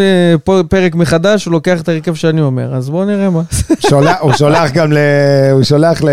פרק 0.68 0.95
מחדש, 0.95 1.45
הוא 1.45 1.53
לוקח 1.53 1.81
את 1.81 1.89
ההרכב 1.89 2.14
שאני 2.14 2.41
אומר, 2.41 2.74
אז 2.74 2.91
בואו 2.91 3.05
נראה 3.05 3.31
מה. 3.31 3.43
שולח- 3.79 4.20
הוא 4.20 4.33
שולח 4.33 4.70
גם 4.72 4.93
ל... 4.93 4.99
הוא 5.53 5.62
שולח 5.62 6.03
ל... 6.05 6.09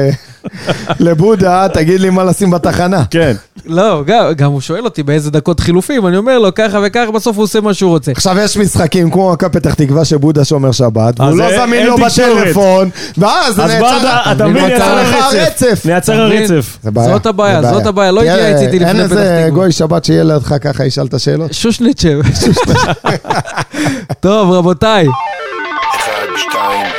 לבודה, 1.00 1.68
תגיד 1.74 2.02
לי 2.02 2.10
מה 2.10 2.24
לשים 2.24 2.52
בתחנה. 2.52 3.04
כן. 3.10 3.34
לא, 3.66 4.04
גם, 4.06 4.26
גם 4.38 4.52
הוא 4.52 4.62
שואל 4.62 4.86
אותי 4.86 5.04
באיזה 5.04 5.32
דקות 5.32 5.60
חילופים, 5.60 6.08
אני 6.08 6.18
אומר 6.18 6.40
לו 6.40 6.56
ככה 6.56 6.80
וככה, 6.84 7.12
בסוף 7.12 7.38
הוא 7.38 7.44
עושה 7.44 7.62
מה 7.62 7.74
שהוא 7.74 7.90
רוצה. 7.90 8.12
עכשיו 8.12 8.38
יש 8.40 8.58
משחקים 8.58 9.12
כמו 9.12 9.32
מכבי 9.34 9.60
פתח 9.60 9.74
תקווה 9.74 10.06
שבודה 10.06 10.46
שומר 10.46 10.72
שבת, 10.72 11.20
והוא 11.20 11.38
לא 11.38 11.58
זמין 11.58 11.88
לו 11.88 11.96
בטלפון, 11.98 12.90
ואז 13.18 13.60
אז 13.60 13.72
ברדה, 13.80 14.22
אתה 14.32 14.48
מבין, 14.48 14.66
נעצר 14.66 14.84
הרצף. 14.84 15.86
נעצר 15.86 16.22
הרצף. 16.22 16.78
זאת 16.94 17.26
הבעיה, 17.26 17.62
זאת 17.74 17.86
הבעיה, 17.86 18.12
לא 18.12 18.20
הגיע 18.22 18.62
איתי 18.62 18.80
לפני 18.80 18.80
פתח 18.80 18.90
אין 18.90 19.02
איזה 19.02 19.50
גוי 19.54 19.72
שבת 19.72 20.06
שיהיה 20.06 20.24
לידך 20.24 20.54
ככה, 20.62 20.86
ישאל 20.86 21.06
את 21.06 21.14
השאלות. 21.14 21.54
שושניצ'ב. 21.54 22.22
טוב, 24.20 24.52
רבותיי. 24.52 25.08
1, 25.08 26.12
2, 26.38 26.95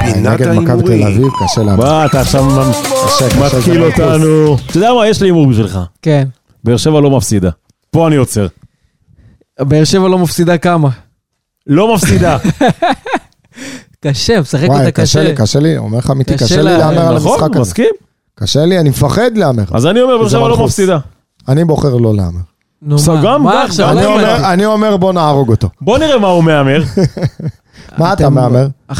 פינת 0.00 0.40
ההימורים. 0.40 0.68
נגד 0.68 0.74
מכבי 0.74 0.98
תל 0.98 1.06
אביב, 1.06 1.28
קשה 1.44 1.60
לנו. 1.60 1.76
מה, 1.76 2.06
אתה 2.06 2.20
עכשיו 2.20 2.44
מתקיל 3.40 3.84
אותנו. 3.84 4.56
אתה 4.66 4.76
יודע 4.76 4.92
מה, 4.92 5.08
יש 5.08 5.22
לי 5.22 5.28
הימור 5.28 5.46
בשבילך. 5.46 5.78
כן. 6.02 6.28
באר 6.64 6.76
שבע 6.76 7.00
לא 7.00 7.10
מפסידה. 7.10 7.50
פה 7.90 8.08
אני 8.08 8.16
עוצר. 8.16 8.46
באר 9.60 9.84
שבע 9.84 10.08
לא 10.08 10.18
מפסידה 10.18 10.58
כמה? 10.58 10.88
לא 11.66 11.94
מפסידה. 11.94 12.38
קשה, 14.04 14.40
משחק 14.40 14.68
אותה 14.68 14.90
קשה. 14.90 15.02
קשה 15.02 15.22
לי, 15.22 15.34
קשה 15.36 15.58
לי, 15.60 15.76
אומר 15.76 15.98
לך 15.98 16.10
אמיתי, 16.10 16.36
קשה 16.36 16.62
לי 16.62 16.78
להמר 16.78 17.08
על 17.08 17.16
נכון, 17.16 17.32
המשחק 17.32 17.42
הזה. 17.42 17.50
נכון, 17.50 17.60
מסכים. 17.60 17.90
קשה 18.34 18.64
לי, 18.64 18.78
אני 18.78 18.88
מפחד 18.88 19.30
להמר. 19.36 19.64
אז 19.72 19.86
אני 19.86 20.00
אומר, 20.00 20.18
באר 20.18 20.28
שבע 20.28 20.48
לא 20.48 20.64
מפסידה. 20.64 20.98
אני 21.48 21.64
בוחר 21.64 21.94
לא 21.94 22.14
להמר. 22.14 22.40
נו 22.82 22.96
מה, 23.22 23.38
מה 23.38 23.62
עכשיו? 23.64 23.90
אני 24.52 24.66
אומר, 24.66 24.96
בוא 24.96 25.12
נהרוג 25.12 25.50
אותו. 25.50 25.68
בוא 25.80 25.98
נראה 25.98 26.18
מה 26.18 26.28
הוא 26.28 26.44
מהמר. 26.44 26.82
מה 27.98 28.12
אתה 28.12 28.30
מהמר? 28.30 28.66
1-0 28.92 28.94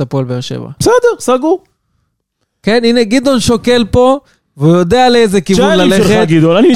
הפועל 0.00 0.24
באר 0.24 0.40
שבע. 0.40 0.68
בסדר, 0.80 0.92
סגור. 1.20 1.62
כן, 2.62 2.80
הנה 2.84 3.04
גדעון 3.04 3.40
שוקל 3.40 3.84
פה, 3.90 4.18
והוא 4.56 4.72
יודע 4.76 5.08
לאיזה 5.10 5.40
כיוון 5.40 5.78
ללכת, 5.78 6.26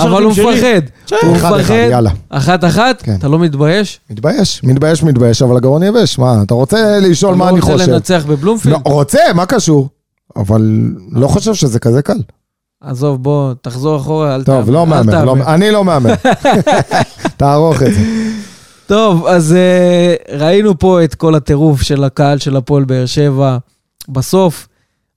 אבל 0.02 0.22
הוא. 0.22 0.32
מפחד. 0.32 0.80
הוא 1.22 1.32
מפחד. 1.34 1.90
אחת-אחת? 2.28 3.02
כן. 3.02 3.14
אתה 3.18 3.28
לא 3.28 3.38
מתבייש? 3.38 4.00
מתבייש, 4.11 4.64
מתבייש, 4.64 5.02
מתבייש, 5.02 5.42
אבל 5.42 5.56
הגרון 5.56 5.82
יבש. 5.82 6.18
מה, 6.18 6.42
אתה 6.42 6.54
רוצה 6.54 6.98
לשאול 7.00 7.34
מה 7.34 7.48
אני 7.48 7.59
אתה 7.59 7.66
לא 7.66 7.72
חושב? 7.72 7.84
רוצה 7.84 7.92
לנצח 7.92 8.24
בבלומפילד? 8.28 8.74
לא, 8.74 8.92
רוצה, 8.92 9.18
מה 9.34 9.46
קשור? 9.46 9.88
אבל 10.36 10.80
לא 11.12 11.28
חושב 11.28 11.54
שזה 11.54 11.78
כזה 11.78 12.02
קל. 12.02 12.18
עזוב, 12.80 13.22
בוא, 13.22 13.54
תחזור 13.62 13.96
אחורה, 13.96 14.34
אל 14.34 14.44
טוב, 14.44 14.70
לא 14.70 14.86
מהמר, 14.86 15.24
לא-. 15.24 15.36
אני 15.46 15.70
לא 15.70 15.84
מהמר. 15.84 16.14
תערוך 17.36 17.82
את 17.82 17.94
זה. 17.94 18.00
טוב, 18.89 19.26
אז 19.26 19.55
uh, 19.55 20.32
ראינו 20.32 20.78
פה 20.78 21.05
את 21.05 21.14
כל 21.14 21.34
הטירוף 21.34 21.82
של 21.82 22.05
הקהל 22.05 22.39
של 22.39 22.57
הפועל 22.57 22.84
באר 22.84 23.07
שבע. 23.07 23.59
בסוף, 24.09 24.68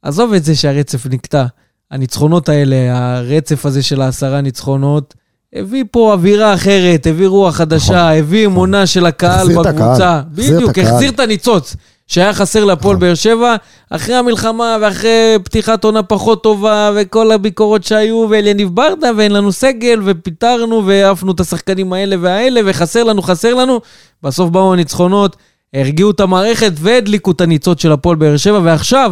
עזוב 0.02 0.34
את 0.34 0.44
זה 0.44 0.56
שהרצף 0.56 1.06
נקטע. 1.06 1.46
הניצחונות 1.92 2.50
האלה, 2.50 2.76
הרצף 2.98 3.66
הזה 3.66 3.84
של 3.84 4.02
העשרה 4.02 4.42
ניצחונות, 4.42 5.14
הביא 5.54 5.84
פה 5.92 6.14
אווירה 6.14 6.54
אחרת, 6.54 7.08
הביא 7.08 7.28
רוח 7.28 7.56
חדשה, 7.56 8.20
הביא 8.20 8.46
אמונה 8.46 8.86
של 8.86 9.06
הקהל 9.06 9.50
נכון. 9.50 9.66
בקבוצה. 9.66 10.22
בדיוק. 10.32 10.78
החזיר 10.78 11.12
את 11.12 11.20
הניצוץ. 11.20 11.76
שהיה 12.12 12.34
חסר 12.34 12.66
להפועל 12.66 12.98
באר 12.98 13.14
שבע, 13.14 13.56
אחרי 13.90 14.16
המלחמה 14.16 14.78
ואחרי 14.82 15.38
פתיחת 15.44 15.84
עונה 15.84 16.04
פחות 16.04 16.44
טובה 16.44 16.92
וכל 16.96 17.32
הביקורות 17.32 17.84
שהיו, 17.84 18.26
ואליניב 18.30 18.70
ברדה, 18.70 19.12
ואין 19.18 19.32
לנו 19.32 19.52
סגל, 19.52 20.02
ופיטרנו, 20.06 20.86
והעפנו 20.86 21.32
את 21.32 21.40
השחקנים 21.40 21.94
האלה 21.94 22.16
והאלה, 22.22 22.62
וחסר 22.66 23.04
לנו, 23.04 23.22
חסר 23.22 23.54
לנו. 23.54 23.82
בסוף 24.24 24.50
באו 24.50 24.74
הניצחונות, 24.74 25.36
הרגיעו 25.74 26.12
את 26.12 26.20
המערכת 26.20 26.72
והדליקו 26.76 27.32
את 27.32 27.42
הניצות 27.42 27.80
של 27.80 27.92
הפועל 27.92 28.16
באר 28.16 28.38
שבע, 28.38 28.60
ועכשיו, 28.64 29.12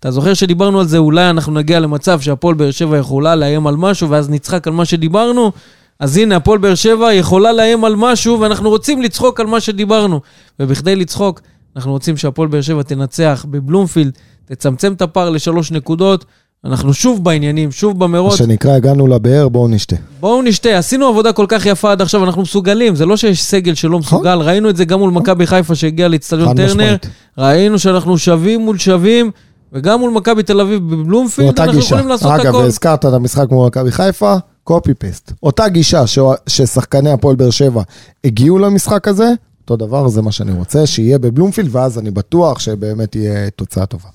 אתה 0.00 0.10
זוכר 0.10 0.34
שדיברנו 0.34 0.80
על 0.80 0.86
זה, 0.86 0.98
אולי 0.98 1.30
אנחנו 1.30 1.52
נגיע 1.52 1.80
למצב 1.80 2.20
שהפועל 2.20 2.54
באר 2.54 2.70
שבע 2.70 2.98
יכולה 2.98 3.36
לאיים 3.36 3.66
על 3.66 3.76
משהו, 3.76 4.10
ואז 4.10 4.30
נצחק 4.30 4.66
על 4.66 4.72
מה 4.72 4.84
שדיברנו? 4.84 5.52
אז 6.00 6.16
הנה, 6.16 6.36
הפועל 6.36 6.58
באר 6.58 6.74
שבע 6.74 7.12
יכולה 7.12 7.52
לאיים 7.52 7.84
על 7.84 7.96
משהו, 7.96 8.40
ואנחנו 8.40 8.68
רוצים 8.68 9.02
לצחוק 9.02 9.40
על 9.40 9.46
מה 9.46 9.60
שדיברנו. 9.60 10.20
ובכדי 10.60 10.96
לצחוק, 10.96 11.40
אנחנו 11.76 11.92
רוצים 11.92 12.16
שהפועל 12.16 12.48
באר 12.48 12.60
שבע 12.60 12.82
תנצח 12.82 13.46
בבלומפילד, 13.50 14.12
תצמצם 14.44 14.92
את 14.92 15.02
הפער 15.02 15.30
לשלוש 15.30 15.72
נקודות. 15.72 16.24
אנחנו 16.64 16.94
שוב 16.94 17.24
בעניינים, 17.24 17.72
שוב 17.72 17.98
מה 17.98 17.98
במרוץ. 18.08 18.34
שנקרא, 18.36 18.70
הגענו 18.72 19.06
לבאר, 19.06 19.48
בואו 19.48 19.68
נשתה. 19.68 19.96
בואו 20.20 20.42
נשתה, 20.42 20.78
עשינו 20.78 21.06
עבודה 21.06 21.32
כל 21.32 21.44
כך 21.48 21.66
יפה 21.66 21.92
עד 21.92 22.02
עכשיו, 22.02 22.24
אנחנו 22.24 22.42
מסוגלים, 22.42 22.94
זה 22.94 23.06
לא 23.06 23.16
שיש 23.16 23.42
סגל 23.42 23.74
שלא 23.74 23.98
מסוגל, 23.98 24.38
ראינו 24.38 24.70
את 24.70 24.76
זה 24.76 24.84
גם 24.84 24.98
מול 24.98 25.10
מכבי 25.10 25.46
חיפה 25.46 25.74
שהגיע 25.74 26.08
לאצטדיון 26.08 26.56
טרנר. 26.56 26.96
ראינו 27.38 27.78
שאנחנו 27.78 28.18
שווים 28.18 28.60
מול 28.60 28.78
שווים, 28.78 29.30
וגם 29.72 30.00
מול 30.00 30.10
מכבי 30.10 30.42
תל 30.42 30.60
אביב 30.60 30.94
בבלומפילד, 30.94 31.60
אנחנו 31.60 31.72
גישה. 31.72 31.86
יכולים 31.86 32.08
לעשות 32.08 32.32
אגב, 32.40 32.46
הכל. 32.46 32.64
הזכרת 32.64 33.06
את 33.06 33.12
המשחק 33.12 33.46
מול 33.50 33.66
מכבי 33.66 33.92
חיפה, 33.92 34.36
קופי 34.64 34.94
פייסט. 34.94 35.32
אותה 35.42 35.68
גישה 35.68 36.06
ש- 36.06 36.18
ששחקני 36.46 37.10
הפועל 37.10 37.36
באר 37.36 37.50
שבע 37.50 37.82
הגיעו 38.24 38.58
למשחק 38.58 39.08
הזה, 39.08 39.32
אותו 39.60 39.76
דבר, 39.76 40.08
זה 40.08 40.22
מה 40.22 40.32
שאני 40.32 40.52
רוצה, 40.52 40.86
שיהיה 40.86 41.18
בבלומפילד, 41.18 41.68
ואז 41.72 41.98
אני 41.98 42.10
בטוח 42.10 42.58
שבאמת 42.58 43.10
תהיה 43.10 43.50
תוצאה 43.50 43.86
טובה. 43.86 44.08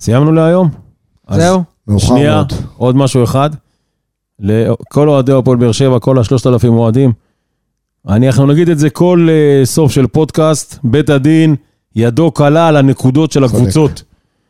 סיימנו 0.00 0.32
להיום? 0.32 0.68
זהו. 1.30 1.62
מאוחר 1.88 2.06
שנייה, 2.06 2.34
מאוד. 2.34 2.52
עוד 2.76 2.96
משהו 2.96 3.24
אחד. 3.24 3.50
לכל 4.40 5.08
אוהדי 5.08 5.32
הפועל 5.32 5.56
באר 5.56 5.72
שבע, 5.72 5.98
כל 5.98 6.18
השלושת 6.18 6.46
אלפים 6.46 6.72
אוהדים. 6.72 7.12
אני, 8.08 8.26
אנחנו 8.26 8.46
נגיד 8.46 8.68
את 8.68 8.78
זה 8.78 8.90
כל 8.90 9.28
uh, 9.28 9.66
סוף 9.66 9.92
של 9.92 10.06
פודקאסט, 10.06 10.78
בית 10.84 11.10
הדין, 11.10 11.56
ידו 11.96 12.30
קלה 12.30 12.68
על 12.68 12.76
הנקודות 12.76 13.32
של 13.32 13.40
צודק. 13.40 13.54
הקבוצות. 13.54 14.02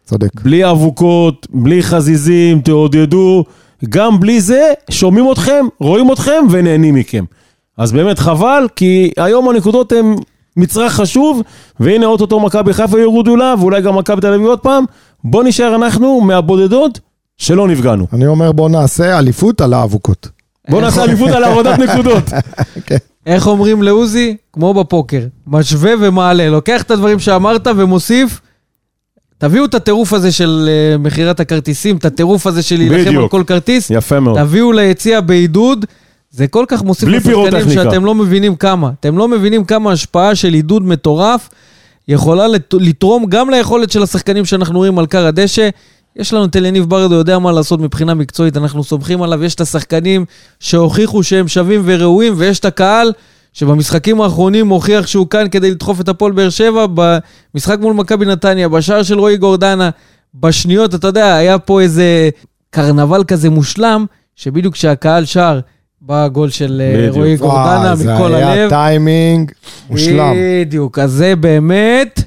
צודק. 0.05 0.41
בלי 0.43 0.71
אבוקות, 0.71 1.47
בלי 1.51 1.83
חזיזים, 1.83 2.61
תעודדו. 2.61 3.45
גם 3.89 4.21
בלי 4.21 4.41
זה, 4.41 4.73
שומעים 4.91 5.33
אתכם, 5.33 5.67
רואים 5.81 6.13
אתכם 6.13 6.45
ונהנים 6.51 6.95
מכם. 6.95 7.25
אז 7.81 7.93
באמת 7.93 8.19
חבל, 8.19 8.67
כי 8.77 9.11
היום 9.17 9.49
הנקודות 9.49 9.93
הן 9.93 10.15
מצרך 10.57 10.93
חשוב, 10.93 11.43
והנה 11.81 12.07
אוטוטו 12.07 12.41
מכבי 12.41 12.73
חיפה 12.73 13.01
יורדו 13.01 13.37
לה, 13.37 13.55
ואולי 13.59 13.83
גם 13.83 13.97
מכבי 13.97 14.21
תל 14.21 14.33
אביב 14.33 14.47
עוד 14.47 14.59
פעם. 14.59 14.85
בוא 15.25 15.45
נשאר 15.45 15.75
אנחנו 15.75 16.21
מהבודדות 16.21 17.01
שלא 17.39 17.69
נפגענו. 17.69 18.07
אני 18.13 18.27
אומר, 18.27 18.53
בואו 18.53 18.69
נעשה 18.69 19.19
אליפות 19.19 19.61
על 19.61 19.73
האבוקות. 19.73 20.29
בוא 20.69 20.81
נעשה 20.81 21.05
אליפות 21.05 21.29
על 21.29 21.45
הורדת 21.45 21.79
נקודות. 21.79 22.25
איך 23.27 23.47
אומרים 23.47 23.83
לעוזי? 23.83 24.37
כמו 24.53 24.75
בפוקר, 24.75 25.21
משווה 25.47 25.93
ומעלה, 26.01 26.49
לוקח 26.49 26.83
את 26.83 26.91
הדברים 26.91 27.19
שאמרת 27.19 27.67
ומוסיף. 27.77 28.41
תביאו 29.39 29.65
את 29.65 29.75
הטירוף 29.75 30.13
הזה 30.13 30.33
של 30.33 30.69
אה, 30.69 30.99
מכירת 30.99 31.41
הכרטיסים, 31.41 31.97
את 31.97 32.05
הטירוף 32.05 32.47
הזה 32.47 32.63
של 32.63 32.77
להילחם 32.77 33.19
על. 33.19 33.29
כל 33.29 33.43
כרטיס. 33.47 33.91
יפה 33.91 34.21
מאוד. 34.21 34.39
תביאו 34.39 34.73
ליציע 34.73 35.21
בעידוד, 35.21 35.87
זה 36.31 36.47
כל 36.49 36.65
כך 36.69 36.83
מוסיף 36.83 37.09
לשחקנים. 37.57 37.85
שאתם 37.91 38.05
לא 38.05 38.15
מבינים 38.15 38.57
כמה. 38.57 38.91
אתם 39.01 39.19
לא 39.19 39.29
מבינים 39.29 39.65
כמה 39.65 39.93
השפעה 39.93 40.35
של 40.35 40.53
עידוד 40.53 40.83
מטורף 40.83 41.49
יכולה 42.09 42.49
לת- 42.49 42.75
לתרום 42.81 43.27
גם 43.29 43.51
ליכולת 43.51 43.91
של 43.91 44.03
השחקנים 44.03 44.45
שאנחנו 44.45 44.79
רואים 44.79 44.99
על 44.99 45.07
קר 45.07 45.27
הדשא. 45.27 45.69
יש 46.17 46.33
לנו 46.33 46.45
את 46.45 46.57
אליניב 46.57 46.85
ברדו, 46.85 47.15
יודע 47.15 47.39
מה 47.39 47.53
לעשות 47.53 47.81
מבחינה 47.81 48.15
מקצועית, 48.15 48.57
אנחנו 48.57 48.85
סומכים 48.85 49.23
עליו, 49.23 49.45
יש 49.45 49.55
את 49.55 49.61
השחקנים 49.61 50.25
שהוכיחו 50.61 51.23
שהם 51.23 51.49
שווים 51.49 51.83
וראויים, 51.85 52.35
ויש 52.37 52.59
את 52.59 52.65
הקהל 52.65 53.13
שבמשחקים 53.53 54.21
האחרונים 54.21 54.69
הוכיח 54.69 55.07
שהוא 55.07 55.27
כאן 55.31 55.47
כדי 55.51 55.71
לדחוף 55.71 56.01
את 56.01 56.09
הפועל 56.09 56.33
באר 56.33 56.51
שבע, 56.51 56.87
במשחק 56.95 57.79
מול 57.81 57.95
מכבי 57.95 58.27
נתניה, 58.27 58.69
בשער 58.69 59.03
של 59.03 59.19
רועי 59.19 59.37
גורדנה, 59.37 59.91
בשניות, 60.35 60.95
אתה 60.95 61.07
יודע, 61.09 61.35
היה 61.35 61.59
פה 61.59 61.81
איזה 61.81 62.31
קרנבל 62.71 63.25
כזה 63.25 63.51
מושלם, 63.51 64.07
שבדיוק 64.37 64.75
כשהקהל 64.75 65.25
שר, 65.25 65.61
בא 66.01 66.25
הגול 66.25 66.51
של 66.51 66.83
אה, 66.85 66.99
בדיוק. 66.99 67.17
רועי 67.17 67.37
גורדנה 67.37 67.83
וואי, 67.85 67.97
זה 67.97 68.15
מכל 68.15 68.35
היה 68.35 68.53
הלב. 68.53 68.69
טיימינג 68.69 69.53
מושלם. 69.91 70.35
בדיוק, 70.61 70.99
אז 70.99 71.11
זה 71.13 71.37
באמת 71.37 72.21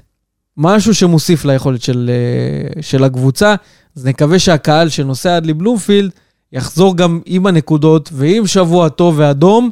משהו 0.57 0.95
שמוסיף 0.95 1.45
ליכולת 1.45 1.81
של, 1.81 2.11
אה, 2.13 2.81
של 2.81 3.03
הקבוצה. 3.03 3.55
אז 3.97 4.05
נקווה 4.05 4.39
שהקהל 4.39 4.89
שנוסע 4.89 5.35
עד 5.35 5.45
לבלומפילד 5.45 6.11
יחזור 6.51 6.97
גם 6.97 7.19
עם 7.25 7.47
הנקודות 7.47 8.09
ועם 8.13 8.47
שבוע 8.47 8.89
טוב 8.89 9.15
ואדום, 9.17 9.69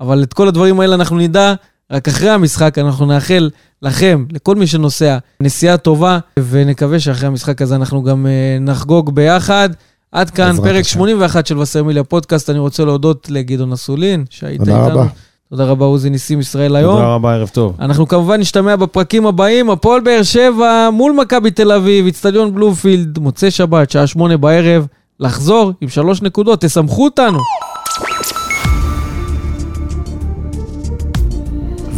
אבל 0.00 0.22
את 0.22 0.32
כל 0.32 0.48
הדברים 0.48 0.80
האלה 0.80 0.94
אנחנו 0.94 1.18
נדע 1.18 1.54
רק 1.90 2.08
אחרי 2.08 2.30
המשחק. 2.30 2.78
אנחנו 2.78 3.06
נאחל 3.06 3.50
לכם, 3.82 4.24
לכל 4.32 4.54
מי 4.54 4.66
שנוסע, 4.66 5.18
נסיעה 5.40 5.76
טובה, 5.76 6.18
ונקווה 6.50 7.00
שאחרי 7.00 7.26
המשחק 7.28 7.62
הזה 7.62 7.76
אנחנו 7.76 8.02
גם 8.02 8.26
אה, 8.26 8.58
נחגוג 8.60 9.14
ביחד. 9.14 9.68
עד 10.14 10.30
כאן 10.30 10.56
פרק 10.56 10.80
השם. 10.80 10.94
81 10.94 11.46
של 11.46 11.58
וסרמיליה 11.58 12.04
פודקאסט. 12.04 12.50
אני 12.50 12.58
רוצה 12.58 12.84
להודות 12.84 13.26
לגדעון 13.30 13.72
אסולין, 13.72 14.24
שהיית 14.30 14.58
תודה 14.58 14.84
איתנו. 14.84 15.00
רבה. 15.00 15.06
תודה 15.50 15.64
רבה, 15.64 15.84
עוזי 15.84 16.10
ניסים 16.10 16.40
ישראל 16.40 16.76
היום. 16.76 16.96
תודה 16.96 17.14
רבה, 17.14 17.34
ערב 17.34 17.48
טוב. 17.48 17.76
אנחנו 17.80 18.08
כמובן 18.08 18.40
נשתמע 18.40 18.76
בפרקים 18.76 19.26
הבאים, 19.26 19.70
הפועל 19.70 20.00
באר 20.00 20.22
שבע 20.22 20.88
מול 20.92 21.12
מכבי 21.12 21.50
תל 21.50 21.72
אביב, 21.72 22.06
איצטדיון 22.06 22.54
בלומפילד, 22.54 23.18
מוצאי 23.18 23.50
שבת, 23.50 23.90
שעה 23.90 24.06
שמונה 24.06 24.36
בערב, 24.36 24.86
לחזור 25.20 25.72
עם 25.80 25.88
שלוש 25.88 26.22
נקודות, 26.22 26.60
תסמכו 26.60 27.04
אותנו. 27.04 27.38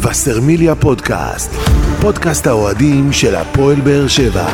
וסרמיליה 0.03 0.75
פודקאסט, 0.75 1.53
פודקאסט 2.01 2.47
האוהדים 2.47 3.13
של 3.13 3.35
הפועל 3.35 3.81
באר 3.81 4.09
שבע. 4.09 4.47